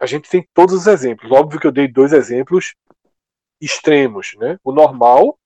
A 0.00 0.06
gente 0.06 0.28
tem 0.28 0.46
todos 0.52 0.74
os 0.74 0.86
exemplos. 0.86 1.30
Óbvio 1.30 1.60
que 1.60 1.66
eu 1.66 1.72
dei 1.72 1.86
dois 1.86 2.12
exemplos 2.12 2.74
extremos, 3.60 4.34
né? 4.38 4.58
O 4.62 4.72
normal, 4.72 5.38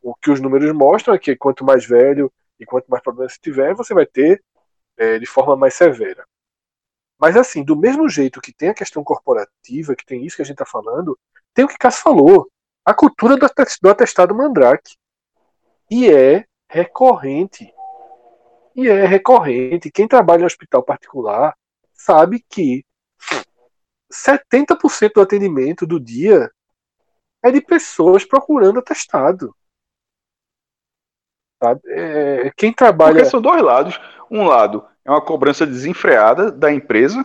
o 0.00 0.14
que 0.14 0.30
os 0.30 0.40
números 0.40 0.72
mostram 0.72 1.14
é 1.14 1.18
que 1.18 1.36
quanto 1.36 1.64
mais 1.64 1.84
velho 1.84 2.32
e 2.58 2.64
quanto 2.64 2.88
mais 2.88 3.02
problemas 3.02 3.32
você 3.34 3.38
tiver, 3.40 3.74
você 3.74 3.92
vai 3.92 4.06
ter 4.06 4.42
é, 4.96 5.18
de 5.18 5.26
forma 5.26 5.56
mais 5.56 5.74
severa. 5.74 6.26
Mas 7.18 7.36
assim, 7.36 7.64
do 7.64 7.76
mesmo 7.76 8.08
jeito 8.08 8.40
que 8.40 8.52
tem 8.52 8.68
a 8.68 8.74
questão 8.74 9.02
corporativa, 9.02 9.96
que 9.96 10.06
tem 10.06 10.24
isso 10.24 10.36
que 10.36 10.42
a 10.42 10.44
gente 10.44 10.54
está 10.54 10.66
falando, 10.66 11.18
tem 11.52 11.64
o 11.64 11.68
que 11.68 11.76
Cássio 11.76 12.02
falou, 12.02 12.48
a 12.84 12.94
cultura 12.94 13.36
do 13.36 13.44
ates- 13.44 13.78
do 13.82 13.90
atestado 13.90 14.34
mandrake. 14.34 14.96
E 15.90 16.10
é 16.10 16.44
recorrente. 16.68 17.72
E 18.76 18.88
é 18.88 19.06
recorrente. 19.06 19.90
Quem 19.90 20.06
trabalha 20.06 20.42
em 20.42 20.46
hospital 20.46 20.82
particular 20.82 21.54
sabe 21.92 22.44
que 22.48 22.84
70% 24.12 25.12
do 25.14 25.20
atendimento 25.20 25.86
do 25.86 25.98
dia 25.98 26.50
é 27.42 27.50
de 27.50 27.60
pessoas 27.60 28.24
procurando 28.24 28.78
atestado. 28.78 29.54
É, 31.86 32.52
quem 32.56 32.72
trabalha. 32.72 33.16
Porque 33.16 33.30
são 33.30 33.40
dois 33.40 33.62
lados. 33.62 34.00
Um 34.30 34.44
lado 34.44 34.86
é 35.04 35.10
uma 35.10 35.24
cobrança 35.24 35.66
desenfreada 35.66 36.52
da 36.52 36.72
empresa 36.72 37.24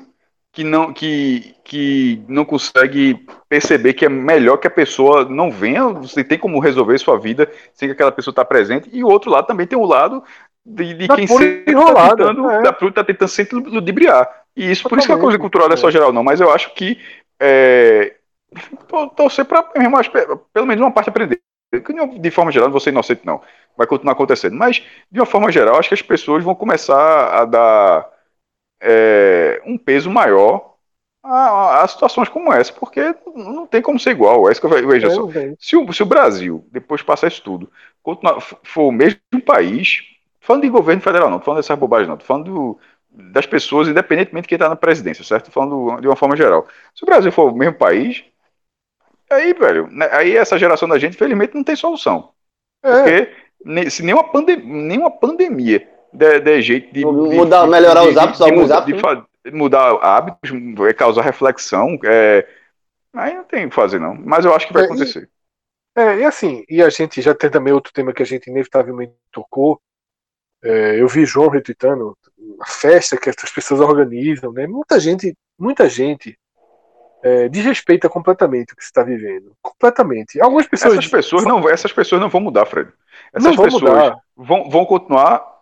que 0.54 0.64
não, 0.64 0.94
que, 0.94 1.56
que 1.64 2.24
não 2.28 2.46
consegue 2.46 3.26
perceber 3.50 3.94
que 3.94 4.06
é 4.06 4.10
melhor 4.10 4.58
que 4.58 4.68
a 4.68 4.72
pessoa 4.72 5.26
não 5.26 5.50
venha, 5.50 5.88
você 5.88 6.24
tem 6.24 6.38
como 6.38 6.60
resolver 6.60 6.96
sua 7.00 7.18
vida 7.18 7.52
sem 7.74 7.90
que 7.90 7.94
aquela 7.94 8.12
pessoa 8.12 8.32
está 8.32 8.46
presente. 8.46 8.88
E 8.94 9.04
o 9.04 9.08
outro 9.08 9.32
lado 9.32 9.48
também 9.48 9.66
tem 9.66 9.78
o 9.78 9.84
lado 9.84 10.24
de, 10.64 10.94
de 10.94 11.08
quem 11.08 11.26
sempre 11.26 11.74
está 11.74 12.10
tentando, 12.16 12.50
é. 12.52 12.62
da 12.62 12.72
tá 12.72 13.04
tentando 13.04 13.28
sempre 13.30 13.56
ludibriar. 13.56 14.30
E 14.56 14.70
isso, 14.70 14.88
por 14.88 15.00
isso 15.00 15.08
que 15.08 15.14
a 15.14 15.18
coisa 15.18 15.40
cultural 15.40 15.68
não 15.68 15.74
é 15.74 15.78
só 15.78 15.90
é. 15.90 15.92
geral, 15.92 16.14
não. 16.14 16.24
Mas 16.24 16.40
eu 16.40 16.52
acho 16.52 16.72
que 16.76 17.00
é, 17.40 18.14
tor- 18.88 19.10
torcer 19.10 19.46
para 19.46 19.64
pelo 19.64 20.68
menos 20.68 20.82
uma 20.82 20.92
parte 20.92 21.10
aprender. 21.10 21.42
Não- 21.90 22.20
De 22.20 22.30
forma 22.30 22.52
geral, 22.52 22.68
não 22.68 22.74
vou 22.74 22.80
ser 22.80 22.92
inocente, 22.92 23.22
não. 23.26 23.42
Vai 23.76 23.88
continuar 23.88 24.14
acontecendo. 24.14 24.56
Mas, 24.56 24.84
de 25.12 25.20
uma 25.20 25.26
forma 25.26 25.52
geral, 25.52 25.80
acho 25.80 25.90
que 25.90 25.96
as 25.96 26.02
pessoas 26.04 26.44
vão 26.44 26.54
começar 26.54 27.42
a 27.42 27.44
dar 27.44 28.13
é, 28.84 29.62
um 29.66 29.78
peso 29.78 30.10
maior 30.12 30.76
a, 31.24 31.84
a 31.84 31.88
situações 31.88 32.30
como 32.30 32.52
essa, 32.54 32.74
porque 32.74 33.02
não 33.36 33.66
tem 33.68 33.82
como 33.82 34.00
ser 34.00 34.12
igual. 34.12 34.50
É 34.50 34.52
isso 34.52 34.62
que 34.62 34.68
eu 34.68 34.72
ve- 34.72 34.82
vejo 34.86 35.08
É, 35.08 35.16
só. 35.16 35.28
Se 35.60 35.76
o, 35.78 35.92
se 35.94 36.04
o 36.04 36.06
Brasil, 36.06 36.68
depois 36.72 37.02
de 37.02 37.06
passar 37.08 37.28
isso 37.28 37.42
tudo, 37.44 37.72
continuar, 38.02 38.42
for 38.42 38.84
o 38.90 38.92
mesmo 38.92 39.20
país, 39.46 40.02
falando 40.42 40.64
de 40.64 40.70
governo 40.70 41.02
federal, 41.02 41.30
não, 41.30 41.40
falando 41.42 41.60
dessas 41.62 41.78
bobagens, 41.80 42.10
não, 42.10 42.20
falando 42.20 42.46
do- 42.54 42.80
das 43.10 43.46
pessoas, 43.46 43.88
independentemente 43.88 44.44
de 44.44 44.50
quem 44.50 44.56
está 44.58 44.68
na 44.70 44.76
presidência, 44.76 45.24
certo? 45.24 45.52
Falando 45.52 46.02
de 46.02 46.08
uma 46.08 46.16
forma 46.16 46.36
geral. 46.36 46.68
Se 46.96 47.04
o 47.04 47.06
Brasil 47.06 47.32
for 47.32 47.52
o 47.52 47.56
mesmo 47.56 47.76
país, 47.78 48.24
aí, 49.30 49.54
velho, 49.54 49.88
né, 49.88 50.08
aí 50.12 50.36
essa 50.36 50.58
geração 50.58 50.88
da 50.88 51.00
gente, 51.00 51.16
infelizmente, 51.16 51.56
não 51.56 51.64
tem 51.64 51.76
solução. 51.76 52.34
É, 52.84 52.90
Porque 52.90 53.34
se 53.92 54.04
nenhuma, 54.04 54.32
pande 54.32 54.58
nenhuma 54.58 55.12
pandemia 55.12 55.90
der, 56.14 56.40
der 56.42 56.62
jeito 56.62 56.94
de, 56.94 57.06
Mudar- 57.06 57.68
melhorar 57.68 58.04
os 58.08 58.18
hábitos, 58.18 58.42
alguns 58.42 58.62
mudar, 58.64 58.78
hábitos, 58.78 58.96
de 58.96 59.02
fa- 59.02 59.26
mudar 59.52 59.94
hábitos, 60.02 60.52
vai 60.76 60.94
causar 60.94 61.22
reflexão, 61.24 61.98
é, 62.06 62.48
aí 63.14 63.34
não 63.34 63.44
tem 63.44 63.66
o 63.66 63.70
que 63.70 63.76
fazer, 63.76 64.00
não. 64.00 64.16
Mas 64.16 64.46
eu 64.46 64.54
acho 64.56 64.68
que 64.68 64.74
vai 64.74 64.84
É, 64.84 64.86
e- 64.86 64.88
acontecer. 64.90 65.30
É, 65.96 66.18
e 66.20 66.24
assim, 66.26 66.64
e 66.70 66.82
a 66.82 66.90
gente 66.90 67.22
já 67.22 67.36
tem 67.36 67.50
também 67.50 67.72
outro 67.74 67.94
tema 67.94 68.14
que 68.14 68.24
a 68.24 68.26
gente 68.26 68.50
inevitavelmente 68.50 69.14
tocou. 69.32 69.80
É, 70.64 71.00
eu 71.00 71.08
vi 71.08 71.26
João 71.26 71.50
retweetando 71.50 72.18
a 72.62 72.66
festa 72.68 73.18
que 73.18 73.30
essas 73.30 73.52
pessoas 73.52 73.80
organizam, 73.82 74.52
né? 74.54 74.66
Muita 74.66 75.00
gente, 75.00 75.36
muita 75.60 75.88
gente 75.90 76.38
é, 77.22 77.48
desrespeita 77.50 78.10
completamente 78.10 78.74
o 78.74 78.76
que 78.76 78.84
se 78.84 78.90
está 78.90 79.04
vivendo. 79.04 79.56
Completamente. 79.62 80.42
Algumas 80.42 80.66
pessoas. 80.68 80.94
Essas 80.98 81.08
pessoas 81.12 81.44
não, 81.44 81.70
essas 81.70 81.92
pessoas 81.94 82.20
não 82.22 82.30
vão 82.30 82.42
mudar, 82.42 82.66
Fred. 82.66 82.90
Essas 83.34 83.44
Não 83.44 83.54
vão 83.56 83.66
pessoas 83.66 83.84
mudar. 83.84 84.18
vão, 84.36 84.70
vão 84.70 84.86
continuar 84.86 85.53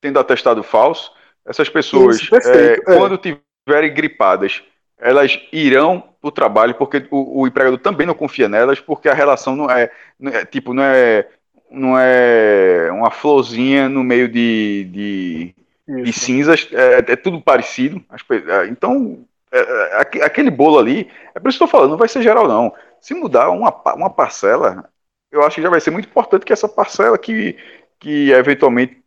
tendo 0.00 0.18
atestado 0.18 0.62
falso. 0.62 1.12
Essas 1.46 1.68
pessoas, 1.68 2.16
Isso, 2.20 2.34
é, 2.36 2.74
é. 2.74 2.76
quando 2.80 3.18
tiverem 3.18 3.92
gripadas, 3.92 4.62
elas 4.98 5.38
irão 5.52 6.00
para 6.20 6.28
o 6.28 6.32
trabalho, 6.32 6.74
porque 6.74 7.06
o, 7.10 7.42
o 7.42 7.46
empregador 7.46 7.78
também 7.78 8.06
não 8.06 8.14
confia 8.14 8.48
nelas, 8.48 8.80
porque 8.80 9.08
a 9.08 9.14
relação 9.14 9.54
não 9.56 9.70
é, 9.70 9.90
não 10.18 10.32
é- 10.32 10.44
tipo, 10.44 10.74
não 10.74 10.82
é, 10.82 11.28
não 11.70 11.98
é 11.98 12.90
uma 12.92 13.10
florzinha 13.10 13.88
no 13.88 14.02
meio 14.02 14.28
de, 14.28 14.84
de, 14.84 15.54
de 16.02 16.12
cinzas, 16.12 16.68
é, 16.72 17.12
é 17.12 17.16
tudo 17.16 17.40
parecido. 17.40 18.02
É, 18.30 18.66
Então, 18.66 19.24
é, 19.52 19.58
é, 19.58 20.00
aque- 20.00 20.22
aquele 20.22 20.50
bolo 20.50 20.78
ali, 20.78 21.10
é 21.34 21.40
por 21.40 21.48
isso 21.48 21.58
que 21.58 21.64
eu 21.64 21.68
tô 21.68 21.70
falando, 21.70 21.90
não 21.90 21.98
vai 21.98 22.08
ser 22.08 22.22
geral, 22.22 22.46
não. 22.48 22.74
Se 23.00 23.14
mudar 23.14 23.50
uma, 23.50 23.70
uma 23.94 24.10
parcela, 24.10 24.88
eu 25.30 25.42
acho 25.42 25.56
que 25.56 25.62
já 25.62 25.70
vai 25.70 25.80
ser 25.80 25.90
muito 25.90 26.08
importante 26.08 26.44
que 26.44 26.52
essa 26.52 26.68
parcela 26.68 27.16
que, 27.18 27.56
que 27.98 28.30
eventualmente 28.32 29.02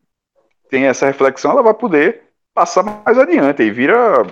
tem 0.72 0.86
essa 0.86 1.06
reflexão, 1.06 1.52
ela 1.52 1.62
vai 1.62 1.74
poder 1.74 2.24
passar 2.54 2.82
mais 2.82 3.18
adiante 3.18 3.62
e 3.62 3.70
vira 3.70 4.24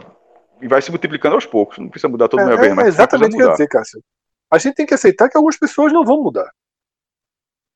e 0.61 0.67
vai 0.67 0.81
se 0.81 0.89
multiplicando 0.89 1.35
aos 1.35 1.45
poucos. 1.45 1.77
Não 1.77 1.89
precisa 1.89 2.07
mudar 2.07 2.29
toda 2.29 2.43
É, 2.43 2.55
vez, 2.55 2.71
é 2.71 2.73
mas 2.73 2.87
exatamente 2.87 3.33
o 3.33 3.37
que 3.37 3.43
eu 3.43 3.47
ia 3.47 3.51
dizer, 3.51 3.67
Cássio. 3.67 4.01
A 4.49 4.57
gente 4.57 4.75
tem 4.75 4.85
que 4.85 4.93
aceitar 4.93 5.29
que 5.29 5.37
algumas 5.37 5.57
pessoas 5.57 5.91
não 5.91 6.03
vão 6.05 6.23
mudar. 6.23 6.49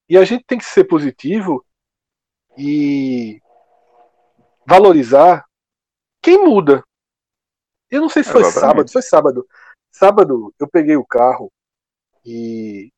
E 0.10 0.18
a 0.18 0.24
gente 0.24 0.46
tem 0.46 0.58
que 0.58 0.66
ser 0.66 0.86
positivo 0.86 1.64
e 2.58 3.42
valorizar 4.66 5.46
quem 6.22 6.44
muda. 6.44 6.84
Eu 7.92 8.02
não 8.02 8.10
sei 8.10 8.24
se 8.24 8.32
foi 8.32 8.42
Exatamente. 8.42 8.70
sábado, 8.70 8.92
foi 8.92 9.02
sábado. 9.02 9.48
Sábado 9.92 10.54
eu 10.58 10.68
peguei 10.68 10.96
o 10.96 11.06
carro 11.06 11.52
e 12.26 12.92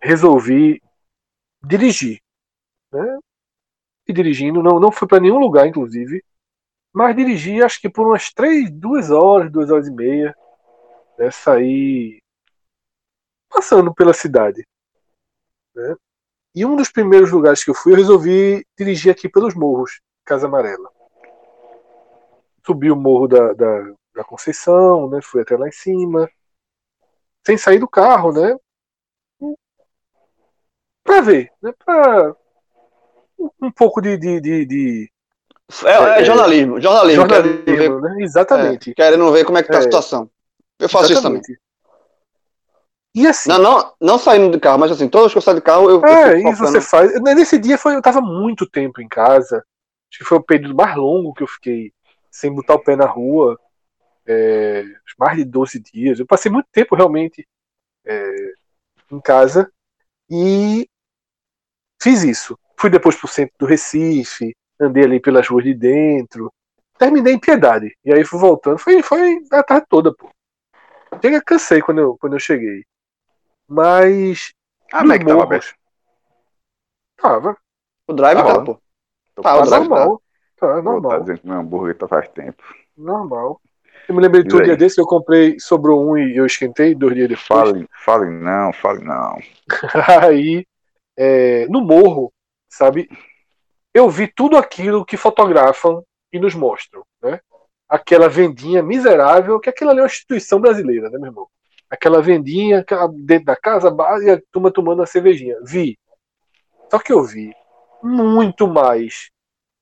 resolvi 0.00 0.80
dirigir. 1.62 2.20
Né? 2.92 3.18
E 4.08 4.12
dirigindo, 4.12 4.62
não, 4.62 4.78
não 4.78 4.92
fui 4.92 5.08
para 5.08 5.20
nenhum 5.20 5.38
lugar, 5.38 5.66
inclusive. 5.66 6.24
Mas 6.92 7.14
dirigi 7.14 7.62
acho 7.62 7.80
que 7.80 7.90
por 7.90 8.06
umas 8.06 8.32
três, 8.32 8.70
duas 8.70 9.10
horas, 9.10 9.50
duas 9.50 9.70
horas 9.70 9.86
e 9.86 9.92
meia. 9.92 10.34
Né? 11.18 11.30
Saí 11.30 12.22
passando 13.48 13.94
pela 13.94 14.12
cidade. 14.12 14.66
Né? 15.74 15.96
E 16.54 16.64
um 16.64 16.76
dos 16.76 16.90
primeiros 16.90 17.30
lugares 17.30 17.62
que 17.62 17.70
eu 17.70 17.74
fui, 17.74 17.92
eu 17.92 17.96
resolvi 17.96 18.66
dirigir 18.78 19.12
aqui 19.12 19.28
pelos 19.28 19.54
morros, 19.54 20.00
Casa 20.24 20.46
Amarela. 20.46 20.90
Subi 22.64 22.90
o 22.90 22.96
morro 22.96 23.28
da, 23.28 23.52
da, 23.52 23.92
da 24.14 24.24
Conceição, 24.24 25.08
né? 25.10 25.20
fui 25.22 25.42
até 25.42 25.56
lá 25.56 25.68
em 25.68 25.72
cima, 25.72 26.30
sem 27.46 27.58
sair 27.58 27.78
do 27.78 27.88
carro, 27.88 28.32
né? 28.32 28.56
Pra 31.04 31.20
ver, 31.20 31.52
né? 31.62 31.72
Pra 31.84 32.34
um- 33.38 33.70
pouco 33.70 34.00
de, 34.00 34.16
de, 34.16 34.40
de, 34.40 34.66
de 34.66 35.10
É, 35.84 36.20
é 36.20 36.24
jornalismo, 36.24 36.80
jornalismo. 36.80 37.26
querendo 37.26 37.64
ver- 37.66 37.76
jornalismo, 37.76 38.00
né? 38.00 38.16
Exatamente. 38.24 38.90
é, 38.90 38.94
querendo 38.94 39.32
ver 39.32 39.44
como 39.44 39.58
é 39.58 39.62
que 39.62 39.70
tá 39.70 39.78
a 39.78 39.80
É. 39.80 39.84
situação. 39.84 40.30
Eu 40.78 40.88
faço 40.88 41.12
isso 41.12 41.22
também. 41.22 41.40
Exatamente. 41.40 41.60
E 43.14 43.26
assim, 43.26 43.48
Não, 43.48 43.58
não, 43.58 43.92
não 44.00 44.18
saindo 44.18 44.50
de 44.50 44.60
carro, 44.60 44.78
mas 44.78 44.92
assim, 44.92 45.08
todas 45.08 45.26
as 45.28 45.32
que 45.32 45.38
eu 45.38 45.42
saio 45.42 45.56
de 45.56 45.62
carro, 45.62 45.88
eu, 45.88 46.02
eu 46.02 46.06
É, 46.06 46.36
fico 46.36 46.50
isso 46.50 46.60
você 46.62 46.80
faz. 46.82 47.20
Nesse 47.22 47.58
dia 47.58 47.78
foi, 47.78 47.94
eu 47.96 48.02
tava 48.02 48.20
muito 48.20 48.68
tempo 48.68 49.00
em 49.00 49.08
casa. 49.08 49.64
Acho 50.10 50.18
que 50.18 50.24
foi 50.24 50.36
o 50.38 50.42
período 50.42 50.74
mais 50.74 50.94
longo 50.96 51.32
que 51.32 51.42
eu 51.42 51.46
fiquei 51.46 51.92
sem 52.30 52.52
botar 52.54 52.74
o 52.74 52.78
pé 52.82 52.94
na 52.94 53.06
rua. 53.06 53.58
É, 54.26 54.84
mais 55.18 55.36
de 55.38 55.44
12 55.44 55.80
dias. 55.80 56.18
Eu 56.20 56.26
passei 56.26 56.50
muito 56.50 56.68
tempo 56.72 56.94
realmente 56.94 57.46
é, 58.04 58.34
em 59.12 59.20
casa 59.20 59.70
e 60.30 60.88
fiz 62.02 62.22
isso. 62.22 62.58
Fui 62.78 62.90
depois 62.90 63.16
pro 63.16 63.28
centro 63.28 63.54
do 63.58 63.66
Recife, 63.66 64.54
andei 64.80 65.04
ali 65.04 65.20
pelas 65.20 65.48
ruas 65.48 65.64
de 65.64 65.74
dentro. 65.74 66.52
Terminei 66.98 67.34
em 67.34 67.38
Piedade. 67.38 67.96
E 68.04 68.12
aí 68.12 68.24
fui 68.24 68.38
voltando. 68.38 68.78
Foi, 68.78 69.02
foi 69.02 69.38
a 69.52 69.62
tarde 69.62 69.86
toda, 69.88 70.14
pô. 70.14 70.28
Chega, 71.22 71.42
cansei 71.42 71.80
quando 71.80 72.00
eu, 72.00 72.16
quando 72.18 72.34
eu 72.34 72.40
cheguei. 72.40 72.84
Mas. 73.68 74.52
Ah, 74.92 75.00
como 75.00 75.12
é 75.12 75.18
que 75.18 75.24
tava 75.24 75.42
aberto? 75.42 75.74
Tava. 77.16 77.56
O 78.06 78.12
drive 78.12 78.38
Tá 78.38 78.44
tá, 78.54 78.62
pô. 78.62 78.78
Tô 79.34 79.42
Tá, 79.42 79.54
o 79.54 79.58
passando, 79.58 79.70
drive 79.70 79.88
tá. 79.88 79.94
normal. 79.94 80.22
Tá, 80.56 80.66
tá 80.74 80.82
normal. 80.82 81.20
dizendo 81.20 81.38
que 81.40 81.46
meu 81.48 81.58
hambúrguer 81.58 81.96
tá 81.96 82.08
faz 82.08 82.28
tempo. 82.28 82.62
Normal. 82.96 83.60
Eu 84.08 84.14
me 84.14 84.22
lembrei 84.22 84.44
de 84.44 84.54
um 84.54 84.62
dia 84.62 84.76
desse 84.76 84.94
que 84.96 85.00
eu 85.00 85.06
comprei, 85.06 85.58
sobrou 85.58 86.08
um 86.08 86.16
e 86.16 86.36
eu 86.36 86.46
esquentei 86.46 86.94
dois 86.94 87.14
dias 87.14 87.28
depois. 87.28 87.46
Fale, 87.46 87.88
fale 88.04 88.30
não, 88.30 88.72
fale 88.72 89.04
não. 89.04 89.36
Aí, 90.22 90.64
é, 91.16 91.66
no 91.66 91.80
morro, 91.80 92.32
sabe? 92.68 93.08
eu 93.96 94.10
vi 94.10 94.28
tudo 94.28 94.58
aquilo 94.58 95.06
que 95.06 95.16
fotografam 95.16 96.04
e 96.30 96.38
nos 96.38 96.54
mostram, 96.54 97.02
né? 97.22 97.40
Aquela 97.88 98.28
vendinha 98.28 98.82
miserável, 98.82 99.58
que 99.58 99.70
aquilo 99.70 99.88
ali 99.88 100.00
é 100.00 100.02
uma 100.02 100.06
instituição 100.06 100.60
brasileira, 100.60 101.08
né, 101.08 101.16
meu 101.16 101.28
irmão? 101.28 101.48
Aquela 101.88 102.20
vendinha 102.20 102.84
dentro 103.24 103.46
da 103.46 103.56
casa, 103.56 103.88
e 104.22 104.30
a 104.30 104.42
turma 104.52 104.70
tomando 104.70 105.02
a 105.02 105.06
cervejinha. 105.06 105.56
Vi. 105.64 105.98
Só 106.90 106.98
que 106.98 107.10
eu 107.10 107.24
vi 107.24 107.54
muito 108.02 108.68
mais 108.68 109.30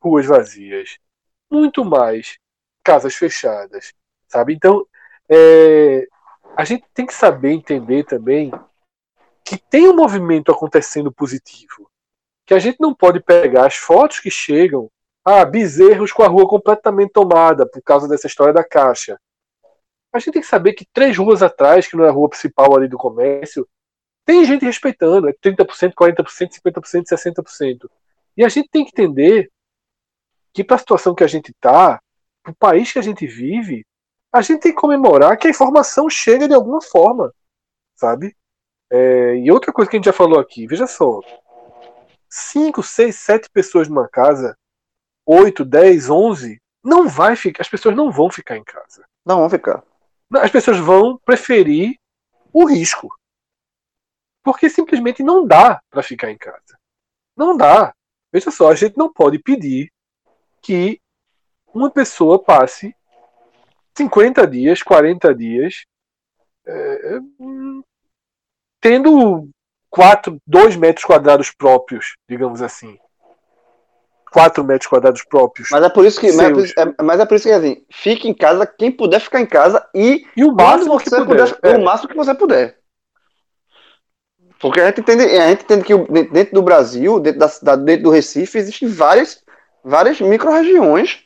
ruas 0.00 0.26
vazias, 0.26 0.96
muito 1.50 1.84
mais 1.84 2.38
casas 2.84 3.16
fechadas, 3.16 3.92
sabe? 4.28 4.54
Então, 4.54 4.86
é, 5.28 6.06
a 6.56 6.64
gente 6.64 6.84
tem 6.94 7.04
que 7.04 7.14
saber 7.14 7.50
entender 7.50 8.04
também 8.04 8.52
que 9.44 9.58
tem 9.58 9.88
um 9.88 9.96
movimento 9.96 10.52
acontecendo 10.52 11.10
positivo. 11.10 11.90
Que 12.46 12.54
a 12.54 12.58
gente 12.58 12.78
não 12.80 12.94
pode 12.94 13.20
pegar 13.20 13.66
as 13.66 13.76
fotos 13.76 14.20
que 14.20 14.30
chegam, 14.30 14.90
ah, 15.24 15.44
bezerros 15.44 16.12
com 16.12 16.22
a 16.22 16.28
rua 16.28 16.46
completamente 16.46 17.12
tomada 17.12 17.66
por 17.66 17.82
causa 17.82 18.06
dessa 18.06 18.26
história 18.26 18.52
da 18.52 18.62
caixa. 18.62 19.18
A 20.12 20.18
gente 20.18 20.32
tem 20.32 20.42
que 20.42 20.48
saber 20.48 20.74
que 20.74 20.86
três 20.92 21.16
ruas 21.16 21.42
atrás, 21.42 21.86
que 21.86 21.96
não 21.96 22.04
é 22.04 22.08
a 22.08 22.12
rua 22.12 22.28
principal 22.28 22.76
ali 22.76 22.86
do 22.86 22.98
comércio, 22.98 23.66
tem 24.24 24.44
gente 24.44 24.64
respeitando, 24.64 25.28
é 25.28 25.32
30%, 25.32 25.92
40%, 25.92 26.50
50%, 26.64 27.04
60%. 27.04 27.90
E 28.36 28.44
a 28.44 28.48
gente 28.48 28.68
tem 28.68 28.84
que 28.84 28.90
entender 28.90 29.50
que 30.52 30.62
para 30.62 30.76
a 30.76 30.78
situação 30.78 31.14
que 31.14 31.24
a 31.24 31.26
gente 31.26 31.50
está, 31.50 32.00
para 32.42 32.52
o 32.52 32.56
país 32.56 32.92
que 32.92 32.98
a 32.98 33.02
gente 33.02 33.26
vive, 33.26 33.84
a 34.32 34.40
gente 34.40 34.60
tem 34.60 34.72
que 34.72 34.80
comemorar 34.80 35.36
que 35.36 35.46
a 35.46 35.50
informação 35.50 36.08
chega 36.08 36.48
de 36.48 36.54
alguma 36.54 36.80
forma, 36.80 37.32
sabe? 37.94 38.36
É, 38.90 39.36
e 39.36 39.50
outra 39.50 39.72
coisa 39.72 39.90
que 39.90 39.96
a 39.96 39.98
gente 39.98 40.06
já 40.06 40.12
falou 40.12 40.38
aqui, 40.38 40.66
veja 40.66 40.86
só, 40.86 41.20
5, 42.34 42.82
6, 42.82 43.14
7 43.14 43.48
pessoas 43.50 43.88
numa 43.88 44.08
casa, 44.08 44.58
8, 45.24 45.64
10, 45.64 46.10
11, 46.10 46.60
não 46.82 47.08
vai 47.08 47.36
ficar, 47.36 47.62
as 47.62 47.68
pessoas 47.68 47.94
não 47.94 48.10
vão 48.10 48.28
ficar 48.28 48.56
em 48.56 48.64
casa. 48.64 49.06
Não 49.24 49.38
vão 49.38 49.48
ficar. 49.48 49.84
As 50.32 50.50
pessoas 50.50 50.78
vão 50.78 51.16
preferir 51.18 51.96
o 52.52 52.66
risco. 52.66 53.08
Porque 54.42 54.68
simplesmente 54.68 55.22
não 55.22 55.46
dá 55.46 55.80
para 55.88 56.02
ficar 56.02 56.28
em 56.28 56.36
casa. 56.36 56.76
Não 57.36 57.56
dá. 57.56 57.94
Veja 58.32 58.50
só, 58.50 58.72
a 58.72 58.74
gente 58.74 58.98
não 58.98 59.12
pode 59.12 59.38
pedir 59.38 59.92
que 60.60 61.00
uma 61.72 61.88
pessoa 61.88 62.42
passe 62.42 62.96
50 63.96 64.44
dias, 64.48 64.82
40 64.82 65.32
dias, 65.36 65.84
é, 66.66 67.20
tendo 68.80 69.48
quatro, 69.94 70.38
dois 70.44 70.74
metros 70.74 71.04
quadrados 71.04 71.52
próprios, 71.52 72.16
digamos 72.28 72.60
assim. 72.60 72.98
4 74.32 74.64
metros 74.64 74.88
quadrados 74.88 75.22
próprios. 75.22 75.68
Mas 75.70 75.84
é 75.84 75.88
por 75.88 76.04
isso 76.04 76.18
que, 76.18 76.32
mas 76.32 76.72
é, 76.76 76.82
é, 76.82 77.02
mas 77.04 77.20
é 77.20 77.24
por 77.24 77.36
isso 77.36 77.46
que 77.46 77.52
assim, 77.52 77.84
fique 77.88 78.28
em 78.28 78.34
casa 78.34 78.66
quem 78.66 78.90
puder 78.90 79.20
ficar 79.20 79.40
em 79.40 79.46
casa 79.46 79.86
e, 79.94 80.26
e 80.36 80.42
o 80.44 80.50
máximo 80.50 80.98
que 80.98 81.08
você 81.08 81.24
puder, 81.24 81.54
puder 81.54 81.74
é. 81.76 81.78
o 81.78 81.84
máximo 81.84 82.08
que 82.08 82.16
você 82.16 82.34
puder. 82.34 82.76
Porque 84.58 84.80
a 84.80 84.86
gente 84.86 85.02
entende, 85.02 85.22
a 85.22 85.48
gente 85.50 85.62
entende 85.62 85.84
que 85.84 85.96
dentro 86.32 86.52
do 86.52 86.62
Brasil, 86.62 87.20
dentro 87.20 87.38
da 87.38 87.46
cidade, 87.46 87.84
dentro 87.84 88.02
do 88.02 88.10
Recife, 88.10 88.58
existem 88.58 88.88
várias, 88.88 89.40
várias 89.84 90.20
micro-regiões 90.20 91.22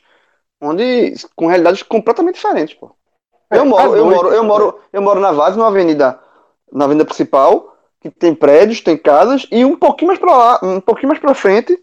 onde 0.61 1.15
com 1.35 1.47
realidades 1.47 1.81
completamente 1.81 2.35
diferentes, 2.35 2.75
pô. 2.75 2.95
É, 3.49 3.57
eu 3.57 3.65
moro, 3.65 3.95
eu 3.95 4.05
moro, 4.05 4.29
eu 4.31 4.43
moro, 4.43 4.79
eu 4.93 5.01
moro 5.01 5.19
na 5.19 5.31
Vaz, 5.31 5.55
numa 5.55 5.69
avenida, 5.69 6.19
na 6.71 6.85
avenida 6.85 7.05
principal, 7.05 7.78
que 8.01 8.09
tem 8.09 8.33
prédios, 8.33 8.81
tem 8.81 8.97
casas 8.97 9.45
e 9.51 9.65
um 9.65 9.75
pouquinho 9.75 10.07
mais 10.07 10.19
para 10.19 10.35
lá, 10.35 10.59
um 10.63 10.79
pouquinho 10.79 11.09
mais 11.09 11.19
para 11.19 11.33
frente, 11.33 11.77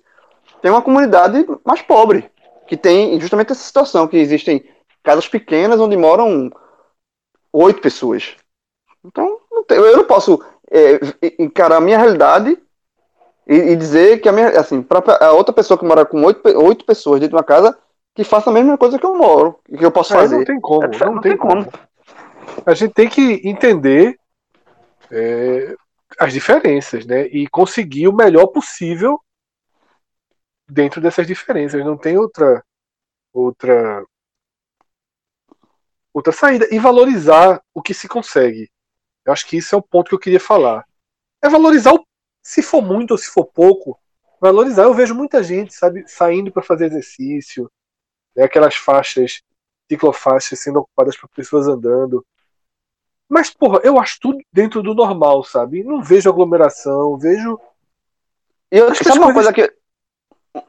tem 0.62 0.70
uma 0.70 0.82
comunidade 0.82 1.46
mais 1.64 1.82
pobre, 1.82 2.30
que 2.66 2.76
tem 2.76 3.20
justamente 3.20 3.52
essa 3.52 3.62
situação 3.62 4.08
que 4.08 4.16
existem 4.16 4.64
casas 5.02 5.28
pequenas 5.28 5.78
onde 5.78 5.96
moram 5.96 6.50
oito 7.52 7.80
pessoas. 7.80 8.34
Então, 9.04 9.38
não 9.50 9.62
tem, 9.62 9.78
eu 9.78 9.96
não 9.96 10.04
posso 10.04 10.42
é, 10.70 10.98
encarar 11.38 11.76
a 11.76 11.80
minha 11.80 11.98
realidade 11.98 12.58
e, 13.46 13.54
e, 13.54 13.76
dizer 13.76 14.20
que 14.20 14.28
a 14.28 14.32
minha, 14.32 14.48
assim, 14.58 14.82
para 14.82 15.24
a 15.24 15.32
outra 15.32 15.54
pessoa 15.54 15.78
que 15.78 15.84
mora 15.84 16.04
com 16.04 16.22
oito, 16.24 16.48
oito 16.58 16.84
pessoas 16.84 17.20
dentro 17.20 17.36
de 17.36 17.36
uma 17.36 17.44
casa 17.44 17.78
que 18.14 18.24
faça 18.24 18.50
a 18.50 18.52
mesma 18.52 18.76
coisa 18.76 18.98
que 18.98 19.06
eu 19.06 19.14
moro, 19.14 19.60
que 19.68 19.84
eu 19.84 19.92
posso 19.92 20.14
é, 20.14 20.16
fazer. 20.16 20.38
Não 20.38 20.44
tem 20.44 20.60
como, 20.60 20.82
é, 20.82 20.88
não, 20.98 21.14
não, 21.14 21.20
tem, 21.20 21.32
tem 21.32 21.38
como. 21.38 21.64
como. 21.64 21.72
A 22.64 22.74
gente 22.74 22.94
tem 22.94 23.08
que 23.08 23.40
entender 23.44 24.18
é, 25.10 25.76
as 26.18 26.32
diferenças, 26.32 27.06
né? 27.06 27.26
E 27.26 27.46
conseguir 27.48 28.08
o 28.08 28.14
melhor 28.14 28.46
possível 28.48 29.20
dentro 30.68 31.00
dessas 31.00 31.26
diferenças. 31.26 31.84
Não 31.84 31.96
tem 31.96 32.18
outra 32.18 32.64
outra 33.32 34.04
outra 36.12 36.32
saída 36.32 36.66
e 36.70 36.78
valorizar 36.78 37.62
o 37.74 37.82
que 37.82 37.92
se 37.92 38.08
consegue. 38.08 38.70
Eu 39.24 39.32
acho 39.32 39.46
que 39.46 39.58
isso 39.58 39.74
é 39.74 39.78
o 39.78 39.82
ponto 39.82 40.08
que 40.08 40.14
eu 40.14 40.18
queria 40.18 40.40
falar. 40.40 40.86
É 41.42 41.48
valorizar 41.48 41.92
o, 41.92 42.06
se 42.42 42.62
for 42.62 42.80
muito 42.80 43.10
ou 43.10 43.18
se 43.18 43.28
for 43.28 43.44
pouco, 43.44 44.00
valorizar. 44.40 44.84
Eu 44.84 44.94
vejo 44.94 45.14
muita 45.14 45.42
gente, 45.42 45.74
sabe, 45.74 46.08
saindo 46.08 46.50
para 46.50 46.62
fazer 46.62 46.86
exercício, 46.86 47.70
né, 48.34 48.44
aquelas 48.44 48.76
faixas, 48.76 49.42
ciclofaixas 49.90 50.60
sendo 50.60 50.78
ocupadas 50.78 51.16
por 51.16 51.28
pessoas 51.28 51.68
andando. 51.68 52.24
Mas, 53.28 53.50
porra, 53.50 53.80
eu 53.82 53.98
acho 53.98 54.18
tudo 54.20 54.38
dentro 54.52 54.82
do 54.82 54.94
normal, 54.94 55.42
sabe? 55.42 55.82
Não 55.82 56.02
vejo 56.02 56.30
aglomeração, 56.30 57.18
vejo. 57.18 57.58
E 58.70 58.78
eu, 58.78 58.94
sabe 58.94 59.18
uma 59.18 59.32
coisa 59.32 59.52
que. 59.52 59.72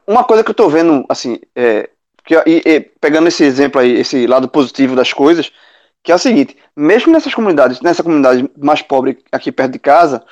Uma 0.06 0.24
coisa 0.24 0.44
que 0.44 0.50
eu 0.50 0.54
tô 0.54 0.68
vendo, 0.68 1.04
assim, 1.08 1.38
é, 1.54 1.88
que, 2.28 2.34
e, 2.46 2.62
e, 2.66 2.80
pegando 3.00 3.28
esse 3.28 3.42
exemplo 3.42 3.80
aí, 3.80 3.92
esse 3.92 4.26
lado 4.26 4.48
positivo 4.48 4.94
das 4.94 5.14
coisas, 5.14 5.50
que 6.02 6.12
é 6.12 6.14
o 6.14 6.18
seguinte, 6.18 6.58
mesmo 6.76 7.10
nessas 7.10 7.34
comunidades, 7.34 7.80
nessa 7.80 8.02
comunidade 8.02 8.50
mais 8.58 8.82
pobre 8.82 9.24
aqui 9.32 9.50
perto 9.50 9.72
de 9.72 9.78
casa, 9.78 10.22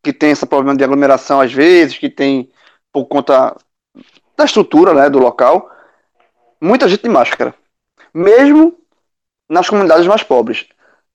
que 0.00 0.12
tem 0.12 0.30
esse 0.30 0.46
problema 0.46 0.76
de 0.76 0.84
aglomeração 0.84 1.40
às 1.40 1.52
vezes, 1.52 1.98
que 1.98 2.08
tem 2.08 2.50
por 2.92 3.06
conta 3.06 3.56
da 4.36 4.44
estrutura 4.44 4.94
né, 4.94 5.10
do 5.10 5.18
local, 5.18 5.68
muita 6.60 6.88
gente 6.88 7.02
de 7.02 7.08
máscara. 7.08 7.52
Mesmo 8.14 8.78
nas 9.48 9.68
comunidades 9.68 10.06
mais 10.06 10.22
pobres. 10.22 10.66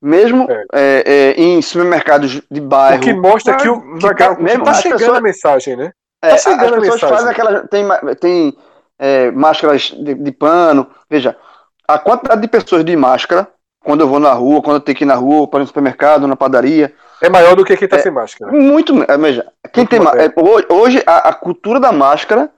Mesmo 0.05 0.45
é. 0.47 0.65
É, 0.71 1.03
é, 1.03 1.41
em 1.41 1.59
supermercados 1.63 2.39
de 2.51 2.61
bairro. 2.61 2.97
O 2.97 3.01
que 3.01 3.11
mostra 3.11 3.57
que 3.57 3.67
o 3.67 3.97
que 3.97 4.15
tá, 4.15 4.35
mesmo 4.35 4.63
tá 4.63 4.75
chegando 4.75 4.99
pessoas, 4.99 5.17
a 5.17 5.21
mensagem, 5.21 5.75
né? 5.75 5.91
É, 6.21 6.29
tá 6.29 6.37
chegando 6.37 6.75
as 6.75 6.79
pessoas 6.79 7.03
a 7.03 7.07
mensagem. 7.07 7.15
fazem 7.15 7.31
aquela. 7.31 7.67
Tem, 7.67 8.15
tem 8.17 8.57
é, 8.99 9.31
máscaras 9.31 9.81
de, 9.97 10.13
de, 10.13 10.31
pano. 10.31 10.87
Veja, 11.09 11.35
a 11.87 11.97
quantidade 11.97 12.39
de 12.39 12.47
pessoas 12.47 12.85
de 12.85 12.95
máscara, 12.95 13.47
quando 13.83 14.01
eu 14.01 14.07
vou 14.07 14.19
na 14.19 14.31
rua, 14.31 14.61
quando 14.61 14.75
eu 14.75 14.79
tenho 14.81 14.95
que 14.95 15.05
ir 15.05 15.07
na 15.07 15.15
rua, 15.15 15.47
para 15.47 15.61
ir 15.61 15.61
no 15.61 15.67
supermercado, 15.67 16.27
na 16.27 16.35
padaria. 16.35 16.93
É 17.19 17.27
maior 17.27 17.55
do 17.55 17.65
que 17.65 17.75
quem 17.75 17.87
tá 17.87 17.97
é, 17.97 18.01
sem 18.01 18.11
máscara. 18.11 18.51
Muito. 18.51 18.93
Veja, 19.19 19.51
quem 19.73 19.87
muito 19.89 20.33
tem. 20.35 20.77
hoje, 20.77 21.01
a, 21.07 21.29
a 21.29 21.33
cultura 21.33 21.79
da 21.79 21.91
máscara 21.91 22.51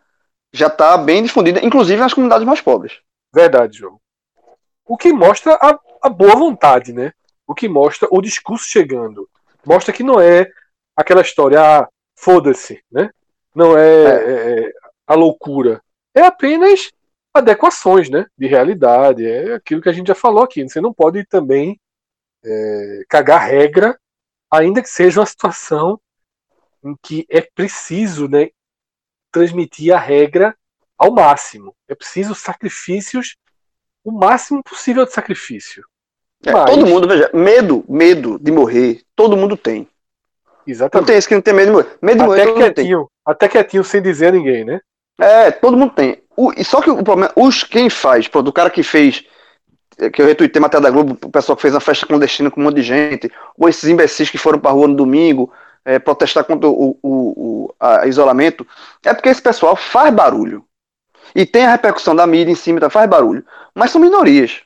já 0.52 0.68
está 0.68 0.98
bem 0.98 1.24
difundida, 1.24 1.66
inclusive 1.66 2.02
nas 2.02 2.14
comunidades 2.14 2.46
mais 2.46 2.60
pobres. 2.60 3.00
Verdade, 3.34 3.78
João. 3.78 3.98
O 4.86 4.98
que 4.98 5.14
mostra 5.14 5.58
a, 5.62 5.80
a 6.02 6.10
boa 6.10 6.36
vontade, 6.36 6.92
né? 6.92 7.14
O 7.48 7.56
que 7.56 7.68
mostra 7.70 8.08
o 8.12 8.22
discurso 8.22 8.68
chegando. 8.68 9.28
Mostra 9.66 9.94
que 9.94 10.04
não 10.04 10.20
é 10.20 10.52
aquela 10.96 11.22
história, 11.22 11.62
ah, 11.62 11.88
foda-se, 12.16 12.84
né? 12.92 13.10
Não 13.56 13.78
é, 13.78 14.04
é. 14.06 14.66
é, 14.66 14.72
a 15.08 15.16
loucura. 15.16 15.82
É 16.14 16.22
apenas 16.22 16.92
adequações, 17.34 18.10
né? 18.10 18.26
De 18.38 18.48
realidade. 18.48 19.26
É 19.26 19.54
aquilo 19.54 19.82
que 19.82 19.90
a 19.90 19.94
gente 19.94 20.08
já 20.08 20.16
falou 20.16 20.44
aqui. 20.44 20.64
Você 20.64 20.82
não 20.82 20.94
pode 20.94 21.26
também 21.26 21.80
é, 22.44 23.04
cagar 23.08 23.48
regra, 23.48 24.00
ainda 24.52 24.82
que 24.82 24.90
seja 24.90 25.20
uma 25.20 25.26
situação 25.26 26.00
em 26.84 26.96
que 27.02 27.26
é 27.30 27.42
preciso, 27.42 28.28
né? 28.28 28.50
Transmitir 29.32 29.94
a 29.94 30.00
regra 30.00 30.56
ao 30.98 31.12
máximo. 31.12 31.76
É 31.88 31.96
preciso 31.96 32.34
sacrifícios, 32.34 33.36
o 34.04 34.12
máximo 34.12 34.64
possível 34.64 35.06
de 35.06 35.14
sacrifício. 35.14 35.86
É, 36.46 36.52
Mas... 36.52 36.66
Todo 36.66 36.86
mundo, 36.86 37.08
veja, 37.08 37.30
medo, 37.34 37.84
medo 37.88 38.38
de 38.40 38.52
morrer, 38.52 39.02
todo 39.16 39.38
mundo 39.38 39.58
tem. 39.58 39.88
Exatamente. 40.66 41.02
Não 41.02 41.06
tem 41.06 41.18
esse 41.18 41.28
que 41.28 41.36
não 41.36 41.42
tem 41.42 41.54
medo 41.54 41.68
de 41.68 41.72
morrer. 41.72 41.98
Medo 42.02 42.18
de 42.18 42.24
até 42.24 42.46
morrer, 42.46 42.74
quietinho, 42.74 43.10
Até 43.26 43.48
quietinho, 43.48 43.84
sem 43.84 44.02
dizer 44.02 44.28
a 44.28 44.32
ninguém, 44.32 44.66
né? 44.66 44.80
É, 45.20 45.50
todo 45.52 45.78
mundo 45.78 45.94
tem. 45.94 46.22
O, 46.36 46.52
só 46.64 46.82
que 46.82 46.90
o 46.90 47.04
problema, 47.04 47.32
os 47.36 47.64
quem 47.64 47.90
faz, 47.90 48.28
pronto, 48.28 48.50
o 48.50 48.54
cara 48.54 48.70
que 48.70 48.84
fez, 48.84 49.24
que 50.14 50.22
eu 50.22 50.26
retuitei 50.28 50.62
matéria 50.62 50.84
da 50.84 50.92
Globo, 50.92 51.18
o 51.24 51.32
pessoal 51.32 51.56
que 51.56 51.62
fez 51.62 51.74
uma 51.74 51.80
festa 51.80 52.06
clandestina 52.06 52.52
com 52.52 52.62
um 52.62 52.66
monte 52.66 52.76
de 52.76 52.84
gente, 52.84 53.32
ou 53.58 53.68
esses 53.68 53.90
imbecis 53.90 54.30
que 54.30 54.38
foram 54.38 54.60
pra 54.60 54.72
rua 54.72 54.88
no 54.88 54.96
domingo, 54.96 55.52
é, 55.84 55.98
protestar 55.98 56.44
contra 56.44 56.70
o, 56.70 57.00
o, 57.02 57.68
o 57.72 57.76
a, 57.80 58.06
isolamento, 58.06 58.68
é 59.04 59.14
porque 59.14 59.30
esse 59.30 59.42
pessoal 59.42 59.76
faz 59.76 60.14
barulho. 60.14 60.64
E 61.34 61.46
tem 61.46 61.66
a 61.66 61.72
repercussão 61.72 62.16
da 62.16 62.28
mídia 62.28 62.52
em 62.52 62.56
cima, 62.56 62.80
tá, 62.80 62.90
faz 62.90 63.10
barulho. 63.10 63.44
Mas 63.74 63.92
são 63.92 64.00
minorias. 64.00 64.62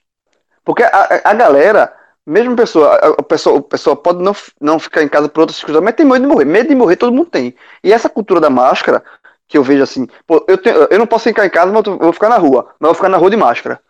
Porque 0.63 0.83
a, 0.83 1.21
a 1.23 1.33
galera, 1.33 1.93
mesmo 2.25 2.55
pessoa, 2.55 2.95
a, 2.95 3.07
a 3.19 3.23
pessoa, 3.23 3.59
a 3.59 3.63
pessoa 3.63 3.95
pode 3.95 4.21
não, 4.21 4.35
não 4.59 4.79
ficar 4.79 5.03
em 5.03 5.07
casa 5.07 5.27
por 5.29 5.41
outras 5.41 5.63
coisas, 5.63 5.81
mas 5.81 5.95
tem 5.95 6.05
medo 6.05 6.21
de 6.21 6.27
morrer. 6.27 6.45
Medo 6.45 6.69
de 6.69 6.75
morrer 6.75 6.95
todo 6.95 7.13
mundo 7.13 7.29
tem. 7.29 7.55
E 7.83 7.91
essa 7.91 8.09
cultura 8.09 8.39
da 8.39 8.49
máscara, 8.49 9.03
que 9.47 9.57
eu 9.57 9.63
vejo 9.63 9.83
assim, 9.83 10.07
pô, 10.25 10.43
eu, 10.47 10.57
tenho, 10.57 10.87
eu 10.89 10.99
não 10.99 11.07
posso 11.07 11.25
ficar 11.25 11.45
em 11.45 11.49
casa, 11.49 11.71
mas 11.71 11.85
eu 11.85 11.97
vou 11.97 12.13
ficar 12.13 12.29
na 12.29 12.37
rua, 12.37 12.73
mas 12.79 12.87
eu 12.87 12.93
vou 12.93 12.95
ficar 12.95 13.09
na 13.09 13.17
rua 13.17 13.29
de 13.29 13.37
máscara. 13.37 13.81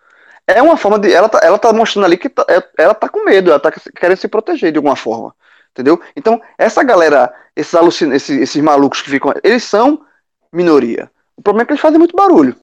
É 0.47 0.61
uma 0.61 0.75
forma 0.75 0.97
de. 0.97 1.13
Ela 1.13 1.29
tá, 1.29 1.39
ela 1.43 1.57
tá 1.57 1.71
mostrando 1.71 2.05
ali 2.05 2.17
que 2.17 2.29
tá, 2.29 2.45
é, 2.49 2.63
ela 2.77 2.93
tá 2.93 3.07
com 3.07 3.23
medo, 3.23 3.51
ela 3.51 3.59
tá 3.59 3.71
querendo 3.95 4.17
se 4.17 4.27
proteger 4.27 4.71
de 4.71 4.77
alguma 4.77 4.95
forma. 4.95 5.35
Entendeu? 5.71 6.01
Então, 6.15 6.41
essa 6.57 6.83
galera, 6.83 7.33
esses, 7.55 7.73
alucin 7.73 8.11
esses, 8.11 8.41
esses 8.41 8.61
malucos 8.61 9.01
que 9.01 9.09
ficam. 9.09 9.33
Eles 9.43 9.63
são 9.63 10.05
minoria. 10.51 11.09
O 11.37 11.41
problema 11.41 11.63
é 11.63 11.65
que 11.65 11.71
eles 11.73 11.81
fazem 11.81 11.99
muito 11.99 12.15
barulho. 12.15 12.55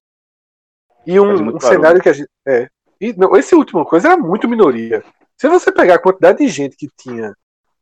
E 1.06 1.18
um, 1.18 1.56
um 1.56 1.60
cenário 1.60 2.02
que 2.02 2.08
a 2.08 2.12
gente. 2.12 2.28
É. 2.46 2.68
E, 3.00 3.12
não, 3.12 3.36
esse 3.36 3.54
último 3.54 3.84
coisa 3.84 4.08
era 4.08 4.16
muito 4.16 4.48
minoria. 4.48 5.04
Se 5.36 5.48
você 5.48 5.70
pegar 5.70 5.94
a 5.94 6.02
quantidade 6.02 6.38
de 6.38 6.48
gente 6.48 6.76
que 6.76 6.88
tinha 6.96 7.34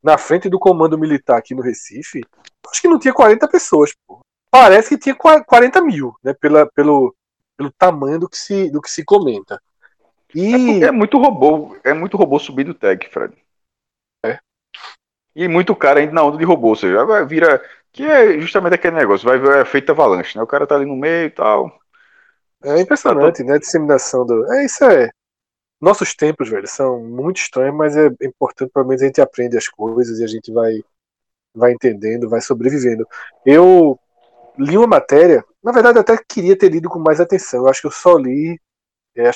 na 0.02 0.18
frente 0.18 0.48
do 0.48 0.59
comando 0.59 0.98
militar 0.98 1.38
aqui 1.38 1.55
no 1.55 1.62
Recife, 1.62 2.22
acho 2.70 2.82
que 2.82 2.88
não 2.88 2.98
tinha 2.98 3.14
40 3.14 3.48
pessoas, 3.48 3.93
pô. 4.06 4.20
Parece 4.51 4.90
que 4.90 4.98
tinha 4.98 5.14
40 5.14 5.80
mil, 5.80 6.14
né? 6.22 6.34
Pela, 6.34 6.66
pelo, 6.66 7.14
pelo 7.56 7.72
tamanho 7.72 8.20
do 8.20 8.28
que 8.28 8.36
se, 8.36 8.70
do 8.70 8.80
que 8.80 8.90
se 8.90 9.05
comenta. 9.05 9.60
E... 10.34 10.84
É, 10.84 10.88
é 10.88 10.90
muito 10.90 11.18
robô, 11.18 11.76
é 11.82 11.93
muito 11.93 12.16
robô 12.16 12.38
subir 12.38 12.64
do 12.64 12.74
tag, 12.74 13.09
Fred. 13.09 13.34
É. 14.24 14.38
E 15.34 15.48
muito 15.48 15.74
cara 15.74 16.01
ainda 16.01 16.12
na 16.12 16.22
onda 16.22 16.36
de 16.36 16.44
robô, 16.44 16.68
ou 16.68 16.76
seja, 16.76 17.05
vai 17.05 17.24
vira. 17.26 17.62
Que 17.93 18.05
é 18.05 18.38
justamente 18.38 18.74
aquele 18.74 18.97
negócio, 18.97 19.26
vai 19.26 19.38
ver 19.38 19.59
é 19.59 19.64
feita 19.64 19.93
avalanche, 19.93 20.36
né? 20.36 20.43
O 20.43 20.47
cara 20.47 20.66
tá 20.66 20.74
ali 20.74 20.84
no 20.84 20.97
meio 20.97 21.26
e 21.26 21.30
tal. 21.30 21.80
É 22.66 22.80
impressionante, 22.80 23.44
né? 23.44 23.55
A 23.55 23.59
disseminação 23.59 24.26
do. 24.26 24.52
É 24.52 24.64
isso 24.64 24.84
é. 24.84 25.10
Nossos 25.80 26.14
tempos, 26.14 26.48
velho, 26.48 26.66
são 26.66 27.01
muito 27.01 27.36
estranhos, 27.36 27.76
mas 27.76 27.97
é 27.97 28.09
importante, 28.22 28.72
pelo 28.72 28.86
menos 28.86 29.02
a 29.02 29.06
gente 29.06 29.20
aprende 29.20 29.56
as 29.56 29.68
coisas 29.68 30.18
e 30.18 30.24
a 30.24 30.26
gente 30.26 30.51
vai, 30.52 30.82
vai 31.55 31.72
entendendo, 31.72 32.28
vai 32.28 32.40
sobrevivendo. 32.40 33.06
Eu 33.44 33.98
li 34.59 34.76
uma 34.76 34.86
matéria, 34.86 35.44
na 35.62 35.72
verdade 35.72 35.98
eu 35.98 36.01
até 36.01 36.16
queria 36.28 36.56
ter 36.59 36.70
lido 36.70 36.88
com 36.88 36.98
mais 36.98 37.20
atenção. 37.20 37.60
Eu 37.64 37.68
acho 37.68 37.82
que 37.82 37.86
eu 37.86 37.93
só 37.93 38.16
li 38.16 38.59
é, 39.16 39.30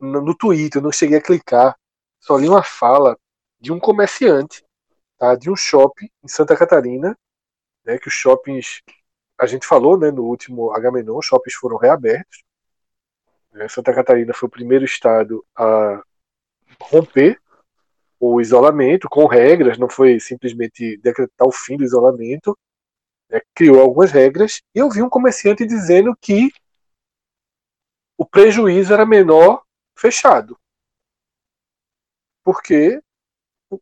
no, 0.00 0.34
Twitter, 0.36 0.80
eu 0.80 0.84
não 0.84 0.92
cheguei 0.92 1.18
a 1.18 1.22
clicar. 1.22 1.76
Só 2.20 2.36
li 2.36 2.48
uma 2.48 2.62
fala 2.62 3.18
de 3.60 3.72
um 3.72 3.80
comerciante, 3.80 4.64
tá, 5.18 5.34
de 5.34 5.50
um 5.50 5.56
shopping 5.56 6.08
em 6.22 6.28
Santa 6.28 6.56
Catarina, 6.56 7.16
né, 7.84 7.98
que 7.98 8.08
os 8.08 8.14
shoppings, 8.14 8.82
a 9.40 9.46
gente 9.46 9.66
falou 9.66 9.98
né, 9.98 10.10
no 10.10 10.24
último 10.24 10.72
Agamenon, 10.72 11.20
shoppings 11.22 11.54
foram 11.54 11.76
reabertos. 11.76 12.44
Né, 13.52 13.68
Santa 13.68 13.94
Catarina 13.94 14.32
foi 14.34 14.46
o 14.46 14.52
primeiro 14.52 14.84
estado 14.84 15.44
a 15.56 16.02
romper 16.80 17.40
o 18.20 18.40
isolamento 18.40 19.08
com 19.08 19.26
regras, 19.26 19.78
não 19.78 19.88
foi 19.88 20.18
simplesmente 20.18 20.96
decretar 20.98 21.46
o 21.46 21.52
fim 21.52 21.76
do 21.76 21.84
isolamento, 21.84 22.58
né, 23.30 23.40
criou 23.54 23.80
algumas 23.80 24.10
regras, 24.10 24.60
e 24.74 24.78
eu 24.78 24.90
vi 24.90 25.02
um 25.02 25.08
comerciante 25.08 25.64
dizendo 25.64 26.16
que 26.20 26.50
o 28.16 28.26
prejuízo 28.26 28.92
era 28.92 29.06
menor 29.06 29.62
fechado. 29.96 30.58
Porque 32.42 33.00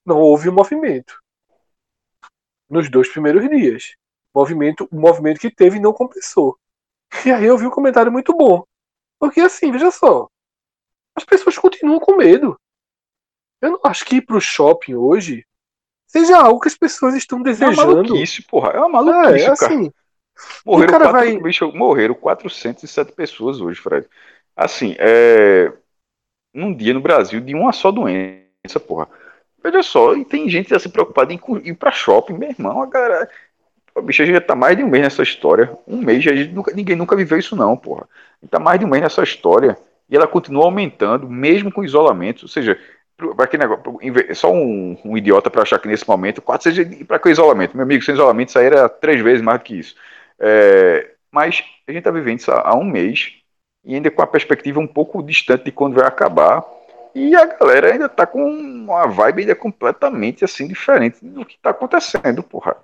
não 0.04 0.18
houve 0.20 0.50
movimento. 0.50 1.22
Nos 2.68 2.90
dois 2.90 3.08
primeiros 3.08 3.48
dias. 3.48 3.94
Movimento, 4.34 4.86
o 4.90 4.96
movimento 4.96 5.40
que 5.40 5.50
teve 5.50 5.80
não 5.80 5.92
compensou. 5.92 6.58
E 7.24 7.30
aí 7.30 7.44
eu 7.44 7.56
vi 7.56 7.66
um 7.66 7.70
comentário 7.70 8.12
muito 8.12 8.36
bom. 8.36 8.66
Porque 9.18 9.40
assim, 9.40 9.70
veja 9.72 9.90
só. 9.90 10.28
As 11.14 11.24
pessoas 11.24 11.56
continuam 11.58 11.98
com 11.98 12.16
medo. 12.16 12.58
Eu 13.60 13.70
não 13.70 13.80
acho 13.84 14.04
que 14.04 14.16
ir 14.16 14.22
pro 14.22 14.40
shopping 14.40 14.94
hoje 14.94 15.46
seja 16.06 16.38
algo 16.38 16.60
que 16.60 16.68
as 16.68 16.76
pessoas 16.76 17.14
estão 17.14 17.42
desejando. 17.42 17.80
É 17.80 17.84
uma 17.84 17.94
maluquice, 17.94 18.42
porra. 18.42 18.70
É 18.70 18.78
uma 18.78 19.02
maluquice, 19.02 19.44
é, 19.44 19.50
assim, 19.50 19.90
Morreram, 20.64 20.92
cara 20.92 21.04
quatro, 21.10 21.32
vai... 21.32 21.38
bicho, 21.38 21.72
morreram 21.72 22.14
407 22.14 23.12
pessoas 23.12 23.60
hoje, 23.60 23.80
Fred. 23.80 24.06
Assim, 24.54 24.94
é 24.98 25.72
num 26.52 26.74
dia 26.74 26.94
no 26.94 27.00
Brasil 27.00 27.40
de 27.40 27.54
uma 27.54 27.72
só 27.72 27.90
doença, 27.90 28.80
porra. 28.80 29.08
Veja 29.62 29.82
só, 29.82 30.14
e 30.14 30.24
tem 30.24 30.48
gente 30.48 30.70
já 30.70 30.78
se 30.78 30.88
preocupada 30.88 31.32
em 31.32 31.40
ir 31.64 31.74
pra 31.74 31.90
shopping, 31.90 32.34
meu 32.34 32.48
irmão, 32.48 32.82
a 32.82 32.86
galera. 32.86 33.30
O 33.96 34.02
bicho 34.02 34.26
já 34.26 34.40
tá 34.42 34.54
mais 34.54 34.76
de 34.76 34.84
um 34.84 34.88
mês 34.88 35.04
nessa 35.04 35.22
história. 35.22 35.74
Um 35.88 35.96
mês, 36.02 36.22
já, 36.22 36.32
nunca, 36.52 36.72
ninguém 36.74 36.94
nunca 36.94 37.16
viveu 37.16 37.38
isso, 37.38 37.56
não, 37.56 37.76
porra. 37.76 38.06
E 38.42 38.46
tá 38.46 38.58
mais 38.58 38.78
de 38.78 38.84
um 38.84 38.88
mês 38.88 39.02
nessa 39.02 39.22
história. 39.22 39.76
E 40.08 40.14
ela 40.14 40.26
continua 40.26 40.66
aumentando, 40.66 41.28
mesmo 41.28 41.72
com 41.72 41.82
isolamento. 41.82 42.42
Ou 42.42 42.48
seja, 42.48 42.78
para 43.16 43.46
que 43.46 43.56
negócio, 43.56 43.82
só 44.34 44.52
um, 44.52 44.98
um 45.02 45.16
idiota 45.16 45.50
para 45.50 45.62
achar 45.62 45.78
que 45.78 45.88
nesse 45.88 46.06
momento, 46.06 46.42
quatro 46.42 46.64
seja 46.64 46.84
para 47.06 47.18
que 47.18 47.30
isolamento? 47.30 47.74
Meu 47.74 47.84
amigo, 47.84 48.04
sem 48.04 48.14
isolamento 48.14 48.50
isso 48.50 48.58
aí 48.58 48.66
era 48.66 48.88
três 48.88 49.22
vezes 49.22 49.42
mais 49.42 49.58
do 49.60 49.64
que 49.64 49.78
isso. 49.78 49.96
É, 50.38 51.12
mas 51.32 51.64
a 51.88 51.92
gente 51.92 52.04
tá 52.04 52.10
vivendo 52.10 52.40
isso 52.40 52.52
há, 52.52 52.76
um 52.76 52.84
mês 52.84 53.32
e 53.82 53.94
ainda 53.94 54.10
com 54.10 54.20
a 54.20 54.26
perspectiva 54.26 54.78
um 54.78 54.86
pouco 54.86 55.22
distante 55.22 55.64
de 55.64 55.72
quando 55.72 55.94
vai 55.94 56.06
acabar. 56.06 56.62
E 57.14 57.34
a 57.34 57.46
galera 57.46 57.92
ainda 57.92 58.08
tá 58.10 58.26
com 58.26 58.44
uma 58.44 59.06
vibe 59.06 59.42
ainda 59.42 59.54
completamente 59.54 60.44
assim 60.44 60.68
diferente 60.68 61.24
do 61.24 61.46
que 61.46 61.56
tá 61.58 61.70
acontecendo, 61.70 62.42
porra. 62.42 62.76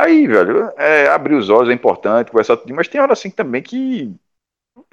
Aí, 0.00 0.26
velho, 0.26 0.72
é, 0.78 1.08
abrir 1.08 1.34
os 1.34 1.50
olhos 1.50 1.68
é 1.68 1.74
importante, 1.74 2.30
conversar 2.30 2.56
tudo, 2.56 2.74
mas 2.74 2.88
tem 2.88 3.00
hora 3.00 3.12
assim 3.12 3.30
também 3.30 3.62
que. 3.62 4.14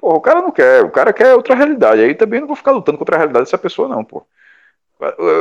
O 0.02 0.20
cara 0.20 0.42
não 0.42 0.50
quer, 0.52 0.84
o 0.84 0.90
cara 0.90 1.12
quer 1.12 1.34
outra 1.34 1.54
realidade. 1.54 2.02
Aí 2.02 2.14
também 2.14 2.40
não 2.40 2.46
vou 2.46 2.56
ficar 2.56 2.72
lutando 2.72 2.98
contra 2.98 3.16
a 3.16 3.18
realidade 3.18 3.46
dessa 3.46 3.58
pessoa, 3.58 3.88
não, 3.88 4.04
pô. 4.04 4.26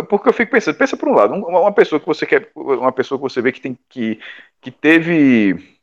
Porque 0.07 0.29
eu 0.29 0.33
fico 0.33 0.51
pensando, 0.51 0.77
pensa 0.77 0.95
por 0.95 1.09
um 1.09 1.15
lado, 1.15 1.33
uma 1.33 1.73
pessoa 1.73 1.99
que 1.99 2.05
você 2.05 2.25
quer, 2.25 2.51
uma 2.55 2.91
pessoa 2.91 3.17
que 3.17 3.23
você 3.23 3.41
vê 3.41 3.51
que 3.51 3.59
tem 3.59 3.77
que, 3.89 4.19
que 4.61 4.71
teve. 4.71 5.77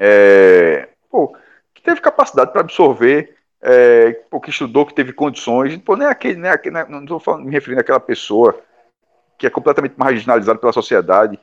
É, 0.00 0.88
pô, 1.10 1.36
que 1.74 1.82
teve 1.82 2.00
capacidade 2.00 2.52
para 2.52 2.60
absorver, 2.60 3.36
é, 3.60 4.12
pô, 4.30 4.40
que 4.40 4.50
estudou, 4.50 4.86
que 4.86 4.94
teve 4.94 5.12
condições, 5.12 5.76
pô, 5.78 5.96
nem 5.96 6.06
aquele, 6.06 6.36
nem 6.38 6.50
aquele 6.50 6.84
não 6.84 7.02
estou 7.04 7.38
me 7.38 7.50
referindo 7.50 7.80
àquela 7.80 8.00
pessoa 8.00 8.58
que 9.36 9.46
é 9.46 9.50
completamente 9.50 9.94
marginalizada 9.96 10.58
pela 10.58 10.72
sociedade, 10.72 11.38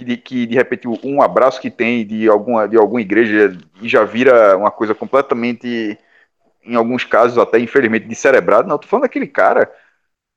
de, 0.00 0.16
que 0.16 0.46
de 0.46 0.54
repente 0.54 0.88
um 0.88 1.22
abraço 1.22 1.60
que 1.60 1.70
tem 1.70 2.06
de 2.06 2.28
alguma, 2.28 2.68
de 2.68 2.76
alguma 2.76 3.00
igreja 3.00 3.56
já 3.82 4.04
vira 4.04 4.56
uma 4.56 4.70
coisa 4.70 4.94
completamente, 4.94 5.98
em 6.64 6.74
alguns 6.76 7.04
casos 7.04 7.38
até 7.38 7.58
infelizmente, 7.58 8.06
descerebrado. 8.06 8.68
Não, 8.68 8.76
estou 8.76 8.88
falando 8.88 9.04
daquele 9.04 9.26
cara 9.26 9.72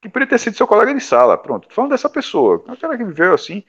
que 0.02 0.10
poderia 0.10 0.30
ter 0.30 0.40
sido 0.40 0.58
seu 0.58 0.68
colega 0.68 0.94
de 0.94 1.02
sala, 1.02 1.38
pronto, 1.38 1.68
tô 1.68 1.74
falando 1.74 1.92
dessa 1.92 2.10
pessoa, 2.10 2.64
um 2.68 2.76
cara 2.76 2.98
que 2.98 3.04
viveu 3.04 3.34
assim. 3.34 3.64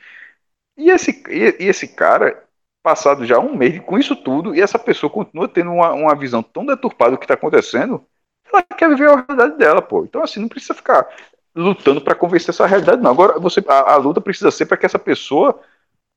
E 0.77 0.91
esse, 0.91 1.11
e, 1.29 1.65
e 1.65 1.69
esse 1.69 1.89
cara, 1.89 2.49
passado 2.83 3.27
já 3.27 3.39
um 3.39 3.55
mês 3.57 3.81
com 3.81 3.99
isso 3.99 4.17
tudo 4.17 4.55
e 4.55 4.61
essa 4.63 4.79
pessoa 4.79 5.11
continua 5.11 5.49
tendo 5.49 5.71
uma, 5.73 5.93
uma 5.93 6.15
visão 6.15 6.43
tão 6.43 6.65
deturpada 6.65 7.13
do 7.13 7.19
que 7.19 7.25
está 7.25 7.35
acontecendo, 7.35 8.05
ela 8.51 8.63
quer 8.63 8.89
viver 8.89 9.11
a 9.11 9.17
realidade 9.17 9.59
dela, 9.59 9.83
pô. 9.83 10.05
Então, 10.05 10.23
assim, 10.23 10.41
não 10.41 10.49
precisa 10.49 10.75
ficar 10.75 11.07
lutando 11.55 12.01
para 12.01 12.15
convencer 12.15 12.51
essa 12.51 12.67
realidade, 12.67 13.03
não. 13.03 13.11
Agora, 13.11 13.39
você, 13.39 13.63
a, 13.69 13.93
a 13.93 13.97
luta 13.97 14.21
precisa 14.21 14.51
ser 14.51 14.67
para 14.67 14.77
que 14.77 14.87
essa 14.87 14.99
pessoa, 14.99 15.61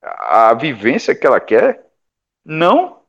a, 0.01 0.53
vivência 0.53 1.15
que 1.15 1.25
ela 1.25 1.39
quer, 1.39 1.85
não 2.45 3.01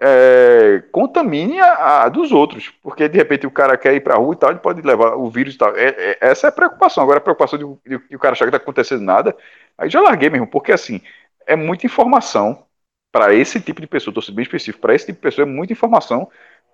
é, 0.00 0.82
contamine 0.92 1.60
a, 1.60 2.04
a, 2.04 2.08
dos 2.08 2.32
outros. 2.32 2.70
Porque, 2.82 3.08
de 3.08 3.18
repente, 3.18 3.46
o 3.46 3.50
cara 3.50 3.76
quer 3.76 3.94
ir 3.94 4.00
para 4.00 4.14
a 4.14 4.18
rua 4.18 4.34
e 4.34 4.36
tal, 4.36 4.50
ele 4.50 4.60
pode 4.60 4.82
levar 4.82 5.16
o 5.16 5.28
vírus 5.30 5.54
e 5.54 5.58
tal. 5.58 5.76
É, 5.76 5.88
é, 5.88 6.18
essa 6.20 6.46
é 6.46 6.50
a 6.50 6.52
preocupação. 6.52 7.02
Agora, 7.02 7.18
a 7.18 7.22
preocupação 7.22 7.58
de, 7.58 7.64
de, 7.98 8.08
de 8.08 8.16
o 8.16 8.18
cara 8.18 8.32
achar 8.32 8.44
que 8.44 8.50
está 8.50 8.62
acontecendo 8.62 9.02
nada, 9.02 9.36
aí 9.76 9.90
já 9.90 10.00
larguei 10.00 10.30
mesmo, 10.30 10.46
porque, 10.46 10.72
assim, 10.72 11.00
é 11.46 11.56
muita 11.56 11.86
informação 11.86 12.64
para 13.10 13.34
esse 13.34 13.60
tipo 13.60 13.80
de 13.80 13.86
pessoa, 13.86 14.10
estou 14.12 14.22
sendo 14.22 14.36
bem 14.36 14.42
específico, 14.42 14.80
para 14.80 14.94
esse 14.94 15.06
tipo 15.06 15.16
de 15.16 15.22
pessoa 15.22 15.46
é 15.46 15.50
muita 15.50 15.72
informação 15.72 16.30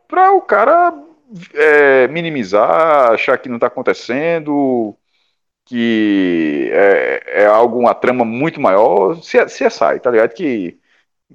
para 0.09 0.33
o 0.33 0.43
cara 0.43 0.93
é, 1.55 2.09
minimizar, 2.09 3.13
achar 3.13 3.39
que 3.39 3.49
não 3.49 3.57
está 3.57 3.69
acontecendo, 3.69 4.97
que 5.65 6.69
é, 6.73 7.43
é 7.43 7.47
algo, 7.47 7.79
uma 7.79 7.95
trama 7.95 8.25
muito 8.25 8.61
maior, 8.61 9.17
se, 9.23 9.49
se 9.49 9.65
é 9.65 9.71
sai, 9.71 9.99
tá 9.99 10.11
ligado? 10.11 10.31
Que, 10.31 10.79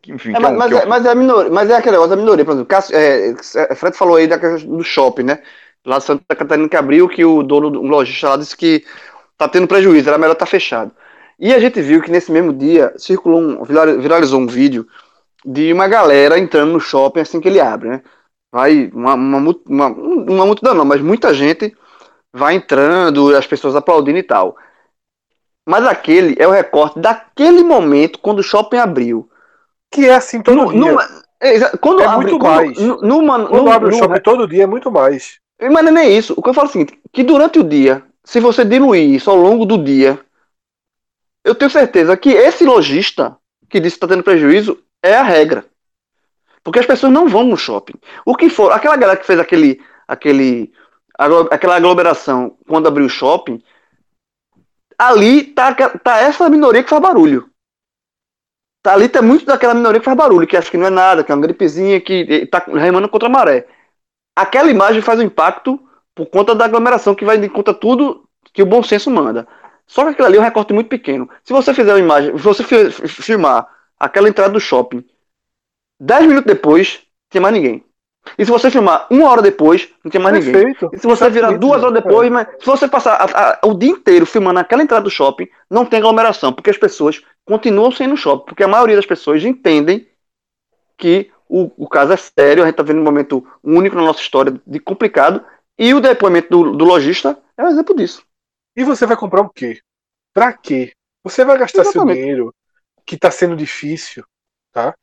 que 0.01 0.11
enfim. 0.11 0.31
É, 0.31 0.39
que 0.39 0.45
é 0.45 0.47
um, 0.47 0.57
mas, 0.57 0.71
é, 0.71 0.85
mas, 0.85 1.05
é 1.05 1.15
minoria, 1.15 1.51
mas 1.51 1.69
é 1.69 1.75
aquele 1.75 1.93
negócio 1.93 2.11
da 2.11 2.21
minoria, 2.21 2.45
por 2.45 2.51
exemplo, 2.51 2.67
Cássio, 2.67 2.95
é, 2.95 3.29
é, 3.29 3.75
Fred 3.75 3.97
falou 3.97 4.17
aí 4.17 4.27
da 4.27 4.37
do 4.37 4.83
shopping, 4.83 5.23
né? 5.23 5.39
Lá 5.85 5.97
de 5.97 6.03
Santa 6.03 6.35
Catarina 6.35 6.69
que 6.69 6.75
abriu, 6.75 7.07
que 7.07 7.23
o 7.25 7.41
dono, 7.41 7.81
um 7.81 7.89
lojista 7.89 8.29
lá 8.29 8.37
disse 8.37 8.55
que 8.55 8.85
tá 9.37 9.47
tendo 9.47 9.67
prejuízo, 9.67 10.09
era 10.09 10.17
melhor 10.17 10.33
estar 10.33 10.45
tá 10.45 10.51
fechado. 10.51 10.91
E 11.39 11.53
a 11.53 11.59
gente 11.59 11.81
viu 11.81 12.01
que 12.01 12.11
nesse 12.11 12.31
mesmo 12.31 12.53
dia 12.53 12.93
circulou 12.97 13.39
um, 13.39 13.63
viralizou 13.63 14.39
um 14.41 14.47
vídeo 14.47 14.85
de 15.45 15.71
uma 15.71 15.87
galera 15.87 16.37
entrando 16.37 16.73
no 16.73 16.79
shopping 16.79 17.21
assim 17.21 17.39
que 17.39 17.47
ele 17.47 17.61
abre, 17.61 17.89
né? 17.89 18.01
Vai 18.51 18.91
uma, 18.93 19.13
uma, 19.13 19.55
uma, 19.67 19.87
uma 19.87 20.45
multidão 20.45 20.73
não, 20.73 20.85
mas 20.85 21.01
muita 21.01 21.33
gente 21.33 21.75
vai 22.33 22.55
entrando, 22.55 23.35
as 23.35 23.47
pessoas 23.47 23.75
aplaudindo 23.75 24.17
e 24.17 24.23
tal. 24.23 24.55
Mas 25.67 25.85
aquele 25.85 26.35
é 26.39 26.47
o 26.47 26.51
recorte 26.51 26.99
daquele 26.99 27.63
momento 27.63 28.19
quando 28.19 28.39
o 28.39 28.43
shopping 28.43 28.77
abriu. 28.77 29.29
Que 29.91 30.07
é 30.07 30.15
assim 30.15 30.41
todo 30.41 30.71
no, 30.71 30.71
dia. 30.71 31.07
é, 31.39 31.77
quando 31.77 32.01
é 32.01 32.05
abre, 32.05 32.31
muito 32.31 32.43
mais. 32.43 32.77
Quando, 32.77 33.01
numa, 33.01 33.47
quando 33.47 33.65
no, 33.65 33.71
abre 33.71 33.89
o 33.89 33.97
shopping 33.97 34.21
todo 34.21 34.47
dia 34.47 34.63
é 34.63 34.67
muito 34.67 34.91
mais. 34.91 35.39
Mas 35.59 35.71
não 35.71 35.89
é 35.89 35.91
nem 35.91 36.17
isso. 36.17 36.33
O 36.37 36.41
que 36.41 36.49
eu 36.49 36.53
falo 36.53 36.67
é 36.67 36.69
o 36.69 36.73
seguinte, 36.73 36.99
que 37.11 37.23
durante 37.23 37.59
o 37.59 37.63
dia, 37.63 38.03
se 38.23 38.39
você 38.39 38.63
diluir 38.63 39.09
isso 39.09 39.29
ao 39.29 39.35
longo 39.35 39.65
do 39.65 39.77
dia, 39.77 40.19
eu 41.43 41.55
tenho 41.55 41.69
certeza 41.69 42.15
que 42.15 42.29
esse 42.29 42.63
lojista 42.63 43.37
que 43.69 43.79
disse 43.79 43.95
que 43.95 44.05
está 44.05 44.07
tendo 44.07 44.23
prejuízo 44.23 44.79
é 45.03 45.15
a 45.15 45.23
regra. 45.23 45.65
Porque 46.63 46.79
as 46.79 46.85
pessoas 46.85 47.11
não 47.11 47.27
vão 47.27 47.43
no 47.43 47.57
shopping. 47.57 47.95
O 48.25 48.35
que 48.35 48.49
for, 48.49 48.71
aquela 48.71 48.97
galera 48.97 49.19
que 49.19 49.25
fez 49.25 49.39
aquele, 49.39 49.81
aquele, 50.07 50.71
aquela 51.51 51.75
aglomeração 51.75 52.57
quando 52.65 52.87
abriu 52.87 53.05
o 53.05 53.09
shopping, 53.09 53.61
ali 54.97 55.43
tá, 55.43 55.73
tá 55.73 56.17
essa 56.17 56.49
minoria 56.49 56.83
que 56.83 56.89
faz 56.89 57.01
barulho. 57.01 57.49
Tá 58.81 58.93
ali 58.93 59.09
tá 59.09 59.21
muito 59.21 59.45
daquela 59.45 59.73
minoria 59.73 59.99
que 59.99 60.05
faz 60.05 60.17
barulho, 60.17 60.47
que 60.47 60.55
acha 60.55 60.71
que 60.71 60.77
não 60.77 60.87
é 60.87 60.89
nada, 60.89 61.23
que 61.23 61.31
é 61.31 61.35
uma 61.35 61.41
gripezinha, 61.41 61.99
que 61.99 62.45
tá 62.47 62.63
remando 62.67 63.09
contra 63.09 63.27
a 63.27 63.31
maré. 63.31 63.67
Aquela 64.35 64.71
imagem 64.71 65.01
faz 65.01 65.19
um 65.19 65.23
impacto 65.23 65.77
por 66.15 66.27
conta 66.27 66.55
da 66.55 66.65
aglomeração 66.65 67.13
que 67.13 67.25
vai 67.25 67.37
de 67.37 67.49
conta 67.49 67.73
tudo 67.73 68.27
que 68.53 68.63
o 68.63 68.65
bom 68.65 68.81
senso 68.81 69.11
manda. 69.11 69.45
Só 69.85 70.03
que 70.03 70.11
aquilo 70.11 70.27
ali 70.27 70.37
é 70.37 70.39
um 70.39 70.43
recorte 70.43 70.73
muito 70.73 70.87
pequeno. 70.87 71.29
Se 71.43 71.51
você 71.51 71.73
fizer 71.73 71.93
uma 71.93 71.99
imagem, 71.99 72.37
se 72.37 72.43
você 72.43 72.63
filmar 73.07 73.67
aquela 73.99 74.29
entrada 74.29 74.53
do 74.53 74.59
shopping, 74.59 75.03
10 75.99 76.27
minutos 76.27 76.47
depois, 76.47 76.99
não 76.99 77.29
tem 77.29 77.41
mais 77.41 77.53
ninguém. 77.53 77.88
E 78.37 78.45
se 78.45 78.51
você 78.51 78.69
filmar 78.69 79.07
uma 79.09 79.29
hora 79.29 79.41
depois, 79.41 79.89
não 80.03 80.11
tem 80.11 80.21
mais 80.21 80.43
Perfeito. 80.43 80.83
ninguém. 80.83 80.89
E 80.93 80.99
se 80.99 81.07
você 81.07 81.29
virar 81.29 81.57
duas 81.57 81.81
horas 81.81 82.01
depois, 82.01 82.27
é. 82.27 82.29
mas 82.29 82.47
se 82.59 82.65
você 82.65 82.87
passar 82.87 83.15
a, 83.15 83.51
a, 83.51 83.67
o 83.67 83.73
dia 83.73 83.89
inteiro 83.89 84.25
filmando 84.25 84.59
aquela 84.59 84.83
entrada 84.83 85.03
do 85.03 85.09
shopping, 85.09 85.47
não 85.69 85.85
tem 85.85 85.99
aglomeração, 85.99 86.53
porque 86.53 86.69
as 86.69 86.77
pessoas 86.77 87.21
continuam 87.45 87.91
ir 87.99 88.07
no 88.07 88.17
shopping, 88.17 88.45
porque 88.45 88.63
a 88.63 88.67
maioria 88.67 88.95
das 88.95 89.05
pessoas 89.05 89.43
entendem 89.43 90.07
que 90.97 91.31
o, 91.47 91.71
o 91.77 91.87
caso 91.87 92.13
é 92.13 92.17
sério, 92.17 92.63
a 92.63 92.65
gente 92.65 92.73
está 92.73 92.83
vendo 92.83 92.99
um 92.99 93.03
momento 93.03 93.45
único 93.63 93.95
na 93.95 94.03
nossa 94.03 94.21
história 94.21 94.53
de 94.65 94.79
complicado, 94.79 95.43
e 95.77 95.93
o 95.93 96.01
depoimento 96.01 96.49
do, 96.49 96.75
do 96.75 96.85
lojista 96.85 97.37
é 97.57 97.63
um 97.63 97.69
exemplo 97.69 97.95
disso. 97.95 98.23
E 98.75 98.83
você 98.83 99.05
vai 99.05 99.17
comprar 99.17 99.41
o 99.41 99.49
quê? 99.49 99.79
Pra 100.33 100.53
quê? 100.53 100.93
Você 101.23 101.43
vai 101.43 101.57
gastar 101.57 101.81
Exatamente. 101.81 102.15
seu 102.15 102.23
dinheiro, 102.23 102.55
que 103.05 103.15
está 103.15 103.31
sendo 103.31 103.55
difícil, 103.55 104.23
tá? 104.71 104.93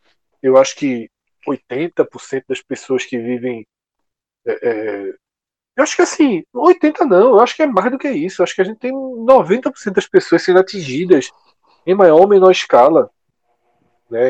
Eu 0.43 0.57
acho 0.57 0.77
que 0.77 1.09
80% 1.47 2.45
das 2.49 2.63
pessoas 2.63 3.05
que 3.05 3.19
vivem. 3.19 3.67
É, 4.47 4.69
é, 4.69 5.15
eu 5.77 5.83
acho 5.83 5.97
que 5.97 6.03
assim, 6.03 6.45
80% 6.55 7.07
não, 7.07 7.31
eu 7.31 7.41
acho 7.41 7.55
que 7.55 7.63
é 7.63 7.67
mais 7.67 7.91
do 7.91 7.99
que 7.99 8.09
isso. 8.09 8.41
Eu 8.41 8.45
acho 8.45 8.55
que 8.55 8.63
a 8.63 8.65
gente 8.65 8.79
tem 8.79 8.93
90% 8.93 9.93
das 9.93 10.07
pessoas 10.07 10.43
sendo 10.43 10.59
atingidas 10.59 11.31
em 11.87 11.95
maior 11.95 12.21
ou 12.21 12.29
menor 12.29 12.51
escala, 12.51 13.11
né, 14.11 14.21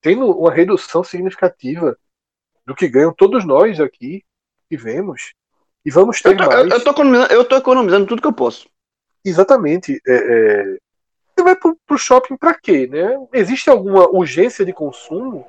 tendo 0.00 0.30
uma 0.30 0.52
redução 0.52 1.02
significativa 1.04 1.96
do 2.66 2.74
que 2.74 2.88
ganham 2.88 3.12
todos 3.12 3.44
nós 3.44 3.80
aqui 3.80 4.24
que 4.68 4.76
vemos. 4.76 5.34
E 5.84 5.90
vamos 5.90 6.20
ter 6.20 6.30
eu 6.30 6.36
tô, 6.36 6.46
mais. 6.46 6.60
Eu, 6.60 6.68
eu, 6.70 6.84
tô 6.84 6.90
economizando, 6.90 7.32
eu 7.32 7.44
tô 7.44 7.56
economizando 7.56 8.06
tudo 8.06 8.22
que 8.22 8.28
eu 8.28 8.32
posso. 8.32 8.68
Exatamente. 9.24 10.00
É, 10.06 10.14
é, 10.14 10.78
você 11.34 11.42
vai 11.42 11.56
pro, 11.56 11.76
pro 11.86 11.98
shopping 11.98 12.36
para 12.36 12.54
quê? 12.54 12.86
Né? 12.86 13.16
Existe 13.32 13.68
alguma 13.68 14.08
urgência 14.08 14.64
de 14.64 14.72
consumo? 14.72 15.46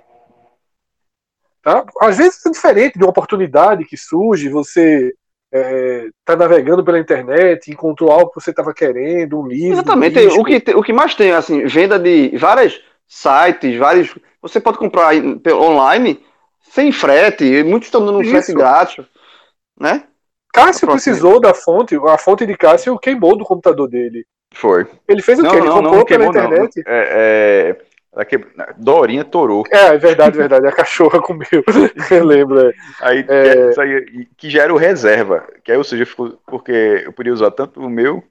Tá? 1.66 1.84
Às 2.00 2.20
vezes 2.20 2.46
é 2.46 2.52
diferente 2.52 3.00
de 3.00 3.04
uma 3.04 3.10
oportunidade 3.10 3.86
que 3.86 3.98
surge, 3.98 4.50
você 4.50 5.12
está 5.52 5.68
é, 5.68 6.10
tá 6.24 6.36
navegando 6.36 6.86
pela 6.86 7.00
internet, 7.00 7.72
encontrou 7.72 8.12
algo 8.12 8.30
que 8.30 8.40
você 8.40 8.52
estava 8.52 8.72
querendo, 8.72 9.40
um 9.40 9.48
livro. 9.48 9.74
Exatamente. 9.74 10.28
Um 10.28 10.42
o, 10.42 10.46
que, 10.46 10.76
o 10.76 10.84
que 10.84 10.94
mais 10.94 11.16
tem, 11.16 11.32
assim, 11.32 11.66
venda 11.66 11.98
de 11.98 12.38
vários 12.38 12.80
sites, 13.08 13.80
vários. 13.80 14.16
Você 14.44 14.60
pode 14.60 14.78
comprar 14.78 15.16
online 15.56 16.24
sem 16.70 16.92
frete, 16.92 17.64
muitos 17.64 17.88
estão 17.88 18.06
dando 18.06 18.20
um 18.20 18.24
frete 18.24 18.54
grátis, 18.54 19.04
né? 19.80 20.04
Cássio 20.54 20.88
precisou 20.88 21.42
da 21.42 21.56
fonte, 21.56 21.96
a 21.96 22.18
fonte 22.20 22.46
de 22.46 22.56
Cássio 22.56 23.00
queimou 23.00 23.36
do 23.36 23.44
computador 23.44 23.90
dele. 23.90 24.24
Foi. 24.54 24.86
Ele 25.08 25.24
fez 25.24 25.40
o 25.40 25.42
não, 25.42 25.50
quê? 25.50 25.58
Ele 25.58 25.66
não, 25.66 25.74
comprou 25.78 25.96
não, 25.96 26.06
pela 26.06 26.32
queimou, 26.32 26.48
internet? 26.48 26.84
É, 26.86 27.74
é, 27.76 27.78
que... 28.24 28.38
Dorinha 28.78 29.26
torou. 29.26 29.66
É, 29.70 29.88
é 29.88 29.98
verdade, 29.98 30.38
verdade. 30.38 30.68
A 30.68 30.72
cachorra 30.72 31.20
comeu. 31.24 31.46
Eu 32.10 32.26
lembro. 32.26 32.70
É. 32.70 32.74
Aí, 33.02 33.26
é... 33.28 33.74
Que, 33.74 33.82
aí, 33.82 34.28
que 34.38 34.50
já 34.50 34.64
era 34.64 34.74
o 34.74 34.78
reserva. 34.78 35.46
Que 35.64 35.72
aí, 35.72 35.78
ou 35.78 35.84
seja, 35.84 36.08
porque 36.46 37.02
eu 37.04 37.12
podia 37.12 37.34
usar 37.34 37.52
tanto 37.52 37.82
o 37.82 37.90
meu 37.90 38.24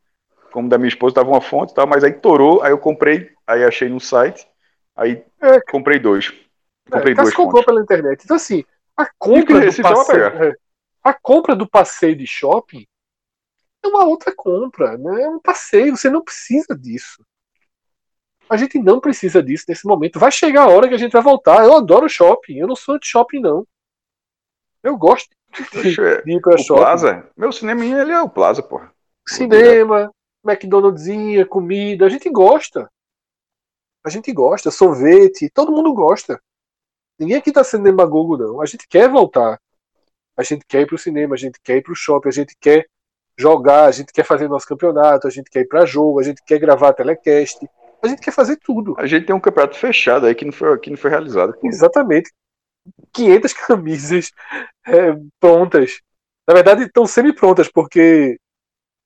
como 0.54 0.68
da 0.68 0.78
minha 0.78 0.88
esposa, 0.88 1.16
tava 1.16 1.30
uma 1.30 1.40
fonte 1.40 1.72
e 1.72 1.74
tal, 1.74 1.84
mas 1.84 2.04
aí 2.04 2.12
torou, 2.12 2.62
aí 2.62 2.70
eu 2.70 2.78
comprei, 2.78 3.32
aí 3.44 3.64
achei 3.64 3.88
no 3.88 3.98
site, 3.98 4.46
aí 4.94 5.24
é. 5.40 5.60
comprei 5.62 5.98
dois. 5.98 6.32
Comprei 6.88 7.12
é, 7.12 7.16
duas 7.16 7.34
comprou 7.34 7.64
pela 7.64 7.80
internet. 7.80 8.22
Então, 8.22 8.36
assim, 8.36 8.64
a 8.96 9.04
compra 9.18 9.68
do 9.68 9.82
passeio, 9.82 10.24
é, 10.24 10.54
a 11.02 11.12
compra 11.12 11.56
do 11.56 11.68
passeio 11.68 12.14
de 12.14 12.24
shopping 12.24 12.86
é 13.82 13.88
uma 13.88 14.04
outra 14.04 14.32
compra, 14.34 14.96
né? 14.96 15.22
É 15.22 15.28
um 15.28 15.40
passeio, 15.40 15.96
você 15.96 16.08
não 16.08 16.22
precisa 16.22 16.78
disso. 16.78 17.24
A 18.48 18.56
gente 18.56 18.78
não 18.78 19.00
precisa 19.00 19.42
disso 19.42 19.64
nesse 19.68 19.86
momento. 19.86 20.18
Vai 20.18 20.30
chegar 20.30 20.64
a 20.64 20.68
hora 20.68 20.88
que 20.88 20.94
a 20.94 20.98
gente 20.98 21.12
vai 21.12 21.22
voltar. 21.22 21.64
Eu 21.64 21.76
adoro 21.76 22.08
shopping. 22.08 22.58
Eu 22.58 22.66
não 22.66 22.76
sou 22.76 22.98
de 22.98 23.06
shopping, 23.06 23.40
não. 23.40 23.66
Eu 24.82 24.96
gosto 24.96 25.28
de, 25.72 25.88
ir 25.88 26.40
pra 26.40 26.54
o 26.54 26.58
shopping. 26.58 26.82
Plaza? 26.82 27.30
Meu 27.36 27.50
cinema 27.52 27.84
ele 27.84 28.12
é 28.12 28.20
o 28.20 28.28
Plaza, 28.28 28.62
porra. 28.62 28.92
Cinema, 29.26 30.10
McDonald'sinha, 30.44 31.46
comida. 31.46 32.06
A 32.06 32.08
gente 32.08 32.28
gosta. 32.28 32.90
A 34.04 34.10
gente 34.10 34.30
gosta. 34.32 34.70
Sorvete. 34.70 35.50
Todo 35.52 35.72
mundo 35.72 35.92
gosta. 35.94 36.38
Ninguém 37.18 37.36
aqui 37.36 37.52
tá 37.52 37.64
sendo 37.64 37.84
demagogo, 37.84 38.36
não. 38.36 38.60
A 38.60 38.66
gente 38.66 38.86
quer 38.86 39.08
voltar. 39.08 39.58
A 40.36 40.42
gente 40.42 40.64
quer 40.66 40.82
ir 40.82 40.86
pro 40.86 40.98
cinema, 40.98 41.34
a 41.34 41.38
gente 41.38 41.60
quer 41.62 41.76
ir 41.76 41.82
pro 41.82 41.94
shopping, 41.94 42.28
a 42.28 42.32
gente 42.32 42.56
quer 42.60 42.86
jogar, 43.38 43.84
a 43.84 43.90
gente 43.92 44.12
quer 44.12 44.24
fazer 44.24 44.48
nosso 44.48 44.66
campeonato, 44.66 45.26
a 45.26 45.30
gente 45.30 45.48
quer 45.48 45.60
ir 45.60 45.68
para 45.68 45.86
jogo, 45.86 46.18
a 46.18 46.22
gente 46.24 46.42
quer 46.44 46.58
gravar 46.58 46.92
telecast. 46.92 47.64
A 48.04 48.08
gente 48.08 48.20
quer 48.20 48.32
fazer 48.32 48.56
tudo. 48.56 48.94
A 48.98 49.06
gente 49.06 49.26
tem 49.26 49.34
um 49.34 49.40
campeonato 49.40 49.78
fechado 49.78 50.26
aí 50.26 50.34
que 50.34 50.44
não 50.44 50.52
foi, 50.52 50.78
que 50.78 50.90
não 50.90 50.96
foi 50.96 51.10
realizado. 51.10 51.54
Pô. 51.54 51.66
Exatamente. 51.66 52.30
500 53.12 53.52
camisas 53.66 54.30
é, 54.86 55.16
prontas. 55.40 56.00
Na 56.46 56.52
verdade, 56.52 56.82
estão 56.82 57.06
semi-prontas, 57.06 57.68
porque 57.68 58.38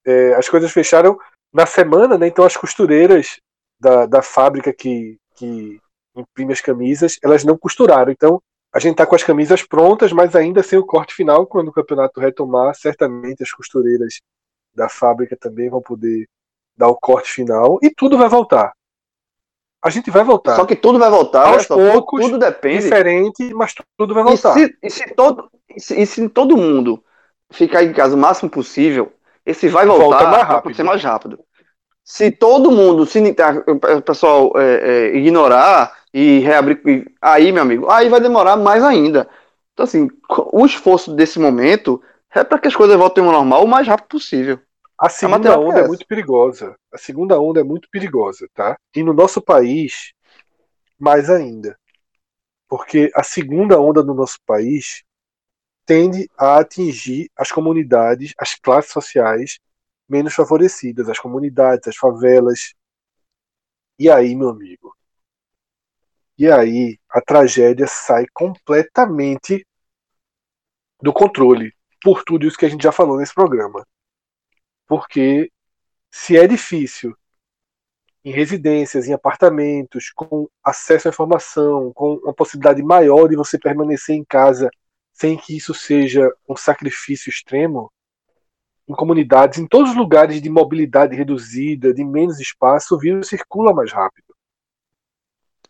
é, 0.05 0.35
as 0.35 0.49
coisas 0.49 0.73
fecharam 0.73 1.17
na 1.53 1.65
semana, 1.65 2.19
né? 2.19 2.27
Então 2.27 2.45
as 2.45 2.57
costureiras 2.57 3.39
da, 3.81 4.07
da 4.07 4.21
fábrica 4.21 4.73
que, 4.73 5.17
que 5.37 5.81
imprime 6.17 6.53
as 6.53 6.61
camisas, 6.61 7.19
elas 7.23 7.45
não 7.45 7.57
costuraram. 7.57 8.11
Então 8.11 8.43
a 8.73 8.81
gente 8.81 8.93
está 8.93 9.07
com 9.07 9.15
as 9.15 9.23
camisas 9.23 9.63
prontas, 9.63 10.13
mas 10.13 10.35
ainda 10.35 10.63
sem 10.63 10.79
o 10.79 10.85
corte 10.85 11.15
final. 11.15 11.47
Quando 11.47 11.69
o 11.69 11.73
campeonato 11.73 12.21
retomar, 12.21 12.75
certamente 12.75 13.45
as 13.45 13.53
costureiras 13.53 14.21
da 14.75 14.89
fábrica 14.89 15.37
também 15.37 15.71
vão 15.71 15.81
poder 15.81 16.27
dar 16.77 16.89
o 16.89 16.97
corte 16.97 17.31
final 17.31 17.79
e 17.83 17.91
tudo 17.91 18.19
vai 18.19 18.29
voltar. 18.29 18.73
A 19.83 19.91
gente 19.91 20.11
vai 20.11 20.25
voltar. 20.25 20.57
Só 20.57 20.65
que 20.65 20.75
tudo 20.75 20.99
vai 20.99 21.09
voltar, 21.09 21.49
aos 21.49 21.67
poucos, 21.67 22.21
tudo 22.21 22.39
depende. 22.39 22.85
Diferente, 22.85 23.55
mas 23.55 23.75
tudo 23.97 24.13
vai 24.13 24.25
voltar. 24.25 24.57
E 24.59 24.67
se, 24.67 24.79
e 24.83 24.91
se 24.91 25.15
todo, 25.15 25.51
e 25.75 25.81
se, 25.81 26.01
e 26.01 26.07
se, 26.07 26.29
todo 26.29 26.57
mundo 26.57 27.03
ficar 27.51 27.85
em 27.85 27.93
casa 27.93 28.17
o 28.17 28.19
máximo 28.19 28.51
possível, 28.51 29.13
esse 29.47 29.69
vai 29.69 29.87
voltar 29.87 30.05
Volta 30.05 30.29
mais 30.29 30.43
rápido. 30.43 30.75
ser 30.75 30.83
mais 30.83 31.03
rápido. 31.03 31.39
Se 32.05 32.31
todo 32.31 32.71
mundo, 32.71 33.07
se 33.07 33.19
o 33.97 34.03
pessoal 34.03 34.53
é, 34.57 35.11
é, 35.13 35.17
ignorar 35.17 35.93
e 36.13 36.41
reabrir, 36.41 37.13
aí, 37.21 37.53
meu 37.53 37.63
amigo, 37.63 37.91
aí 37.91 38.09
vai 38.09 38.21
demorar 38.21 38.57
mais 38.57 38.83
ainda. 38.83 39.29
Então, 39.73 39.85
assim, 39.85 40.09
o 40.53 40.67
esforço 40.67 41.15
desse 41.15 41.39
momento 41.39 42.03
é 42.35 42.43
para 42.43 42.59
que 42.59 42.67
as 42.67 42.75
coisas 42.75 42.97
voltem 42.97 43.25
ao 43.25 43.31
normal 43.31 43.65
o 43.65 43.69
mais 43.69 43.87
rápido 43.87 44.09
possível. 44.09 44.59
A 44.99 45.09
segunda 45.09 45.55
a 45.55 45.59
onda 45.59 45.81
é, 45.81 45.85
é 45.85 45.87
muito 45.87 46.07
perigosa. 46.07 46.77
A 46.93 46.99
segunda 46.99 47.41
onda 47.41 47.61
é 47.61 47.65
muito 47.65 47.89
perigosa, 47.91 48.49
tá? 48.53 48.77
E 48.95 49.03
no 49.03 49.13
nosso 49.13 49.41
país, 49.41 50.13
mais 50.99 51.31
ainda. 51.31 51.79
Porque 52.67 53.11
a 53.15 53.23
segunda 53.23 53.81
onda 53.81 54.03
no 54.03 54.13
nosso 54.13 54.39
país 54.45 55.05
tende 55.87 56.29
a 56.37 56.59
atingir 56.59 57.31
as 57.37 57.51
comunidades, 57.53 58.35
as 58.37 58.55
classes 58.57 58.93
sociais 58.93 59.59
menos 60.09 60.35
favorecidas, 60.35 61.09
as 61.09 61.19
comunidades, 61.19 61.87
as 61.87 61.97
favelas. 61.97 62.75
E 63.99 64.11
aí, 64.11 64.35
meu 64.35 64.49
amigo? 64.49 64.97
E 66.37 66.51
aí 66.51 66.99
a 67.11 67.21
tragédia 67.21 67.87
sai 67.87 68.27
completamente 68.33 69.67
do 71.01 71.13
controle, 71.13 71.73
por 72.03 72.23
tudo 72.25 72.47
isso 72.47 72.57
que 72.57 72.67
a 72.67 72.69
gente 72.69 72.83
já 72.83 72.93
falou 72.93 73.19
nesse 73.19 73.35
programa. 73.35 73.87
Porque 74.89 75.53
se 76.11 76.37
é 76.37 76.47
difícil 76.47 77.15
em 78.25 78.33
residências, 78.33 79.07
em 79.07 79.13
apartamentos, 79.13 80.11
com 80.11 80.49
acesso 80.65 81.09
à 81.09 81.11
informação, 81.11 81.93
com 81.93 82.15
uma 82.17 82.35
possibilidade 82.35 82.83
maior 82.83 83.29
de 83.29 83.37
você 83.37 83.59
permanecer 83.59 84.17
em 84.17 84.25
casa 84.25 84.71
sem 85.13 85.37
que 85.37 85.57
isso 85.57 85.75
seja 85.75 86.29
um 86.49 86.57
sacrifício 86.57 87.31
extremo, 87.31 87.93
em 88.89 88.95
comunidades, 88.95 89.59
em 89.59 89.67
todos 89.67 89.91
os 89.91 89.97
lugares 89.97 90.41
de 90.41 90.49
mobilidade 90.49 91.15
reduzida, 91.15 91.93
de 91.93 92.05
menos 92.05 92.41
espaço, 92.41 92.95
o 92.95 92.99
vírus 92.99 93.29
circula 93.29 93.75
mais 93.75 93.93
rápido. 93.93 94.35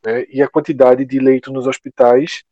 Né? 0.05 0.25
E 0.29 0.41
a 0.41 0.49
quantidade 0.49 1.05
de 1.05 1.19
leitos 1.19 1.53
nos 1.53 1.67
hospitais 1.67 2.45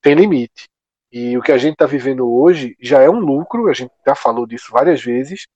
tem 0.00 0.14
limite. 0.14 0.68
E 1.12 1.36
o 1.36 1.42
que 1.42 1.52
a 1.52 1.58
gente 1.58 1.74
está 1.74 1.86
vivendo 1.86 2.28
hoje 2.28 2.76
já 2.80 3.00
é 3.02 3.08
um 3.08 3.20
lucro, 3.20 3.68
a 3.68 3.72
gente 3.72 3.92
já 4.06 4.14
falou 4.14 4.46
disso 4.46 4.72
várias 4.72 5.02
vezes, 5.02 5.46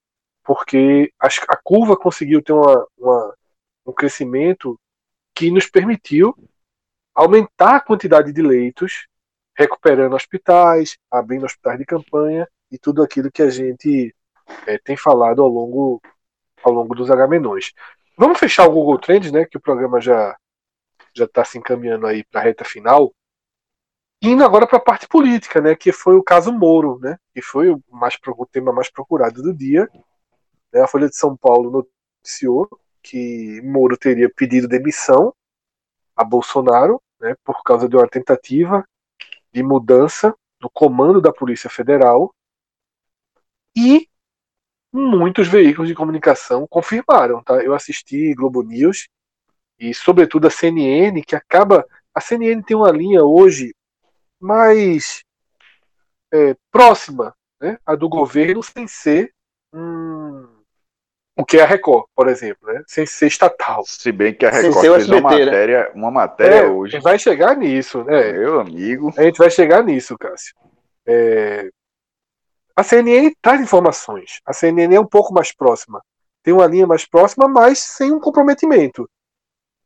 porque 0.46 1.12
a, 1.18 1.56
curva 1.56 1.96
conseguiu 1.96 2.40
ter 2.40 2.52
uma, 2.52 2.86
uma, 2.96 3.34
um 3.86 3.92
crescimento 3.92 4.78
que 5.34 5.50
nos 5.50 5.66
permitiu 5.66 6.34
aumentar 7.12 7.76
a 7.76 7.80
quantidade 7.80 8.32
de 8.32 8.40
leitos 8.40 9.08
recuperando 9.56 10.14
hospitais, 10.14 10.96
abrindo 11.10 11.46
hospitais 11.46 11.78
de 11.78 11.84
campanha 11.84 12.48
e 12.70 12.78
tudo 12.78 13.02
aquilo 13.02 13.30
que 13.30 13.42
a 13.42 13.50
gente 13.50 14.14
é, 14.66 14.78
tem 14.78 14.96
falado 14.96 15.42
ao 15.42 15.48
longo, 15.48 16.00
ao 16.62 16.72
longo 16.72 16.94
dos 16.94 17.10
Agamenões. 17.10 17.72
Vamos 18.16 18.38
fechar 18.38 18.66
o 18.66 18.72
Google 18.72 18.98
Trends, 18.98 19.32
né? 19.32 19.44
Que 19.44 19.56
o 19.56 19.60
programa 19.60 20.00
já 20.00 20.36
já 21.14 21.24
está 21.24 21.42
se 21.44 21.56
encaminhando 21.56 22.06
aí 22.06 22.22
para 22.24 22.42
a 22.42 22.44
reta 22.44 22.64
final. 22.64 23.12
Indo 24.22 24.44
agora 24.44 24.66
para 24.66 24.76
a 24.76 24.82
parte 24.82 25.08
política, 25.08 25.60
né? 25.60 25.74
Que 25.74 25.90
foi 25.90 26.14
o 26.14 26.22
caso 26.22 26.52
Moro, 26.52 26.98
né? 27.00 27.18
Que 27.34 27.40
foi 27.40 27.70
o, 27.70 27.82
mais, 27.90 28.16
o 28.26 28.46
tema 28.46 28.72
mais 28.72 28.90
procurado 28.90 29.42
do 29.42 29.54
dia. 29.54 29.88
Né, 30.76 30.82
a 30.82 30.86
Folha 30.86 31.08
de 31.08 31.16
São 31.16 31.34
Paulo 31.34 31.88
noticiou 32.22 32.68
que 33.02 33.62
Moro 33.62 33.96
teria 33.96 34.28
pedido 34.28 34.68
demissão 34.68 35.34
a 36.14 36.22
Bolsonaro, 36.22 37.00
né? 37.18 37.34
Por 37.42 37.62
causa 37.62 37.88
de 37.88 37.96
uma 37.96 38.06
tentativa 38.06 38.86
de 39.50 39.62
mudança 39.62 40.34
no 40.60 40.68
comando 40.68 41.18
da 41.18 41.32
Polícia 41.32 41.70
Federal. 41.70 42.34
E 43.74 44.06
muitos 44.92 45.48
veículos 45.48 45.88
de 45.88 45.94
comunicação 45.94 46.66
confirmaram, 46.68 47.42
tá? 47.42 47.54
Eu 47.64 47.74
assisti 47.74 48.34
Globo 48.34 48.62
News 48.62 49.08
e 49.78 49.94
sobretudo 49.94 50.46
a 50.46 50.50
CNN, 50.50 51.22
que 51.22 51.34
acaba. 51.34 51.86
A 52.14 52.20
CNN 52.20 52.62
tem 52.62 52.76
uma 52.76 52.90
linha 52.90 53.24
hoje 53.24 53.74
mais 54.38 55.22
é, 56.32 56.54
próxima 56.70 57.34
né, 57.58 57.78
a 57.86 57.94
do 57.94 58.10
governo, 58.10 58.62
sem 58.62 58.86
ser 58.86 59.32
hum, 59.72 60.55
o 61.36 61.44
que 61.44 61.58
é 61.58 61.62
a 61.62 61.66
Record, 61.66 62.06
por 62.14 62.28
exemplo, 62.28 62.72
né, 62.72 62.82
sem 62.86 63.04
ser 63.04 63.26
estatal. 63.26 63.84
Se 63.84 64.10
bem 64.10 64.32
que 64.32 64.46
a 64.46 64.50
Record 64.50 64.80
fez 64.80 65.08
uma 65.08 65.16
né? 65.16 65.20
matéria, 65.20 65.92
uma 65.94 66.10
matéria 66.10 66.54
é, 66.54 66.66
hoje. 66.66 66.98
Vai 67.00 67.18
chegar 67.18 67.54
nisso, 67.54 68.02
né? 68.04 68.32
Meu 68.32 68.58
amigo. 68.58 69.12
A 69.16 69.22
gente 69.22 69.36
vai 69.36 69.50
chegar 69.50 69.84
nisso, 69.84 70.16
Cássio. 70.16 70.54
É, 71.06 71.68
a 72.74 72.82
CNN 72.82 73.34
traz 73.42 73.60
informações. 73.60 74.40
A 74.46 74.54
CNN 74.54 74.94
é 74.94 75.00
um 75.00 75.06
pouco 75.06 75.34
mais 75.34 75.54
próxima. 75.54 76.02
Tem 76.42 76.54
uma 76.54 76.66
linha 76.66 76.86
mais 76.86 77.06
próxima, 77.06 77.46
mas 77.46 77.80
sem 77.80 78.12
um 78.12 78.20
comprometimento. 78.20 79.08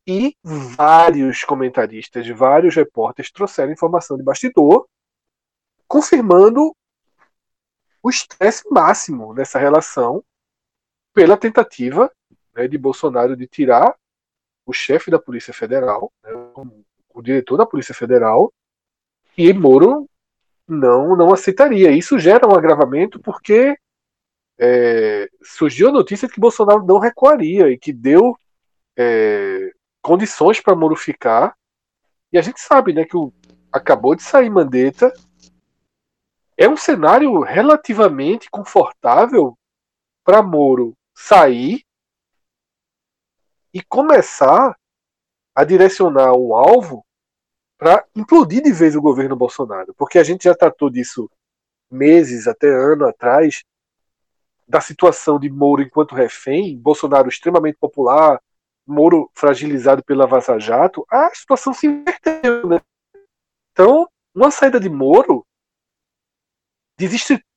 E 0.07 0.35
vários 0.45 1.43
comentaristas, 1.43 2.29
vários 2.29 2.77
repórteres 2.77 3.31
trouxeram 3.33 3.73
informação 3.73 4.17
de 4.17 4.23
bastidor, 4.23 4.87
confirmando 5.89 6.75
o 8.03 8.09
estresse 8.09 8.63
máximo 8.71 9.35
nessa 9.35 9.59
relação 9.59 10.25
pela 11.21 11.37
tentativa 11.37 12.11
né, 12.57 12.67
de 12.67 12.79
Bolsonaro 12.79 13.37
de 13.37 13.47
tirar 13.47 13.95
o 14.65 14.73
chefe 14.73 15.11
da 15.11 15.19
Polícia 15.19 15.53
Federal, 15.53 16.11
né, 16.25 16.31
o 17.13 17.21
diretor 17.21 17.59
da 17.59 17.67
Polícia 17.67 17.95
Federal, 17.95 18.51
e 19.37 19.53
Moro 19.53 20.09
não, 20.67 21.15
não 21.15 21.31
aceitaria. 21.31 21.91
Isso 21.91 22.19
gera 22.19 22.49
um 22.49 22.57
agravamento 22.57 23.21
porque 23.21 23.77
é, 24.59 25.29
surgiu 25.43 25.91
a 25.91 25.93
notícia 25.93 26.27
de 26.27 26.33
que 26.33 26.41
Bolsonaro 26.41 26.87
não 26.87 26.99
recuaria 26.99 27.69
e 27.69 27.77
que 27.77 27.93
deu 27.93 28.35
é, 28.97 29.73
condições 30.01 30.59
para 30.59 30.75
Moro 30.75 30.97
ficar. 30.97 31.55
E 32.33 32.39
a 32.39 32.43
gente 32.43 32.63
sabe 32.63 32.95
né, 32.95 33.05
que 33.05 33.17
o, 33.19 33.31
acabou 33.71 34.15
de 34.15 34.23
sair 34.23 34.49
Mandetta. 34.49 35.13
É 36.57 36.67
um 36.67 36.79
cenário 36.79 37.41
relativamente 37.41 38.49
confortável 38.51 39.55
para 40.25 40.43
Moro 40.43 40.97
sair 41.21 41.85
e 43.73 43.83
começar 43.83 44.77
a 45.55 45.65
direcionar 45.65 46.33
o 46.33 46.55
alvo 46.55 47.05
para 47.79 48.05
implodir 48.17 48.63
de 48.63 48.73
vez 48.73 48.97
o 48.97 49.03
governo 49.03 49.37
Bolsonaro, 49.37 49.95
porque 49.95 50.19
a 50.19 50.25
gente 50.25 50.45
já 50.45 50.55
tratou 50.55 50.91
disso 50.91 51.31
meses, 51.91 52.47
até 52.47 52.69
ano 52.69 53.07
atrás, 53.07 53.63
da 54.67 54.81
situação 54.81 55.39
de 55.39 55.51
Moro 55.51 55.83
enquanto 55.83 56.15
refém, 56.15 56.79
Bolsonaro 56.79 57.29
extremamente 57.29 57.77
popular, 57.79 58.41
Moro 58.87 59.31
fragilizado 59.35 60.03
pela 60.03 60.27
Vaza 60.27 60.59
Jato, 60.59 61.07
a 61.11 61.31
situação 61.35 61.73
se 61.73 61.87
inverteu, 61.87 62.67
né? 62.67 62.81
Então, 63.73 64.09
uma 64.35 64.51
saída 64.51 64.81
de 64.81 64.89
Moro 64.89 65.47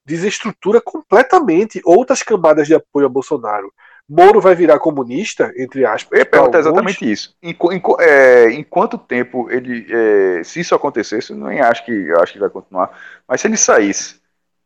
desestrutura 0.05 0.81
completamente 0.81 1.81
outras 1.85 2.21
camadas 2.21 2.67
de 2.67 2.75
apoio 2.75 3.05
a 3.05 3.09
Bolsonaro. 3.09 3.71
Moro 4.07 4.41
vai 4.41 4.53
virar 4.53 4.79
comunista, 4.79 5.53
entre 5.57 5.85
aspas. 5.85 6.19
Eu 6.19 6.25
exatamente 6.59 7.09
isso. 7.09 7.35
Em, 7.41 7.51
em, 7.51 7.81
é, 8.01 8.49
em, 8.51 8.63
quanto 8.63 8.97
tempo 8.97 9.49
ele. 9.49 9.87
É, 9.89 10.43
se 10.43 10.59
isso 10.59 10.75
acontecesse, 10.75 11.33
nem 11.33 11.61
acho 11.61 11.85
que 11.85 12.11
acho 12.19 12.33
que 12.33 12.39
vai 12.39 12.49
continuar. 12.49 12.91
Mas 13.25 13.39
se 13.39 13.47
ele 13.47 13.55
saísse, 13.55 14.19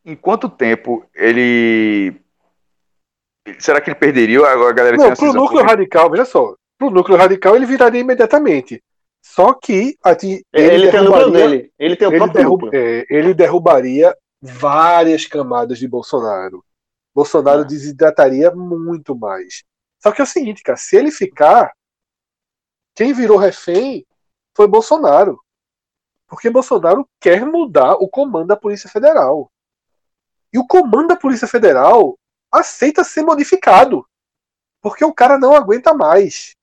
em 0.03 0.15
quanto 0.15 0.49
tempo 0.49 1.05
ele. 1.14 2.15
Será 3.59 3.80
que 3.80 3.91
ele 3.91 3.95
perderia 3.95 4.39
a 4.39 4.72
galera 4.73 4.97
Não, 4.97 5.14
pro 5.14 5.34
núcleo 5.34 5.64
radical, 5.64 6.09
veja 6.09 6.26
só. 6.26 6.55
Pro 6.77 6.89
núcleo 6.89 7.18
radical 7.18 7.55
ele 7.55 7.65
viraria 7.65 8.01
imediatamente. 8.01 8.81
Só 9.23 9.53
que 9.53 9.95
ele, 10.05 10.43
ele 10.53 10.91
tem 10.91 10.99
o 10.99 11.03
núcleo 11.03 11.31
dele. 11.31 11.72
Ele 11.77 11.95
tem 11.95 12.07
o 12.07 12.11
ele 12.11 12.18
próprio 12.18 12.41
derruba, 12.41 12.69
é, 12.73 13.05
ele 13.09 13.34
derrubaria 13.34 14.15
várias 14.41 15.26
camadas 15.26 15.80
de 15.80 15.88
Bolsonaro. 15.88 16.64
Bolsonaro 17.14 17.61
é. 17.61 17.65
desidrataria 17.65 18.51
muito 18.51 19.15
mais. 19.15 19.64
Só 19.99 20.11
que 20.11 20.22
é 20.22 20.23
o 20.23 20.27
seguinte, 20.27 20.61
cara, 20.61 20.77
se 20.77 20.95
ele 20.95 21.11
ficar, 21.11 21.73
quem 22.95 23.14
virou 23.14 23.38
refém 23.38 24.05
foi 24.55 24.68
Bolsonaro. 24.68 25.43
Porque 26.27 26.49
Bolsonaro 26.49 27.07
quer 27.19 27.45
mudar 27.45 27.93
o 27.93 28.07
comando 28.07 28.47
da 28.47 28.57
Polícia 28.57 28.89
Federal. 28.89 29.51
E 30.51 30.59
o 30.59 30.68
comando 30.68 31.07
da 31.07 31.15
Polícia 31.15 31.47
Federal 31.47 32.18
aceita 32.51 33.03
ser 33.03 33.23
modificado. 33.23 34.07
Porque 34.81 35.03
o 35.03 35.14
cara 35.14 35.38
não 35.38 35.55
aguenta 35.55 35.93
mais. 35.93 36.55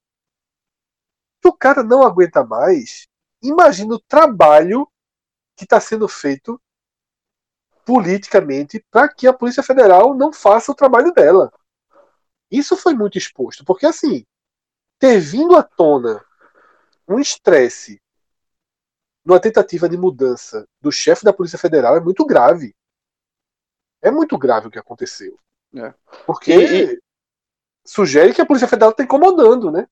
Se 1.43 1.49
o 1.49 1.53
cara 1.53 1.83
não 1.83 2.03
aguenta 2.03 2.45
mais, 2.45 3.07
imagina 3.43 3.95
o 3.95 4.01
trabalho 4.01 4.89
que 5.57 5.65
está 5.65 5.81
sendo 5.81 6.09
feito 6.09 6.61
politicamente 7.85 8.85
para 8.91 9.09
que 9.09 9.27
a 9.27 9.33
Polícia 9.33 9.63
Federal 9.63 10.15
não 10.15 10.33
faça 10.33 10.73
o 10.73 10.75
trabalho 10.75 11.13
dela. 11.13 11.53
Isso 12.51 12.77
foi 12.77 12.95
muito 12.95 13.19
exposto, 13.19 13.65
porque 13.65 13.87
assim, 13.87 14.25
ter 14.99 15.19
vindo 15.19 15.57
à 15.57 15.63
tona 15.63 16.25
um 17.09 17.19
estresse 17.19 18.01
numa 19.25 19.41
tentativa 19.41 19.89
de 19.89 19.97
mudança 19.97 20.67
do 20.81 20.93
chefe 20.93 21.25
da 21.25 21.33
Polícia 21.33 21.59
Federal 21.59 21.97
é 21.97 22.01
muito 22.01 22.25
grave. 22.25 22.75
É 24.03 24.11
muito 24.11 24.37
grave 24.37 24.69
o 24.69 24.71
que 24.71 24.79
aconteceu. 24.79 25.39
É. 25.75 25.95
Porque 26.27 26.53
e, 26.53 26.95
e... 26.95 27.03
sugere 27.85 28.35
que 28.35 28.41
a 28.41 28.47
Polícia 28.47 28.69
Federal 28.69 28.91
está 28.91 29.03
incomodando, 29.03 29.71
né? 29.71 29.87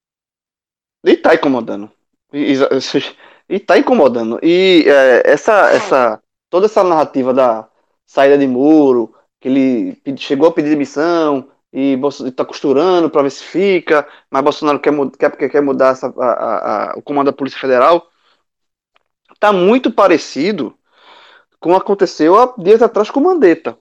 E 1.05 1.13
está 1.13 1.35
incomodando. 1.35 1.91
E, 2.33 2.55
e, 3.49 3.59
tá 3.59 3.79
incomodando. 3.79 4.39
E 4.43 4.85
é, 4.87 5.31
essa, 5.31 5.71
essa, 5.71 6.23
toda 6.49 6.67
essa 6.67 6.85
narrativa 6.85 7.35
da, 7.35 7.69
saída 8.07 8.39
de 8.39 8.47
muro, 8.47 9.15
que 9.41 9.49
ele 9.49 10.17
chegou 10.17 10.49
a 10.49 10.53
pedir 10.53 10.71
demissão 10.71 11.51
e 11.73 11.99
está 12.27 12.45
costurando 12.45 13.09
para 13.09 13.23
ver 13.23 13.31
se 13.31 13.43
fica, 13.43 14.07
mas 14.31 14.43
Bolsonaro 14.43 14.79
quer, 14.79 14.93
quer, 15.19 15.49
quer 15.49 15.63
mudar 15.63 15.93
essa, 15.93 16.13
a, 16.19 16.93
a, 16.93 16.99
o 16.99 17.03
comando 17.03 17.27
da 17.27 17.33
Polícia 17.33 17.59
Federal. 17.59 18.07
Está 19.33 19.53
muito 19.53 19.91
parecido 19.91 20.77
com 21.59 21.71
o 21.71 21.75
que 21.75 21.83
aconteceu 21.83 22.39
há 22.39 22.55
dias 22.59 22.83
atrás 22.83 23.11
com 23.11 23.21
Mandetta. 23.21 23.79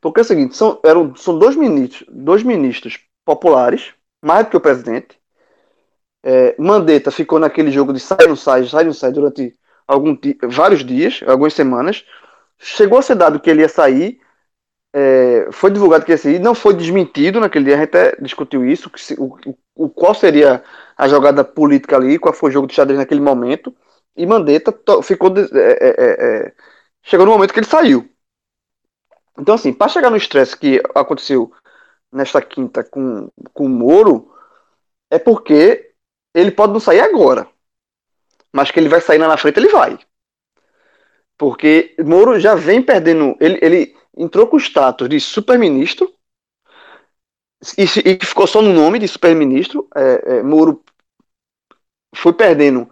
Porque 0.00 0.20
é 0.20 0.22
o 0.22 0.24
seguinte, 0.24 0.56
são, 0.56 0.80
eram, 0.84 1.14
são 1.14 1.38
dois 1.38 1.54
ministros, 1.54 2.08
dois 2.10 2.42
ministros 2.42 2.98
populares, 3.24 3.92
mais 4.22 4.46
do 4.46 4.50
que 4.50 4.56
o 4.56 4.60
presidente. 4.60 5.18
É, 6.22 6.56
Mandetta 6.58 7.10
ficou 7.10 7.38
naquele 7.38 7.70
jogo 7.70 7.92
de 7.92 8.00
sai 8.00 8.26
não 8.26 8.36
sai, 8.36 8.64
sai 8.64 8.84
não 8.84 8.92
sai 8.92 9.12
durante 9.12 9.56
algum, 9.86 10.16
vários 10.48 10.84
dias, 10.84 11.20
algumas 11.26 11.54
semanas. 11.54 12.04
Chegou 12.58 12.98
a 12.98 13.02
ser 13.02 13.14
dado 13.14 13.40
que 13.40 13.48
ele 13.48 13.62
ia 13.62 13.68
sair, 13.68 14.20
é, 14.92 15.48
foi 15.52 15.70
divulgado 15.70 16.04
que 16.04 16.12
ia 16.12 16.18
sair, 16.18 16.38
não 16.38 16.54
foi 16.54 16.74
desmentido 16.74 17.40
naquele 17.40 17.66
dia, 17.66 17.74
a 17.74 17.78
gente 17.78 17.88
até 17.88 18.16
discutiu 18.20 18.64
isso, 18.64 18.90
se, 18.96 19.14
o, 19.14 19.38
o, 19.74 19.88
qual 19.88 20.14
seria 20.14 20.62
a 20.96 21.06
jogada 21.08 21.44
política 21.44 21.96
ali, 21.96 22.18
qual 22.18 22.34
foi 22.34 22.50
o 22.50 22.52
jogo 22.52 22.66
de 22.66 22.74
xadrez 22.74 22.98
naquele 22.98 23.20
momento, 23.20 23.74
e 24.16 24.26
Mandetta 24.26 24.74
ficou. 25.02 25.32
É, 25.38 25.40
é, 25.40 25.88
é, 25.88 26.46
é, 26.48 26.54
chegou 27.02 27.24
no 27.24 27.32
momento 27.32 27.52
que 27.52 27.60
ele 27.60 27.66
saiu. 27.66 28.10
Então, 29.38 29.54
assim, 29.54 29.72
para 29.72 29.88
chegar 29.88 30.10
no 30.10 30.16
estresse 30.16 30.56
que 30.56 30.82
aconteceu 30.94 31.52
nesta 32.10 32.42
quinta 32.42 32.82
com, 32.82 33.30
com 33.54 33.66
o 33.66 33.68
Moro, 33.68 34.34
é 35.10 35.18
porque 35.18 35.92
ele 36.34 36.50
pode 36.50 36.72
não 36.72 36.80
sair 36.80 37.00
agora. 37.00 37.48
Mas 38.52 38.70
que 38.72 38.80
ele 38.80 38.88
vai 38.88 39.00
sair 39.00 39.18
lá 39.18 39.28
na 39.28 39.36
frente, 39.36 39.58
ele 39.58 39.68
vai. 39.68 39.98
Porque 41.38 41.94
Moro 42.04 42.38
já 42.40 42.54
vem 42.56 42.82
perdendo. 42.82 43.36
Ele, 43.40 43.58
ele 43.62 43.96
entrou 44.16 44.46
com 44.48 44.56
o 44.56 44.60
status 44.60 45.08
de 45.08 45.20
super-ministro 45.20 46.12
e, 47.76 47.84
e, 47.84 48.26
ficou 48.26 48.46
só 48.46 48.60
no 48.60 48.72
nome 48.72 48.98
de 48.98 49.06
super-ministro. 49.06 49.88
É, 49.94 50.38
é, 50.38 50.42
Moro 50.42 50.82
foi 52.14 52.32
perdendo 52.32 52.90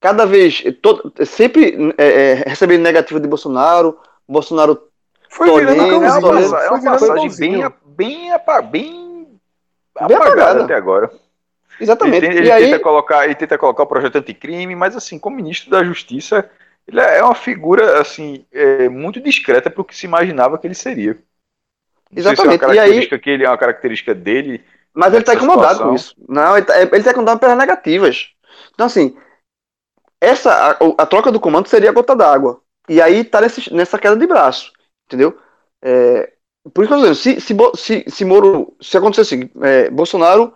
cada 0.00 0.26
vez, 0.26 0.62
todo, 0.82 1.12
sempre 1.24 1.94
é, 1.96 2.04
é, 2.06 2.34
recebendo 2.46 2.82
negativa 2.82 3.18
de 3.18 3.26
Bolsonaro, 3.26 3.98
Bolsonaro 4.28 4.88
Foi 5.30 5.50
virando 5.58 5.80
É 5.80 5.84
uma, 5.84 6.20
cãozinho. 6.20 6.50
passa- 6.50 6.64
é 6.64 6.70
uma 6.70 6.82
passagem 6.82 7.36
bem, 7.36 7.72
bem, 7.86 8.30
bem, 8.70 9.40
apagada 9.94 10.64
até 10.64 10.74
agora. 10.74 11.10
Exatamente. 11.80 12.18
Ele, 12.18 12.28
tem- 12.28 12.36
ele 12.36 12.48
e 12.48 12.52
aí, 12.52 12.64
tenta 12.66 12.78
colocar, 12.80 13.24
ele 13.24 13.34
tenta 13.34 13.56
colocar 13.56 13.82
o 13.82 13.86
projeto 13.86 14.16
anticrime, 14.16 14.76
mas 14.76 14.94
assim, 14.94 15.18
como 15.18 15.36
ministro 15.36 15.70
da 15.70 15.82
Justiça, 15.82 16.50
ele 16.86 17.00
é 17.00 17.22
uma 17.22 17.34
figura 17.34 18.00
assim 18.00 18.44
é, 18.52 18.88
muito 18.88 19.20
discreta 19.20 19.70
para 19.70 19.80
o 19.80 19.84
que 19.84 19.96
se 19.96 20.06
imaginava 20.06 20.58
que 20.58 20.66
ele 20.66 20.74
seria. 20.74 21.18
Não 22.10 22.22
sei 22.22 22.36
se 22.36 22.42
é 22.42 22.44
uma 22.44 22.54
Exatamente. 22.54 22.60
E 22.74 22.78
aí- 22.78 22.78
característica 22.78 23.18
que 23.18 23.30
ele 23.30 23.44
é 23.44 23.48
uma 23.48 23.58
característica 23.58 24.14
dele. 24.14 24.64
mas 24.92 25.12
ele 25.14 25.24
tá 25.24 25.32
essa 25.32 25.42
incomodado 25.44 25.74
situação. 25.74 25.88
com 25.88 25.94
isso. 25.94 26.14
Não, 26.28 26.56
ele 26.56 26.66
tá, 26.66 26.80
ele 26.80 27.02
tá 27.02 27.10
incomodado 27.10 27.40
pelas 27.40 27.58
negativas. 27.58 28.30
Então, 28.74 28.86
assim, 28.86 29.16
essa, 30.20 30.52
a, 30.52 30.76
a 31.02 31.06
troca 31.06 31.30
do 31.32 31.40
comando 31.40 31.68
seria 31.68 31.90
a 31.90 31.92
gota 31.92 32.14
d'água. 32.14 32.60
E 32.88 33.00
aí 33.00 33.24
tá 33.24 33.40
nesse, 33.40 33.72
nessa 33.72 33.98
queda 33.98 34.16
de 34.16 34.26
braço. 34.26 34.72
Entendeu? 35.06 35.38
É, 35.82 36.32
por 36.72 36.84
isso 36.84 36.88
que 36.88 36.94
eu 37.00 37.02
tô 37.06 37.10
dizendo, 37.12 37.14
se, 37.14 37.40
se, 37.40 37.54
se, 37.76 38.04
se 38.10 38.24
Moro, 38.24 38.76
se 38.80 38.96
acontecer 38.96 39.20
assim, 39.22 39.50
é, 39.62 39.90
Bolsonaro 39.90 40.52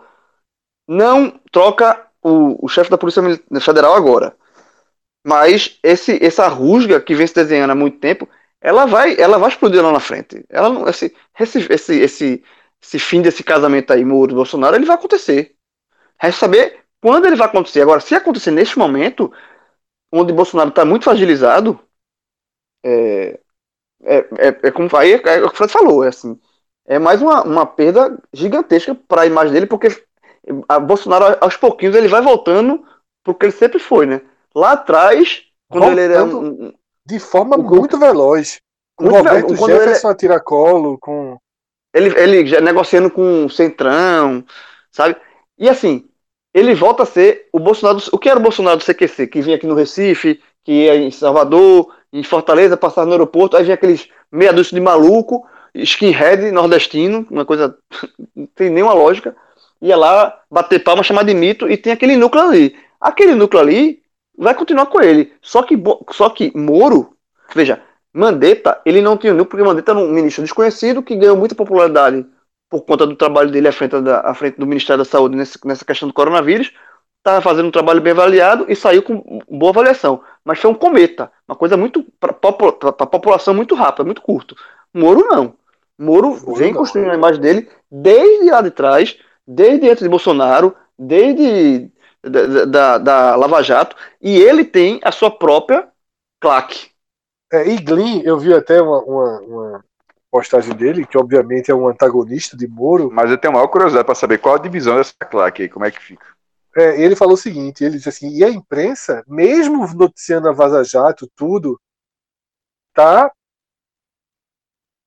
não 0.87 1.39
troca 1.51 2.07
o, 2.21 2.65
o 2.65 2.67
chefe 2.67 2.89
da 2.89 2.97
Polícia 2.97 3.21
Federal 3.61 3.93
agora. 3.93 4.35
Mas 5.25 5.79
esse, 5.83 6.23
essa 6.23 6.47
rusga 6.47 6.99
que 7.01 7.15
vem 7.15 7.27
se 7.27 7.35
desenhando 7.35 7.71
há 7.71 7.75
muito 7.75 7.99
tempo, 7.99 8.27
ela 8.61 8.85
vai, 8.85 9.19
ela 9.19 9.37
vai 9.37 9.49
explodir 9.49 9.81
lá 9.83 9.91
na 9.91 9.99
frente. 9.99 10.45
Ela 10.49 10.69
não, 10.69 10.87
esse, 10.87 11.15
esse, 11.39 11.59
esse, 11.71 11.99
esse, 11.99 12.43
esse 12.81 12.99
fim 12.99 13.21
desse 13.21 13.43
casamento 13.43 13.91
aí, 13.91 14.03
Moro 14.05 14.35
Bolsonaro, 14.35 14.75
ele 14.75 14.85
vai 14.85 14.95
acontecer. 14.95 15.55
Resta 16.19 16.41
saber 16.41 16.79
quando 17.01 17.25
ele 17.25 17.35
vai 17.35 17.47
acontecer. 17.47 17.81
Agora, 17.81 17.99
se 18.01 18.15
acontecer 18.15 18.51
neste 18.51 18.77
momento, 18.77 19.31
onde 20.11 20.33
Bolsonaro 20.33 20.69
está 20.69 20.85
muito 20.85 21.05
fragilizado, 21.05 21.79
é, 22.83 23.39
é, 24.03 24.17
é, 24.37 24.59
é 24.63 24.71
como 24.71 24.89
aí 24.97 25.13
é, 25.13 25.15
é 25.15 25.43
o 25.43 25.49
que 25.49 25.53
o 25.53 25.57
Fred 25.57 25.71
falou, 25.71 26.03
é 26.03 26.09
assim, 26.09 26.39
é 26.85 26.97
mais 26.99 27.21
uma, 27.21 27.43
uma 27.43 27.65
perda 27.65 28.17
gigantesca 28.33 28.95
para 28.95 29.23
a 29.23 29.25
imagem 29.25 29.53
dele, 29.53 29.65
porque 29.67 29.89
a 30.67 30.79
Bolsonaro 30.79 31.37
aos 31.41 31.57
pouquinhos 31.57 31.95
ele 31.95 32.07
vai 32.07 32.21
voltando 32.21 32.85
porque 33.23 33.45
ele 33.45 33.53
sempre 33.53 33.79
foi, 33.79 34.05
né? 34.05 34.21
Lá 34.55 34.71
atrás, 34.73 35.43
quando 35.69 35.91
ele 35.91 36.01
era 36.13 36.25
Voltando. 36.25 36.63
um, 36.65 36.73
De 37.05 37.19
forma 37.19 37.57
muito 37.57 37.97
veloz. 37.97 38.59
Com 38.95 39.05
Muito 39.05 39.17
Roberto. 39.17 39.55
Quando 39.57 39.71
ele- 39.71 39.79
Jefferson 39.79 40.09
a 40.09 40.15
tiracolo, 40.15 40.97
com. 40.99 41.37
ele, 41.93 42.09
ele 42.19 42.45
já 42.45 42.59
negociando 42.59 43.09
com 43.09 43.45
o 43.45 43.49
Centrão, 43.49 44.43
sabe? 44.91 45.15
E 45.57 45.69
assim, 45.69 46.05
ele 46.53 46.73
volta 46.75 47.03
a 47.03 47.05
ser 47.05 47.47
o 47.53 47.59
Bolsonaro. 47.59 47.99
O 48.11 48.17
que 48.19 48.29
era 48.29 48.39
o 48.39 48.41
Bolsonaro 48.43 48.77
do 48.77 48.83
CQC? 48.83 49.27
Que 49.27 49.41
vinha 49.41 49.55
aqui 49.55 49.65
no 49.67 49.75
Recife, 49.75 50.41
que 50.63 50.71
ia 50.85 50.95
em 50.95 51.09
Salvador, 51.11 51.93
em 52.11 52.23
Fortaleza, 52.23 52.75
passava 52.75 53.05
no 53.07 53.13
aeroporto, 53.13 53.55
aí 53.55 53.63
vinha 53.63 53.75
aqueles 53.75 54.09
meia 54.31 54.51
dúzia 54.51 54.75
de 54.75 54.81
maluco, 54.81 55.47
skinhead 55.73 56.51
nordestino, 56.51 57.25
uma 57.31 57.45
coisa 57.45 57.77
não 58.35 58.47
tem 58.55 58.69
nenhuma 58.69 58.93
lógica. 58.93 59.35
Ia 59.81 59.95
lá 59.95 60.41
bater 60.51 60.83
palma, 60.83 61.03
chamar 61.03 61.23
de 61.23 61.33
mito, 61.33 61.69
e 61.69 61.77
tem 61.77 61.93
aquele 61.93 62.17
núcleo 62.17 62.43
ali. 62.43 62.75
Aquele 62.99 63.33
núcleo 63.33 63.61
ali 63.61 63.98
vai 64.39 64.55
continuar 64.55 64.85
com 64.87 65.01
ele. 65.01 65.33
Só 65.41 65.61
que, 65.63 65.75
só 66.11 66.29
que 66.29 66.51
Moro, 66.55 67.15
veja, 67.53 67.81
Mandetta, 68.13 68.81
ele 68.85 69.01
não 69.01 69.17
tinha 69.17 69.33
núcleo, 69.33 69.49
porque 69.49 69.63
Mandetta 69.63 69.91
era 69.91 69.99
um 69.99 70.09
ministro 70.09 70.43
desconhecido 70.43 71.03
que 71.03 71.15
ganhou 71.15 71.37
muita 71.37 71.53
popularidade 71.55 72.25
por 72.69 72.81
conta 72.81 73.05
do 73.05 73.15
trabalho 73.15 73.51
dele 73.51 73.67
à 73.67 73.71
frente, 73.71 73.99
da, 74.01 74.21
à 74.21 74.33
frente 74.33 74.57
do 74.57 74.65
Ministério 74.65 75.03
da 75.03 75.09
Saúde 75.09 75.35
nesse- 75.35 75.59
nessa 75.65 75.83
questão 75.85 76.07
do 76.07 76.13
coronavírus. 76.13 76.71
Estava 77.17 77.41
fazendo 77.41 77.67
um 77.67 77.71
trabalho 77.71 77.99
bem 78.01 78.13
avaliado 78.13 78.65
e 78.69 78.75
saiu 78.75 79.03
com 79.03 79.41
boa 79.49 79.71
avaliação. 79.71 80.21
Mas 80.45 80.59
foi 80.59 80.71
um 80.71 80.75
cometa, 80.75 81.29
uma 81.47 81.55
coisa 81.55 81.75
muito 81.75 82.05
para 82.19 82.31
a 82.31 83.05
população 83.05 83.53
muito 83.53 83.75
rápida, 83.75 84.05
muito 84.05 84.21
curto. 84.21 84.55
Moro 84.93 85.27
não. 85.29 85.53
Moro 85.97 86.29
Moro 86.29 86.55
vem 86.55 86.71
não. 86.71 86.79
construindo 86.79 87.11
a 87.11 87.15
imagem 87.15 87.41
dele 87.41 87.69
desde 87.91 88.49
lá 88.49 88.61
de 88.61 88.71
trás, 88.71 89.17
desde 89.45 89.89
antes 89.89 90.01
de 90.01 90.09
Bolsonaro, 90.09 90.73
desde 90.97 91.91
da, 92.23 92.65
da- 92.65 92.97
da, 92.97 93.35
Lava 93.35 93.61
Jato, 93.61 93.95
e 94.21 94.37
ele 94.37 94.65
tem 94.65 94.99
a 95.03 95.11
sua 95.11 95.31
própria 95.31 95.87
claque. 96.39 96.91
É, 97.51 97.67
e 97.67 97.77
Glyn, 97.77 98.21
eu 98.23 98.37
vi 98.37 98.53
até 98.53 98.81
uma, 98.81 98.99
uma, 99.01 99.39
uma 99.41 99.85
postagem 100.31 100.75
dele, 100.75 101.05
que 101.05 101.17
obviamente 101.17 101.71
é 101.71 101.75
um 101.75 101.87
antagonista 101.87 102.55
de 102.55 102.67
Moro. 102.67 103.09
Mas 103.11 103.31
eu 103.31 103.37
tenho 103.37 103.53
maior 103.53 103.67
curiosidade 103.67 104.05
para 104.05 104.15
saber 104.15 104.37
qual 104.37 104.55
a 104.55 104.59
divisão 104.59 104.95
dessa 104.97 105.13
claque 105.29 105.63
aí, 105.63 105.69
como 105.69 105.85
é 105.85 105.91
que 105.91 105.99
fica. 105.99 106.25
É, 106.77 107.01
ele 107.01 107.15
falou 107.15 107.33
o 107.33 107.37
seguinte: 107.37 107.83
ele 107.83 107.97
disse 107.97 108.09
assim, 108.09 108.29
e 108.29 108.43
a 108.43 108.49
imprensa, 108.49 109.23
mesmo 109.27 109.87
noticiando 109.95 110.47
a 110.47 110.53
Vaza 110.53 110.83
Jato, 110.83 111.27
tudo, 111.35 111.79
tá 112.93 113.31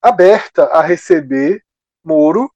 aberta 0.03 0.65
a 0.65 0.83
receber 0.83 1.63
Moro 2.05 2.51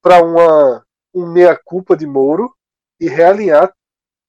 para 0.00 0.22
uma 0.22 0.85
um 1.16 1.26
meia-culpa 1.32 1.96
de 1.96 2.06
Moro 2.06 2.54
e 3.00 3.08
realinhar 3.08 3.72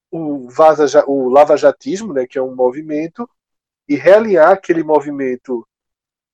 o, 0.10 0.50
Vaza, 0.50 1.04
o 1.06 1.28
lavajatismo, 1.28 2.14
né, 2.14 2.26
que 2.26 2.38
é 2.38 2.42
um 2.42 2.56
movimento, 2.56 3.30
e 3.90 3.96
realinhar 3.96 4.52
aquele 4.52 4.84
movimento 4.84 5.68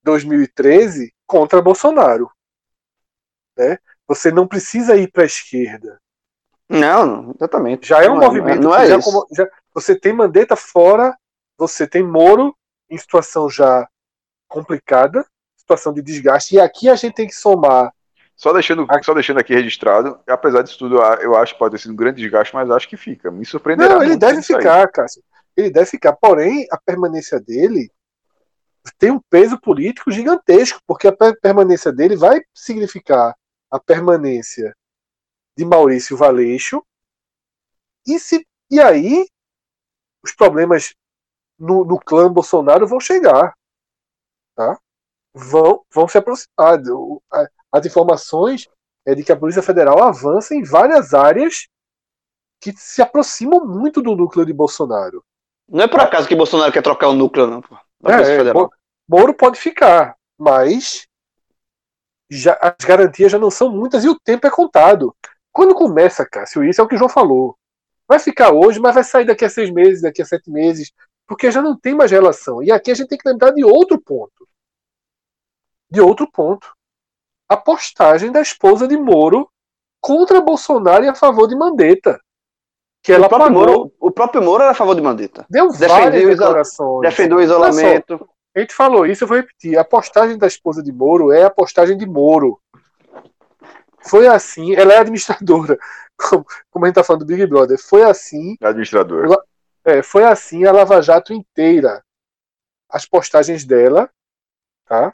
2013 0.03 1.11
contra 1.25 1.61
Bolsonaro. 1.61 2.29
Né? 3.57 3.77
Você 4.07 4.31
não 4.31 4.47
precisa 4.47 4.95
ir 4.95 5.11
para 5.11 5.23
a 5.23 5.25
esquerda. 5.25 5.99
Não, 6.69 7.05
não, 7.05 7.31
exatamente. 7.35 7.87
Já 7.87 8.03
é 8.03 8.09
um 8.09 8.15
Não 8.15 8.21
movimento. 8.21 8.61
Não 8.61 8.71
que 8.71 8.77
é 8.81 8.87
já 8.87 8.97
isso. 8.97 9.11
como- 9.11 9.27
já- 9.35 9.49
você 9.73 9.95
tem 9.99 10.13
Mandetta 10.13 10.55
fora, 10.55 11.17
você 11.57 11.87
tem 11.87 12.03
Moro 12.03 12.55
em 12.89 12.97
situação 12.97 13.49
já 13.49 13.87
complicada, 14.47 15.25
situação 15.57 15.93
de 15.93 16.01
desgaste. 16.01 16.55
E 16.55 16.59
aqui 16.59 16.89
a 16.89 16.95
gente 16.95 17.15
tem 17.15 17.27
que 17.27 17.35
somar. 17.35 17.91
Só 18.43 18.51
deixando, 18.51 18.85
só 19.03 19.13
deixando 19.13 19.39
aqui 19.39 19.53
registrado, 19.53 20.19
apesar 20.27 20.63
disso 20.63 20.77
tudo, 20.77 20.97
eu 21.21 21.33
acho 21.33 21.53
que 21.53 21.59
pode 21.59 21.71
ter 21.71 21.81
sido 21.81 21.93
um 21.93 21.95
grande 21.95 22.21
desgaste, 22.21 22.53
mas 22.53 22.69
acho 22.69 22.89
que 22.89 22.97
fica. 22.97 23.31
Me 23.31 23.45
surpreenderá. 23.45 23.95
Não, 23.95 24.03
ele 24.03 24.17
deve 24.17 24.41
ficar, 24.41 24.85
Cássio. 24.91 25.23
Ele 25.55 25.71
deve 25.71 25.85
ficar. 25.85 26.11
Porém, 26.11 26.67
a 26.69 26.77
permanência 26.77 27.39
dele 27.39 27.89
tem 28.99 29.11
um 29.11 29.21
peso 29.29 29.57
político 29.61 30.11
gigantesco, 30.11 30.81
porque 30.85 31.07
a 31.07 31.15
per- 31.15 31.39
permanência 31.39 31.89
dele 31.89 32.17
vai 32.17 32.41
significar 32.53 33.33
a 33.71 33.79
permanência 33.79 34.75
de 35.57 35.63
Maurício 35.63 36.17
Valeixo. 36.17 36.85
E, 38.05 38.19
se, 38.19 38.45
e 38.69 38.81
aí, 38.81 39.25
os 40.21 40.33
problemas 40.33 40.93
no, 41.57 41.85
no 41.85 41.97
clã 41.97 42.29
Bolsonaro 42.29 42.85
vão 42.85 42.99
chegar. 42.99 43.53
Tá? 44.53 44.77
Vão, 45.33 45.81
vão 45.93 46.09
se 46.09 46.17
aproximar. 46.17 46.77
As 47.73 47.85
informações 47.85 48.69
é 49.05 49.15
de 49.15 49.23
que 49.23 49.31
a 49.31 49.35
Polícia 49.35 49.63
Federal 49.63 50.01
avança 50.03 50.53
em 50.53 50.63
várias 50.63 51.13
áreas 51.13 51.67
que 52.61 52.71
se 52.71 53.01
aproximam 53.01 53.65
muito 53.65 54.01
do 54.01 54.15
núcleo 54.15 54.45
de 54.45 54.53
Bolsonaro. 54.53 55.23
Não 55.67 55.83
é 55.83 55.87
por 55.87 55.99
acaso 55.99 56.27
que 56.27 56.35
Bolsonaro 56.35 56.71
quer 56.71 56.83
trocar 56.83 57.09
o 57.09 57.13
núcleo, 57.13 57.47
não, 57.47 57.61
pô. 57.61 57.75
Da 57.99 58.11
É, 58.11 58.15
Polícia 58.15 58.51
é, 58.51 58.53
Moro 59.07 59.33
pode 59.33 59.59
ficar, 59.59 60.15
mas 60.37 61.07
já, 62.29 62.57
as 62.61 62.85
garantias 62.85 63.31
já 63.31 63.39
não 63.39 63.51
são 63.51 63.69
muitas 63.69 64.03
e 64.03 64.09
o 64.09 64.19
tempo 64.19 64.47
é 64.47 64.51
contado. 64.51 65.15
Quando 65.51 65.75
começa, 65.75 66.25
Cássio, 66.25 66.63
isso 66.63 66.79
é 66.79 66.83
o 66.83 66.87
que 66.87 66.95
o 66.95 66.97
João 66.97 67.09
falou. 67.09 67.57
Vai 68.07 68.19
ficar 68.19 68.51
hoje, 68.51 68.79
mas 68.79 68.95
vai 68.95 69.03
sair 69.03 69.25
daqui 69.25 69.45
a 69.45 69.49
seis 69.49 69.69
meses, 69.69 70.01
daqui 70.01 70.21
a 70.21 70.25
sete 70.25 70.49
meses, 70.49 70.91
porque 71.27 71.51
já 71.51 71.61
não 71.61 71.77
tem 71.77 71.95
mais 71.95 72.11
relação. 72.11 72.61
E 72.63 72.71
aqui 72.71 72.91
a 72.91 72.95
gente 72.95 73.07
tem 73.07 73.17
que 73.17 73.27
lembrar 73.27 73.51
de 73.51 73.63
outro 73.63 73.99
ponto. 73.99 74.47
De 75.89 76.01
outro 76.01 76.29
ponto. 76.31 76.73
A 77.53 77.57
postagem 77.57 78.31
da 78.31 78.41
esposa 78.41 78.87
de 78.87 78.97
Moro 78.97 79.47
contra 80.01 80.41
Bolsonaro 80.41 81.05
e 81.05 81.07
a 81.07 81.13
favor 81.13 81.47
de 81.47 81.55
Mandetta. 81.55 82.19
Que 83.03 83.11
ela 83.13 83.27
o, 83.27 83.29
próprio 83.29 83.53
pagou, 83.53 83.67
Moro, 83.67 83.93
o 83.99 84.11
próprio 84.11 84.41
Moro 84.41 84.63
era 84.63 84.71
a 84.71 84.75
favor 84.75 84.95
de 84.95 85.01
Mandetta. 85.01 85.45
deu 85.47 85.67
defendeu 85.69 86.29
declarações. 86.29 87.01
Defendeu 87.01 87.37
o 87.37 87.41
Olha 87.41 87.47
só, 87.47 87.53
isolamento. 87.69 88.29
a 88.55 88.59
gente 88.59 88.73
falou 88.73 89.05
isso, 89.05 89.23
eu 89.23 89.27
vou 89.27 89.37
repetir. 89.37 89.77
A 89.77 89.83
postagem 89.83 90.35
da 90.35 90.47
esposa 90.47 90.81
de 90.81 90.91
Moro 90.91 91.31
é 91.31 91.43
a 91.43 91.49
postagem 91.49 91.95
de 91.95 92.07
Moro. 92.07 92.59
Foi 94.01 94.25
assim, 94.27 94.73
ela 94.73 94.93
é 94.93 94.97
administradora, 94.97 95.77
como, 96.17 96.43
como 96.71 96.85
a 96.85 96.87
gente 96.87 96.95
tá 96.95 97.03
falando 97.03 97.21
do 97.21 97.27
Big 97.27 97.45
Brother. 97.45 97.77
Foi 97.77 98.01
assim, 98.01 98.57
Administrador. 98.61 99.27
é, 99.85 100.01
foi 100.01 100.23
assim 100.23 100.65
a 100.65 100.71
Lava 100.71 101.01
Jato 101.03 101.33
inteira. 101.33 102.03
As 102.89 103.05
postagens 103.05 103.63
dela, 103.63 104.09
tá? 104.85 105.13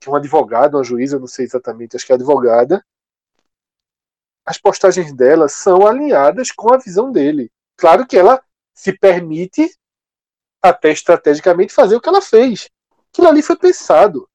Que 0.00 0.08
é 0.08 0.12
um 0.12 0.16
advogado, 0.16 0.76
uma 0.76 0.84
juíza, 0.84 1.18
não 1.18 1.26
sei 1.26 1.44
exatamente, 1.44 1.94
acho 1.94 2.06
que 2.06 2.12
é 2.12 2.14
advogada. 2.14 2.84
As 4.44 4.58
postagens 4.58 5.12
dela 5.12 5.48
são 5.48 5.86
alinhadas 5.86 6.50
com 6.50 6.72
a 6.72 6.78
visão 6.78 7.12
dele. 7.12 7.52
Claro 7.76 8.06
que 8.06 8.16
ela 8.16 8.42
se 8.74 8.92
permite 8.92 9.70
até 10.62 10.90
estrategicamente 10.90 11.72
fazer 11.72 11.96
o 11.96 12.00
que 12.00 12.08
ela 12.08 12.22
fez. 12.22 12.68
Aquilo 13.12 13.28
ali 13.28 13.42
foi 13.42 13.56
pensado. 13.56 14.28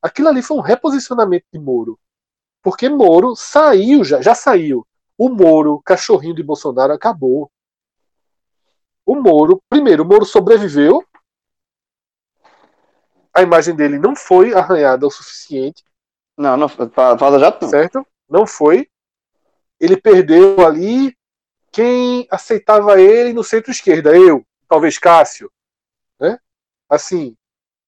Aquilo 0.00 0.28
ali 0.28 0.42
foi 0.42 0.56
um 0.56 0.60
reposicionamento 0.60 1.46
de 1.52 1.58
Moro. 1.58 1.98
Porque 2.62 2.88
Moro 2.88 3.36
saiu 3.36 4.04
já, 4.04 4.20
já 4.20 4.34
saiu. 4.34 4.86
O 5.16 5.28
Moro, 5.28 5.80
cachorrinho 5.84 6.34
de 6.34 6.42
Bolsonaro, 6.42 6.92
acabou. 6.92 7.50
o 9.06 9.14
Moro, 9.14 9.62
primeiro, 9.68 10.02
o 10.02 10.06
Moro 10.06 10.24
sobreviveu. 10.24 11.04
A 13.34 13.42
imagem 13.42 13.74
dele 13.74 13.98
não 13.98 14.14
foi 14.14 14.52
arranhada 14.54 15.06
o 15.06 15.10
suficiente, 15.10 15.82
Não, 16.36 16.56
não, 16.56 16.68
Vaza 16.68 17.38
Jato 17.38 17.64
não. 17.64 17.70
certo? 17.70 18.06
Não 18.28 18.46
foi. 18.46 18.88
Ele 19.80 19.96
perdeu 19.96 20.64
ali 20.66 21.16
quem 21.70 22.26
aceitava 22.30 23.00
ele 23.00 23.32
no 23.32 23.42
centro-esquerda, 23.42 24.16
eu, 24.16 24.44
talvez 24.68 24.98
Cássio, 24.98 25.50
né? 26.20 26.38
Assim, 26.88 27.36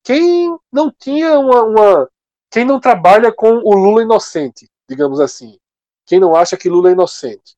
quem 0.02 0.58
não 0.72 0.90
tinha 0.90 1.38
uma, 1.38 1.62
uma- 1.62 2.10
quem 2.50 2.64
não 2.64 2.80
trabalha 2.80 3.32
com 3.32 3.56
o 3.58 3.74
Lula 3.74 4.02
inocente, 4.02 4.70
digamos 4.88 5.20
assim, 5.20 5.58
quem 6.06 6.18
não 6.20 6.34
acha 6.34 6.56
que 6.56 6.68
Lula 6.68 6.90
é 6.90 6.92
inocente, 6.92 7.56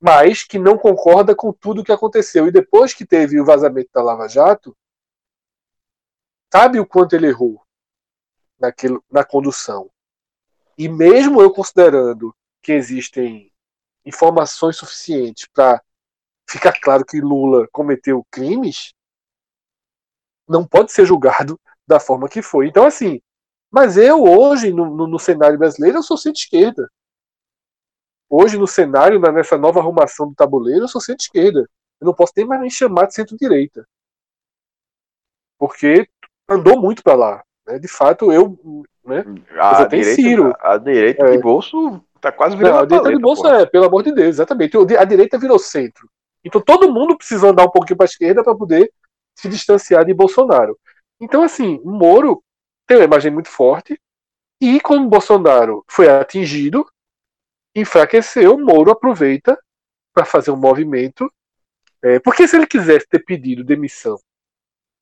mas 0.00 0.44
que 0.44 0.58
não 0.58 0.76
concorda 0.78 1.34
com 1.34 1.52
tudo 1.52 1.82
que 1.84 1.92
aconteceu 1.92 2.46
e 2.46 2.52
depois 2.52 2.92
que 2.94 3.06
teve 3.06 3.40
o 3.40 3.44
vazamento 3.44 3.90
da 3.92 4.02
Lava 4.02 4.28
Jato, 4.28 4.76
sabe 6.56 6.80
o 6.80 6.86
quanto 6.86 7.14
ele 7.14 7.26
errou 7.26 7.62
naquilo, 8.58 9.04
na 9.10 9.22
condução. 9.22 9.90
E 10.78 10.88
mesmo 10.88 11.42
eu 11.42 11.52
considerando 11.52 12.34
que 12.62 12.72
existem 12.72 13.52
informações 14.06 14.76
suficientes 14.76 15.46
para 15.52 15.82
ficar 16.48 16.72
claro 16.80 17.04
que 17.04 17.20
Lula 17.20 17.68
cometeu 17.70 18.26
crimes, 18.30 18.94
não 20.48 20.66
pode 20.66 20.92
ser 20.92 21.04
julgado 21.04 21.60
da 21.86 22.00
forma 22.00 22.26
que 22.28 22.40
foi. 22.40 22.68
Então, 22.68 22.86
assim, 22.86 23.20
mas 23.70 23.98
eu 23.98 24.22
hoje, 24.22 24.72
no, 24.72 24.86
no- 24.96 25.06
no 25.06 25.18
cenário 25.18 25.58
brasileiro, 25.58 25.98
eu 25.98 26.02
sou 26.02 26.16
centro-esquerda. 26.16 26.90
Hoje, 28.30 28.56
no 28.56 28.66
cenário, 28.66 29.20
nessa 29.20 29.58
nova 29.58 29.80
arrumação 29.80 30.28
do 30.30 30.34
tabuleiro, 30.34 30.84
eu 30.84 30.88
sou 30.88 31.02
centro-esquerda. 31.02 31.68
Eu 32.00 32.06
não 32.06 32.14
posso 32.14 32.32
nem 32.34 32.46
mais 32.46 32.62
me 32.62 32.70
chamar 32.70 33.06
de 33.06 33.14
centro-direita. 33.14 33.86
Porque 35.58 36.08
andou 36.48 36.80
muito 36.80 37.02
para 37.02 37.14
lá. 37.14 37.44
né? 37.66 37.78
De 37.78 37.88
fato, 37.88 38.32
eu. 38.32 38.58
Né? 39.04 39.24
A 39.60 39.82
em 39.84 39.88
direita, 39.88 40.14
Ciro. 40.14 40.52
a 40.60 40.76
direita 40.78 41.26
É. 41.26 41.30
de 41.32 41.38
bolso 41.38 42.00
tá 42.20 42.32
quase 42.32 42.56
virando 42.56 42.72
Não, 42.72 42.78
a 42.78 42.82
uma 42.82 42.86
direita 42.86 43.04
de 43.04 43.12
paleta, 43.12 43.22
bolsa 43.22 43.42
porra. 43.42 43.60
é, 43.62 43.66
pelo 43.66 43.84
amor 43.84 44.02
de 44.02 44.12
Deus, 44.12 44.28
exatamente. 44.28 44.76
A 44.98 45.04
direita 45.04 45.38
virou 45.38 45.58
centro. 45.58 46.08
Então 46.44 46.60
todo 46.60 46.92
mundo 46.92 47.16
precisa 47.16 47.48
andar 47.48 47.64
um 47.64 47.70
pouquinho 47.70 47.96
para 47.96 48.04
a 48.04 48.08
esquerda 48.10 48.42
para 48.42 48.54
poder 48.56 48.92
se 49.34 49.48
distanciar 49.48 50.04
de 50.04 50.14
Bolsonaro. 50.14 50.78
Então, 51.20 51.42
assim, 51.42 51.80
o 51.84 51.90
Moro 51.90 52.42
tem 52.86 52.96
uma 52.98 53.04
imagem 53.04 53.30
muito 53.32 53.48
forte. 53.48 54.00
E 54.60 54.80
como 54.80 55.08
Bolsonaro 55.08 55.84
foi 55.88 56.08
atingido, 56.08 56.86
enfraqueceu, 57.74 58.54
o 58.54 58.64
Moro 58.64 58.90
aproveita 58.90 59.58
para 60.14 60.24
fazer 60.24 60.50
um 60.50 60.56
movimento. 60.56 61.30
É, 62.02 62.18
porque 62.20 62.46
se 62.48 62.56
ele 62.56 62.66
quisesse 62.66 63.06
ter 63.08 63.20
pedido 63.24 63.62
demissão 63.64 64.18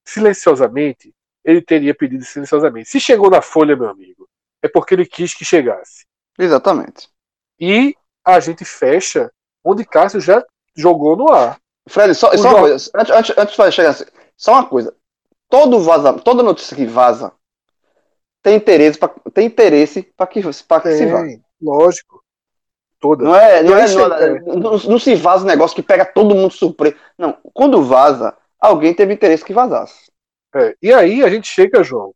silenciosamente, 0.04 1.12
ele 1.44 1.60
teria 1.62 1.94
pedido 1.94 2.24
silenciosamente. 2.24 2.88
Se 2.88 2.98
chegou 2.98 3.30
na 3.30 3.42
Folha, 3.42 3.76
meu 3.76 3.88
amigo, 3.88 4.28
é 4.62 4.68
porque 4.68 4.94
ele 4.94 5.06
quis 5.06 5.34
que 5.34 5.44
chegasse. 5.44 6.06
Exatamente. 6.38 7.08
E 7.60 7.94
a 8.24 8.40
gente 8.40 8.64
fecha 8.64 9.30
onde 9.62 9.84
Cássio 9.84 10.20
já 10.20 10.44
jogou 10.74 11.16
no 11.16 11.30
ar. 11.30 11.58
Fred, 11.88 12.14
só, 12.14 12.34
só 12.36 12.48
uma 12.48 12.60
coisa. 12.60 12.90
Antes, 12.94 13.14
antes, 13.14 13.38
antes 13.38 13.56
de 13.56 13.72
chegar 13.72 13.90
assim, 13.90 14.04
só 14.36 14.52
uma 14.52 14.66
coisa. 14.66 14.94
Todo 15.50 15.80
vaza, 15.80 16.14
toda 16.14 16.42
notícia 16.42 16.76
que 16.76 16.86
vaza 16.86 17.30
tem 18.42 18.56
interesse 18.56 18.98
para 18.98 19.14
tem 19.32 19.46
interesse 19.46 20.02
para 20.02 20.26
que, 20.26 20.42
pra 20.66 20.80
que 20.80 20.92
se 20.96 21.06
vaze. 21.06 21.36
Tem, 21.36 21.44
lógico. 21.60 22.22
Toda. 22.98 23.22
Não 23.24 23.36
é, 23.36 23.62
não, 23.62 23.76
é, 23.76 23.86
não, 23.94 24.14
é- 24.16 24.40
não- 24.40 24.78
não 24.78 24.98
se 24.98 25.14
vaza 25.14 25.44
um 25.44 25.48
negócio 25.48 25.76
que 25.76 25.82
pega 25.82 26.06
todo 26.06 26.34
mundo 26.34 26.52
surpreso. 26.52 26.96
Não, 27.18 27.36
quando 27.52 27.82
vaza, 27.82 28.34
alguém 28.58 28.94
teve 28.94 29.12
interesse 29.12 29.44
que 29.44 29.52
vazasse. 29.52 30.10
É, 30.54 30.76
E 30.80 30.92
aí 30.92 31.22
a 31.22 31.28
gente 31.28 31.46
chega, 31.48 31.82
João, 31.82 32.14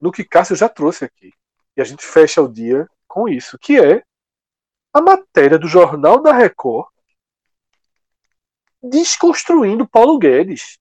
no 0.00 0.10
que 0.12 0.24
Cássio 0.24 0.56
já 0.56 0.68
trouxe 0.68 1.04
aqui. 1.04 1.32
E 1.76 1.80
a 1.80 1.84
gente 1.84 2.04
fecha 2.04 2.40
o 2.42 2.48
dia 2.48 2.88
com 3.06 3.28
isso, 3.28 3.58
que 3.58 3.78
é 3.78 4.02
a 4.92 5.00
matéria 5.00 5.58
do 5.58 5.68
Jornal 5.68 6.20
da 6.22 6.32
Record 6.32 6.88
desconstruindo 8.82 9.86
Paulo 9.86 10.18
Guedes. 10.18 10.78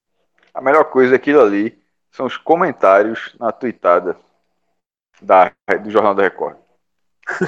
A 0.54 0.62
melhor 0.62 0.86
coisa 0.86 1.12
daquilo 1.12 1.42
ali 1.42 1.78
são 2.12 2.26
os 2.26 2.38
comentários 2.38 3.36
na 3.40 3.52
tweetada 3.52 4.18
da, 5.22 5.52
do 5.82 5.90
Jornal 5.92 6.16
da 6.16 6.24
Record. 6.24 6.58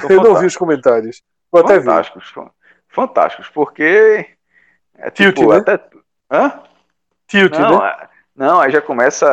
Eu 0.10 0.16
não 0.16 0.22
vi 0.22 0.26
fantásticos. 0.26 0.52
os 0.52 0.56
comentários. 0.56 1.22
Vou 1.50 1.60
até 1.62 1.78
ver. 1.78 1.84
Fantásticos, 1.84 2.28
fan- 2.30 2.50
fantásticos, 2.88 3.48
porque 3.48 4.36
é 4.94 5.10
Tilt, 5.10 5.34
tipo, 5.36 5.52
né? 5.52 5.58
até 5.58 5.90
Hã? 6.30 6.62
Tilt, 7.26 7.52
Não, 7.52 7.80
né? 7.82 8.08
É- 8.36 8.38
não, 8.38 8.60
aí 8.60 8.70
já 8.70 8.80
começa 8.80 9.26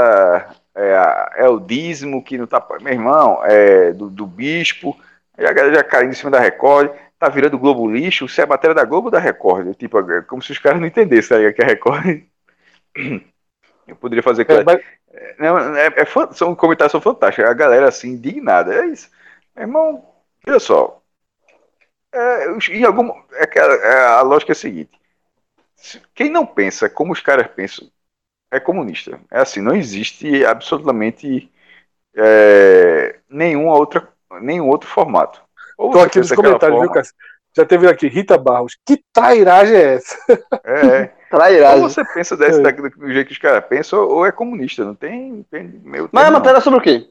é, 0.75 0.95
a- 0.95 1.31
é 1.37 1.47
o 1.47 1.59
dízimo 1.59 2.23
que 2.23 2.37
não 2.37 2.47
tá. 2.47 2.65
Meu 2.81 2.93
irmão, 2.93 3.41
é 3.45 3.91
do, 3.93 4.09
do 4.09 4.25
bispo, 4.27 4.97
aí 5.37 5.45
a 5.45 5.53
galera 5.53 5.75
já 5.75 5.83
caindo 5.83 6.11
em 6.11 6.15
cima 6.15 6.31
da 6.31 6.39
Record, 6.39 6.91
tá 7.17 7.29
virando 7.29 7.57
Globo 7.57 7.89
lixo, 7.89 8.27
se 8.27 8.41
é 8.41 8.45
matéria 8.45 8.75
da 8.75 8.85
Globo 8.85 9.09
da 9.11 9.19
Record. 9.19 9.73
Tipo, 9.75 9.99
é 10.11 10.21
como 10.21 10.41
se 10.41 10.51
os 10.51 10.59
caras 10.59 10.79
não 10.79 10.87
entendessem 10.87 11.37
aí 11.37 11.53
que 11.53 11.63
a 11.63 11.65
Record. 11.67 12.23
Eu 13.87 13.95
poderia 13.95 14.23
fazer 14.23 14.45
É, 14.49 14.63
mas- 14.63 14.79
não, 15.39 15.75
é, 15.75 15.87
é 15.97 16.05
fan- 16.05 16.31
são 16.31 16.55
comentários 16.55 16.91
são 16.91 17.01
fantásticos. 17.01 17.49
A 17.49 17.53
galera 17.53 17.87
assim, 17.89 18.09
indignada. 18.11 18.73
É 18.75 18.85
isso. 18.87 19.09
Meu 19.55 19.63
irmão, 19.65 20.05
olha 20.47 20.59
só. 20.59 21.01
É, 22.11 22.47
em 22.71 22.83
algum, 22.85 23.11
é 23.33 23.45
que 23.45 23.59
a, 23.59 23.63
é, 23.65 24.05
a 24.17 24.21
lógica 24.21 24.51
é 24.51 24.53
a 24.53 24.55
seguinte: 24.55 24.91
se- 25.75 26.01
quem 26.15 26.29
não 26.31 26.45
pensa 26.45 26.89
como 26.89 27.13
os 27.13 27.21
caras 27.21 27.47
pensam 27.49 27.89
é 28.51 28.59
comunista. 28.59 29.19
É 29.31 29.39
assim, 29.41 29.61
não 29.61 29.75
existe 29.75 30.45
absolutamente 30.45 31.51
é, 32.15 33.17
nenhuma 33.29 33.73
outra, 33.73 34.07
nenhum 34.41 34.67
outro 34.67 34.89
formato. 34.89 35.41
Ou 35.77 35.91
Tô 35.91 35.99
aqui 35.99 36.19
nos 36.19 36.31
comentários, 36.31 36.77
viu, 36.79 36.87
forma- 36.87 36.93
Cássio? 36.93 37.13
Já 37.55 37.65
teve 37.65 37.87
aqui, 37.87 38.07
Rita 38.07 38.37
Barros. 38.37 38.77
Que 38.85 39.01
trairagem 39.11 39.75
é 39.75 39.93
essa? 39.95 40.17
É, 40.63 40.85
é. 40.85 41.13
Ou 41.31 41.37
Trairagem. 41.37 41.81
você 41.81 42.03
pensa 42.13 42.35
desse, 42.35 42.59
É. 42.59 42.71
do 42.71 43.11
jeito 43.11 43.27
que 43.27 43.33
os 43.33 43.37
caras 43.39 43.63
pensam, 43.67 43.99
ou 43.99 44.25
é 44.25 44.31
comunista. 44.31 44.83
Não 44.83 44.95
tem, 44.95 45.45
tem 45.51 45.63
meu 45.83 46.09
Mas 46.11 46.25
a 46.25 46.31
não. 46.31 46.39
matéria 46.39 46.57
é 46.57 46.61
sobre 46.61 46.79
o 46.79 46.81
quê? 46.81 47.07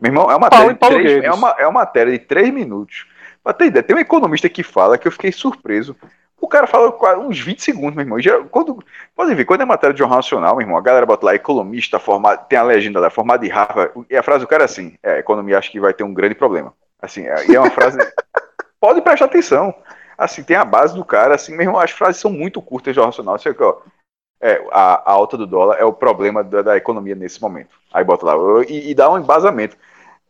Meu 0.00 0.10
irmão, 0.10 0.30
é 0.30 0.36
uma 0.36 0.48
Paulo 0.48 0.66
matéria, 0.68 0.96
de 0.98 1.04
três, 1.04 1.24
é, 1.24 1.30
uma, 1.32 1.50
é 1.58 1.66
uma 1.66 1.80
matéria 1.80 2.12
de 2.12 2.18
três 2.20 2.52
minutos. 2.52 3.06
Pra 3.42 3.52
ter 3.52 3.66
ideia, 3.66 3.82
tem 3.82 3.96
um 3.96 4.00
economista 4.00 4.48
que 4.48 4.62
fala 4.62 4.96
que 4.96 5.08
eu 5.08 5.12
fiquei 5.12 5.32
surpreso. 5.32 5.96
O 6.44 6.48
cara 6.48 6.66
fala 6.66 6.94
uns 7.20 7.40
20 7.40 7.62
segundos, 7.62 7.94
meu 7.94 8.02
irmão. 8.02 8.20
Já, 8.20 8.38
quando, 8.44 8.78
pode 9.16 9.34
ver, 9.34 9.46
quando 9.46 9.62
é 9.62 9.64
matéria 9.64 9.94
de 9.94 9.98
jornal 9.98 10.18
nacional, 10.18 10.54
meu 10.54 10.60
irmão, 10.60 10.76
a 10.76 10.82
galera 10.82 11.06
bota 11.06 11.24
lá 11.24 11.34
economista, 11.34 11.98
formado, 11.98 12.46
tem 12.46 12.58
a 12.58 12.62
legenda 12.62 13.00
lá, 13.00 13.08
formado 13.08 13.46
em 13.46 13.48
Harvard, 13.48 14.04
e 14.10 14.14
a 14.14 14.22
frase 14.22 14.44
do 14.44 14.46
cara 14.46 14.64
é 14.64 14.66
assim: 14.66 14.94
é, 15.02 15.18
economia 15.18 15.56
acho 15.56 15.72
que 15.72 15.80
vai 15.80 15.94
ter 15.94 16.04
um 16.04 16.12
grande 16.12 16.34
problema. 16.34 16.74
Assim, 17.00 17.26
é, 17.26 17.50
e 17.50 17.56
é 17.56 17.58
uma 17.58 17.70
frase. 17.70 17.96
pode 18.78 19.00
prestar 19.00 19.24
atenção. 19.24 19.74
Assim, 20.18 20.42
tem 20.42 20.54
a 20.54 20.66
base 20.66 20.94
do 20.94 21.02
cara, 21.02 21.34
assim, 21.34 21.52
meu 21.52 21.62
irmão, 21.62 21.80
as 21.80 21.90
frases 21.90 22.20
são 22.20 22.30
muito 22.30 22.60
curtas 22.60 22.92
de 22.92 22.96
jornal 22.96 23.08
nacional. 23.26 23.38
Que, 23.38 23.62
ó, 23.62 23.78
é, 24.38 24.62
a, 24.70 25.10
a 25.10 25.12
alta 25.12 25.38
do 25.38 25.46
dólar 25.46 25.78
é 25.78 25.84
o 25.84 25.94
problema 25.94 26.44
da, 26.44 26.60
da 26.60 26.76
economia 26.76 27.14
nesse 27.14 27.40
momento. 27.40 27.74
Aí 27.90 28.04
bota 28.04 28.26
lá, 28.26 28.34
e, 28.68 28.90
e 28.90 28.94
dá 28.94 29.10
um 29.10 29.18
embasamento. 29.18 29.78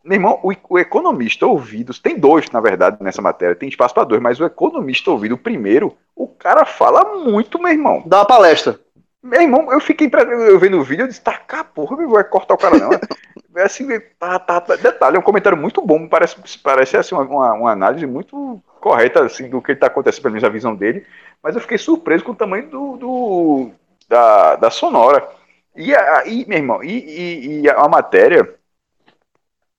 Meu 0.05 0.17
irmão, 0.17 0.39
o, 0.43 0.53
o 0.69 0.79
economista 0.79 1.47
ouvido, 1.47 1.91
tem 1.99 2.17
dois, 2.19 2.49
na 2.51 2.61
verdade, 2.61 2.97
nessa 3.01 3.23
matéria, 3.23 3.55
tem 3.55 3.67
espaço 3.67 3.93
para 3.93 4.03
dois, 4.03 4.21
mas 4.21 4.39
o 4.39 4.45
economista 4.45 5.09
ouvido, 5.09 5.33
o 5.33 5.37
primeiro, 5.37 5.97
o 6.15 6.27
cara 6.27 6.63
fala 6.63 7.17
muito, 7.23 7.59
meu 7.59 7.71
irmão. 7.71 8.03
Dá 8.05 8.19
uma 8.19 8.25
palestra. 8.25 8.79
Meu 9.23 9.41
irmão, 9.41 9.71
eu 9.73 9.79
fiquei 9.79 10.07
eu 10.13 10.59
vendo 10.59 10.77
o 10.77 10.83
vídeo, 10.83 11.03
eu 11.03 11.07
disse, 11.07 11.21
tá 11.21 11.35
cá, 11.35 11.63
porra, 11.63 11.97
meu, 11.97 12.09
vai 12.09 12.23
cortar 12.23 12.53
o 12.53 12.57
cara 12.57 12.77
não. 12.77 12.89
É 13.57 13.63
assim, 13.63 13.87
tá, 14.19 14.37
tá, 14.37 14.59
tá. 14.59 14.75
Detalhe, 14.75 15.15
é 15.15 15.19
um 15.19 15.23
comentário 15.23 15.57
muito 15.57 15.81
bom, 15.81 16.09
parece, 16.09 16.35
parece 16.61 16.97
assim, 16.97 17.15
uma, 17.15 17.23
uma, 17.23 17.53
uma 17.53 17.71
análise 17.71 18.05
muito 18.05 18.61
correta 18.81 19.23
assim, 19.23 19.49
do 19.49 19.61
que 19.61 19.71
está 19.71 19.87
acontecendo, 19.87 20.23
pelo 20.23 20.33
menos 20.33 20.43
a 20.43 20.49
visão 20.49 20.75
dele, 20.75 21.05
mas 21.41 21.55
eu 21.55 21.61
fiquei 21.61 21.77
surpreso 21.77 22.21
com 22.25 22.33
o 22.33 22.35
tamanho 22.35 22.67
do, 22.69 22.97
do- 22.97 23.71
da, 24.09 24.57
da 24.57 24.69
sonora. 24.69 25.25
E 25.73 25.95
aí, 25.95 26.45
meu 26.47 26.57
irmão, 26.57 26.83
e, 26.83 26.89
e, 26.89 27.61
e 27.61 27.69
a 27.69 27.87
matéria 27.87 28.53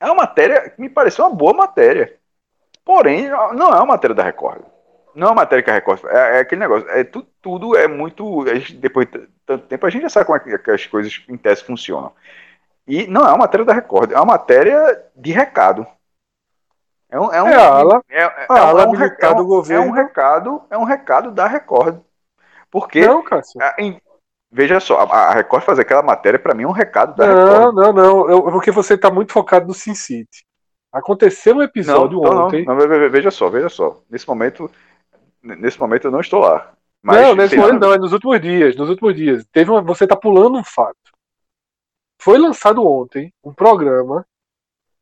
é 0.00 0.06
uma 0.06 0.14
matéria 0.14 0.70
que 0.70 0.80
me 0.80 0.88
pareceu 0.88 1.24
uma 1.26 1.34
boa 1.34 1.52
matéria. 1.52 2.16
Porém, 2.84 3.28
não 3.28 3.72
é 3.72 3.76
uma 3.76 3.86
matéria 3.86 4.14
da 4.14 4.22
Record. 4.22 4.62
Não 5.14 5.28
é 5.28 5.30
uma 5.30 5.36
matéria 5.36 5.62
que 5.64 5.70
a 5.70 5.74
Record. 5.74 6.04
É, 6.06 6.36
é 6.36 6.40
aquele 6.40 6.60
negócio. 6.60 6.88
É, 6.90 7.02
tu- 7.02 7.26
tudo 7.40 7.76
é 7.76 7.88
muito. 7.88 8.42
a 8.42 8.54
gente- 8.54 8.74
depois 8.76 9.08
de 9.10 9.26
tanto 9.46 9.66
tempo, 9.66 9.86
a 9.86 9.90
gente 9.90 10.02
já 10.02 10.08
sabe 10.10 10.26
como 10.26 10.36
é 10.36 10.40
que, 10.40 10.58
que 10.58 10.70
as 10.70 10.86
coisas 10.86 11.24
em 11.28 11.36
tese 11.36 11.64
funcionam. 11.64 12.12
E 12.86 13.06
não 13.06 13.22
é 13.22 13.28
uma 13.28 13.38
matéria 13.38 13.64
da 13.66 13.72
Record, 13.72 14.12
é 14.12 14.16
uma 14.16 14.24
matéria 14.26 15.02
de 15.16 15.32
recado. 15.32 15.86
É 17.10 17.18
um, 17.18 17.32
é 17.32 17.42
um, 17.42 17.48
É 17.48 17.54
ala- 17.54 18.02
é, 18.08 18.22
é- 18.22 18.46
a 18.48 18.60
ala 18.60 18.82
é 18.82 18.86
um 18.86 18.90
militar 18.90 19.30
é 19.30 19.34
um- 19.34 19.36
do 19.36 19.46
governo. 19.46 19.84
É 19.84 19.88
um 19.88 19.90
recado, 19.92 20.62
é 20.70 20.78
um 20.78 20.84
recado 20.84 21.30
da 21.30 21.46
Record. 21.46 22.00
Porque 22.70 23.06
Não, 23.06 23.22
Cássio. 23.22 23.60
em- 23.78 24.00
veja 24.56 24.80
só, 24.80 25.00
a, 25.02 25.34
Record 25.34 25.62
fazer 25.62 25.82
aquela 25.82 26.02
matéria 26.02 26.38
para 26.38 26.54
mim 26.54 26.62
é 26.62 26.66
um 26.66 26.72
recado 26.72 27.14
da 27.14 27.26
Não, 27.26 27.44
Record. 27.70 27.74
não, 27.74 27.92
não. 27.92 28.30
Eu- 28.30 28.42
porque 28.44 28.70
você 28.70 28.94
está 28.94 29.10
muito 29.10 29.32
focado 29.32 29.66
no 29.66 29.74
Sin 29.74 29.94
City. 29.94 30.44
Aconteceu 30.90 31.54
um 31.54 31.58
Não, 31.58 31.64
episódio 31.64 32.20
não, 32.20 32.46
ontem. 32.46 32.64
não, 32.64 32.74
ve- 32.76 33.08
veja 33.10 33.30
só, 33.30 33.50
veja 33.50 33.68
só. 33.68 34.00
Nesse 34.10 34.26
momento, 34.26 34.70
nesse 35.42 35.78
momento 35.78 36.06
eu 36.06 36.10
não 36.10 36.20
estou 36.20 36.40
lá. 36.40 36.72
Mas, 37.02 37.20
não, 37.20 37.34
nesse 37.36 37.54
momento 37.56 37.80
não, 37.80 37.92
é 37.92 37.98
nos 37.98 38.14
últimos 38.14 38.40
dias. 38.40 38.74
Nos 38.76 38.88
últimos 38.88 39.14
dias. 39.14 39.44
Teve 39.52 39.70
uma, 39.70 39.82
você 39.82 40.06
tá 40.06 40.16
pulando 40.16 40.56
um 40.56 40.64
fato. 40.64 40.96
Foi 42.20 42.38
lançado 42.38 42.82
ontem 42.84 43.30
um 43.44 43.52
programa 43.52 44.24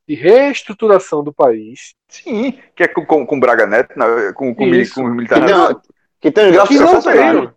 de 0.07 0.15
reestruturação 0.17 1.23
do 1.25 1.33
país 1.33 1.95
Sim, 2.09 2.59
que 2.77 2.83
é 2.83 2.89
com, 2.89 3.07
com, 3.07 3.25
com 3.25 3.41
Braga 3.41 3.67
Neto, 3.67 3.95
com, 4.35 4.55
com, 4.55 4.65
Isso. 4.65 4.97
com 4.97 5.05
Que 5.05 5.11
militar. 5.11 5.47
tem, 5.47 5.55
uma- 5.55 5.83
que 6.21 6.31
tem 6.33 6.47
os 6.49 6.53
gráficos 6.53 7.54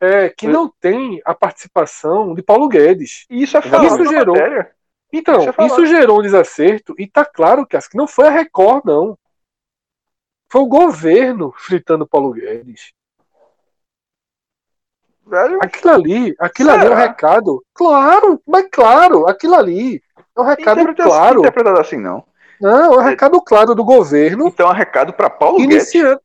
é, 0.00 0.30
que 0.30 0.48
não 0.48 0.68
tem 0.80 1.20
a 1.24 1.34
participação 1.34 2.34
de 2.34 2.42
Paulo 2.42 2.68
Guedes. 2.68 3.26
E 3.28 3.42
isso 3.42 3.56
é 3.56 3.62
falado 3.62 3.86
Isso 4.02 4.10
gerou- 4.10 4.34
matéria. 4.34 4.72
Então, 5.12 5.52
falar. 5.52 5.66
isso 5.68 5.86
gerou 5.86 6.20
um 6.20 6.22
desacerto 6.22 6.94
e 6.96 7.06
tá 7.06 7.24
claro 7.24 7.66
que 7.66 7.76
não 7.94 8.06
foi 8.06 8.28
a 8.28 8.30
Record, 8.30 8.84
não. 8.84 9.18
Foi 10.48 10.62
o 10.62 10.66
governo 10.66 11.52
fritando 11.56 12.06
Paulo 12.06 12.32
Guedes. 12.32 12.92
Velho, 15.26 15.58
Aquilo 15.62 15.92
ali, 15.92 16.34
aquilo 16.38 16.70
ali 16.70 16.80
é 16.82 16.86
um 16.86 16.88
Será? 16.88 17.00
recado. 17.06 17.64
Claro, 17.74 18.40
mas 18.46 18.66
claro, 18.70 19.28
aquilo 19.28 19.54
ali 19.54 20.02
é 20.36 20.40
um 20.40 20.44
recado 20.44 20.80
interpretado, 20.80 21.08
claro. 21.10 21.38
interpretado 21.40 21.80
assim, 21.80 21.98
não. 21.98 22.24
Não, 22.60 22.94
é 22.94 22.98
um 22.98 23.02
recado 23.02 23.40
claro 23.40 23.74
do 23.74 23.84
governo 23.84 24.48
Então 24.48 24.66
é 24.68 24.70
um 24.70 24.74
recado 24.74 25.12
para 25.12 25.30
Paulo 25.30 25.58
Guedes. 25.58 25.74
iniciando. 25.94 26.20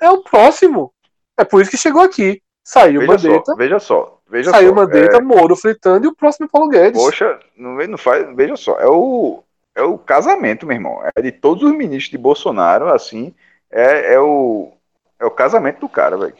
É 0.00 0.10
o 0.10 0.22
próximo. 0.22 0.92
É 1.36 1.44
por 1.44 1.60
isso 1.62 1.70
que 1.70 1.76
chegou 1.76 2.02
aqui. 2.02 2.42
Saiu 2.70 3.00
Veja 3.00 3.12
Mandetta, 3.12 3.44
só, 3.46 3.54
veja 3.56 3.78
só. 3.78 4.18
Veja 4.28 4.50
saiu 4.50 4.68
só. 4.68 4.74
Mandetta, 4.74 5.16
É, 5.16 5.20
Moro 5.22 5.56
fritando 5.56 6.04
e 6.04 6.08
o 6.08 6.14
próximo 6.14 6.44
é 6.44 6.48
Paulo 6.52 6.68
Guedes. 6.68 7.00
poxa, 7.02 7.38
não, 7.56 7.74
não 7.86 7.96
faz. 7.96 8.26
Veja 8.36 8.56
só, 8.56 8.78
é 8.78 8.86
o, 8.86 9.42
é 9.74 9.82
o 9.82 9.96
casamento, 9.96 10.66
meu 10.66 10.76
irmão. 10.76 11.00
É 11.16 11.22
de 11.22 11.32
todos 11.32 11.62
os 11.62 11.72
ministros 11.72 12.10
de 12.10 12.18
Bolsonaro, 12.18 12.92
assim. 12.92 13.34
É, 13.70 14.12
é, 14.14 14.20
o, 14.20 14.70
é 15.18 15.24
o 15.24 15.30
casamento 15.30 15.80
do 15.80 15.88
cara, 15.88 16.18
velho. 16.18 16.34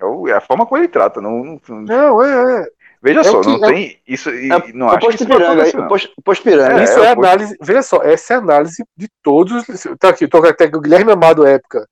É, 0.00 0.04
o- 0.06 0.26
é 0.28 0.32
a 0.32 0.40
forma 0.40 0.64
como 0.64 0.80
ele 0.80 0.88
trata. 0.88 1.20
Não, 1.20 1.44
não- 1.44 1.60
não- 1.68 1.80
Não, 1.82 2.22
é, 2.22 2.62
é. 2.62 2.66
veja 3.02 3.20
É 3.20 3.24
só, 3.24 3.40
que- 3.42 3.46
não 3.48 3.64
é- 3.68 3.72
tem. 3.72 3.98
Isso, 4.08 4.30
e 4.30 4.50
É, 4.50 4.72
não 4.72 4.88
acho 4.88 4.98
que 5.00 5.04
posto 5.06 5.20
isso 5.24 5.26
piranga, 5.26 5.62
aí, 5.62 5.72
não. 5.76 5.84
o 5.84 5.88
posto, 5.88 6.12
posto 6.24 6.42
piranga. 6.42 6.80
É, 6.80 6.84
Isso 6.84 7.00
é, 7.00 7.08
análise. 7.10 7.54
Veja 7.60 7.82
só, 7.82 8.02
essa 8.02 8.32
é 8.32 8.36
a 8.36 8.40
análise 8.40 8.82
de 8.96 9.08
todos. 9.22 9.68
os- 9.68 9.86
Tá 9.98 10.08
aqui, 10.08 10.26
tô 10.26 10.38
até 10.38 10.68
com 10.70 10.78
o 10.78 10.80
Guilherme 10.80 11.12
Amado 11.12 11.46
época. 11.46 11.86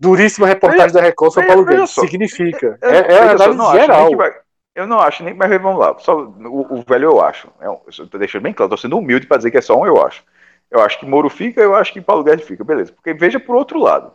Duríssima 0.00 0.46
reportagem 0.46 0.92
da 0.92 1.00
Record 1.02 1.34
veja- 1.34 1.46
Paulo 1.46 1.64
Guedes. 1.64 1.90
só. 1.90 2.00
Significa. 2.00 2.78
Eu- 2.80 2.90
É, 2.90 2.98
é 2.98 3.36
só, 3.36 3.44
análise 3.44 3.58
nem 3.58 3.80
geral. 3.80 4.16
vai- 4.16 4.34
eu 4.74 4.86
não 4.86 4.98
acho 4.98 5.22
nem, 5.22 5.34
mas 5.34 5.50
vamos 5.60 5.78
lá. 5.78 5.94
Só, 5.98 6.16
o, 6.18 6.78
o 6.78 6.82
velho 6.88 7.10
eu 7.10 7.20
acho. 7.20 7.48
É 7.60 7.68
um, 7.68 7.78
eu 7.98 8.06
tô 8.08 8.16
deixando 8.18 8.42
bem 8.42 8.52
claro, 8.54 8.70
tô 8.70 8.76
sendo 8.76 8.96
humilde 8.96 9.26
para 9.26 9.36
dizer 9.36 9.50
que 9.50 9.58
é 9.58 9.60
só 9.60 9.78
um 9.78 9.86
eu 9.86 10.00
acho. 10.04 10.24
Eu 10.70 10.80
acho 10.80 10.98
que 10.98 11.04
Moro 11.06 11.28
fica, 11.28 11.60
eu 11.60 11.74
acho 11.74 11.92
que 11.92 12.00
Paulo 12.00 12.24
Guedes 12.24 12.46
fica, 12.46 12.64
beleza. 12.64 12.92
Porque 12.92 13.12
veja 13.12 13.38
por 13.38 13.56
outro 13.56 13.78
lado. 13.78 14.12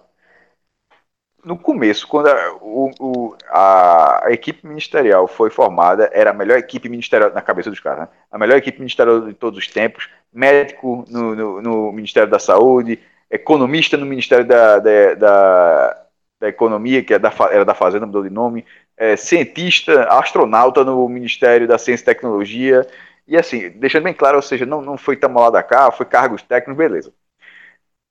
No 1.44 1.56
começo, 1.60 2.07
quando 2.07 2.28
a, 2.28 2.53
o- 2.60 2.90
o- 2.99 3.36
a 3.52 4.24
equipe 4.30 4.66
ministerial 4.68 5.28
foi 5.28 5.52
formada, 5.52 6.10
era 6.12 6.32
a 6.32 6.34
melhor 6.34 6.57
equipe 6.57 6.90
ministerial 6.90 7.32
na 7.32 7.41
cabeça 7.41 7.70
dos 7.70 7.80
caras, 7.80 7.99
né? 8.02 8.07
A 8.32 8.38
melhor 8.40 8.57
equipe 8.57 8.80
ministerial 8.80 9.22
de 9.22 9.34
todos 9.36 9.60
os 9.60 9.68
tempos, 9.68 10.10
médico 10.34 11.06
no, 11.07 11.36
no- 11.36 11.62
no 11.62 11.91
Ministério 11.91 12.28
da 12.32 12.40
Saúde, 12.40 12.99
economista 13.30 13.98
no 13.98 14.06
Ministério 14.06 14.46
da, 14.46 14.80
da, 14.80 15.14
da- 15.16 16.02
da 16.40 16.50
Economia, 16.50 17.04
que 17.04 17.14
é 17.14 17.20
da 17.20 17.32
era 17.52 17.64
da 17.66 17.74
Fazenda, 17.74 18.06
mudou 18.06 18.24
de 18.24 18.30
nome, 18.30 18.66
é, 18.98 19.16
cientista, 19.16 20.04
astronauta 20.10 20.84
no 20.84 21.08
Ministério 21.10 21.68
da 21.68 21.78
Ciência 21.78 22.04
e 22.04 22.06
Tecnologia, 22.06 22.86
e 23.28 23.38
assim, 23.38 23.70
deixando 23.72 24.04
bem 24.04 24.14
claro, 24.14 24.36
ou 24.38 24.42
seja, 24.42 24.66
não, 24.66 24.82
não 24.82 24.98
foi 24.98 25.16
tão 25.18 25.34
lá 25.34 25.50
da 25.50 25.64
cá, 25.64 25.92
foi 25.92 26.06
cargos 26.06 26.42
técnicos, 26.44 26.78
beleza. 26.78 27.14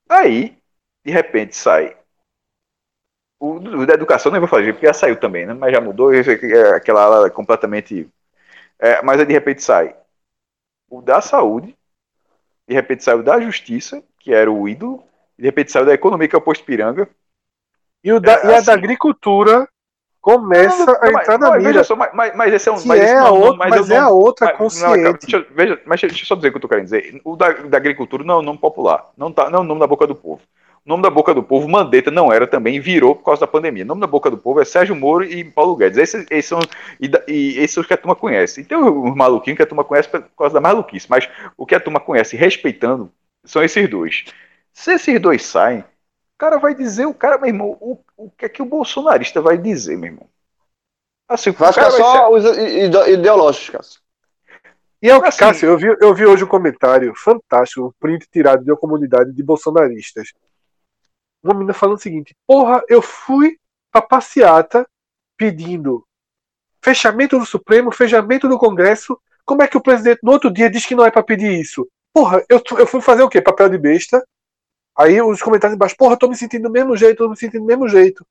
Aí, 0.08 0.56
de 1.04 1.12
repente, 1.12 1.54
sai. 1.56 1.94
O, 3.38 3.56
o 3.56 3.86
da 3.86 3.94
educação 3.94 4.32
não 4.32 4.38
vou 4.38 4.48
fazer, 4.48 4.72
porque 4.72 4.86
já 4.86 4.94
saiu 4.94 5.18
também, 5.18 5.44
né? 5.46 5.52
Mas 5.54 5.72
já 5.72 5.80
mudou, 5.80 6.12
é 6.14 6.20
aquela 6.76 7.02
ala 7.04 7.30
completamente. 7.30 8.08
É, 8.78 9.02
mas 9.02 9.20
aí 9.20 9.26
de 9.26 9.34
repente 9.34 9.62
sai 9.62 9.96
o 10.90 11.02
da 11.02 11.20
saúde, 11.20 11.76
de 12.68 12.74
repente 12.74 13.04
sai 13.04 13.16
o 13.16 13.22
da 13.22 13.40
justiça, 13.40 14.02
que 14.24 14.32
era 14.32 14.50
o 14.50 14.66
ídolo, 14.66 15.04
e 15.38 15.42
de 15.42 15.48
repente 15.48 15.70
saiu 15.70 15.84
da 15.84 15.92
economia, 15.92 16.26
que 16.26 16.34
é 16.34 16.38
o 16.38 16.42
posto 16.42 16.64
piranga. 16.64 17.06
E, 18.02 18.10
o 18.10 18.18
da, 18.18 18.32
É, 18.32 18.46
e 18.46 18.54
a 18.54 18.56
assim. 18.56 18.66
da 18.66 18.72
agricultura 18.72 19.68
começa 20.20 20.78
Não, 20.78 20.94
não, 20.94 21.02
a 21.02 21.08
entrar 21.10 21.38
na 21.38 21.50
mas 21.50 21.58
mira. 21.58 21.72
Veja 21.72 21.84
só, 21.84 21.94
mas, 21.94 22.34
mas- 22.34 22.54
esse 22.54 22.68
é 22.70 22.72
um. 22.72 22.80
que 22.80 22.88
mas 22.88 23.00
é, 23.02 23.18
a 23.18 23.30
outra, 23.30 23.58
mas 23.58 23.70
mas 23.70 23.90
é 23.90 23.98
a 23.98 24.08
outra 24.08 24.52
consciente. 24.54 25.26
deixa, 25.26 25.46
veja, 25.54 25.80
mas 25.84 26.00
deixa 26.00 26.22
eu 26.22 26.26
só 26.26 26.34
dizer 26.34 26.48
o 26.48 26.50
que 26.52 26.56
eu 26.56 26.62
tô 26.62 26.68
querendo 26.68 26.84
dizer. 26.84 27.20
O 27.22 27.36
da, 27.36 27.50
da 27.52 27.76
agricultura 27.76 28.24
não 28.24 28.36
é 28.36 28.38
o 28.38 28.42
nome 28.42 28.58
popular. 28.58 29.04
Não, 29.16 29.30
tá, 29.30 29.50
não 29.50 29.58
é 29.58 29.62
o 29.62 29.64
nome 29.64 29.80
da 29.80 29.86
boca 29.86 30.06
do 30.06 30.14
povo. 30.14 30.40
O 30.86 30.88
nome 30.88 31.02
da 31.02 31.10
boca 31.10 31.32
do 31.34 31.42
povo, 31.42 31.66
Mandetta 31.68 32.10
não 32.10 32.30
era 32.30 32.46
também, 32.46 32.78
virou 32.80 33.14
por 33.16 33.24
causa 33.24 33.40
da 33.40 33.46
pandemia. 33.46 33.84
O 33.84 33.86
nome 33.86 34.00
da 34.02 34.06
boca 34.06 34.30
do 34.30 34.36
povo 34.36 34.60
é 34.60 34.64
Sérgio 34.66 34.94
Moro 34.94 35.24
e 35.24 35.42
Paulo 35.44 35.76
Guedes. 35.76 35.96
Esses, 35.98 36.26
esses 36.30 36.46
são, 36.46 36.60
e, 37.00 37.10
e 37.26 37.58
esses 37.58 37.72
são 37.72 37.80
os 37.82 37.86
que 37.86 37.94
a 37.94 37.96
turma 37.96 38.14
conhece. 38.14 38.60
E 38.60 38.64
tem 38.64 38.76
os 38.76 39.14
maluquinhos 39.14 39.56
que 39.56 39.62
a 39.62 39.66
turma 39.66 39.82
conhece 39.84 40.08
por 40.08 40.22
causa 40.36 40.54
da 40.54 40.60
maluquice. 40.60 41.06
Mas 41.08 41.26
o 41.56 41.64
que 41.66 41.74
a 41.74 41.80
turma 41.80 42.00
conhece 42.00 42.36
respeitando 42.36 43.10
são 43.44 43.62
esses 43.62 43.88
dois. 43.88 44.24
Se 44.72 44.94
esses 44.94 45.20
dois 45.20 45.44
saem, 45.44 45.80
o 45.80 46.38
cara 46.38 46.58
vai 46.58 46.74
dizer, 46.74 47.06
o 47.06 47.14
cara, 47.14 47.38
meu 47.38 47.48
irmão, 47.48 47.76
o, 47.80 47.98
o 48.16 48.30
que 48.30 48.44
é 48.46 48.48
que 48.48 48.62
o 48.62 48.66
bolsonarista 48.66 49.40
vai 49.40 49.56
dizer, 49.56 49.96
meu 49.96 50.10
irmão? 50.10 50.28
Assim, 51.28 51.50
o 51.50 51.54
Vai 51.54 51.72
ficar 51.72 51.90
cara 51.90 51.92
vai 51.92 52.00
só 52.00 52.32
os 52.32 52.44
ide- 52.58 53.12
ideológicos, 53.12 53.70
Cássio. 53.70 54.00
E 55.00 55.08
é 55.10 55.16
o 55.16 55.22
que, 55.22 55.28
Assim- 55.28 55.38
Cássio, 55.38 55.68
eu 55.68 55.78
vi, 55.78 55.96
eu 56.00 56.14
vi 56.14 56.26
hoje 56.26 56.44
um 56.44 56.48
comentário 56.48 57.14
fantástico, 57.14 57.86
um 57.86 57.92
print 58.00 58.26
tirado 58.30 58.64
de 58.64 58.70
uma 58.70 58.76
comunidade 58.76 59.32
de 59.32 59.42
bolsonaristas. 59.42 60.32
Uma 61.42 61.54
menina 61.54 61.74
falando 61.74 61.96
o 61.96 62.00
seguinte: 62.00 62.34
Porra, 62.46 62.82
eu 62.88 63.00
fui 63.02 63.58
pra 63.92 64.00
passeata 64.02 64.86
pedindo 65.36 66.06
fechamento 66.82 67.38
do 67.38 67.46
Supremo, 67.46 67.92
fechamento 67.92 68.48
do 68.48 68.58
Congresso. 68.58 69.18
Como 69.44 69.62
é 69.62 69.68
que 69.68 69.76
o 69.76 69.82
presidente 69.82 70.20
no 70.22 70.32
outro 70.32 70.50
dia 70.50 70.70
diz 70.70 70.86
que 70.86 70.94
não 70.94 71.04
é 71.04 71.10
pra 71.10 71.22
pedir 71.22 71.52
isso? 71.52 71.86
Porra, 72.14 72.44
eu, 72.48 72.62
eu 72.78 72.86
fui 72.86 73.00
fazer 73.00 73.24
o 73.24 73.28
quê? 73.28 73.42
Papel 73.42 73.68
de 73.68 73.76
besta. 73.76 74.24
Aí 74.96 75.20
os 75.20 75.42
comentários 75.42 75.74
embaixo, 75.74 75.96
porra, 75.96 76.16
tô 76.16 76.28
me 76.28 76.36
sentindo 76.36 76.62
do 76.62 76.70
mesmo 76.70 76.96
jeito, 76.96 77.18
tô 77.18 77.28
me 77.28 77.36
sentindo 77.36 77.62
do 77.62 77.66
mesmo 77.66 77.88
jeito. 77.88 78.24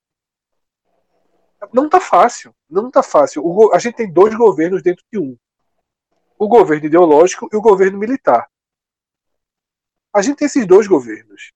Não 1.70 1.88
tá 1.88 2.00
fácil, 2.00 2.54
não 2.68 2.90
tá 2.90 3.02
fácil. 3.02 3.44
O 3.44 3.74
a 3.74 3.78
gente 3.78 3.96
tem 3.96 4.10
dois 4.10 4.34
governos 4.34 4.82
dentro 4.82 5.04
de 5.12 5.18
um 5.18 5.36
o 6.38 6.48
governo 6.48 6.86
ideológico 6.86 7.48
e 7.52 7.56
o 7.56 7.60
governo 7.60 7.98
militar. 7.98 8.48
A 10.12 10.22
gente 10.22 10.38
tem 10.38 10.46
esses 10.46 10.66
dois 10.66 10.86
governos. 10.86 11.52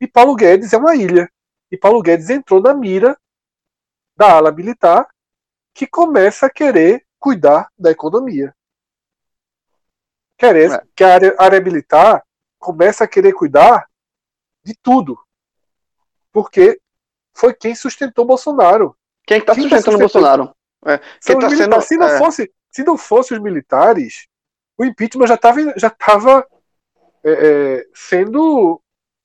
E 0.00 0.06
Paulo 0.06 0.34
Guedes 0.34 0.72
é 0.72 0.76
uma 0.76 0.94
ilha. 0.94 1.30
E 1.70 1.76
Paulo 1.76 2.02
Guedes 2.02 2.30
entrou 2.30 2.60
na 2.60 2.74
mira 2.74 3.18
da 4.16 4.32
ala 4.32 4.52
militar 4.52 5.08
que 5.74 5.86
começa 5.86 6.46
a 6.46 6.50
querer 6.50 7.06
cuidar 7.18 7.70
da 7.78 7.90
economia. 7.90 8.54
Querer, 10.38 10.70
É. 10.70 10.82
Que 10.94 11.04
a 11.04 11.14
área, 11.14 11.34
a 11.38 11.44
área 11.44 11.60
militar 11.60 12.22
começa 12.58 13.04
a 13.04 13.08
querer 13.08 13.32
cuidar 13.32 13.86
de 14.64 14.74
tudo. 14.80 15.18
Porque 16.32 16.80
foi 17.34 17.52
quem 17.52 17.74
sustentou 17.74 18.24
Bolsonaro. 18.24 18.96
Quem 19.26 19.40
que 19.40 19.46
tá 19.46 19.54
Quem 19.54 19.68
tá 19.68 19.76
sustentando? 19.76 19.98
Bolsonaro? 19.98 20.54
É. 20.86 20.98
Quem 21.24 21.38
tá 21.38 21.50
sendo. 21.50 21.80
se, 21.82 21.96
não 21.96 22.08
é, 22.08 22.18
fosse, 22.18 22.52
se 22.70 22.84
não 22.84 22.96
fosse 22.96 23.34
os 23.34 23.40
militares, 23.40 24.26
o 24.78 24.84
impeachment 24.84 25.26
já 25.26 25.34
estava 25.34 25.60
já 25.76 25.90
tava, 25.90 26.46
é, 27.24 27.30
é, 27.32 27.86
sendo 27.92 28.80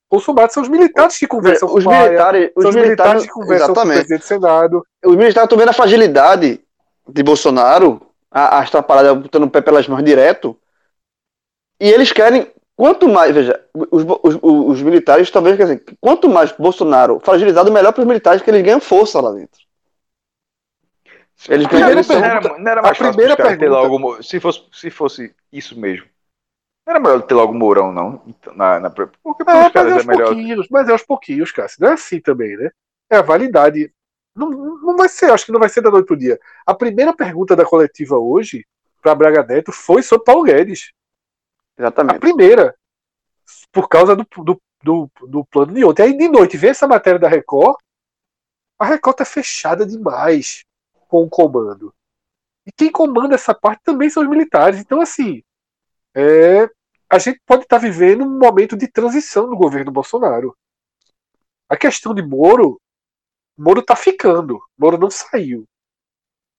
consumado. 0.08 0.52
São 0.52 0.62
os 0.62 0.68
militares 0.68 1.16
que 1.16 1.26
conversam 1.26 1.72
os 1.72 1.84
com 1.84 1.90
a 1.90 2.02
militares. 2.02 2.50
são 2.58 2.68
Os 2.68 2.74
militares 2.74 2.86
militares. 2.86 3.22
que 3.26 3.32
conversam 3.32 3.66
com 3.66 3.72
o 3.72 3.74
Exatamente. 3.74 3.96
presidente 3.98 4.20
do 4.20 4.26
Senado. 4.26 4.86
Os 5.04 5.16
militares 5.16 5.44
estão 5.46 5.58
vendo 5.58 5.68
a 5.68 5.72
fragilidade 5.72 6.60
de 7.08 7.22
Bolsonaro, 7.22 8.00
a, 8.30 8.58
as 8.58 8.70
trapalhadas 8.70 9.22
botando 9.22 9.44
o 9.44 9.50
pé 9.50 9.60
pelas 9.60 9.86
mãos 9.86 10.02
direto. 10.02 10.58
E 11.80 11.88
eles 11.88 12.12
querem. 12.12 12.52
Quanto 12.76 13.08
mais, 13.08 13.32
veja, 13.32 13.64
os, 13.72 14.02
os, 14.22 14.38
os 14.42 14.82
militares 14.82 15.30
talvez 15.30 15.56
quer 15.56 15.62
dizer, 15.62 15.84
quanto 16.00 16.28
mais 16.28 16.50
Bolsonaro 16.50 17.20
fragilizado, 17.20 17.70
melhor 17.72 17.92
para 17.92 18.00
os 18.02 18.06
militares, 18.06 18.42
que 18.42 18.50
eles 18.50 18.62
ganham 18.62 18.80
força 18.80 19.20
lá 19.20 19.30
dentro. 19.32 19.60
Eles 21.48 21.64
Não 21.64 21.70
ganham 21.70 21.88
não 22.02 22.24
era- 22.24 22.58
não 22.58 22.70
era 22.70 22.82
mais 22.82 22.92
a 22.92 22.94
fácil 22.98 23.12
primeira 23.12 23.36
pergunta- 23.36 23.68
logo, 23.68 24.22
se 24.22 24.40
fosse, 24.40 24.62
se 24.72 24.90
fosse 24.90 25.34
isso 25.52 25.78
mesmo. 25.78 26.06
Não 26.86 26.94
era 26.94 27.00
melhor 27.00 27.22
ter 27.22 27.34
logo 27.34 27.54
Mourão, 27.54 27.92
não? 27.92 28.22
Então, 28.26 28.54
Na, 28.54 28.80
na, 28.80 28.90
porque 28.90 29.14
É, 29.42 29.44
para 29.44 29.58
os 29.58 29.64
mas 29.64 29.72
caras 29.72 29.96
é 29.96 30.00
é 30.00 30.04
melhor. 30.04 30.26
pouquinhos, 30.26 30.66
mas 30.68 30.88
é 30.88 30.92
aos 30.92 31.02
pouquinhos, 31.02 31.52
Cássio. 31.52 31.78
Não 31.80 31.90
é 31.90 31.92
assim 31.92 32.20
também, 32.20 32.56
né? 32.56 32.70
É 33.10 33.16
a 33.18 33.22
validade. 33.22 33.92
Não, 34.34 34.50
não 34.50 34.96
vai 34.96 35.08
ser, 35.08 35.30
acho 35.30 35.46
que 35.46 35.52
não 35.52 35.60
vai 35.60 35.68
ser 35.68 35.80
da 35.80 35.90
noite 35.90 36.06
pro 36.06 36.16
dia. 36.16 36.40
A 36.66 36.74
primeira 36.74 37.12
pergunta 37.14 37.54
da 37.54 37.64
coletiva 37.64 38.18
hoje, 38.18 38.66
para 39.00 39.14
Braga 39.14 39.44
Neto, 39.44 39.70
foi 39.70 40.02
sobre 40.02 40.24
Paulo 40.24 40.42
Guedes. 40.42 40.92
A 41.76 41.82
Exatamente. 41.82 42.20
primeira. 42.20 42.74
Por 43.72 43.88
causa 43.88 44.16
do, 44.16 44.26
do, 44.42 44.60
do, 44.82 45.10
do 45.28 45.44
plano 45.44 45.72
de 45.72 45.84
ontem. 45.84 46.02
Aí 46.02 46.16
de 46.16 46.28
noite 46.28 46.56
vem 46.56 46.70
essa 46.70 46.86
matéria 46.86 47.18
da 47.18 47.28
Record. 47.28 47.76
A 48.78 48.84
Record 48.84 49.16
tá 49.16 49.24
fechada 49.24 49.86
demais 49.86 50.64
com 51.08 51.22
o 51.22 51.28
comando. 51.28 51.94
E 52.66 52.72
quem 52.72 52.90
comanda 52.90 53.34
essa 53.34 53.54
parte 53.54 53.82
também 53.82 54.08
são 54.08 54.22
os 54.22 54.28
militares. 54.28 54.80
Então, 54.80 55.00
assim, 55.00 55.42
é, 56.14 56.68
a 57.10 57.18
gente 57.18 57.40
pode 57.44 57.62
estar 57.62 57.78
vivendo 57.78 58.24
um 58.24 58.38
momento 58.38 58.76
de 58.76 58.88
transição 58.88 59.46
no 59.46 59.56
governo 59.56 59.92
Bolsonaro. 59.92 60.56
A 61.68 61.76
questão 61.76 62.14
de 62.14 62.22
Moro 62.22 62.80
Moro 63.56 63.82
tá 63.82 63.94
ficando. 63.94 64.60
Moro 64.76 64.98
não 64.98 65.10
saiu. 65.10 65.64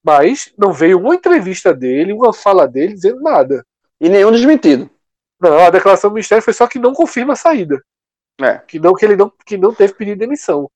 Mas 0.04 0.54
não 0.58 0.72
veio 0.72 1.00
uma 1.00 1.16
entrevista 1.16 1.74
dele, 1.74 2.14
uma 2.14 2.34
fala 2.34 2.68
dele 2.68 2.94
dizendo 2.94 3.22
nada. 3.22 3.66
E 4.00 4.08
nenhum 4.08 4.32
desmentido. 4.32 4.90
Não, 5.40 5.60
a 5.60 5.70
declaração 5.70 6.10
do 6.10 6.14
Ministério 6.14 6.44
foi 6.44 6.54
só 6.54 6.68
que 6.68 6.80
não 6.80 6.94
confirma 6.94 7.34
a 7.34 7.38
saída. 7.38 7.82
É. 8.42 8.58
Que 8.60 8.80
não, 8.80 8.94
que 8.94 9.06
ele 9.06 9.16
não, 9.16 9.32
que 9.46 9.58
não 9.58 9.74
teve 9.74 9.94
pedido 9.94 10.16
de 10.16 10.26
demissão. 10.26 10.70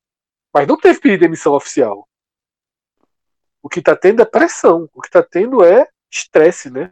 Mas 0.53 0.67
não 0.67 0.77
teve 0.77 0.99
pedido 0.99 1.19
de 1.19 1.25
demissão 1.27 1.53
oficial. 1.53 2.07
O 3.61 3.69
que 3.69 3.81
tá 3.81 3.95
tendo 3.95 4.21
é 4.21 4.25
pressão. 4.25 4.89
O 4.93 5.01
que 5.01 5.09
tá 5.09 5.21
tendo 5.21 5.63
é 5.63 5.87
estresse, 6.11 6.69
né? 6.69 6.91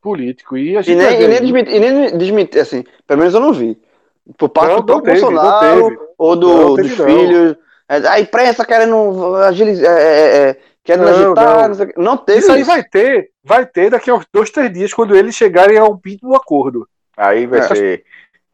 Político. 0.00 0.56
E 0.56 0.76
a 0.76 0.80
E 0.80 0.82
gente 0.82 0.96
nem, 0.98 1.06
e 1.22 1.28
nem 1.28 1.36
aí. 1.36 1.40
desmentir, 1.40 1.74
e 1.74 1.80
nem 1.80 2.18
desmentir, 2.18 2.60
assim, 2.60 2.84
pelo 3.06 3.20
menos 3.20 3.34
eu 3.34 3.40
não 3.40 3.52
vi. 3.52 3.80
Por 4.38 4.48
parte 4.48 4.70
Não, 4.70 4.76
do 4.80 4.86
próprio 4.86 5.12
teve, 5.12 5.20
Bolsonaro 5.20 6.14
ou 6.16 6.36
do, 6.36 6.76
dos 6.76 6.90
filhos. 6.92 7.56
É, 7.88 7.96
A 8.08 8.20
imprensa 8.20 8.64
querendo 8.64 9.34
agilizar, 9.36 9.96
é, 9.98 10.50
é, 10.50 10.60
é, 10.84 10.96
querendo 10.96 11.04
Não, 11.04 11.26
agitar, 11.26 11.60
não. 11.62 11.68
não, 11.68 11.74
sei 11.74 11.92
não 11.96 12.16
teve 12.16 12.38
Isso 12.40 12.52
aí 12.52 12.60
isso. 12.60 12.70
vai 12.70 12.82
ter, 12.84 13.30
vai 13.42 13.66
ter 13.66 13.90
daqui 13.90 14.10
a 14.10 14.14
uns 14.14 14.26
dois, 14.32 14.50
três 14.50 14.72
dias, 14.72 14.92
quando 14.94 15.16
eles 15.16 15.34
chegarem 15.34 15.78
a 15.78 15.84
um 15.84 15.96
pinto 15.98 16.26
no 16.26 16.34
acordo. 16.36 16.88
Aí 17.16 17.46
vai 17.46 17.60
É. 17.60 17.62
ser 17.62 18.04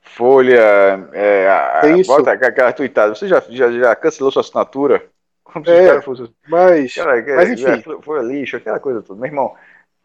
Folha, 0.03 1.09
é, 1.13 1.49
a- 1.49 1.81
É 1.85 2.03
bota 2.03 2.33
aquela 2.33 2.73
tweetada. 2.73 3.15
Você 3.15 3.29
já, 3.29 3.41
já, 3.49 3.71
já 3.71 3.95
cancelou 3.95 4.33
sua 4.33 4.41
assinatura? 4.41 5.05
Como 5.45 5.65
se 5.65 5.71
É. 5.71 5.81
os 5.83 5.87
caras 5.89 6.05
fossem. 6.05 6.35
Mas, 6.49 6.95
Cara, 6.95 7.25
mas 7.37 7.51
enfim. 7.51 7.63
já 7.63 8.03
foi 8.03 8.23
lixo, 8.25 8.57
aquela 8.57 8.81
coisa 8.81 9.03
toda. 9.03 9.21
Meu 9.21 9.29
irmão, 9.29 9.55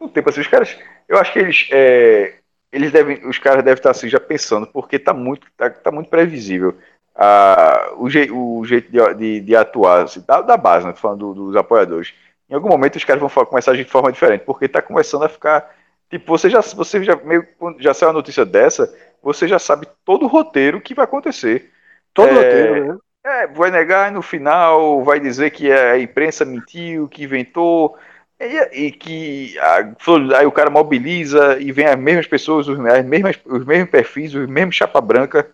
não 0.00 0.08
tem 0.08 0.22
pra 0.22 0.30
assim, 0.30 0.40
os 0.40 0.46
caras. 0.46 0.76
Eu 1.08 1.18
acho 1.18 1.32
que 1.32 1.38
eles. 1.40 1.68
é, 1.72 2.34
eles 2.72 2.92
devem. 2.92 3.26
Os 3.28 3.38
caras 3.38 3.64
devem 3.64 3.78
estar 3.78 3.90
assim 3.90 4.08
já 4.08 4.20
pensando, 4.20 4.66
porque 4.68 4.98
tá 4.98 5.12
muito, 5.12 5.46
tá, 5.56 5.70
tá 5.70 5.90
muito 5.90 6.08
previsível. 6.08 6.76
Ah, 7.16 7.92
o, 7.98 8.08
jei- 8.10 8.30
o 8.30 8.64
jeito 8.64 8.90
de, 8.90 9.14
de, 9.14 9.40
de 9.40 9.56
atuar, 9.56 10.04
assim, 10.04 10.22
da, 10.26 10.40
da 10.42 10.56
base, 10.56 10.86
né? 10.86 10.94
Falando 10.94 11.34
do- 11.34 11.46
dos 11.46 11.56
apoiadores. 11.56 12.12
Em 12.48 12.54
algum 12.54 12.68
momento 12.68 12.96
os 12.96 13.04
caras 13.04 13.20
vão 13.20 13.30
começar 13.46 13.72
a 13.72 13.74
agir 13.74 13.84
de 13.84 13.90
forma 13.90 14.12
diferente, 14.12 14.44
porque 14.44 14.68
tá 14.68 14.80
começando 14.82 15.24
a 15.24 15.28
ficar. 15.28 15.68
Tipo, 16.10 16.26
você 16.38 16.48
já, 16.48 16.60
você 16.60 17.02
já 17.02 17.16
meio 17.16 17.46
já 17.80 17.92
saiu 17.92 18.10
a 18.10 18.12
notícia 18.12 18.44
dessa, 18.44 18.92
você 19.22 19.48
já 19.48 19.58
sabe 19.58 19.88
todo 20.04 20.24
o 20.24 20.28
roteiro 20.28 20.80
que 20.80 20.94
vai 20.94 21.04
acontecer. 21.04 21.70
todo 22.14 22.32
É, 22.32 22.34
roteiro, 22.34 22.76
né? 22.76 22.98
É, 23.24 23.46
vai 23.48 23.70
negar 23.70 24.12
no 24.12 24.22
final 24.22 25.02
vai 25.04 25.18
dizer 25.18 25.50
que 25.50 25.70
a 25.72 25.98
imprensa 25.98 26.44
mentiu, 26.44 27.08
que 27.08 27.24
inventou, 27.24 27.96
e, 28.40 28.86
e 28.86 28.92
que 28.92 29.58
a- 29.58 29.94
aí 30.38 30.46
o 30.46 30.52
cara 30.52 30.70
mobiliza 30.70 31.58
e 31.60 31.72
vem 31.72 31.86
as 31.86 31.96
mesmas 31.98 32.26
pessoas, 32.26 32.68
os, 32.68 32.78
as 32.78 33.04
mesmas, 33.04 33.36
os 33.44 33.64
mesmos 33.64 33.90
perfis, 33.90 34.34
os 34.34 34.46
mesmos 34.48 34.76
chapa 34.76 35.00
branca, 35.00 35.50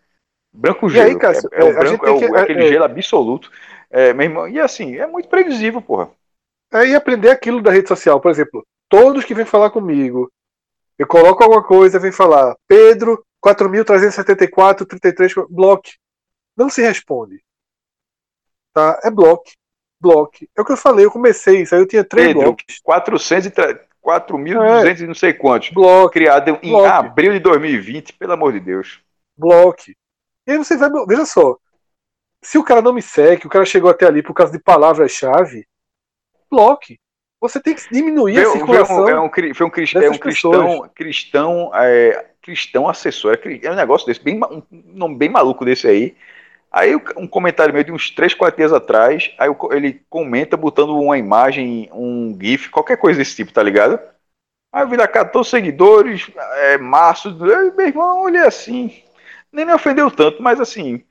branco 0.53 0.87
E 0.87 0.91
gelo, 0.91 1.09
aí, 1.09 1.19
Cássio, 1.19 1.49
é, 1.53 1.61
é 1.61 1.65
o 1.65 1.69
é, 1.69 1.73
branco, 1.73 2.07
é, 2.07 2.11
o- 2.11 2.19
que- 2.19 2.25
é 2.25 2.41
aquele 2.41 2.65
é- 2.65 2.69
gelo 2.69 2.85
absoluto, 2.85 3.51
é, 3.91 4.13
meu 4.13 4.25
irmão, 4.25 4.49
e 4.49 4.61
assim, 4.61 4.97
é 4.97 5.07
muito 5.07 5.29
previsível, 5.29 5.81
porra. 5.81 6.11
É, 6.73 6.87
e 6.87 6.95
aprender 6.95 7.31
aquilo 7.31 7.61
da 7.63 7.71
rede 7.71 7.89
social. 7.89 8.21
Por 8.21 8.31
exemplo, 8.31 8.67
todos 8.89 9.25
que 9.25 9.35
vêm 9.35 9.45
falar 9.45 9.71
comigo, 9.71 10.31
eu 10.99 11.07
coloco 11.07 11.43
alguma 11.43 11.63
coisa, 11.63 11.99
vem 11.99 12.13
falar, 12.13 12.57
Pedro, 12.67 13.25
4.374, 13.41 14.87
33, 14.87 15.35
bloque. 15.51 15.93
Não 16.57 16.71
se 16.71 16.81
responde. 16.83 17.43
Tá? 18.73 19.01
É 19.05 19.11
bloque. 19.11 19.53
Bloque. 20.01 20.49
É 20.57 20.61
o 20.61 20.65
que 20.65 20.73
eu 20.73 20.77
falei, 20.77 21.05
eu 21.05 21.11
comecei 21.11 21.63
isso, 21.63 21.75
aí 21.75 21.81
eu 21.81 21.87
tinha 21.87 22.05
três 22.05 22.29
Pedro, 22.29 22.43
blocos. 22.43 22.81
400 22.83 23.47
e 23.47 23.51
tre- 23.51 23.81
4.200 24.01 25.01
e 25.03 25.07
não 25.07 25.15
sei 25.15 25.33
quantos, 25.33 25.71
Bloque, 25.71 26.15
criado 26.15 26.59
em 26.61 26.87
abril 26.87 27.33
de 27.33 27.39
2020, 27.39 28.13
pelo 28.15 28.33
amor 28.33 28.53
de 28.53 28.61
Deus. 28.61 29.01
bloque. 29.37 29.95
E 30.47 30.53
aí 30.53 30.59
você 30.59 30.77
vai. 30.77 30.91
Veja 31.07 31.27
só. 31.27 31.57
Se 32.43 32.59
o 32.59 32.65
cara 32.65 32.83
não 32.83 32.93
me 32.93 33.03
segue, 33.03 33.47
o 33.47 33.51
cara 33.51 33.65
chegou 33.65 33.91
até 33.91 34.07
ali 34.07 34.23
por 34.23 34.35
causa 34.35 34.53
de 34.53 34.59
palavras-chave, 34.61 35.67
bloque. 36.51 36.99
Você 37.41 37.61
tem 37.61 37.75
que 37.75 37.83
diminuir 37.91 38.39
a 38.41 38.45
circulação. 38.45 39.05
veio 39.05 39.17
um- 39.17 39.17
é 39.17 39.21
um 39.21 39.31
foi 39.55 39.67
um, 39.67 39.71
crist- 39.71 40.01
é 40.01 40.09
dessas 40.09 40.11
um 40.11 40.19
cristão, 40.19 40.89
cristão, 40.95 41.71
é, 41.75 42.27
cristão 42.43 42.89
assessor. 42.89 43.35
É, 43.45 43.67
é 43.67 43.71
um 43.73 43.75
negócio 43.77 44.07
desse, 44.07 44.23
bem, 44.23 44.41
um 44.51 44.63
nome 44.71 45.17
bem 45.17 45.29
maluco 45.29 45.65
desse 45.65 45.87
aí. 45.89 46.17
Aí 46.73 46.97
um 47.17 47.27
comentário 47.29 47.75
meu 47.75 47.85
de 47.85 47.93
uns 47.93 48.11
3, 48.11 48.35
4 48.35 48.59
dias 48.59 48.73
atrás, 48.73 49.35
aí 49.39 49.51
ele 49.73 50.03
comenta 50.11 50.57
botando 50.57 50.97
uma 50.99 51.19
imagem, 51.19 51.89
um 51.93 52.37
GIF, 52.41 52.71
qualquer 52.71 52.97
coisa 52.99 53.19
desse 53.19 53.37
tipo, 53.37 53.53
tá 53.53 53.63
ligado? 53.63 54.01
Aí 54.73 54.87
vira 54.87 55.09
14 55.09 55.51
seguidores, 55.51 56.31
é, 56.57 56.79
março, 56.79 57.35
meu 57.37 57.87
irmão, 57.87 58.23
olha 58.25 58.47
assim. 58.47 59.02
Nem 59.53 59.67
me 59.67 59.75
ofendeu 59.75 60.11
tanto, 60.11 60.43
mas 60.43 60.61
assim, 60.61 61.05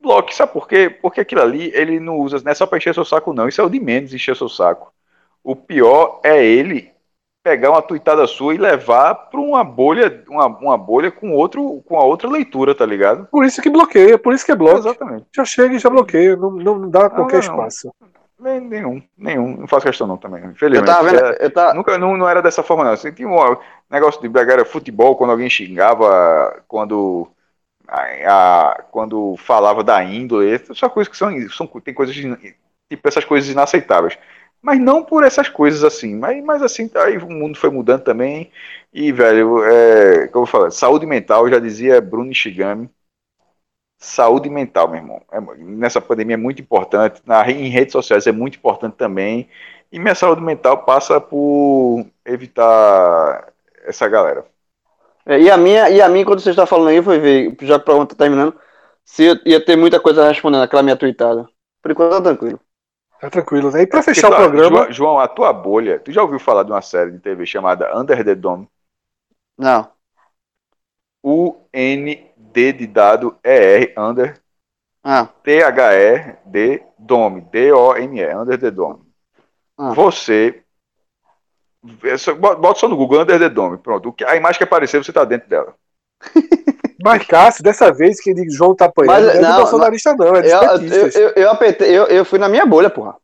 bloque, 0.00 0.34
sabe 0.34 0.52
por 0.52 0.68
quê? 0.68 0.90
Porque 0.90 1.20
aquilo 1.20 1.42
ali 1.42 1.70
ele 1.74 2.00
não 2.00 2.16
usa, 2.18 2.40
não 2.44 2.52
é 2.52 2.54
só 2.54 2.66
pra 2.66 2.78
encher 2.78 2.94
seu 2.94 3.04
saco, 3.04 3.32
não. 3.32 3.48
Isso 3.48 3.60
é 3.60 3.64
o 3.64 3.70
de 3.70 3.80
menos 3.80 4.14
encher 4.14 4.36
seu 4.36 4.48
saco. 4.48 4.92
O 5.42 5.56
pior 5.56 6.20
é 6.24 6.44
ele 6.44 6.92
pegar 7.42 7.70
uma 7.70 7.80
tuitada 7.80 8.26
sua 8.26 8.54
e 8.54 8.58
levar 8.58 9.14
para 9.14 9.40
uma 9.40 9.64
bolha, 9.64 10.22
uma, 10.28 10.46
uma 10.46 10.76
bolha 10.76 11.10
com 11.10 11.32
outro, 11.32 11.82
com 11.86 11.98
a 11.98 12.04
outra 12.04 12.28
leitura, 12.28 12.74
tá 12.74 12.84
ligado? 12.84 13.26
Por 13.30 13.44
isso 13.44 13.62
que 13.62 13.70
bloqueia, 13.70 14.18
por 14.18 14.34
isso 14.34 14.44
que 14.44 14.52
é 14.52 14.56
bloco. 14.56 14.78
Exatamente. 14.78 15.26
Já 15.34 15.44
chega 15.44 15.74
e 15.74 15.78
já 15.78 15.88
bloqueia. 15.88 16.36
Não, 16.36 16.50
não 16.50 16.90
dá 16.90 17.08
qualquer 17.08 17.36
não. 17.36 17.40
espaço. 17.40 17.90
Nem- 18.38 18.60
Nenhum, 18.60 19.02
nenhum. 19.16 19.56
Não 19.56 19.66
faço 19.66 19.86
questão 19.86 20.06
não 20.06 20.16
também. 20.16 20.44
Eu 20.44 20.50
Infelizmente. 20.50 20.86
tava 20.86 21.10
vendo, 21.10 21.24
É, 21.24 21.46
eu 21.46 21.50
tava, 21.50 21.74
Nunca, 21.74 21.98
não, 21.98 22.16
não 22.16 22.28
era 22.28 22.40
dessa 22.40 22.62
forma, 22.62 22.84
não. 22.84 22.92
Assim, 22.92 23.12
tinha 23.12 23.28
um 23.28 23.56
negócio 23.90 24.20
de 24.20 24.28
pegar 24.28 24.64
futebol 24.64 25.16
quando 25.16 25.30
alguém 25.30 25.50
xingava, 25.50 26.62
quando, 26.68 27.28
a, 27.88 28.70
a- 28.72 28.82
quando 28.92 29.36
falava 29.38 29.82
da 29.84 30.02
índole, 30.04 30.58
são 30.74 30.90
coisas 30.90 31.10
que 31.10 31.16
são, 31.16 31.30
são 31.50 31.66
tem 31.80 31.94
coisas, 31.94 32.14
tipo, 32.16 33.08
essas 33.08 33.24
coisas 33.24 33.50
inaceitáveis. 33.50 34.18
Mas 34.60 34.80
não 34.80 35.04
por 35.04 35.22
essas 35.24 35.48
coisas 35.48 35.84
assim, 35.84 36.16
mas, 36.16 36.42
mas 36.44 36.62
assim, 36.62 36.90
aí 36.96 37.16
o 37.18 37.28
mundo 37.30 37.56
foi 37.58 37.70
mudando 37.70 38.02
também, 38.02 38.50
e, 38.92 39.12
velho, 39.12 39.62
é, 39.64 40.26
como 40.28 40.44
eu 40.44 40.48
falo, 40.48 40.70
saúde 40.70 41.06
mental, 41.06 41.48
já 41.48 41.58
dizia 41.60 42.00
Bruno 42.00 42.34
Shigami, 42.34 42.90
saúde 43.98 44.48
mental, 44.50 44.88
meu 44.88 44.98
irmão, 45.00 45.22
é, 45.32 45.40
nessa 45.58 46.00
pandemia 46.00 46.34
é 46.34 46.36
muito 46.36 46.62
importante, 46.62 47.20
na, 47.26 47.48
em 47.50 47.68
redes 47.68 47.92
sociais 47.92 48.26
é 48.26 48.32
muito 48.32 48.56
importante 48.58 48.96
também, 48.96 49.48
e 49.90 49.98
minha 49.98 50.14
saúde 50.14 50.40
mental 50.42 50.84
passa 50.84 51.20
por 51.20 52.06
evitar 52.24 53.52
essa 53.84 54.08
galera. 54.08 54.44
É, 55.28 55.38
e 55.38 55.50
a 55.50 55.58
minha, 55.58 55.90
e 55.90 56.00
a 56.00 56.08
minha, 56.08 56.24
quando 56.24 56.40
você 56.40 56.50
está 56.50 56.64
falando 56.64 56.88
aí, 56.88 57.02
fui 57.02 57.18
ver, 57.18 57.54
já 57.60 57.74
que 57.74 57.82
o 57.82 57.84
programa 57.84 58.06
tá 58.06 58.16
terminando, 58.16 58.58
se 59.04 59.24
eu 59.24 59.36
ia 59.44 59.62
ter 59.62 59.76
muita 59.76 60.00
coisa 60.00 60.26
respondendo 60.26 60.62
aquela 60.62 60.82
minha 60.82 60.96
tweetada. 60.96 61.46
Por 61.82 61.90
enquanto 61.90 62.12
tá 62.12 62.22
tranquilo. 62.22 62.58
Tá 63.20 63.28
tranquilo, 63.28 63.70
né? 63.70 63.82
E 63.82 63.86
pra 63.86 64.00
Porque 64.00 64.14
fechar 64.14 64.32
o 64.32 64.36
programa, 64.36 64.84
João, 64.84 64.92
João, 64.92 65.18
a 65.18 65.28
tua 65.28 65.52
bolha, 65.52 65.98
tu 65.98 66.10
já 66.10 66.22
ouviu 66.22 66.38
falar 66.38 66.62
de 66.62 66.72
uma 66.72 66.80
série 66.80 67.10
de 67.10 67.18
TV 67.18 67.44
chamada 67.44 67.94
Under 67.94 68.24
the 68.24 68.34
Dome? 68.34 68.66
Não. 69.58 69.90
U-N-D 71.22 72.72
de 72.72 72.86
dado 72.86 73.36
E-R, 73.44 73.92
Under, 73.98 74.40
Ah, 75.02 75.28
T-H-E-D, 75.42 76.82
Dome, 76.98 77.42
D-O-M-E, 77.42 78.34
Under 78.34 78.58
the 78.58 78.70
Dome. 78.70 79.00
Ah. 79.76 79.92
Você, 79.92 80.62
é 80.62 80.67
bota 81.82 82.34
bota 82.56 82.80
só 82.80 82.88
no 82.88 82.96
Google 82.96 83.20
Under 83.22 83.38
the 83.38 83.48
Dome, 83.48 83.78
pronto. 83.78 84.14
A 84.26 84.36
imagem 84.36 84.58
que 84.58 84.64
aparecer, 84.64 85.02
você 85.02 85.12
tá 85.12 85.24
dentro 85.24 85.48
dela. 85.48 85.74
mas 87.04 87.24
Cássio, 87.26 87.62
dessa 87.62 87.92
vez 87.92 88.20
que 88.20 88.34
diz 88.34 88.54
João 88.54 88.74
tá 88.74 88.86
apanhando, 88.86 89.26
Mas, 89.26 89.40
não 89.40 89.48
é 89.48 89.52
do 89.52 89.56
bolsonarista, 89.56 90.14
não, 90.16 90.34
é 90.36 90.42
dos 90.42 90.52
eu, 90.52 90.60
eu, 90.60 91.08
eu, 91.08 91.32
eu 91.36 91.50
apertei, 91.50 91.96
eu, 91.96 92.04
eu 92.06 92.24
fui 92.24 92.38
na 92.38 92.48
minha 92.48 92.66
bolha, 92.66 92.90
porra. 92.90 93.14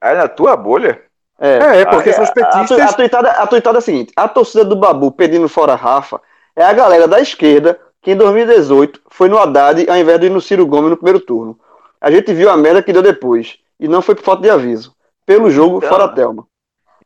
Aí 0.00 0.16
na 0.16 0.28
tua 0.28 0.56
bolha, 0.56 1.02
É, 1.40 1.80
é, 1.80 1.84
porque 1.84 2.10
Ah, 2.10 2.12
são 2.12 2.24
os 2.24 2.30
A, 2.30 2.32
tu- 2.32 2.40
petistas. 2.44 2.80
a, 2.80 2.92
tuitada, 2.92 3.30
a 3.30 3.46
tuitada 3.46 3.78
é 3.78 3.80
a 3.80 3.82
seguinte: 3.82 4.12
a 4.14 4.28
torcida 4.28 4.64
do 4.64 4.76
Babu 4.76 5.10
pedindo 5.12 5.48
fora 5.48 5.74
Rafa 5.74 6.20
é 6.54 6.62
a 6.64 6.72
galera 6.72 7.08
da 7.08 7.20
esquerda 7.20 7.78
que 8.02 8.12
em 8.12 8.16
2018 8.16 9.00
foi 9.10 9.28
no 9.28 9.38
Haddad 9.38 9.88
ao 9.88 9.96
invés 9.96 10.20
de 10.20 10.26
ir 10.26 10.30
no 10.30 10.40
Ciro 10.40 10.66
Gomes 10.66 10.90
no 10.90 10.96
primeiro 10.96 11.20
turno. 11.20 11.58
A 12.00 12.10
gente 12.10 12.32
viu 12.32 12.48
a 12.50 12.56
merda 12.56 12.82
que 12.82 12.92
deu 12.92 13.02
depois. 13.02 13.58
E 13.80 13.86
não 13.88 14.02
foi 14.02 14.14
por 14.14 14.24
falta 14.24 14.42
de 14.42 14.50
aviso. 14.50 14.94
Pelo 15.24 15.50
jogo, 15.50 15.78
Então, 15.78 15.88
fora 15.88 16.08
Thelma. 16.08 16.46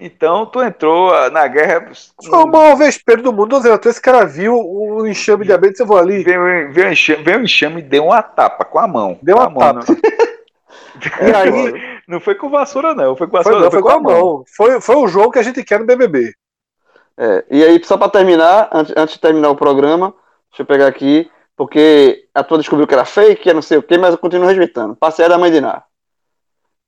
Então 0.05 0.47
tu 0.47 0.63
entrou 0.63 1.15
ah, 1.15 1.31
na 1.31 1.47
guerra. 1.47 1.81
com- 1.81 2.27
Foi 2.29 2.39
o 2.39 2.47
maior 2.47 2.77
vespeiro 2.77 3.23
do 3.23 3.33
mundo. 3.33 3.57
Dizendo, 3.57 3.81
esse 3.89 4.01
cara 4.01 4.25
viu 4.25 4.55
o 4.55 5.07
enxame 5.07 5.45
de 5.45 5.53
abelha 5.53 5.73
e 5.79 5.85
vou 5.85 5.99
ali. 5.99 6.23
Veio, 6.23 6.73
veio, 6.73 6.89
um 6.89 6.93
enxame, 6.93 7.23
veio 7.23 7.39
um 7.39 7.43
enxame 7.43 7.81
e 7.81 7.85
deu 7.85 8.05
uma 8.07 8.23
tapa 8.23 8.65
com 8.65 8.79
a 8.79 8.87
mão. 8.87 9.19
Deu 9.23 9.37
Com 9.37 9.43
uma 9.43 9.47
a 9.47 9.51
mão, 9.51 9.81
tapa. 9.81 9.93
Não, 9.93 10.03
E 11.29 11.35
aí, 11.35 12.01
não 12.07 12.21
foi 12.21 12.35
com 12.35 12.49
vassoura, 12.51 12.95
não. 12.95 13.17
Foi 13.17 13.27
com 13.27 13.33
foi, 13.33 13.39
vassoura, 13.45 13.65
não, 13.65 13.71
foi 13.71 13.83
com 13.83 13.89
a 13.89 14.01
mão. 14.01 14.45
Foi, 14.57 14.81
foi 14.81 14.97
o 14.97 15.09
João 15.09 15.31
que 15.31 15.39
a 15.39 15.43
gente 15.43 15.65
quer 15.65 15.81
no 15.81 15.87
BBB. 15.87 16.33
É, 17.17 17.45
e 17.51 17.65
aí, 17.65 17.85
só 17.85 17.97
pra 17.97 18.09
terminar, 18.09 18.69
antes, 18.73 18.93
antes 18.97 19.15
de 19.15 19.21
terminar 19.21 19.51
o 19.51 19.57
programa, 19.57 20.15
deixa 20.51 20.63
eu 20.63 20.67
pegar 20.67 20.87
aqui, 20.87 21.31
porque 21.57 22.25
a 22.35 22.43
tua 22.43 22.59
descobriu 22.59 22.87
que 22.87 22.95
era 22.95 23.05
fake, 23.05 23.43
que 23.43 23.53
não 23.53 23.63
sei 23.63 23.79
o 23.79 23.83
quê, 23.83 23.99
mas 23.99 24.13
eu 24.13 24.19
continuo 24.19 24.47
respeitando. 24.49 24.97
Passeio 24.97 25.29
da 25.29 25.39
mãe 25.39 25.51
de 25.51 25.61
Ná. 25.61 25.83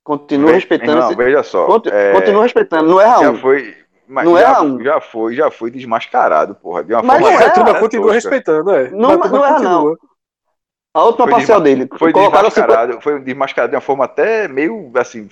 Continuo 0.05 0.48
Ve- 0.48 0.55
respeitando. 0.55 0.97
Não, 1.01 1.06
esse- 1.06 1.16
veja 1.16 1.43
só. 1.43 1.64
Conti- 1.66 1.89
é, 1.90 2.12
Continuo 2.12 2.43
respeitando. 2.43 2.89
Não 2.90 3.01
erra 3.01 3.22
já 3.22 3.31
um. 3.31 3.39
foi. 3.39 3.74
Mas 4.06 4.24
Não 4.26 4.35
já, 4.35 4.40
erra 4.40 4.62
um. 4.62 4.82
já 4.85 5.01
foi, 5.01 5.35
já 5.35 5.51
foi 5.51 5.70
desmascarado, 5.70 6.55
porra. 6.56 6.85
De 6.85 6.93
uma 6.93 7.02
Mas 7.02 7.20
forma 7.22 7.31
não 7.32 7.39
a 7.39 7.43
é, 7.48 7.51
turma 7.51 7.64
tosca. 7.70 7.81
continua 7.81 8.12
respeitando, 8.12 8.70
é. 8.70 8.90
Não- 8.90 9.09
Mas 9.09 9.18
a 9.18 9.22
turma 9.22 9.39
não 9.39 9.44
é, 9.47 9.52
continua. 9.55 9.98
A 10.93 11.02
última 11.05 11.24
Foi 11.26 11.35
parcial 11.35 11.60
dele. 11.60 11.89
Foi 11.98 12.12
colocaram 12.12 12.51
50 12.51 12.66
desmascarado, 12.66 13.01
foi 13.02 13.18
desmascarado 13.20 13.70
de 13.70 13.76
uma 13.76 13.81
forma 13.81 14.05
até 14.05 14.47
meio 14.47 14.93
assim, 14.97 15.28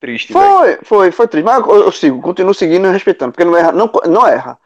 triste. 0.00 0.32
Foi, 0.32 0.78
foi, 0.82 1.10
foi 1.12 1.28
triste. 1.28 1.44
Mas 1.44 1.58
eu, 1.66 1.74
eu 1.84 1.92
sigo, 1.92 2.20
continuo 2.22 2.54
seguindo 2.54 2.88
e 2.88 2.90
respeitando, 2.90 3.30
porque 3.32 3.44
não 3.44 3.54
erra. 3.56 3.72
Não, 3.72 3.90
não 4.08 4.26
erra. 4.26 4.58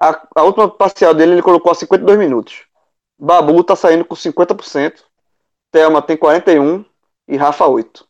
A, 0.00 0.18
a 0.34 0.42
última 0.42 0.68
parcial 0.68 1.12
dele 1.14 1.32
ele 1.32 1.42
colocou 1.42 1.70
a 1.70 1.74
52 1.74 2.18
minutos. 2.18 2.64
Babu 3.18 3.62
tá 3.62 3.76
saindo 3.76 4.04
com 4.06 4.16
50%. 4.16 4.94
Thelma 5.70 6.00
tem 6.02 6.16
41 6.16 6.84
e 7.28 7.36
Rafa 7.36 7.66
8. 7.66 8.04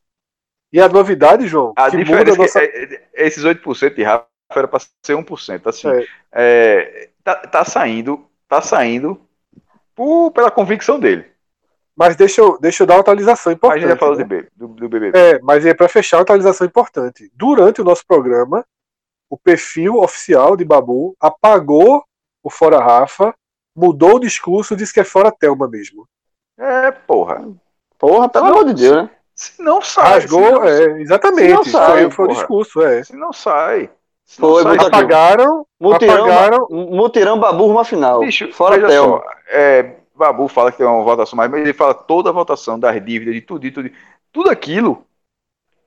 E 0.73 0.81
a 0.81 0.89
novidade, 0.89 1.47
João, 1.47 1.73
A 1.77 1.89
diferença 1.89 2.32
a 2.32 2.43
nossa. 2.43 2.59
é 2.62 2.66
que 2.66 2.77
é- 2.94 2.94
é- 3.15 3.27
esses 3.27 3.44
8% 3.44 3.94
de 3.94 4.03
Rafa 4.03 4.27
era 4.55 4.66
para 4.69 4.81
ser 5.05 5.15
1%. 5.15 5.69
Assim, 5.69 5.89
É. 5.89 6.07
é, 6.32 7.09
tá, 7.23 7.35
tá 7.36 7.65
saindo, 7.65 8.24
tá 8.49 8.61
saindo 8.62 9.20
por- 9.94 10.31
pela 10.31 10.51
convicção 10.51 10.99
dele. 10.99 11.27
Mas 11.94 12.16
deixa 12.16 12.40
eu, 12.40 12.59
deixa 12.59 12.82
eu 12.82 12.86
dar 12.86 12.94
uma 12.94 13.01
atualização 13.01 13.51
A 13.51 13.55
importante. 13.55 13.81
gente 13.82 13.90
já 13.90 13.97
falou 13.97 14.16
né? 14.16 14.24
do, 14.24 14.28
B- 14.28 14.49
do, 14.57 14.69
do 14.69 14.89
BBB. 14.89 15.19
É, 15.19 15.39
mas 15.40 15.66
é 15.66 15.74
para 15.74 15.89
fechar 15.89 16.16
uma 16.16 16.23
atualização 16.23 16.66
importante. 16.66 17.31
Durante 17.35 17.82
o 17.82 17.85
nosso 17.85 18.05
programa, 18.07 18.65
o 19.28 19.36
perfil 19.36 19.97
oficial 19.99 20.57
de 20.57 20.65
Babu 20.65 21.15
apagou 21.20 22.03
o 22.43 22.49
Fora 22.51 22.78
Rafa, 22.81 23.35
mudou 23.77 24.16
o 24.16 24.20
discurso, 24.20 24.74
disse 24.74 24.93
que 24.93 25.01
é 25.01 25.05
Fora 25.05 25.31
Thelma 25.31 25.69
mesmo. 25.69 26.09
É, 26.59 26.90
porra. 26.90 27.47
Porra, 27.99 28.28
pelo 28.28 28.47
amor 28.47 28.65
de 28.66 28.74
Deus, 28.74 28.97
né? 28.97 29.11
Se 29.56 29.62
não 29.62 29.81
sai. 29.82 30.06
se 30.06 30.12
Rasgou, 30.12 30.40
não, 30.52 30.64
é, 30.64 31.01
exatamente. 31.01 31.48
Se 31.48 31.55
não 31.55 31.62
Isso 31.62 31.70
sai, 31.73 32.05
aí 32.05 32.10
foi 32.10 32.24
o 32.27 32.28
discurso, 32.28 32.82
é. 32.82 33.02
se 33.02 33.16
não 33.16 33.32
sai. 33.32 33.90
Se 34.24 34.40
não 34.40 34.51
Foi, 34.51 34.62
sai. 34.62 34.77
Apagaram, 34.86 35.66
Mutirão, 35.81 36.24
apagaram. 36.27 36.66
mutirão 36.70 37.39
Babu 37.40 37.66
uma 37.66 37.85
final. 37.85 38.20
Bicho, 38.20 38.52
Fora 38.52 38.77
só, 38.90 39.23
é, 39.48 39.97
Babu 40.14 40.47
fala 40.48 40.70
que 40.70 40.78
tem 40.78 40.86
uma 40.86 41.02
votação 41.02 41.36
mais, 41.36 41.51
mas 41.51 41.60
ele 41.60 41.73
fala 41.73 41.93
toda 41.94 42.31
a 42.31 42.32
votação 42.32 42.78
das 42.78 42.94
dívidas, 43.05 43.35
de 43.35 43.40
tudo, 43.40 43.60
de 43.60 43.70
tudo, 43.70 43.90
tudo 44.32 44.51
aquilo. 44.51 45.05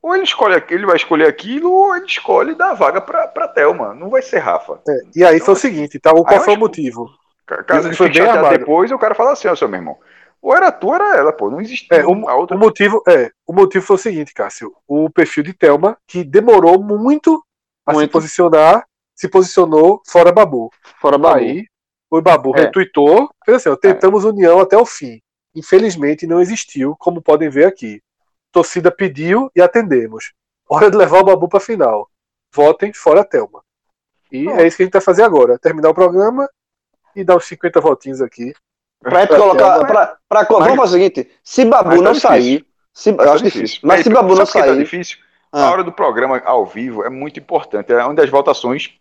Ou 0.02 0.14
ele 0.14 0.24
escolhe 0.24 0.54
aquilo, 0.54 0.82
ele 0.82 0.86
vai 0.88 0.98
escolher 0.98 1.28
aquilo, 1.28 1.72
ou 1.72 1.96
ele 1.96 2.06
escolhe 2.06 2.54
dar 2.54 2.72
a 2.72 2.74
vaga 2.76 3.02
pra, 3.02 3.28
pra 3.28 3.48
Thelma. 3.48 3.94
Não 3.96 4.10
vai 4.10 4.22
ser 4.22 4.38
Rafa. 4.38 4.80
É, 4.88 4.98
e 5.16 5.24
aí 5.26 5.40
foi 5.40 5.54
o 5.56 5.58
seguinte, 5.58 6.00
tá? 6.00 6.12
O, 6.12 6.24
qual 6.24 6.40
foi 6.42 6.54
o 6.54 6.60
motivo? 6.60 7.10
Ca- 7.48 7.64
Caso 7.64 7.88
ele 7.88 7.96
foi 7.96 8.10
bem 8.10 8.50
depois, 8.50 8.92
o 8.92 9.00
cara 9.00 9.16
fala 9.16 9.32
assim, 9.32 9.48
ó, 9.48 9.56
seu 9.56 9.68
meu 9.68 9.80
irmão. 9.80 9.98
Ou 10.46 10.56
era 10.56 10.72
tu, 10.72 10.88
ou 10.90 10.96
era 10.96 11.18
ela, 11.18 11.34
pô. 11.34 11.50
Não 11.50 11.60
existe 11.60 11.88
É, 11.92 12.06
o, 12.06 12.30
a 12.30 12.36
outra. 12.36 12.56
o 12.56 12.60
motivo 12.60 13.02
é, 13.08 13.32
o 13.48 13.52
motivo 13.52 13.84
foi 13.84 13.96
o 13.96 14.00
seguinte, 14.00 14.32
Cássio. 14.32 14.72
O 14.88 15.10
perfil 15.10 15.42
de 15.44 15.54
Thelma, 15.54 15.98
que 16.06 16.24
demorou 16.24 16.80
muito 16.84 17.44
a 17.84 17.92
se 17.92 17.98
Muito. 17.98 18.12
posicionar, 18.12 18.86
se 19.16 19.28
posicionou 19.28 20.04
fora 20.06 20.32
Babu. 20.32 20.70
Fora 21.02 21.18
Babu. 21.18 21.40
Aí, 21.40 21.66
o 22.12 22.22
Babu 22.22 22.56
É. 22.56 22.62
retuitou, 22.62 23.28
fez 23.44 23.58
assim, 23.58 23.70
ó, 23.70 23.76
tentamos 23.76 24.24
união 24.24 24.60
até 24.60 24.78
o 24.78 24.86
fim. 24.86 25.20
Infelizmente 25.56 26.28
não 26.28 26.40
existiu, 26.40 26.96
como 27.00 27.24
podem 27.24 27.50
ver 27.50 27.66
aqui. 27.66 28.00
Torcida 28.52 28.92
pediu 28.92 29.50
e 29.56 29.62
atendemos. 29.64 30.32
Hora 30.70 30.92
de 30.92 30.98
levar 30.98 31.22
o 31.22 31.24
Babu 31.26 31.50
para 31.50 31.60
final. 31.60 32.08
Votem 32.54 32.94
fora 32.94 33.24
Thelma. 33.26 33.64
E 34.32 34.48
é 34.48 34.68
isso 34.68 34.78
que 34.78 34.84
a 34.84 34.86
gente 34.86 34.94
vai 34.94 35.02
fazer 35.02 35.24
agora. 35.24 35.58
Terminar 35.58 35.90
o 35.90 35.94
programa 35.96 36.48
e 37.16 37.24
dar 37.24 37.36
uns 37.36 37.46
50 37.46 37.82
votinhos 37.82 38.22
aqui. 38.22 38.54
Pra 39.10 39.20
gente 39.22 39.30
Pra 39.30 39.38
colocar. 39.40 39.72
Thelma. 39.74 39.86
Pra, 39.88 40.18
pra, 40.28 40.44
vamos 40.44 40.76
fazer 40.76 40.98
o 40.98 41.02
seguinte: 41.02 41.32
se 41.44 41.66
Babu 41.66 41.90
Mas 41.90 41.98
tá 42.00 42.04
não 42.04 42.12
difícil. 42.14 42.30
sair. 42.30 42.66
Se, 42.94 43.10
eu 43.10 43.16
Mas 43.18 43.28
acho 43.28 43.38
tá 43.44 43.50
difícil. 43.50 43.80
Mas 43.84 44.04
se 44.04 44.10
Babu 44.10 44.30
não 44.36 44.46
por 44.46 44.52
que 44.52 44.60
tá 44.60 44.66
sair. 44.66 44.78
difícil? 44.78 45.18
Ah. 45.52 45.66
A 45.68 45.72
hora 45.72 45.84
do 45.84 45.92
programa 45.92 46.42
ao 46.46 46.66
vivo 46.66 47.04
é 47.04 47.10
muito 47.10 47.40
importante. 47.40 47.92
É 47.94 48.04
onde 48.06 48.22
as 48.22 48.30
votações. 48.30 48.92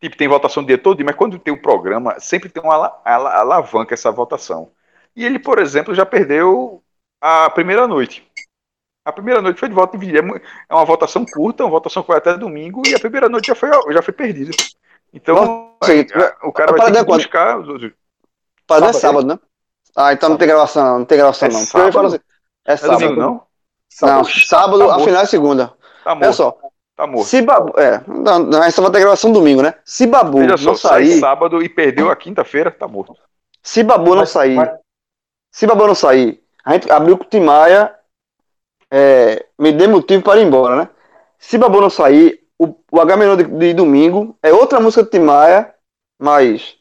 Tipo, 0.00 0.16
tem 0.16 0.28
votação 0.28 0.62
o 0.62 0.66
dia 0.66 0.76
todo, 0.76 1.02
mas 1.04 1.14
quando 1.14 1.38
tem 1.38 1.54
o 1.54 1.62
programa, 1.62 2.18
sempre 2.20 2.48
tem 2.48 2.62
uma 2.62 2.74
ala- 2.74 3.00
ala- 3.04 3.34
alavanca 3.40 3.94
essa 3.94 4.10
votação. 4.10 4.70
E 5.16 5.24
ele, 5.24 5.38
por 5.38 5.58
exemplo, 5.58 5.94
já 5.94 6.04
perdeu 6.04 6.82
a 7.22 7.48
primeira 7.48 7.86
noite. 7.86 8.26
A 9.06 9.12
primeira 9.12 9.40
noite 9.40 9.60
foi 9.60 9.68
de 9.68 9.74
voto 9.74 9.96
dividido. 9.96 10.18
É 10.36 10.40
É 10.68 10.74
uma 10.74 10.84
votação 10.84 11.24
curta, 11.24 11.62
uma 11.64 11.70
votação 11.70 12.02
que 12.02 12.08
foi 12.08 12.16
até 12.16 12.36
domingo, 12.36 12.82
e 12.86 12.94
a 12.94 12.98
primeira 12.98 13.28
noite 13.28 13.46
já 13.46 13.54
foi, 13.54 13.70
já 13.92 14.02
foi 14.02 14.12
perdida. 14.12 14.50
Então, 15.12 15.70
o 16.42 16.52
cara 16.52 16.72
vai 16.72 16.90
ter 16.92 16.98
é 16.98 17.00
que 17.00 17.04
quando? 17.06 17.18
buscar 17.18 17.62
Padrão 18.66 18.88
é 18.88 18.92
Sábado, 18.92 19.22
sábado, 19.22 19.26
né? 19.28 19.38
Ah, 19.96 20.12
então 20.12 20.28
não 20.28 20.36
tem 20.36 20.48
gravação, 20.48 20.84
não, 20.84 20.98
não 21.00 21.04
tem 21.04 21.18
gravação 21.18 21.48
É 21.48 21.52
não. 21.52 21.58
Eu 21.60 21.86
ia 21.86 21.92
falar 21.92 22.08
assim, 22.08 22.16
é 22.16 22.20
Não 22.68 22.74
é 22.74 22.76
sábado. 22.76 22.98
domingo, 23.00 23.20
não? 23.20 23.42
Não, 24.02 24.24
sábado, 24.24 24.78
Tá 24.78 24.84
a 24.84 24.88
morto. 24.88 25.04
final 25.04 25.22
é 25.22 25.26
segunda. 25.26 25.66
Tá 26.02 26.10
Olha 26.12 26.14
morto. 26.20 26.32
só, 26.34 26.58
Tá 26.96 27.06
morto. 27.06 27.26
se 27.28 27.42
Babu. 27.42 27.78
É, 27.78 28.00
não, 28.06 28.38
não, 28.40 28.62
essa 28.64 28.82
vai 28.82 28.90
ter 28.90 29.00
gravação 29.00 29.32
domingo, 29.32 29.62
né? 29.62 29.74
Se 29.84 30.06
Babu 30.06 30.38
Veja 30.38 30.56
só, 30.56 30.64
não 30.70 30.74
sai 30.76 31.06
sair. 31.06 31.20
sábado 31.20 31.62
e 31.62 31.68
perdeu 31.68 32.10
a 32.10 32.16
quinta-feira, 32.16 32.70
tá 32.70 32.88
morto. 32.88 33.16
Se 33.62 33.82
Babu 33.82 34.10
não 34.10 34.22
Mas- 34.22 34.30
sair. 34.30 34.56
mas- 34.56 34.70
Se 35.52 35.66
Babu 35.66 35.86
não 35.86 35.94
sair, 35.94 36.42
a 36.64 36.72
gente 36.72 36.90
abriu 36.90 37.16
com 37.16 37.24
o 37.24 37.28
Tim 37.28 37.40
Maia. 37.40 37.94
É, 38.90 39.46
me 39.58 39.72
dê 39.72 39.86
motivo 39.86 40.22
para 40.22 40.40
ir 40.40 40.46
embora, 40.46 40.76
né? 40.76 40.88
Se 41.38 41.58
Babu 41.58 41.80
não 41.80 41.90
sair, 41.90 42.40
o, 42.58 42.74
o 42.90 43.00
H 43.00 43.16
menor 43.16 43.36
de, 43.36 43.44
de 43.44 43.74
domingo 43.74 44.36
é 44.42 44.52
outra 44.52 44.78
música 44.80 45.02
do 45.02 45.10
Tim 45.10 45.20
Maia, 45.20 45.72
mais 46.18 46.76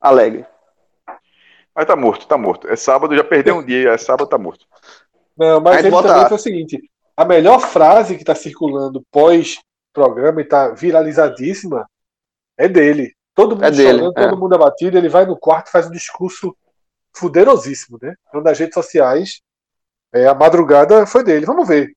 alegre. 0.00 0.46
Mas 1.78 1.86
tá 1.86 1.94
morto, 1.94 2.26
tá 2.26 2.36
morto. 2.36 2.66
É 2.68 2.74
sábado, 2.74 3.14
já 3.14 3.22
perdeu 3.22 3.54
um 3.58 3.64
dia, 3.64 3.90
é 3.92 3.96
sábado, 3.96 4.26
tá 4.28 4.36
morto. 4.36 4.66
Não, 5.36 5.60
mas 5.60 5.78
ele 5.78 5.90
bota- 5.90 6.08
também 6.08 6.26
foi 6.26 6.36
o 6.36 6.40
seguinte: 6.40 6.80
a 7.16 7.24
melhor 7.24 7.60
frase 7.60 8.16
que 8.16 8.22
está 8.24 8.34
circulando 8.34 9.00
pós-programa 9.12 10.40
e 10.40 10.42
está 10.44 10.70
viralizadíssima 10.70 11.88
é 12.58 12.66
dele. 12.66 13.12
Todo 13.32 13.54
mundo 13.54 13.64
É 13.64 13.70
dele, 13.70 13.98
chorando, 14.00 14.18
é. 14.18 14.28
todo 14.28 14.36
mundo 14.40 14.54
abatido, 14.56 14.98
ele 14.98 15.08
vai 15.08 15.24
no 15.24 15.38
quarto 15.38 15.68
e 15.68 15.70
faz 15.70 15.86
um 15.86 15.92
discurso 15.92 16.52
fuderosíssimo, 17.16 17.96
né? 18.02 18.14
Então, 18.28 18.40
nas 18.42 18.58
redes 18.58 18.74
sociais, 18.74 19.40
é, 20.12 20.26
a 20.26 20.34
madrugada 20.34 21.06
foi 21.06 21.22
dele. 21.22 21.46
Vamos 21.46 21.68
ver. 21.68 21.92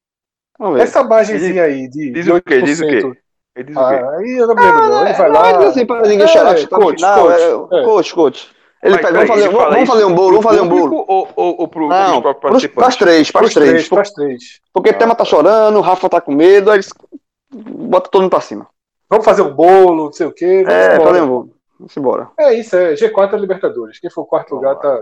Vamos 0.60 0.76
ver. 0.78 0.84
Essa 0.84 1.04
margenzinha 1.04 1.64
aí 1.64 1.90
de, 1.90 2.12
Diz 2.12 2.26
de 2.26 2.32
o 2.32 2.40
quê? 2.40 2.62
Diz 2.62 2.80
o 2.80 2.84
8%, 2.84 2.90
quê? 3.14 3.22
Ele 3.56 3.66
diz 3.66 3.76
o 3.76 3.80
quê? 3.90 3.96
Ah, 3.96 4.10
aí 4.18 4.32
eu 4.38 4.46
não 4.46 4.54
me 4.54 4.62
lembro, 4.62 4.90
não. 4.90 5.02
Ele 5.08 5.14
vai 5.14 5.30
Não, 5.32 5.42
lá. 5.42 5.50
é 5.50 5.66
assim, 5.66 5.86
para 5.88 6.08
ninguém 6.08 6.26
É, 6.26 6.28
chorar. 6.28 6.68
tá 6.68 6.78
coach, 6.78 6.96
final, 6.98 7.20
coach, 7.28 7.42
é, 7.42 7.80
é. 7.80 7.84
coach, 7.84 8.14
coach. 8.14 8.52
Ele 8.84 8.96
Mas, 8.96 9.06
pega, 9.06 9.14
vamos 9.14 9.28
fazer, 9.30 9.50
vamos, 9.50 9.74
vamos 9.74 9.90
fazer 9.90 10.06
um 10.06 10.16
bolo, 10.16 10.30
vamos 10.30 10.44
fazer 10.44 10.62
um 10.62 10.68
bolo. 10.68 11.06
Ou, 11.08 11.30
ou, 11.36 11.62
ou 11.62 11.68
pro, 11.68 11.88
Não, 11.88 12.22
pros, 12.22 12.36
participantes? 12.38 12.68
pras 12.74 12.96
três, 12.96 13.32
Para 13.32 13.40
pras 13.42 13.50
os 13.50 13.54
três, 13.54 13.70
três. 13.70 13.90
para 13.90 14.02
os 14.02 14.12
três. 14.12 14.62
Porque 14.74 14.94
Tema 14.94 15.14
tá 15.16 15.24
chorando, 15.24 15.78
o 15.78 15.82
Rafa 15.82 16.10
tá 16.10 16.20
com 16.20 16.32
medo, 16.34 16.72
aí 16.72 16.78
eles 16.78 16.90
bota 17.54 18.10
todo 18.10 18.22
mundo 18.24 18.32
pra 18.32 18.42
cima. 18.42 18.68
Vamos 19.08 19.26
fazer 19.26 19.44
um 19.44 19.54
bolo, 19.54 20.06
não 20.06 20.12
sei 20.12 20.26
o 20.26 20.32
quê. 20.32 20.64
É, 20.68 21.00
fazer 21.00 21.22
um 21.22 21.28
bolo. 21.28 21.54
Vamos 21.78 21.98
embora. 21.98 22.30
É 22.40 22.54
isso, 22.54 22.76
é 22.76 22.94
G4 22.94 23.34
é 23.34 23.38
Libertadores. 23.38 24.00
Quem 24.00 24.10
for 24.10 24.26
quarto 24.26 24.56
lugar 24.56 24.76
tá, 24.78 25.00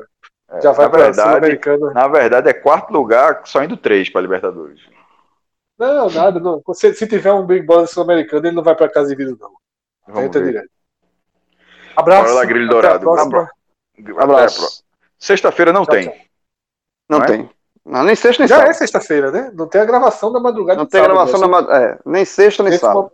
É, 0.51 0.61
já 0.61 0.71
vai 0.71 0.89
para 0.89 1.03
verdade, 1.03 1.29
Sul-Americana. 1.29 1.91
na 1.93 2.07
verdade, 2.07 2.49
é 2.49 2.53
quarto 2.53 2.91
lugar, 2.91 3.41
só 3.45 3.63
indo 3.63 3.77
três 3.77 4.09
para 4.09 4.21
Libertadores. 4.21 4.81
Não, 5.77 6.09
nada. 6.09 6.39
Não. 6.39 6.61
Se, 6.73 6.93
se 6.93 7.07
tiver 7.07 7.31
um 7.31 7.45
Big 7.45 7.65
Brother 7.65 7.87
Sul-Americano, 7.87 8.47
ele 8.47 8.55
não 8.55 8.63
vai 8.63 8.75
para 8.75 8.89
casa 8.89 9.09
de 9.09 9.15
vidro, 9.15 9.37
não. 9.39 9.51
Vamos 10.07 10.23
Entra 10.25 10.41
ver. 10.41 10.47
direto. 10.47 10.69
Abraço. 11.95 12.33
Bora 12.33 12.33
lá, 12.33 12.41
a 12.43 12.67
Dourado. 12.67 13.49
Abraço. 14.17 14.83
Sexta-feira 15.17 15.73
não 15.73 15.83
Tchau, 15.85 15.95
tem. 15.95 16.05
tchau. 16.09 16.15
Não, 17.09 17.17
Não 17.19 17.25
é? 17.25 17.27
tem. 17.27 17.49
Não, 17.85 18.03
nem 18.03 18.15
sexta 18.15 18.41
nem 18.43 18.47
Já 18.47 18.55
é 18.55 18.59
sábado. 18.59 18.75
sexta-feira, 18.77 19.31
né? 19.31 19.51
Não 19.53 19.67
tem 19.67 19.81
a 19.81 19.85
gravação 19.85 20.31
da 20.31 20.39
madrugada 20.39 20.77
Não 20.77 20.85
de 20.85 20.91
tem 20.91 21.01
sábado, 21.01 21.15
gravação 21.15 21.39
né? 21.39 21.47
na 21.47 21.61
ma- 21.61 21.77
é, 21.77 21.99
nem 22.05 22.23
sexta 22.25 22.61
nem 22.63 22.71
Nesse, 22.71 22.81
sábado. 22.81 23.01
mo- 23.03 23.11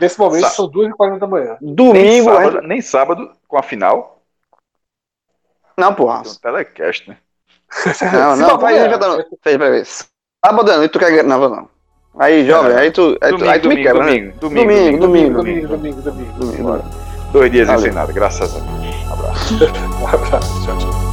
nesse 0.00 0.18
momento 0.18 0.40
Sábado. 0.42 0.54
são 0.56 0.70
2h40 0.70 1.18
da 1.18 1.26
manhã. 1.26 1.56
Nem 1.60 1.74
Domingo, 1.74 2.30
a 2.30 2.34
sábado, 2.36 2.52
gente... 2.56 2.66
nem 2.68 2.80
sábado 2.80 3.32
com 3.48 3.58
a 3.58 3.62
final. 3.62 4.22
Não, 5.76 5.94
porra. 5.94 6.22
Tem 6.22 6.32
um 6.32 6.34
telecast, 6.36 7.08
né? 7.08 7.16
Não, 8.12 8.36
não, 8.36 8.58
tá. 8.58 8.66
Peraí, 9.42 9.58
peraí. 9.58 9.82
Sábado 9.84 10.70
à 10.70 10.76
noite 10.76 10.92
tu 10.92 10.98
quer. 10.98 11.24
Não, 11.24 11.48
não. 11.48 11.68
Aí, 12.18 12.46
jovem, 12.46 12.76
aí 12.76 12.90
tu, 12.90 13.16
aí 13.22 13.36
tu, 13.36 13.48
aí 13.48 13.58
tu 13.60 13.68
me 13.68 13.74
domingo, 13.76 13.82
quebra, 13.88 14.04
né? 14.04 14.10
domingo, 14.10 14.38
domingo, 14.38 14.98
Domingo, 14.98 14.98
domingo, 15.00 15.38
Domingo, 15.38 15.68
domingo, 15.68 16.02
domingo. 16.02 16.32
Domingo, 16.38 16.62
bora. 16.62 16.82
Dois 17.32 17.50
dias 17.50 17.66
Valeu. 17.66 17.82
sem 17.82 17.92
nada, 17.92 18.12
graças 18.12 18.54
a 18.54 18.58
Deus. 18.58 19.10
Abraço. 19.10 19.54
Um 20.02 20.06
abraço. 20.06 20.64
Tchau, 20.64 20.78
tchau. 20.78 21.11